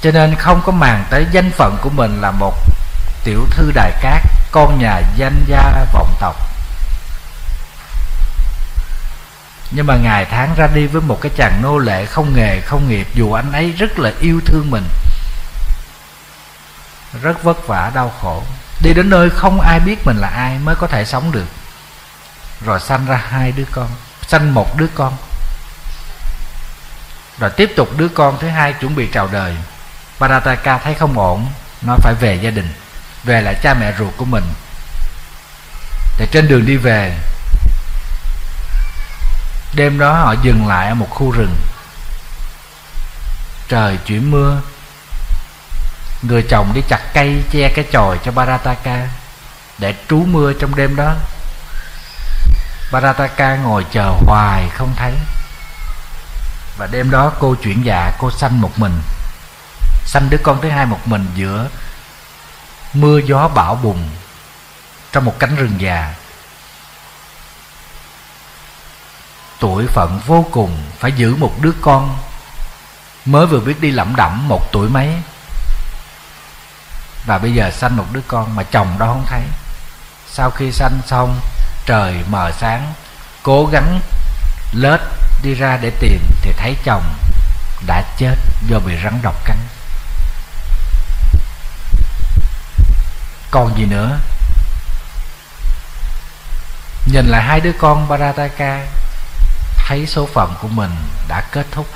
Cho 0.00 0.10
nên 0.10 0.34
không 0.34 0.62
có 0.66 0.72
màng 0.72 1.04
tới 1.10 1.26
danh 1.32 1.50
phận 1.50 1.76
của 1.82 1.90
mình 1.90 2.20
là 2.20 2.30
một 2.30 2.54
tiểu 3.24 3.46
thư 3.50 3.72
đài 3.74 3.92
cát, 4.00 4.22
con 4.52 4.78
nhà 4.78 5.00
danh 5.16 5.44
gia 5.46 5.84
vọng 5.92 6.14
tộc. 6.20 6.36
Nhưng 9.70 9.86
mà 9.86 9.96
ngày 9.96 10.26
tháng 10.30 10.54
ra 10.54 10.66
đi 10.74 10.86
với 10.86 11.02
một 11.02 11.18
cái 11.20 11.32
chàng 11.36 11.62
nô 11.62 11.78
lệ 11.78 12.06
không 12.06 12.36
nghề, 12.36 12.60
không 12.60 12.88
nghiệp, 12.88 13.06
dù 13.14 13.32
anh 13.32 13.52
ấy 13.52 13.72
rất 13.72 13.98
là 13.98 14.12
yêu 14.20 14.40
thương 14.46 14.70
mình. 14.70 14.84
Rất 17.22 17.42
vất 17.42 17.66
vả, 17.66 17.90
đau 17.94 18.12
khổ. 18.20 18.42
Đi 18.82 18.94
đến 18.94 19.10
nơi 19.10 19.30
không 19.30 19.60
ai 19.60 19.80
biết 19.80 20.06
mình 20.06 20.16
là 20.16 20.28
ai 20.28 20.58
mới 20.58 20.74
có 20.74 20.86
thể 20.86 21.04
sống 21.04 21.32
được. 21.32 21.46
Rồi 22.64 22.80
sanh 22.80 23.06
ra 23.06 23.16
hai 23.16 23.52
đứa 23.52 23.64
con, 23.72 23.88
sanh 24.28 24.54
một 24.54 24.76
đứa 24.76 24.86
con. 24.94 25.16
Rồi 27.38 27.50
tiếp 27.50 27.72
tục 27.76 27.88
đứa 27.96 28.08
con 28.08 28.38
thứ 28.40 28.48
hai 28.48 28.72
chuẩn 28.72 28.94
bị 28.94 29.08
chào 29.12 29.28
đời. 29.32 29.56
Parataka 30.18 30.78
thấy 30.78 30.94
không 30.94 31.18
ổn 31.18 31.46
Nó 31.82 31.96
phải 31.96 32.14
về 32.14 32.34
gia 32.34 32.50
đình. 32.50 32.72
Về 33.24 33.40
lại 33.40 33.54
cha 33.62 33.74
mẹ 33.74 33.92
ruột 33.98 34.16
của 34.16 34.24
mình. 34.24 34.44
Thì 36.16 36.26
trên 36.32 36.48
đường 36.48 36.66
đi 36.66 36.76
về, 36.76 37.18
Đêm 39.74 39.98
đó 39.98 40.12
họ 40.12 40.34
dừng 40.42 40.66
lại 40.66 40.88
ở 40.88 40.94
một 40.94 41.10
khu 41.10 41.30
rừng. 41.30 41.56
Trời 43.68 43.98
chuyển 44.06 44.30
mưa, 44.30 44.60
Người 46.22 46.42
chồng 46.42 46.72
đi 46.74 46.82
chặt 46.88 47.00
cây 47.14 47.42
che 47.50 47.68
cái 47.74 47.84
chòi 47.92 48.18
cho 48.24 48.32
Barataka 48.32 49.08
Để 49.78 49.94
trú 50.08 50.16
mưa 50.16 50.52
trong 50.52 50.74
đêm 50.76 50.96
đó. 50.96 51.14
Barataka 52.92 53.56
ngồi 53.56 53.86
chờ 53.92 54.14
hoài 54.26 54.68
không 54.68 54.94
thấy. 54.96 55.12
Và 56.78 56.86
đêm 56.86 57.10
đó 57.10 57.32
cô 57.38 57.54
chuyển 57.54 57.84
dạ 57.84 58.12
cô 58.18 58.30
sanh 58.30 58.60
một 58.60 58.78
mình. 58.78 59.00
Sanh 60.04 60.30
đứa 60.30 60.38
con 60.42 60.60
thứ 60.62 60.68
hai 60.68 60.86
một 60.86 61.08
mình 61.08 61.26
giữa 61.34 61.68
mưa 62.94 63.18
gió 63.18 63.48
bão 63.48 63.74
bùng 63.74 64.08
trong 65.12 65.24
một 65.24 65.34
cánh 65.38 65.56
rừng 65.56 65.74
già. 65.78 66.14
Tuổi 69.58 69.86
phận 69.86 70.20
vô 70.26 70.46
cùng, 70.50 70.76
phải 70.98 71.12
giữ 71.12 71.36
một 71.36 71.52
đứa 71.60 71.72
con 71.80 72.18
mới 73.24 73.46
vừa 73.46 73.60
biết 73.60 73.80
đi 73.80 73.90
lẩm 73.90 74.16
đẩm 74.16 74.48
một 74.48 74.72
tuổi 74.72 74.88
mấy. 74.88 75.08
Và 77.26 77.38
bây 77.38 77.54
giờ 77.54 77.70
sanh 77.70 77.96
một 77.96 78.06
đứa 78.12 78.20
con 78.28 78.56
mà 78.56 78.62
chồng 78.62 78.96
đó 78.98 79.06
không 79.06 79.24
thấy. 79.26 79.42
Sau 80.30 80.50
khi 80.50 80.72
sanh 80.72 81.00
xong, 81.06 81.40
trời 81.86 82.14
mờ 82.30 82.50
sáng, 82.60 82.94
cố 83.42 83.66
gắng 83.72 84.00
lết 84.72 85.00
đi 85.42 85.54
ra 85.54 85.78
để 85.82 85.90
tìm 86.00 86.20
thì 86.42 86.52
thấy 86.56 86.76
chồng 86.84 87.04
đã 87.86 88.02
chết 88.18 88.34
do 88.68 88.78
bị 88.78 88.94
rắn 89.04 89.18
độc 89.22 89.44
cắn. 89.44 89.56
Còn 93.54 93.78
gì 93.78 93.84
nữa. 93.84 94.18
Nhìn 97.06 97.26
lại 97.26 97.42
hai 97.42 97.60
đứa 97.60 97.72
con 97.80 98.08
Barataka 98.08 98.80
thấy 99.76 100.06
số 100.06 100.28
phận 100.34 100.54
của 100.62 100.68
mình 100.68 100.90
đã 101.28 101.40
kết 101.52 101.66
thúc. 101.70 101.86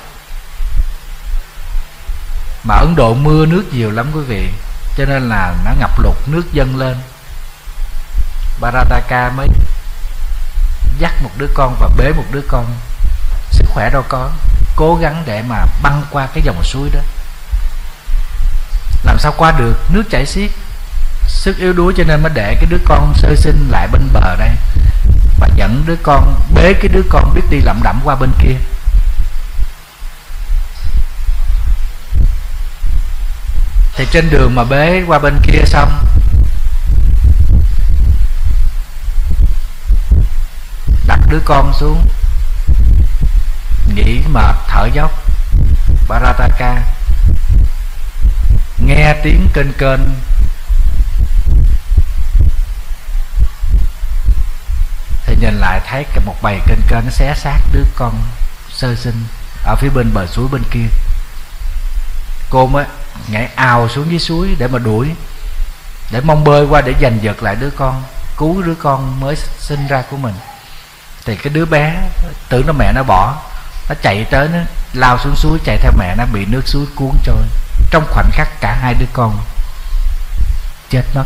Mà 2.63 2.75
Ấn 2.75 2.95
Độ 2.95 3.13
mưa 3.13 3.45
nước 3.45 3.63
nhiều 3.73 3.91
lắm 3.91 4.11
quý 4.13 4.21
vị, 4.27 4.49
cho 4.97 5.05
nên 5.05 5.29
là 5.29 5.55
nó 5.65 5.71
ngập 5.79 5.99
lụt, 5.99 6.15
nước 6.25 6.53
dâng 6.53 6.75
lên. 6.75 6.97
Barataka 8.59 9.29
mới 9.29 9.47
dắt 10.99 11.13
một 11.23 11.31
đứa 11.37 11.49
con 11.53 11.75
và 11.79 11.89
bế 11.97 12.11
một 12.11 12.25
đứa 12.31 12.41
con, 12.47 12.65
sức 13.51 13.65
khỏe 13.69 13.89
đâu 13.89 14.03
có, 14.09 14.29
cố 14.75 14.95
gắng 14.95 15.23
để 15.25 15.41
mà 15.41 15.65
băng 15.81 16.03
qua 16.11 16.27
cái 16.33 16.43
dòng 16.43 16.63
suối 16.63 16.89
đó. 16.93 17.01
Làm 19.03 19.19
sao 19.19 19.33
qua 19.37 19.51
được? 19.51 19.75
Nước 19.89 20.03
chảy 20.09 20.25
xiết 20.25 20.51
sức 21.29 21.57
yếu 21.57 21.73
đuối 21.73 21.93
cho 21.97 22.03
nên 22.03 22.21
mới 22.23 22.31
để 22.35 22.55
cái 22.55 22.65
đứa 22.65 22.77
con 22.85 23.13
sơ 23.15 23.35
sinh 23.35 23.67
lại 23.71 23.87
bên 23.87 24.09
bờ 24.13 24.35
đây. 24.35 24.49
Và 25.39 25.47
dẫn 25.55 25.83
đứa 25.87 25.95
con, 26.03 26.41
bế 26.55 26.73
cái 26.73 26.87
đứa 26.87 27.03
con 27.09 27.33
biết 27.33 27.41
đi 27.49 27.57
lẩm 27.61 27.83
đẩm 27.83 28.01
qua 28.03 28.15
bên 28.15 28.31
kia. 28.39 28.55
Thì 33.95 34.07
trên 34.11 34.29
đường 34.29 34.55
mà 34.55 34.63
bế 34.63 35.03
qua 35.07 35.19
bên 35.19 35.39
kia 35.43 35.63
xong, 35.65 36.05
đặt 41.07 41.19
đứa 41.29 41.39
con 41.45 41.73
xuống, 41.79 42.07
nghỉ 43.95 44.21
mệt 44.33 44.55
thở 44.67 44.87
dốc 44.93 45.11
Barataka 46.07 46.81
nghe 48.77 49.15
tiếng 49.23 49.47
kênh 49.53 49.73
kênh 49.73 49.99
thì 55.29 55.35
nhìn 55.41 55.59
lại 55.59 55.79
thấy 55.87 56.05
một 56.25 56.35
bầy 56.41 56.59
kênh 56.67 56.81
kênh 56.87 57.05
nó 57.05 57.11
xé 57.11 57.33
xác 57.35 57.57
đứa 57.71 57.83
con 57.95 58.21
sơ 58.69 58.95
sinh 58.95 59.25
ở 59.63 59.75
phía 59.75 59.89
bên 59.89 60.13
bờ 60.13 60.27
suối 60.27 60.47
bên 60.51 60.63
kia. 60.71 60.87
Cô 62.49 62.67
mới 62.67 62.85
nhảy 63.27 63.49
ào 63.55 63.89
xuống 63.89 64.09
dưới 64.09 64.19
suối 64.19 64.55
để 64.59 64.67
mà 64.67 64.79
đuổi, 64.79 65.09
để 66.11 66.21
mong 66.21 66.43
bơi 66.43 66.65
qua 66.65 66.81
để 66.81 66.93
giành 67.01 67.23
giật 67.23 67.43
lại 67.43 67.55
đứa 67.55 67.69
con, 67.69 68.03
cứu 68.37 68.61
đứa 68.61 68.75
con 68.75 69.19
mới 69.19 69.35
sinh 69.59 69.87
ra 69.87 70.03
của 70.11 70.17
mình. 70.17 70.33
Thì 71.25 71.35
cái 71.35 71.53
đứa 71.53 71.65
bé 71.65 71.95
tưởng 72.49 72.67
nó 72.67 72.73
mẹ 72.73 72.91
nó 72.91 73.03
bỏ, 73.03 73.35
nó 73.89 73.95
chạy 74.01 74.25
tới, 74.31 74.47
nó 74.47 74.59
lao 74.93 75.17
xuống 75.17 75.35
suối, 75.35 75.59
chạy 75.65 75.77
theo 75.77 75.91
mẹ 75.97 76.15
nó 76.15 76.25
bị 76.33 76.45
nước 76.45 76.67
suối 76.67 76.85
cuốn 76.95 77.11
trôi. 77.23 77.43
Trong 77.91 78.05
khoảnh 78.09 78.29
khắc 78.31 78.61
cả 78.61 78.77
hai 78.81 78.93
đứa 78.93 79.05
con 79.13 79.39
chết 80.89 81.03
mất. 81.13 81.25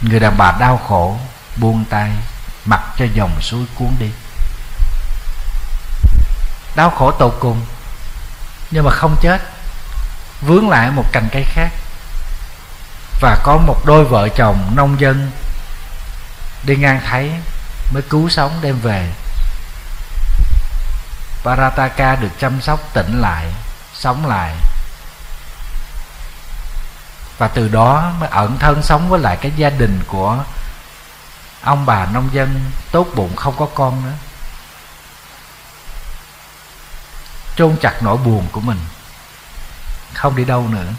Người 0.00 0.20
đàn 0.20 0.38
bà 0.38 0.52
đau 0.60 0.80
khổ 0.88 1.18
buông 1.56 1.84
tay, 1.90 2.10
mặc 2.64 2.80
cho 2.98 3.04
dòng 3.14 3.40
suối 3.40 3.64
cuốn 3.74 3.88
đi. 3.98 4.10
Đau 6.76 6.90
khổ 6.90 7.10
tột 7.10 7.36
cùng, 7.40 7.66
nhưng 8.70 8.84
mà 8.84 8.90
không 8.90 9.16
chết, 9.20 9.40
vướng 10.40 10.68
lại 10.68 10.90
một 10.90 11.04
cành 11.12 11.28
cây 11.32 11.44
khác. 11.44 11.70
Và 13.20 13.38
có 13.42 13.56
một 13.56 13.84
đôi 13.84 14.04
vợ 14.04 14.28
chồng 14.28 14.72
nông 14.74 15.00
dân 15.00 15.30
đi 16.62 16.76
ngang 16.76 17.00
thấy 17.06 17.32
mới 17.92 18.02
cứu 18.02 18.28
sống 18.28 18.58
đem 18.62 18.78
về. 18.80 19.12
Parataka 21.44 22.16
được 22.16 22.30
chăm 22.40 22.60
sóc 22.60 22.80
tỉnh 22.92 23.20
lại, 23.20 23.46
sống 23.94 24.26
lại. 24.26 24.54
Và 27.38 27.48
từ 27.48 27.68
đó 27.68 28.12
mới 28.20 28.28
ẩn 28.28 28.58
thân 28.58 28.82
sống 28.82 29.08
với 29.08 29.20
lại 29.20 29.36
cái 29.40 29.52
gia 29.56 29.70
đình 29.70 30.00
của 30.06 30.44
ông 31.62 31.86
bà 31.86 32.06
nông 32.06 32.28
dân 32.32 32.70
tốt 32.92 33.06
bụng 33.14 33.36
không 33.36 33.54
có 33.58 33.68
con 33.74 34.04
nữa. 34.04 34.14
Chôn 37.56 37.76
chặt 37.80 38.02
nỗi 38.02 38.16
buồn 38.16 38.46
của 38.52 38.60
mình. 38.60 38.78
Không 40.14 40.36
đi 40.36 40.44
đâu 40.44 40.68
nữa. 40.68 40.92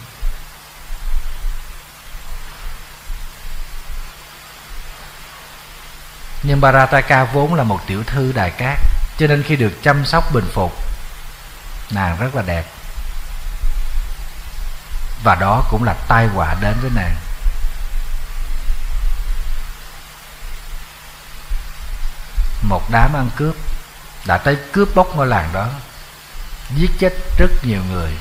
Nhưng 6.43 6.61
Barataka 6.61 7.23
vốn 7.23 7.53
là 7.53 7.63
một 7.63 7.79
tiểu 7.87 8.03
thư 8.03 8.31
đài 8.31 8.49
cát, 8.49 8.79
cho 9.17 9.27
nên 9.27 9.43
khi 9.43 9.55
được 9.55 9.73
chăm 9.83 10.05
sóc 10.05 10.33
bình 10.33 10.49
phục, 10.53 10.71
nàng 11.91 12.17
rất 12.19 12.35
là 12.35 12.41
đẹp. 12.41 12.65
Và 15.23 15.35
đó 15.35 15.63
cũng 15.69 15.83
là 15.83 15.93
tai 16.07 16.27
họa 16.27 16.55
đến 16.61 16.73
với 16.81 16.91
nàng. 16.95 17.15
Một 22.61 22.89
đám 22.91 23.13
ăn 23.13 23.29
cướp 23.35 23.55
đã 24.25 24.37
tới 24.37 24.57
cướp 24.71 24.95
bóc 24.95 25.07
ngôi 25.15 25.27
làng 25.27 25.49
đó, 25.53 25.67
giết 26.75 26.91
chết 26.99 27.13
rất 27.37 27.49
nhiều 27.63 27.81
người. 27.91 28.11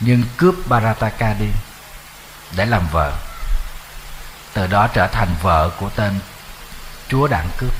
Nhưng 0.00 0.22
cướp 0.36 0.54
Barataka 0.66 1.32
đi 1.32 1.48
để 2.56 2.66
làm 2.66 2.88
vợ. 2.92 3.12
Từ 4.52 4.66
đó 4.66 4.88
trở 4.94 5.06
thành 5.06 5.34
vợ 5.42 5.70
của 5.80 5.90
tên 5.96 6.20
chúa 7.08 7.28
đảng 7.28 7.48
cướp. 7.58 7.72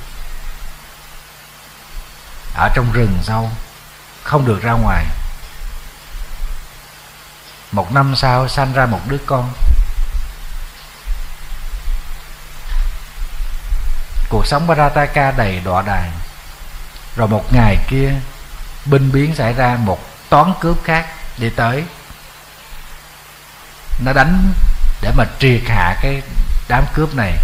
Ở 2.55 2.69
trong 2.74 2.93
rừng 2.93 3.19
sâu 3.23 3.51
không 4.23 4.47
được 4.47 4.62
ra 4.62 4.73
ngoài. 4.73 5.07
Một 7.73 7.93
năm 7.93 8.16
sau 8.16 8.49
sanh 8.49 8.73
ra 8.73 8.87
một 8.87 9.01
đứa 9.09 9.19
con. 9.27 9.53
Cuộc 14.31 14.47
sống 14.47 14.66
Barataka 14.66 15.31
đầy 15.31 15.61
đọa 15.65 15.82
đài 15.82 16.11
rồi 17.16 17.28
một 17.28 17.52
ngày 17.52 17.77
kia, 17.89 18.15
binh 18.85 19.12
biến 19.12 19.35
xảy 19.35 19.52
ra 19.52 19.78
một 19.81 19.98
toán 20.28 20.52
cướp 20.61 20.85
khác 20.85 21.07
đi 21.39 21.51
tới. 21.51 21.85
Nó 24.05 24.12
đánh 24.12 24.52
để 25.02 25.12
mà 25.16 25.24
triệt 25.39 25.61
hạ 25.69 25.97
cái 26.02 26.23
đám 26.69 26.85
cướp 26.94 27.15
này 27.15 27.36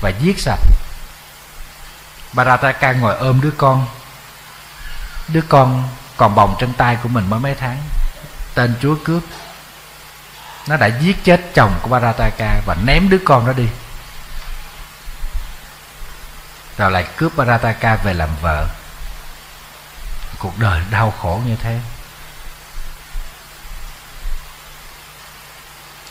và 0.00 0.12
giết 0.20 0.40
sạch. 0.40 0.60
Barataka 2.32 2.92
ngồi 2.92 3.16
ôm 3.16 3.40
đứa 3.40 3.50
con. 3.50 3.86
Đứa 5.28 5.42
con 5.48 5.88
còn 6.16 6.34
bồng 6.34 6.56
trên 6.60 6.72
tay 6.72 6.98
của 7.02 7.08
mình 7.08 7.30
mới 7.30 7.40
mấy 7.40 7.54
tháng. 7.54 7.78
Tên 8.54 8.74
chúa 8.82 8.96
cướp. 9.04 9.22
Nó 10.68 10.76
đã 10.76 10.86
giết 10.86 11.24
chết 11.24 11.40
chồng 11.54 11.74
của 11.82 11.88
Barataka 11.88 12.60
và 12.66 12.76
ném 12.86 13.08
đứa 13.08 13.18
con 13.24 13.46
đó 13.46 13.52
đi 13.52 13.68
rồi 16.78 16.90
lại 16.90 17.06
cướp 17.16 17.36
Barataka 17.36 17.96
về 17.96 18.14
làm 18.14 18.28
vợ. 18.40 18.66
Cuộc 20.38 20.58
đời 20.58 20.82
đau 20.90 21.10
khổ 21.10 21.40
như 21.46 21.56
thế. 21.56 21.78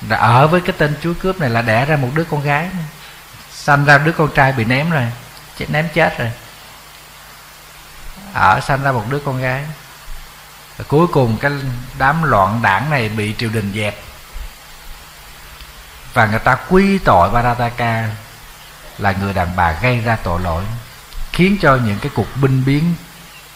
Đã 0.02 0.18
ở 0.18 0.48
với 0.48 0.62
cái 0.62 0.76
tên 0.78 0.98
chúa 1.04 1.14
cướp 1.22 1.40
này 1.40 1.50
là 1.50 1.62
đẻ 1.62 1.86
ra 1.86 1.96
một 1.96 2.10
đứa 2.14 2.24
con 2.24 2.44
gái 2.44 2.70
sanh 3.52 3.86
ra 3.86 3.98
đứa 3.98 4.12
con 4.12 4.30
trai 4.36 4.52
bị 4.52 4.66
ném 4.66 4.90
rồi. 4.90 5.12
Chết, 5.58 5.66
ném 5.70 5.90
chết 5.94 6.18
rồi. 6.20 6.32
Ở 8.34 8.60
sanh 8.60 8.84
ra 8.84 8.92
một 8.92 9.06
đứa 9.10 9.20
con 9.26 9.42
gái. 9.42 9.66
Và 10.78 10.86
cuối 10.88 11.08
cùng 11.08 11.38
cái 11.38 11.52
đám 11.98 12.24
loạn 12.24 12.62
đảng 12.62 12.90
này 12.90 13.10
bị 13.10 13.36
triều 13.38 13.50
đình 13.50 13.72
dẹp. 13.76 13.96
Và 16.14 16.26
người 16.26 16.40
ta 16.40 16.58
quy 16.70 16.98
tội 16.98 17.30
Varataka 17.30 18.10
là 19.02 19.12
người 19.12 19.34
đàn 19.34 19.56
bà 19.56 19.72
gây 19.82 20.00
ra 20.00 20.16
tội 20.24 20.42
lỗi, 20.42 20.64
khiến 21.32 21.58
cho 21.62 21.76
những 21.76 22.00
cái 22.00 22.12
cuộc 22.16 22.28
binh 22.42 22.66
biến, 22.66 22.96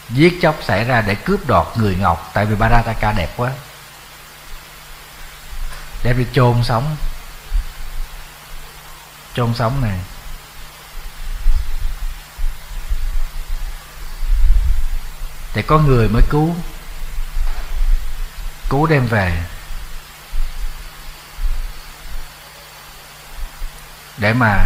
giết 0.09 0.39
chóc 0.41 0.55
xảy 0.63 0.84
ra 0.84 1.01
để 1.01 1.15
cướp 1.15 1.47
đoạt 1.47 1.67
người 1.76 1.95
ngọc. 1.95 2.31
Tại 2.34 2.45
vì 2.45 2.55
Barataka 2.55 3.11
đẹp 3.11 3.30
quá. 3.38 3.51
Đem 6.03 6.17
đi 6.17 6.26
chôn 6.34 6.63
sống. 6.63 6.95
Chôn 9.34 9.53
sống 9.53 9.81
này. 9.81 9.99
Thì 15.53 15.61
có 15.61 15.77
người 15.77 16.07
mới 16.07 16.22
cứu. 16.30 16.55
Cứu 18.69 18.88
đem 18.88 19.07
về. 19.07 19.43
Để 24.17 24.34
mà 24.34 24.65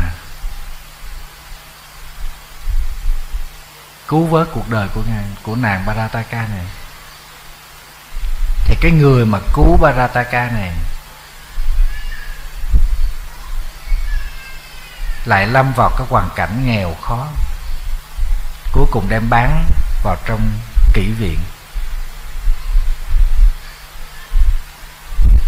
cứu 4.10 4.26
vớt 4.26 4.48
cuộc 4.54 4.70
đời 4.70 4.88
của 4.94 5.02
ngài, 5.08 5.24
của 5.44 5.56
nàng 5.56 5.86
Barataka 5.86 6.48
này. 6.48 6.66
Thì 8.66 8.76
cái 8.82 8.92
người 8.92 9.26
mà 9.26 9.40
cứu 9.54 9.78
Barataka 9.78 10.50
này 10.52 10.72
lại 15.26 15.48
lâm 15.48 15.74
vào 15.76 15.92
cái 15.98 16.08
hoàn 16.10 16.30
cảnh 16.36 16.66
nghèo 16.66 16.96
khó, 17.02 17.28
cuối 18.72 18.86
cùng 18.92 19.10
đem 19.10 19.30
bán 19.30 19.66
vào 20.04 20.16
trong 20.26 20.52
kỹ 20.94 21.12
viện. 21.20 21.40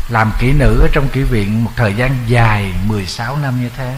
Làm 0.10 0.32
kỹ 0.40 0.54
nữ 0.54 0.80
ở 0.82 0.88
trong 0.92 1.10
kỹ 1.10 1.24
viện 1.24 1.64
một 1.64 1.72
thời 1.76 1.94
gian 1.94 2.18
dài 2.28 2.74
16 2.86 3.38
năm 3.38 3.62
như 3.62 3.70
thế, 3.78 3.96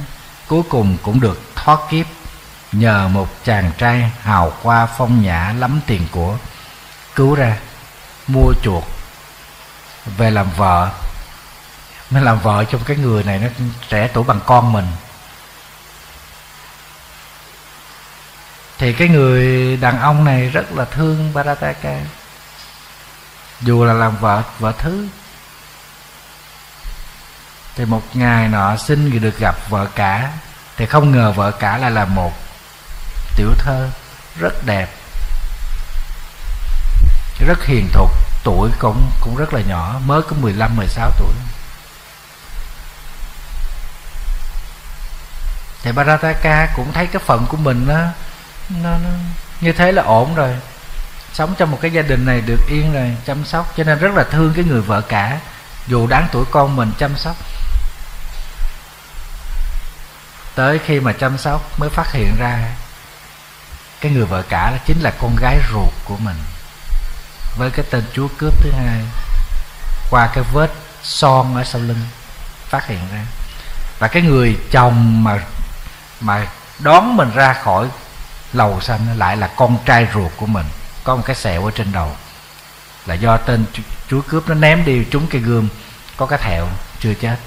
cuối 0.48 0.64
cùng 0.69 0.98
cũng 1.03 1.19
được 1.19 1.41
thoát 1.56 1.80
kiếp 1.90 2.06
nhờ 2.73 3.07
một 3.07 3.27
chàng 3.43 3.71
trai 3.77 4.11
hào 4.21 4.53
hoa 4.61 4.85
phong 4.85 5.21
nhã 5.21 5.53
lắm 5.57 5.81
tiền 5.87 6.07
của. 6.11 6.37
Cứu 7.15 7.35
ra, 7.35 7.57
mua 8.27 8.53
chuộc, 8.63 8.83
về 10.17 10.31
làm 10.31 10.47
vợ. 10.57 10.89
Nó 12.09 12.19
làm 12.19 12.39
vợ 12.39 12.63
trong 12.63 12.83
cái 12.83 12.97
người 12.97 13.23
này 13.23 13.39
nó 13.39 13.47
trẻ 13.89 14.09
tuổi 14.13 14.23
bằng 14.23 14.39
con 14.45 14.73
mình. 14.73 14.87
Thì 18.77 18.93
cái 18.93 19.07
người 19.07 19.77
đàn 19.77 19.99
ông 19.99 20.23
này 20.25 20.49
rất 20.49 20.71
là 20.71 20.85
thương 20.85 21.33
Barataka 21.33 21.99
dù 23.61 23.85
là 23.85 23.93
làm 23.93 24.17
vợ 24.17 24.43
vợ 24.59 24.73
thứ. 24.77 25.07
Thì 27.75 27.85
một 27.85 28.01
ngày 28.13 28.47
nọ 28.47 28.77
xin 28.77 29.21
được 29.21 29.39
gặp 29.39 29.55
vợ 29.69 29.87
cả. 29.95 30.31
Thì 30.77 30.85
không 30.85 31.11
ngờ 31.11 31.31
vợ 31.31 31.51
cả 31.51 31.77
lại 31.77 31.91
là 31.91 32.05
một 32.05 32.43
tiểu 33.35 33.53
thơ 33.57 33.89
rất 34.39 34.65
đẹp. 34.65 34.88
Rất 37.47 37.65
hiền 37.65 37.89
thục 37.93 38.11
tuổi 38.43 38.72
cũng 38.80 39.11
cũng 39.22 39.35
rất 39.35 39.53
là 39.53 39.61
nhỏ 39.61 39.99
mới 40.05 40.22
có 40.22 40.35
15 40.39 40.76
16 40.76 41.11
tuổi. 41.19 41.34
Thì 45.84 45.91
Barataka 45.91 46.68
cũng 46.76 46.93
thấy 46.93 47.07
cái 47.07 47.22
phận 47.26 47.45
của 47.45 47.57
mình 47.57 47.85
nó, 47.88 47.99
nó, 48.69 48.89
nó 48.89 49.10
như 49.61 49.73
thế 49.73 49.91
là 49.91 50.03
ổn 50.03 50.35
rồi. 50.35 50.55
Sống 51.34 51.55
trong 51.57 51.72
một 51.72 51.77
cái 51.81 51.91
gia 51.91 52.01
đình 52.01 52.26
này 52.26 52.41
được 52.41 52.60
yên 52.69 52.93
rồi 52.93 53.18
chăm 53.26 53.45
sóc 53.45 53.73
cho 53.77 53.84
nên 53.84 53.99
rất 53.99 54.14
là 54.14 54.23
thương 54.23 54.53
cái 54.55 54.65
người 54.65 54.81
vợ 54.81 55.01
cả 55.01 55.39
dù 55.88 56.07
đáng 56.07 56.27
tuổi 56.31 56.45
con 56.51 56.76
mình 56.76 56.91
chăm 56.97 57.18
sóc. 57.18 57.35
Tới 60.55 60.80
khi 60.85 60.99
mà 60.99 61.14
chăm 61.14 61.38
sóc 61.38 61.80
mới 61.80 61.89
phát 61.89 62.11
hiện 62.11 62.35
ra 62.39 62.76
cái 64.03 64.11
người 64.11 64.25
vợ 64.25 64.43
cả 64.49 64.71
đó 64.71 64.77
chính 64.85 65.01
là 65.01 65.11
con 65.19 65.35
gái 65.35 65.59
ruột 65.71 65.93
của 66.05 66.17
mình. 66.17 66.35
Với 67.57 67.71
cái 67.71 67.85
tên 67.89 68.03
chúa 68.13 68.27
cướp 68.38 68.53
thứ 68.63 68.71
hai, 68.71 69.01
qua 70.09 70.30
cái 70.34 70.43
vết 70.53 70.71
son 71.03 71.55
ở 71.55 71.63
sau 71.63 71.81
lưng, 71.81 72.01
phát 72.69 72.88
hiện 72.88 72.99
ra. 73.11 73.25
Và 73.99 74.07
cái 74.07 74.21
người 74.21 74.57
chồng 74.71 75.23
mà 75.23 75.39
mà 76.19 76.47
đón 76.80 77.17
mình 77.17 77.31
ra 77.34 77.53
khỏi 77.53 77.88
lầu 78.53 78.81
xanh 78.81 79.17
lại 79.17 79.38
là 79.38 79.47
con 79.47 79.77
trai 79.85 80.07
ruột 80.13 80.31
của 80.38 80.45
mình. 80.45 80.65
Có 81.03 81.15
một 81.15 81.23
cái 81.25 81.35
sẹo 81.35 81.65
ở 81.65 81.71
trên 81.75 81.91
đầu. 81.91 82.15
Là 83.05 83.15
do 83.15 83.38
tên 83.38 83.65
chúa 84.09 84.21
cướp 84.21 84.49
nó 84.49 84.55
ném 84.55 84.85
đi 84.85 85.05
trúng 85.11 85.27
cây 85.27 85.41
gươm. 85.41 85.67
Có 86.17 86.25
cái 86.25 86.39
thẹo, 86.39 86.67
chưa 86.99 87.13
chết. 87.13 87.38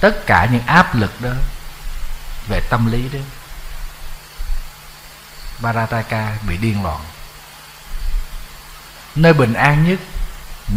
Tất 0.00 0.26
cả 0.26 0.48
những 0.52 0.66
áp 0.66 0.94
lực 0.94 1.20
đó 1.20 1.30
về 2.48 2.60
tâm 2.70 2.92
lý 2.92 3.08
đó. 3.08 3.20
Barataka 5.60 6.36
bị 6.48 6.56
điên 6.56 6.82
loạn. 6.82 7.00
Nơi 9.14 9.32
bình 9.32 9.54
an 9.54 9.88
nhất, 9.88 9.98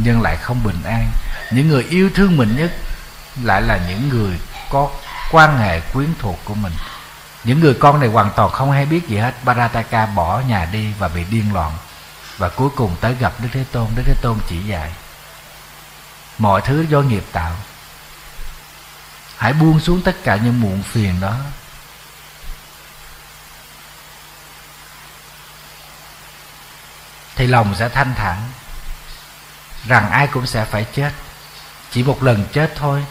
nhưng 0.04 0.22
lại 0.22 0.38
không 0.38 0.64
bình 0.64 0.84
an. 0.84 1.12
Những 1.52 1.68
người 1.68 1.84
yêu 1.84 2.10
thương 2.16 2.38
mình 2.38 2.56
nhất 2.58 2.72
lại 3.44 3.62
là 3.62 3.80
những 3.90 4.10
người 4.10 4.40
có 4.70 4.90
quan 5.32 5.58
hệ 5.58 5.80
quyến 5.80 6.14
thuộc 6.20 6.40
của 6.46 6.56
mình. 6.56 6.74
Những 7.44 7.60
người 7.60 7.74
con 7.74 8.00
này 8.00 8.10
hoàn 8.10 8.32
toàn 8.36 8.52
không 8.52 8.72
hay 8.72 8.86
biết 8.86 9.08
gì 9.08 9.18
hết. 9.18 9.34
Barataka 9.44 10.06
bỏ 10.06 10.40
nhà 10.40 10.66
đi 10.66 10.94
và 11.00 11.08
bị 11.08 11.24
điên 11.24 11.54
loạn. 11.54 11.72
Và 12.38 12.50
cuối 12.50 12.70
cùng 12.76 12.96
tới 13.02 13.16
gặp 13.20 13.34
Đức 13.40 13.50
Thế 13.54 13.64
Tôn. 13.72 13.88
Đức 13.96 14.04
Thế 14.06 14.14
Tôn 14.22 14.38
chỉ 14.50 14.60
dạy, 14.60 14.92
mọi 16.38 16.62
thứ 16.62 16.86
do 16.90 17.02
nghiệp 17.02 17.24
tạo. 17.32 17.56
Hãy 19.38 19.54
buông 19.54 19.80
xuống 19.80 20.02
tất 20.02 20.16
cả 20.24 20.36
những 20.36 20.62
muộn 20.62 20.84
phiền 20.84 21.22
đó. 21.22 21.36
Thì 27.40 27.48
lòng 27.48 27.76
sẽ 27.76 27.90
thanh 27.90 28.14
thản, 28.16 28.38
rằng 29.88 30.12
ai 30.12 30.28
cũng 30.28 30.46
sẽ 30.46 30.66
phải 30.66 30.86
chết. 30.96 31.12
Chỉ 31.92 32.04
một 32.04 32.24
lần 32.24 32.46
chết 32.54 32.74
thôi, 32.76 33.06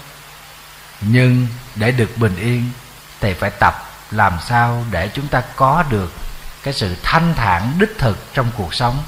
nhưng 1.01 1.47
để 1.75 1.91
được 1.91 2.11
bình 2.17 2.37
yên 2.37 2.71
thì 3.21 3.35
phải 3.35 3.51
tập 3.51 3.91
làm 4.11 4.39
sao 4.49 4.85
để 4.91 5.11
chúng 5.15 5.29
ta 5.29 5.43
có 5.57 5.85
được 5.91 6.13
cái 6.63 6.75
sự 6.75 6.97
thanh 7.03 7.35
thản 7.35 7.73
đích 7.79 7.99
thực 7.99 8.35
trong 8.35 8.51
cuộc 8.57 8.75
sống. 8.75 9.03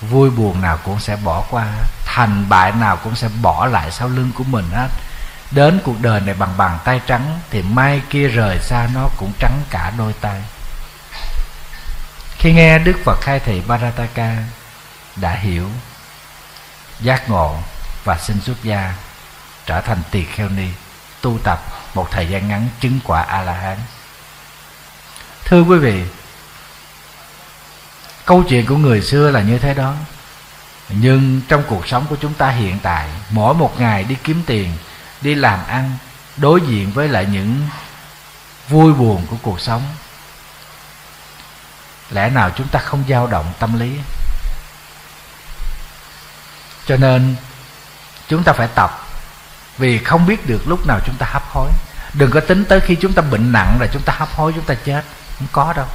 Vui 0.00 0.30
buồn 0.30 0.60
nào 0.60 0.78
cũng 0.84 1.00
sẽ 1.00 1.16
bỏ 1.16 1.44
qua, 1.50 1.66
thành 2.04 2.48
bại 2.48 2.72
nào 2.72 2.96
cũng 2.96 3.14
sẽ 3.14 3.28
bỏ 3.42 3.66
lại 3.66 3.90
sau 3.90 4.08
lưng 4.08 4.30
của 4.34 4.44
mình 4.44 4.70
hết. 4.70 4.88
Đến 5.50 5.80
cuộc 5.84 6.00
đời 6.00 6.20
này 6.20 6.34
bằng 6.34 6.56
bàn 6.56 6.78
tay 6.84 7.00
trắng 7.06 7.40
thì 7.50 7.62
mai 7.62 8.02
kia 8.10 8.28
rời 8.28 8.58
xa 8.62 8.88
nó 8.94 9.08
cũng 9.16 9.32
trắng 9.38 9.62
cả 9.70 9.92
đôi 9.98 10.12
tay 10.12 10.42
khi 12.38 12.52
nghe 12.52 12.78
đức 12.78 12.96
phật 13.04 13.20
khai 13.20 13.40
thị 13.40 13.62
barataka 13.66 14.36
đã 15.16 15.32
hiểu 15.32 15.68
giác 17.00 17.30
ngộ 17.30 17.56
và 18.04 18.18
xin 18.18 18.40
xuất 18.40 18.62
gia, 18.62 18.94
trở 19.66 19.80
thành 19.80 19.98
tỳ 20.10 20.24
kheo 20.24 20.48
ni, 20.48 20.68
tu 21.20 21.38
tập 21.44 21.62
một 21.94 22.10
thời 22.10 22.28
gian 22.28 22.48
ngắn 22.48 22.68
chứng 22.80 23.00
quả 23.04 23.22
a 23.22 23.42
la 23.42 23.52
hán 23.52 23.78
thưa 25.48 25.62
quý 25.62 25.78
vị, 25.78 26.02
câu 28.24 28.42
chuyện 28.48 28.66
của 28.66 28.76
người 28.76 29.02
xưa 29.02 29.30
là 29.30 29.42
như 29.42 29.58
thế 29.58 29.74
đó. 29.74 29.94
Nhưng 30.88 31.40
trong 31.48 31.62
cuộc 31.68 31.88
sống 31.88 32.06
của 32.10 32.16
chúng 32.20 32.34
ta 32.34 32.50
hiện 32.50 32.78
tại, 32.82 33.08
mỗi 33.30 33.54
một 33.54 33.80
ngày 33.80 34.04
đi 34.04 34.16
kiếm 34.24 34.42
tiền, 34.46 34.72
đi 35.20 35.34
làm 35.34 35.66
ăn, 35.66 35.90
đối 36.36 36.60
diện 36.60 36.90
với 36.90 37.08
lại 37.08 37.26
những 37.32 37.68
vui 38.68 38.92
buồn 38.92 39.26
của 39.30 39.36
cuộc 39.42 39.60
sống 39.60 39.82
lẽ 42.10 42.30
nào 42.30 42.50
chúng 42.56 42.68
ta 42.68 42.80
không 42.80 43.04
dao 43.08 43.26
động 43.26 43.52
tâm 43.58 43.78
lý? 43.78 43.98
Cho 46.86 46.96
nên, 46.96 47.36
chúng 48.28 48.44
ta 48.44 48.52
phải 48.52 48.68
tập. 48.74 49.06
Vì 49.78 49.98
không 49.98 50.26
biết 50.26 50.46
được 50.46 50.62
lúc 50.66 50.86
nào 50.86 51.00
chúng 51.06 51.16
ta 51.18 51.26
hấp 51.30 51.42
hối. 51.50 51.70
Đừng 52.14 52.30
có 52.30 52.40
tính 52.40 52.64
tới 52.64 52.80
khi 52.80 52.96
chúng 53.00 53.12
ta 53.12 53.22
bệnh 53.22 53.52
nặng 53.52 53.78
là 53.80 53.86
chúng 53.92 54.02
ta 54.02 54.12
hấp 54.16 54.28
hối, 54.34 54.52
chúng 54.54 54.64
ta 54.64 54.74
chết. 54.74 55.04
Không 55.38 55.48
có 55.52 55.72
đâu. 55.72 55.86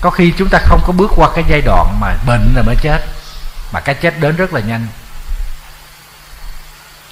Có 0.00 0.10
khi 0.10 0.32
chúng 0.38 0.48
ta 0.48 0.58
không 0.64 0.82
có 0.86 0.92
bước 0.92 1.10
qua 1.16 1.30
cái 1.34 1.44
giai 1.48 1.60
đoạn 1.60 2.00
mà 2.00 2.14
bệnh 2.26 2.54
rồi 2.54 2.64
mới 2.64 2.76
chết, 2.82 3.00
mà 3.72 3.80
cái 3.80 3.94
chết 3.94 4.20
đến 4.20 4.36
rất 4.36 4.52
là 4.52 4.60
nhanh. 4.60 4.86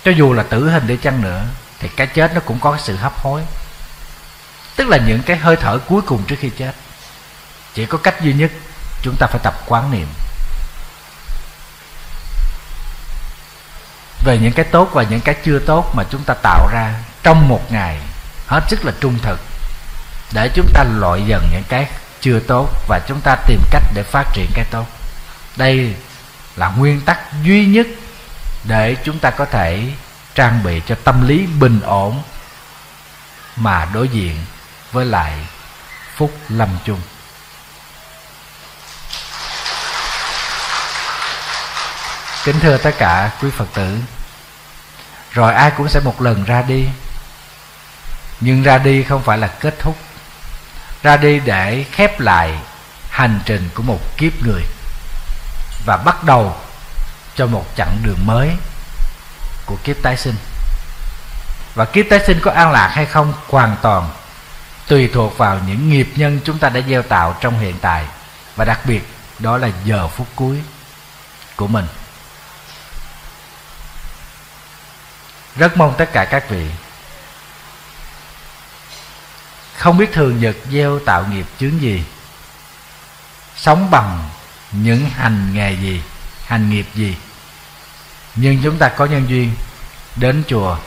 Cho 0.04 0.10
dù 0.10 0.32
là 0.32 0.42
tử 0.42 0.70
hình 0.70 0.86
để 0.86 0.96
chăng 1.02 1.22
nữa, 1.22 1.44
thì 1.78 1.88
cái 1.88 2.06
chết 2.06 2.34
nó 2.34 2.40
cũng 2.40 2.60
có 2.60 2.72
cái 2.72 2.80
sự 2.84 2.96
hấp 2.96 3.18
hối 3.18 3.42
tức 4.76 4.88
là 4.88 4.96
những 4.96 5.22
cái 5.22 5.36
hơi 5.36 5.56
thở 5.56 5.78
cuối 5.78 6.02
cùng 6.02 6.22
trước 6.26 6.36
khi 6.40 6.50
chết. 6.58 6.72
Chỉ 7.74 7.86
có 7.86 7.98
cách 7.98 8.20
duy 8.20 8.32
nhất, 8.32 8.50
chúng 9.02 9.16
ta 9.18 9.26
phải 9.26 9.40
tập 9.42 9.54
quán 9.66 9.90
niệm. 9.90 10.06
Về 14.24 14.38
những 14.38 14.52
cái 14.52 14.64
tốt 14.64 14.90
và 14.92 15.02
những 15.02 15.20
cái 15.20 15.34
chưa 15.44 15.58
tốt 15.58 15.92
mà 15.94 16.04
chúng 16.10 16.24
ta 16.24 16.34
tạo 16.42 16.68
ra 16.72 16.94
trong 17.22 17.48
một 17.48 17.72
ngày, 17.72 17.98
hết 18.46 18.60
sức 18.68 18.84
là 18.84 18.92
trung 19.00 19.18
thực. 19.22 19.40
Để 20.32 20.50
chúng 20.54 20.66
ta 20.74 20.84
loại 20.84 21.22
dần 21.26 21.48
những 21.52 21.64
cái 21.68 21.88
chưa 22.20 22.40
tốt 22.40 22.68
và 22.88 23.00
chúng 23.08 23.20
ta 23.20 23.36
tìm 23.46 23.60
cách 23.70 23.82
để 23.94 24.02
phát 24.02 24.24
triển 24.32 24.50
cái 24.54 24.64
tốt. 24.70 24.86
Đây 25.56 25.94
là 26.56 26.68
nguyên 26.68 27.00
tắc 27.00 27.18
duy 27.42 27.66
nhất 27.66 27.86
để 28.64 28.96
chúng 29.04 29.18
ta 29.18 29.30
có 29.30 29.44
thể 29.44 29.82
trang 30.34 30.62
bị 30.64 30.82
cho 30.86 30.94
tâm 31.04 31.28
lý 31.28 31.46
bình 31.46 31.80
ổn 31.80 32.22
mà 33.56 33.88
đối 33.92 34.08
diện 34.08 34.36
với 34.96 35.06
lại 35.06 35.32
phúc 36.16 36.32
lâm 36.48 36.68
chung. 36.84 37.00
Kính 42.44 42.60
thưa 42.60 42.76
tất 42.78 42.94
cả 42.98 43.30
quý 43.42 43.50
phật 43.56 43.66
tử, 43.74 43.98
rồi 45.32 45.54
ai 45.54 45.70
cũng 45.76 45.88
sẽ 45.88 46.00
một 46.00 46.22
lần 46.22 46.44
ra 46.44 46.62
đi. 46.62 46.88
Nhưng 48.40 48.62
ra 48.62 48.78
đi 48.78 49.02
không 49.02 49.22
phải 49.22 49.38
là 49.38 49.46
kết 49.46 49.74
thúc. 49.78 49.96
Ra 51.02 51.16
đi 51.16 51.40
để 51.40 51.84
khép 51.92 52.20
lại 52.20 52.58
hành 53.10 53.40
trình 53.46 53.68
của 53.74 53.82
một 53.82 54.00
kiếp 54.16 54.32
người 54.42 54.62
và 55.86 55.96
bắt 55.96 56.24
đầu 56.24 56.56
cho 57.36 57.46
một 57.46 57.66
chặng 57.76 57.98
đường 58.02 58.26
mới 58.26 58.50
của 59.66 59.76
kiếp 59.84 59.96
tái 60.02 60.16
sinh. 60.16 60.36
Và 61.74 61.84
kiếp 61.84 62.06
tái 62.10 62.20
sinh 62.26 62.40
có 62.40 62.50
an 62.50 62.72
lạc 62.72 62.88
hay 62.94 63.06
không 63.06 63.32
hoàn 63.48 63.76
toàn 63.82 64.10
tùy 64.88 65.10
thuộc 65.14 65.38
vào 65.38 65.60
những 65.66 65.90
nghiệp 65.90 66.08
nhân 66.16 66.40
chúng 66.44 66.58
ta 66.58 66.68
đã 66.68 66.80
gieo 66.88 67.02
tạo 67.02 67.36
trong 67.40 67.58
hiện 67.58 67.74
tại, 67.80 68.06
và 68.56 68.64
đặc 68.64 68.80
biệt 68.84 69.02
đó 69.38 69.58
là 69.58 69.70
giờ 69.84 70.08
phút 70.08 70.26
cuối 70.34 70.62
của 71.56 71.66
mình. 71.66 71.86
Rất 75.56 75.76
mong 75.76 75.94
tất 75.98 76.12
cả 76.12 76.24
các 76.24 76.50
vị 76.50 76.66
không 79.76 79.98
biết 79.98 80.12
thường 80.12 80.40
nhật 80.40 80.56
gieo 80.70 80.98
tạo 80.98 81.26
nghiệp 81.26 81.46
chướng 81.60 81.80
gì, 81.80 82.04
sống 83.56 83.90
bằng 83.90 84.28
những 84.72 85.10
hành 85.10 85.54
nghề 85.54 85.72
gì, 85.72 86.02
hành 86.46 86.70
nghiệp 86.70 86.86
gì. 86.94 87.16
Nhưng 88.34 88.60
chúng 88.62 88.78
ta 88.78 88.88
có 88.88 89.04
nhân 89.04 89.28
duyên 89.28 89.52
đến 90.16 90.42
chùa 90.48 90.78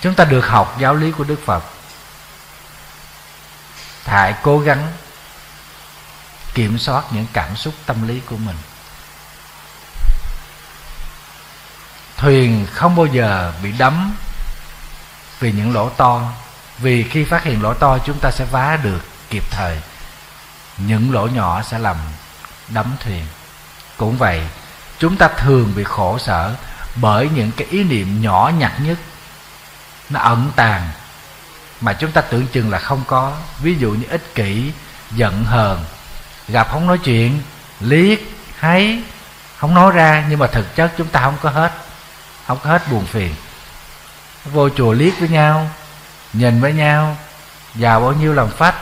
chúng 0.00 0.14
ta 0.14 0.24
được 0.24 0.46
học 0.46 0.76
giáo 0.78 0.94
lý 0.94 1.10
của 1.10 1.24
đức 1.24 1.40
phật. 1.46 1.64
Hãy 4.06 4.34
cố 4.42 4.58
gắng 4.58 4.92
kiểm 6.54 6.78
soát 6.78 7.04
những 7.10 7.26
cảm 7.32 7.56
xúc 7.56 7.74
tâm 7.86 8.08
lý 8.08 8.20
của 8.20 8.36
mình. 8.36 8.56
Thuyền 12.16 12.66
không 12.72 12.96
bao 12.96 13.06
giờ 13.06 13.52
bị 13.62 13.72
đắm 13.72 14.16
vì 15.40 15.52
những 15.52 15.74
lỗ 15.74 15.88
to, 15.88 16.22
vì 16.78 17.02
khi 17.02 17.24
phát 17.24 17.44
hiện 17.44 17.62
lỗ 17.62 17.74
to 17.74 17.98
chúng 18.04 18.18
ta 18.20 18.30
sẽ 18.30 18.44
vá 18.44 18.78
được 18.82 19.00
kịp 19.30 19.44
thời. 19.50 19.80
Những 20.78 21.12
lỗ 21.12 21.26
nhỏ 21.26 21.62
sẽ 21.62 21.78
làm 21.78 21.96
đắm 22.68 22.96
thuyền. 23.04 23.26
Cũng 23.96 24.18
vậy, 24.18 24.42
chúng 24.98 25.16
ta 25.16 25.28
thường 25.28 25.72
bị 25.76 25.84
khổ 25.84 26.18
sở 26.18 26.54
bởi 26.96 27.28
những 27.34 27.50
cái 27.56 27.66
ý 27.70 27.84
niệm 27.84 28.22
nhỏ 28.22 28.50
nhặt 28.58 28.72
nhất 28.80 28.98
nó 30.10 30.20
ẩn 30.20 30.52
tàng. 30.56 30.88
Mà 31.80 31.92
chúng 31.92 32.12
ta 32.12 32.20
tưởng 32.20 32.46
chừng 32.46 32.70
là 32.70 32.78
không 32.78 33.02
có. 33.06 33.36
Ví 33.60 33.74
dụ 33.74 33.90
như 33.90 34.06
ích 34.10 34.34
kỷ, 34.34 34.72
giận 35.10 35.44
hờn. 35.44 35.84
Gặp 36.48 36.68
không 36.70 36.86
nói 36.86 36.98
chuyện, 36.98 37.42
liếc, 37.80 38.18
hay, 38.58 39.02
không 39.56 39.74
nói 39.74 39.92
ra, 39.92 40.24
nhưng 40.28 40.38
mà 40.38 40.46
thực 40.46 40.76
chất 40.76 40.92
chúng 40.98 41.08
ta 41.08 41.20
không 41.20 41.36
có 41.42 41.50
hết. 41.50 41.72
Không 42.46 42.58
có 42.64 42.70
hết 42.70 42.90
buồn 42.90 43.06
phiền. 43.06 43.34
Vô 44.44 44.68
chùa 44.68 44.92
liếc 44.92 45.18
với 45.20 45.28
nhau, 45.28 45.70
nhìn 46.32 46.60
với 46.60 46.72
nhau 46.72 47.16
giàu 47.74 48.00
bao 48.00 48.12
nhiêu 48.12 48.34
làm 48.34 48.50
phách. 48.50 48.74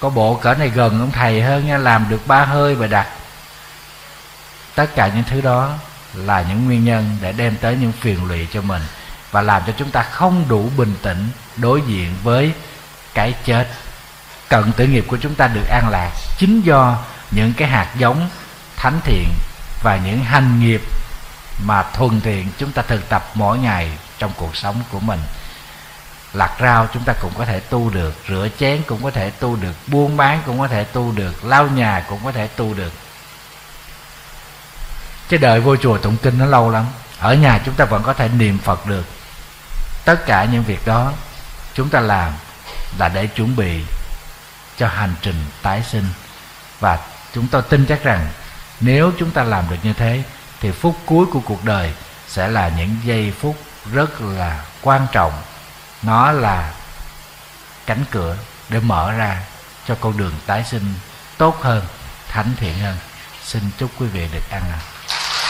Có 0.00 0.10
bộ 0.10 0.34
cỡ 0.34 0.54
này 0.54 0.68
gần 0.68 1.00
ông 1.00 1.10
thầy 1.10 1.42
hơn 1.42 1.66
nha, 1.66 1.78
làm 1.78 2.06
được 2.08 2.26
ba 2.26 2.44
hơi 2.44 2.74
và 2.74 2.86
đặt. 2.86 3.06
Tất 4.74 4.86
cả 4.94 5.08
những 5.08 5.24
thứ 5.30 5.40
đó 5.40 5.74
là 6.14 6.44
những 6.48 6.64
nguyên 6.64 6.84
nhân 6.84 7.16
để 7.20 7.32
đem 7.32 7.56
tới 7.56 7.76
những 7.76 7.92
phiền 7.92 8.28
lụy 8.28 8.46
cho 8.52 8.62
mình 8.62 8.82
và 9.30 9.42
làm 9.42 9.62
cho 9.66 9.72
chúng 9.76 9.90
ta 9.90 10.02
không 10.02 10.44
đủ 10.48 10.70
bình 10.76 10.94
tĩnh 11.02 11.28
đối 11.56 11.82
diện 11.86 12.14
với 12.22 12.52
cái 13.14 13.34
chết. 13.44 13.68
Cận 14.48 14.72
tử 14.72 14.86
nghiệp 14.86 15.04
của 15.08 15.16
chúng 15.20 15.34
ta 15.34 15.48
được 15.48 15.68
an 15.68 15.88
lạc 15.88 16.10
chính 16.38 16.60
do 16.60 16.98
những 17.30 17.52
cái 17.52 17.68
hạt 17.68 17.88
giống 17.96 18.28
thánh 18.76 19.00
thiện 19.04 19.28
và 19.82 19.96
những 19.96 20.24
hành 20.24 20.60
nghiệp 20.60 20.82
mà 21.64 21.82
thuần 21.82 22.20
thiện 22.20 22.48
chúng 22.58 22.72
ta 22.72 22.82
thực 22.82 23.08
tập 23.08 23.30
mỗi 23.34 23.58
ngày 23.58 23.90
trong 24.18 24.32
cuộc 24.36 24.56
sống 24.56 24.82
của 24.90 25.00
mình. 25.00 25.20
Lặt 26.32 26.50
rau 26.60 26.86
chúng 26.94 27.04
ta 27.04 27.12
cũng 27.20 27.32
có 27.38 27.44
thể 27.44 27.60
tu 27.60 27.90
được, 27.90 28.14
rửa 28.28 28.48
chén 28.58 28.82
cũng 28.86 29.02
có 29.02 29.10
thể 29.10 29.30
tu 29.30 29.56
được, 29.56 29.74
buôn 29.86 30.16
bán 30.16 30.42
cũng 30.46 30.58
có 30.58 30.68
thể 30.68 30.84
tu 30.84 31.12
được, 31.12 31.44
lau 31.44 31.66
nhà 31.66 32.04
cũng 32.08 32.20
có 32.24 32.32
thể 32.32 32.46
tu 32.46 32.74
được. 32.74 32.92
Chứ 35.28 35.36
đợi 35.36 35.60
vô 35.60 35.76
chùa 35.76 35.98
tụng 35.98 36.16
kinh 36.22 36.38
nó 36.38 36.46
lâu 36.46 36.70
lắm. 36.70 36.86
Ở 37.18 37.34
nhà 37.34 37.60
chúng 37.64 37.74
ta 37.74 37.84
vẫn 37.84 38.02
có 38.02 38.12
thể 38.12 38.28
niệm 38.28 38.58
phật 38.58 38.86
được 38.86 39.04
tất 40.08 40.26
cả 40.26 40.44
những 40.44 40.62
việc 40.62 40.86
đó 40.86 41.12
chúng 41.74 41.88
ta 41.88 42.00
làm 42.00 42.32
là 42.98 43.08
để 43.08 43.26
chuẩn 43.26 43.56
bị 43.56 43.84
cho 44.76 44.88
hành 44.88 45.14
trình 45.22 45.44
tái 45.62 45.82
sinh. 45.82 46.04
Và 46.80 46.98
chúng 47.34 47.48
tôi 47.48 47.62
tin 47.62 47.86
chắc 47.86 48.02
rằng 48.02 48.26
nếu 48.80 49.12
chúng 49.18 49.30
ta 49.30 49.42
làm 49.42 49.64
được 49.70 49.76
như 49.82 49.92
thế, 49.92 50.22
thì 50.60 50.70
phút 50.70 50.96
cuối 51.06 51.26
của 51.32 51.40
cuộc 51.40 51.64
đời 51.64 51.92
sẽ 52.28 52.48
là 52.48 52.68
những 52.68 52.96
giây 53.04 53.32
phút 53.40 53.56
rất 53.92 54.20
là 54.20 54.64
quan 54.82 55.06
trọng. 55.12 55.32
Nó 56.02 56.32
là 56.32 56.72
cánh 57.86 58.04
cửa 58.10 58.36
để 58.68 58.80
mở 58.80 59.12
ra 59.12 59.42
cho 59.88 59.96
con 60.00 60.16
đường 60.16 60.34
tái 60.46 60.64
sinh 60.64 60.94
tốt 61.38 61.58
hơn, 61.62 61.84
thánh 62.28 62.52
thiện 62.56 62.78
hơn. 62.78 62.96
Xin 63.42 63.62
chúc 63.78 63.90
quý 63.98 64.06
vị 64.06 64.28
được 64.32 64.50
an 64.50 64.62
lành 64.70 64.97